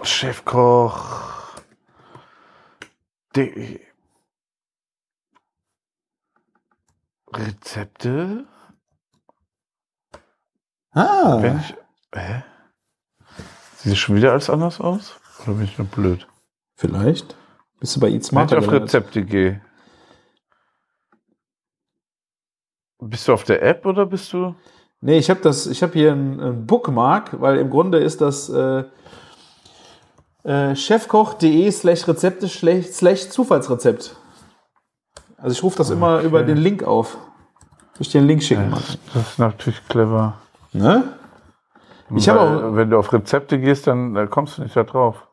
Chefkoch. 0.03 1.57
De 3.35 3.81
Rezepte? 7.35 8.45
Ah, 10.93 11.37
Wenn 11.43 11.59
ich. 11.59 11.75
Hä? 12.15 12.43
Sieht 13.77 13.93
das 13.93 13.99
schon 13.99 14.17
wieder 14.17 14.33
alles 14.33 14.49
anders 14.49 14.81
aus? 14.81 15.17
Oder 15.43 15.55
bin 15.57 15.65
ich 15.65 15.77
nur 15.79 15.87
blöd? 15.87 16.27
vielleicht. 16.79 17.37
Bist 17.81 17.97
du 17.97 18.01
bei 18.01 18.09
Eat 18.09 18.33
Wenn 18.33 18.47
ich 18.47 18.55
auf? 18.57 18.71
Rezepte 18.73 19.23
gehe. 19.25 19.61
Bist 23.01 23.29
du 23.29 23.33
auf 23.33 23.45
der 23.45 23.63
App 23.63 23.85
oder 23.85 24.07
bist 24.07 24.33
du? 24.33 24.55
Nee, 25.01 25.19
ich 25.19 25.29
habe 25.29 25.41
das, 25.41 25.67
ich 25.67 25.83
habe 25.83 25.93
hier 25.93 26.13
ein, 26.13 26.41
ein 26.41 26.67
Bookmark, 26.67 27.41
weil 27.41 27.59
im 27.59 27.71
Grunde 27.71 27.99
ist 27.99 28.21
das 28.21 28.49
äh, 28.49 28.85
äh, 30.45 30.75
chefkoch.de 30.75 31.71
slash 31.71 32.09
Rezepte 32.09 32.49
slash 32.49 33.29
Zufallsrezept. 33.29 34.17
Also 35.37 35.53
ich 35.53 35.63
rufe 35.63 35.79
das 35.79 35.91
immer 35.91 36.21
über 36.23 36.43
den 36.43 36.57
Link 36.57 36.83
auf. 36.83 37.19
Ich 37.99 38.09
dir 38.09 38.19
einen 38.19 38.29
Link 38.29 38.43
schicken, 38.43 38.71
Martin? 38.71 38.99
Das 39.13 39.31
ist 39.33 39.39
natürlich 39.39 39.87
clever. 39.89 40.35
Ne? 40.73 41.05
Ich 42.15 42.29
habe 42.29 42.41
auch, 42.41 42.77
Wenn 42.77 42.91
du 42.91 42.99
auf 42.99 43.13
Rezepte 43.13 43.59
gehst, 43.59 43.87
dann 43.87 44.31
kommst 44.31 44.59
du 44.59 44.63
nicht 44.63 44.77
da 44.77 44.85
drauf. 44.85 45.27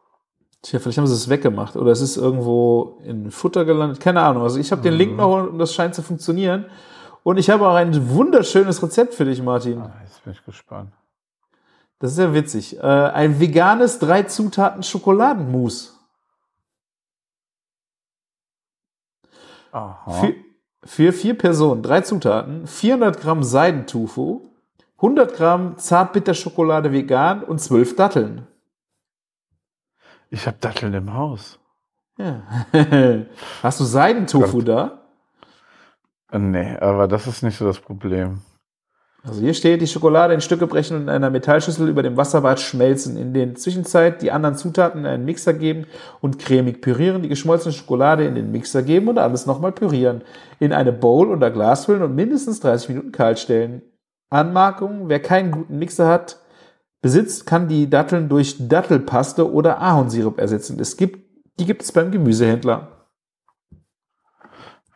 tja, 0.62 0.80
vielleicht 0.80 0.98
haben 0.98 1.08
sie 1.08 1.14
es 1.14 1.30
weggemacht 1.30 1.76
oder 1.76 1.92
es 1.92 2.02
ist 2.02 2.18
irgendwo 2.18 3.00
in 3.04 3.32
Futter 3.32 3.66
gelandet. 3.66 4.00
Keine 4.00 4.22
Ahnung. 4.22 4.44
Also 4.44 4.60
ich 4.60 4.72
habe 4.72 4.82
den 4.82 4.94
Link 4.94 5.16
noch 5.16 5.50
und 5.50 5.60
das 5.60 5.74
scheint 5.74 5.96
zu 5.96 6.02
funktionieren. 6.02 6.66
Und 7.24 7.38
ich 7.38 7.50
habe 7.50 7.68
auch 7.68 7.76
ein 7.76 8.10
wunderschönes 8.10 8.84
Rezept 8.84 9.14
für 9.14 9.26
dich, 9.26 9.42
Martin. 9.42 9.80
Ah, 9.80 9.94
Jetzt 10.04 10.24
bin 10.24 10.34
ich 10.34 10.44
gespannt. 10.44 10.92
Das 12.00 12.12
ist 12.12 12.18
ja 12.18 12.34
witzig. 12.34 12.78
Äh, 12.78 12.82
ein 12.82 13.40
veganes 13.40 14.00
drei 14.00 14.24
Zutaten 14.24 14.84
Schokoladenmus. 14.84 15.98
Aha. 19.72 20.12
Für, 20.12 20.36
für 20.84 21.14
vier 21.14 21.38
Personen, 21.38 21.82
drei 21.82 22.02
Zutaten, 22.02 22.68
400 22.68 23.22
Gramm 23.22 23.42
Seidentofu, 23.42 24.50
100 24.98 25.34
Gramm 25.34 25.78
Zartbitterschokolade 25.78 26.92
vegan 26.92 27.44
und 27.44 27.60
12 27.60 27.96
Datteln. 27.96 28.48
Ich 30.30 30.46
habe 30.46 30.58
Datteln 30.60 30.94
im 30.94 31.14
Haus. 31.14 31.60
Ja. 32.18 32.44
Hast 33.64 33.80
du 33.80 33.86
Seidentofu 33.86 34.62
da? 34.62 35.03
Äh, 36.34 36.40
Nee, 36.40 36.78
aber 36.78 37.08
das 37.08 37.28
ist 37.28 37.44
nicht 37.44 37.58
so 37.58 37.66
das 37.66 37.80
Problem. 37.80 38.40
Also 39.26 39.40
hier 39.40 39.54
steht, 39.54 39.82
die 39.82 39.88
Schokolade 39.88 40.34
in 40.34 40.42
Stücke 40.42 40.68
brechen 40.68 40.98
und 40.98 41.04
in 41.04 41.10
einer 41.10 41.30
Metallschüssel 41.30 41.88
über 41.88 42.04
dem 42.04 42.18
Wasserbad 42.18 42.60
schmelzen. 42.60 43.16
In 43.16 43.34
der 43.34 43.56
Zwischenzeit 43.56 44.22
die 44.22 44.32
anderen 44.32 44.56
Zutaten 44.56 45.02
in 45.02 45.06
einen 45.06 45.24
Mixer 45.24 45.54
geben 45.54 45.86
und 46.20 46.40
cremig 46.40 46.82
pürieren, 46.82 47.22
die 47.22 47.30
geschmolzene 47.30 47.72
Schokolade 47.72 48.26
in 48.26 48.36
den 48.36 48.52
Mixer 48.52 48.84
geben 48.84 49.08
und 49.08 49.18
alles 49.18 49.46
nochmal 49.46 49.72
pürieren. 49.72 50.24
In 50.60 50.74
eine 50.74 50.92
Bowl 50.92 51.30
oder 51.30 51.52
Glas 51.52 51.86
füllen 51.86 52.02
und 52.02 52.16
mindestens 52.16 52.60
30 52.60 52.90
Minuten 52.90 53.12
kalt 53.14 53.40
stellen. 53.40 53.82
Anmerkung, 54.30 55.08
wer 55.08 55.22
keinen 55.22 55.52
guten 55.52 55.80
Mixer 55.80 56.08
hat, 56.08 56.42
besitzt, 57.02 57.46
kann 57.46 57.70
die 57.70 57.90
Datteln 57.90 58.28
durch 58.28 58.68
Dattelpaste 58.68 59.50
oder 59.50 59.80
Ahornsirup 59.80 60.38
ersetzen. 60.38 60.80
Es 60.82 60.98
gibt, 60.98 61.26
die 61.62 61.66
gibt 61.66 61.84
es 61.84 61.94
beim 61.94 62.12
Gemüsehändler. 62.12 63.08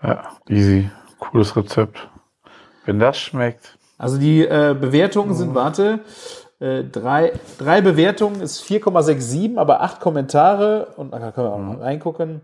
Ja, 0.03 0.37
easy. 0.49 0.89
Cooles 1.19 1.55
Rezept. 1.55 2.09
Wenn 2.85 2.99
das 2.99 3.17
schmeckt. 3.17 3.77
Also 3.97 4.17
die 4.17 4.41
äh, 4.43 4.75
Bewertungen 4.79 5.33
sind, 5.33 5.55
warte, 5.55 5.99
äh, 6.59 6.83
drei, 6.83 7.33
drei 7.57 7.81
Bewertungen 7.81 8.41
ist 8.41 8.63
4,67, 8.63 9.57
aber 9.57 9.81
acht 9.81 9.99
Kommentare 9.99 10.93
und 10.97 11.11
da 11.11 11.31
können 11.31 11.47
wir 11.47 11.53
auch 11.53 11.59
mal 11.59 11.77
reingucken. 11.77 12.41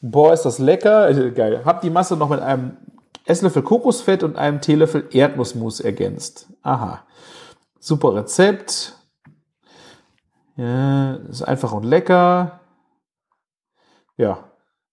Boah, 0.00 0.32
ist 0.32 0.42
das 0.42 0.58
lecker. 0.58 1.10
Äh, 1.10 1.30
geil. 1.34 1.62
Hab 1.64 1.80
die 1.82 1.90
Masse 1.90 2.16
noch 2.16 2.28
mit 2.28 2.40
einem 2.40 2.76
Esslöffel 3.24 3.62
Kokosfett 3.62 4.22
und 4.22 4.36
einem 4.36 4.60
Teelöffel 4.60 5.08
Erdnussmus 5.10 5.80
ergänzt. 5.80 6.48
Aha. 6.62 7.04
Super 7.78 8.14
Rezept. 8.14 8.94
Ja, 10.56 11.14
ist 11.30 11.42
einfach 11.42 11.72
und 11.72 11.84
lecker. 11.84 12.60
Ja. 14.16 14.44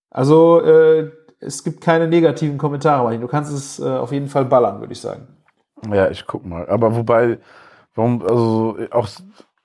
Also, 0.09 0.61
äh, 0.61 1.11
es 1.39 1.63
gibt 1.63 1.81
keine 1.81 2.07
negativen 2.07 2.57
Kommentare, 2.57 3.03
Martin. 3.03 3.21
Du 3.21 3.27
kannst 3.27 3.51
es 3.53 3.79
äh, 3.79 3.83
auf 3.87 4.11
jeden 4.11 4.27
Fall 4.27 4.45
ballern, 4.45 4.79
würde 4.79 4.93
ich 4.93 5.01
sagen. 5.01 5.27
Ja, 5.91 6.09
ich 6.09 6.25
guck 6.25 6.45
mal. 6.45 6.67
Aber 6.69 6.95
wobei, 6.95 7.37
warum, 7.95 8.21
also 8.23 8.77
auch 8.91 9.07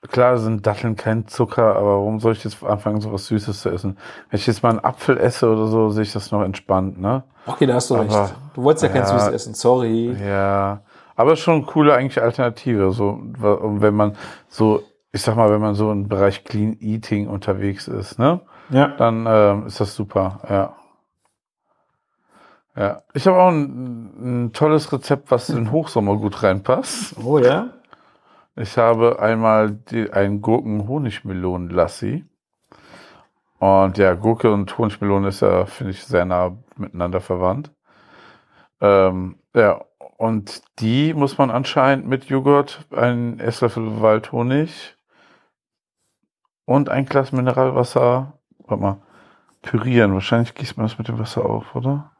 klar 0.09 0.37
sind 0.37 0.65
Datteln 0.67 0.95
kein 0.95 1.27
Zucker, 1.27 1.75
aber 1.75 1.97
warum 1.97 2.19
soll 2.19 2.33
ich 2.33 2.43
jetzt 2.43 2.63
anfangen, 2.63 3.01
so 3.01 3.11
was 3.11 3.25
Süßes 3.27 3.61
zu 3.61 3.69
essen? 3.69 3.97
Wenn 4.29 4.39
ich 4.39 4.45
jetzt 4.47 4.61
mal 4.61 4.69
einen 4.69 4.83
Apfel 4.83 5.17
esse 5.17 5.49
oder 5.49 5.67
so, 5.67 5.89
sehe 5.89 6.03
ich 6.03 6.13
das 6.13 6.31
noch 6.31 6.43
entspannt, 6.43 6.99
ne? 6.99 7.23
Okay, 7.45 7.65
da 7.65 7.75
hast 7.75 7.89
du 7.89 7.95
Aber- 7.95 8.03
recht. 8.03 8.35
Du 8.53 8.63
wolltest 8.63 8.83
ja, 8.83 8.89
kein 8.89 9.01
ja. 9.01 9.07
Süßes 9.07 9.33
essen, 9.33 9.53
sorry. 9.55 10.15
Ja, 10.23 10.81
aber 11.15 11.35
schon 11.35 11.55
eine 11.55 11.63
coole 11.63 11.95
eigentlich 11.95 12.21
Alternative. 12.21 12.91
So, 12.91 13.19
wenn 13.39 13.95
man 13.95 14.15
so, 14.47 14.81
ich 15.11 15.21
sag 15.21 15.35
mal, 15.35 15.51
wenn 15.51 15.61
man 15.61 15.73
so 15.73 15.91
im 15.91 16.07
Bereich 16.07 16.43
Clean 16.43 16.77
Eating 16.79 17.27
unterwegs 17.27 17.87
ist, 17.87 18.19
ne? 18.19 18.41
Ja. 18.69 18.89
Dann 18.89 19.25
ähm, 19.27 19.65
ist 19.67 19.79
das 19.79 19.95
super, 19.95 20.39
ja. 20.49 20.73
Ja. 22.75 23.03
Ich 23.13 23.27
habe 23.27 23.37
auch 23.37 23.49
ein, 23.49 24.45
ein 24.45 24.53
tolles 24.53 24.91
Rezept, 24.91 25.29
was 25.31 25.49
in 25.49 25.55
den 25.55 25.71
Hochsommer 25.71 26.17
gut 26.17 26.41
reinpasst. 26.41 27.15
Oh 27.23 27.37
ja? 27.37 27.69
Ich 28.55 28.77
habe 28.77 29.19
einmal 29.19 29.71
die, 29.71 30.11
einen 30.11 30.41
Gurken-Honigmelonen-Lassi. 30.41 32.25
Und 33.59 33.97
ja, 33.97 34.13
Gurke 34.13 34.51
und 34.51 34.77
Honigmelone 34.77 35.29
ist 35.29 35.41
ja, 35.41 35.65
finde 35.65 35.91
ich, 35.91 36.03
sehr 36.03 36.25
nah 36.25 36.57
miteinander 36.75 37.21
verwandt. 37.21 37.71
Ähm, 38.81 39.37
ja, 39.55 39.85
und 40.17 40.61
die 40.79 41.13
muss 41.13 41.37
man 41.37 41.49
anscheinend 41.49 42.07
mit 42.07 42.25
Joghurt, 42.25 42.85
einen 42.91 43.39
Esslöffel 43.39 44.01
Waldhonig 44.01 44.97
und 46.65 46.89
ein 46.89 47.05
Glas 47.05 47.31
Mineralwasser, 47.31 48.33
warte 48.59 48.83
mal, 48.83 48.97
pürieren. 49.61 50.13
Wahrscheinlich 50.13 50.55
gießt 50.55 50.77
man 50.77 50.87
das 50.87 50.97
mit 50.97 51.07
dem 51.07 51.19
Wasser 51.19 51.45
auf, 51.45 51.75
oder? 51.75 52.12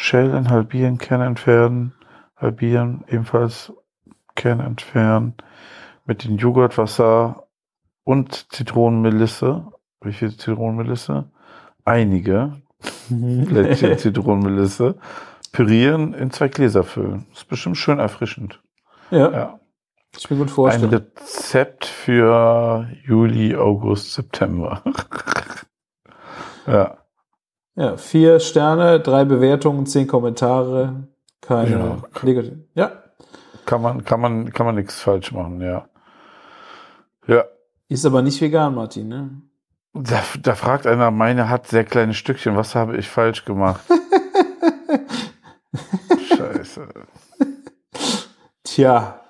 Schälen, 0.00 0.48
halbieren, 0.48 0.96
Kern 0.98 1.22
entfernen, 1.22 1.92
halbieren, 2.36 3.02
ebenfalls 3.08 3.72
Kern 4.36 4.60
entfernen, 4.60 5.34
mit 6.06 6.22
dem 6.22 6.36
Joghurtwasser 6.36 7.48
und 8.04 8.46
Zitronenmelisse. 8.52 9.66
Wie 10.00 10.12
viel 10.12 10.30
Zitronenmelisse? 10.30 11.24
Einige 11.84 12.62
Blättchen 13.10 13.98
Zitronenmelisse. 13.98 14.94
Pürieren, 15.50 16.14
in 16.14 16.30
zwei 16.30 16.46
Gläser 16.46 16.84
füllen. 16.84 17.26
Ist 17.32 17.48
bestimmt 17.48 17.76
schön 17.76 17.98
erfrischend. 17.98 18.62
Ja, 19.10 19.32
Ja. 19.32 19.60
ich 20.16 20.30
mir 20.30 20.36
gut 20.36 20.46
Ein 20.46 20.54
vorstellen. 20.54 20.90
Rezept 20.94 21.86
für 21.86 22.88
Juli, 23.04 23.56
August, 23.56 24.12
September. 24.12 24.80
ja. 26.68 26.98
Ja, 27.78 27.96
vier 27.96 28.40
Sterne, 28.40 28.98
drei 28.98 29.24
Bewertungen, 29.24 29.86
zehn 29.86 30.08
Kommentare, 30.08 31.06
keine 31.40 31.70
Ja. 31.70 31.98
Ja, 32.74 32.90
Kann 33.66 33.82
man, 33.82 34.04
kann 34.04 34.20
man, 34.20 34.52
kann 34.52 34.66
man 34.66 34.74
nichts 34.74 35.00
falsch 35.00 35.30
machen, 35.30 35.60
ja. 35.60 35.86
Ja. 37.28 37.44
ist 37.88 38.04
aber 38.04 38.22
nicht 38.22 38.40
vegan, 38.40 38.74
Martin, 38.74 39.06
ne? 39.06 39.30
Da, 39.94 40.24
da 40.42 40.56
fragt 40.56 40.88
einer, 40.88 41.12
meine 41.12 41.48
hat 41.48 41.68
sehr 41.68 41.84
kleine 41.84 42.14
Stückchen, 42.14 42.56
was 42.56 42.74
habe 42.74 42.96
ich 42.96 43.08
falsch 43.08 43.44
gemacht? 43.44 43.84
Scheiße. 46.36 46.88
Tja. 48.64 49.20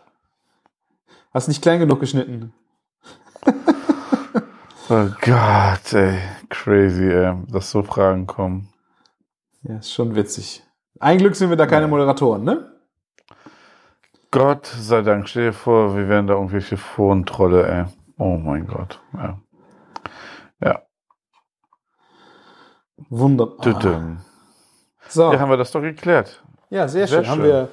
Hast 1.34 1.48
nicht 1.48 1.60
klein 1.60 1.80
genug 1.80 2.00
geschnitten. 2.00 2.54
Oh 4.88 5.08
Gott, 5.20 5.92
ey. 5.92 6.18
Crazy, 6.48 7.10
ey. 7.10 7.34
Dass 7.48 7.70
so 7.70 7.82
Fragen 7.82 8.26
kommen. 8.26 8.72
Ja, 9.62 9.78
ist 9.78 9.92
schon 9.92 10.14
witzig. 10.14 10.62
Ein 11.00 11.18
Glück 11.18 11.36
sind 11.36 11.50
wir 11.50 11.56
da 11.56 11.66
keine 11.66 11.88
Moderatoren, 11.88 12.44
ne? 12.44 12.72
Gott 14.30 14.66
sei 14.66 15.02
Dank, 15.02 15.28
stell 15.28 15.46
dir 15.46 15.52
vor, 15.52 15.96
wir 15.96 16.08
wären 16.08 16.26
da 16.26 16.34
irgendwelche 16.34 16.76
Forentrolle, 16.76 17.66
ey. 17.66 17.84
Oh 18.18 18.36
mein 18.36 18.66
Gott. 18.66 19.00
Ja. 19.14 19.38
Ja. 20.62 20.82
Wunderbar. 23.08 23.60
Tütüm. 23.64 24.18
So. 25.08 25.32
Ja, 25.32 25.40
haben 25.40 25.50
wir 25.50 25.56
das 25.56 25.70
doch 25.70 25.80
geklärt. 25.80 26.42
Ja, 26.68 26.88
sehr, 26.88 27.06
Sehr 27.06 27.24
schön. 27.24 27.30
Haben 27.30 27.40
schön. 27.40 27.46
wir 27.46 27.68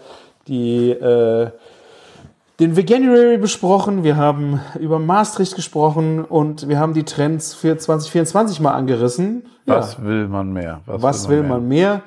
die, 0.48 0.92
äh, 0.92 1.52
den 2.60 2.77
Veganuary 2.77 3.38
besprochen, 3.38 4.03
wir 4.03 4.15
haben 4.15 4.61
über 4.80 4.99
Maastricht 4.99 5.56
gesprochen 5.56 6.23
und 6.23 6.69
wir 6.69 6.80
haben 6.80 6.94
die 6.94 7.03
Trends 7.03 7.53
für 7.53 7.77
2024 7.77 8.61
mal 8.61 8.72
angerissen. 8.72 9.45
Was 9.65 10.02
will 10.02 10.27
man 10.27 10.53
mehr? 10.53 10.82
Was 10.86 11.27
will 11.27 11.44
man 11.44 11.68
mehr? 11.68 12.03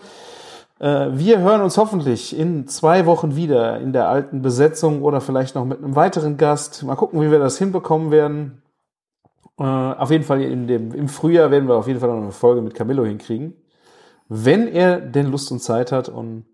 Äh, 0.78 1.08
wir 1.12 1.40
hören 1.40 1.60
uns 1.60 1.76
hoffentlich 1.76 2.38
in 2.38 2.66
zwei 2.66 3.04
Wochen 3.04 3.36
wieder 3.36 3.80
in 3.80 3.92
der 3.92 4.08
alten 4.08 4.42
Besetzung 4.42 5.02
oder 5.02 5.20
vielleicht 5.20 5.54
noch 5.54 5.64
mit 5.64 5.82
einem 5.82 5.96
weiteren 5.96 6.36
Gast. 6.36 6.82
Mal 6.82 6.94
gucken, 6.94 7.20
wie 7.20 7.30
wir 7.30 7.38
das 7.38 7.58
hinbekommen 7.58 8.10
werden. 8.10 8.62
Äh, 9.58 9.64
auf 9.64 10.10
jeden 10.10 10.24
Fall 10.24 10.40
in 10.40 10.66
dem, 10.66 10.94
im 10.94 11.08
Frühjahr 11.08 11.50
werden 11.50 11.68
wir 11.68 11.74
auf 11.74 11.88
jeden 11.88 12.00
Fall 12.00 12.08
noch 12.08 12.22
eine 12.22 12.32
Folge 12.32 12.62
mit 12.62 12.74
Camillo 12.74 13.04
hinkriegen. 13.04 13.54
Wenn 14.28 14.68
er 14.68 15.00
denn 15.00 15.30
Lust 15.30 15.50
und 15.50 15.60
Zeit 15.60 15.90
hat. 15.90 16.08
Und 16.08 16.44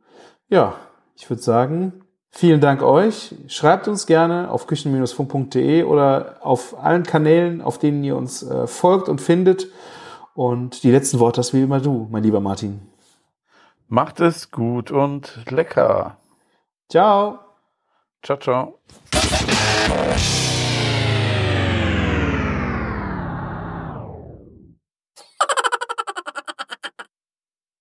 ja, 0.49 0.75
ich 1.17 1.29
würde 1.29 1.43
sagen, 1.43 2.04
vielen 2.35 2.61
Dank 2.61 2.83
euch. 2.83 3.35
Schreibt 3.49 3.89
uns 3.89 4.07
gerne 4.07 4.51
auf 4.51 4.67
küchen-funk.de 4.67 5.85
oder 5.85 6.37
auf 6.41 6.77
allen 6.83 7.05
Kanälen, 7.05 7.63
auf 7.63 7.79
denen 7.79 8.05
ihr 8.05 8.17
uns 8.17 8.43
äh, 8.43 8.67
folgt 8.67 9.09
und 9.09 9.21
findet. 9.21 9.69
Und 10.35 10.83
die 10.83 10.91
letzten 10.91 11.21
Worte 11.21 11.39
hast 11.39 11.55
wie 11.55 11.63
immer 11.63 11.81
du, 11.81 12.09
mein 12.11 12.25
lieber 12.25 12.41
Martin. 12.41 12.81
Macht 13.89 14.21
es 14.21 14.51
gut 14.51 14.91
und 14.91 15.39
lecker. 15.49 16.17
Ciao. 16.91 17.39
Ciao, 18.23 18.39
ciao. 18.39 18.79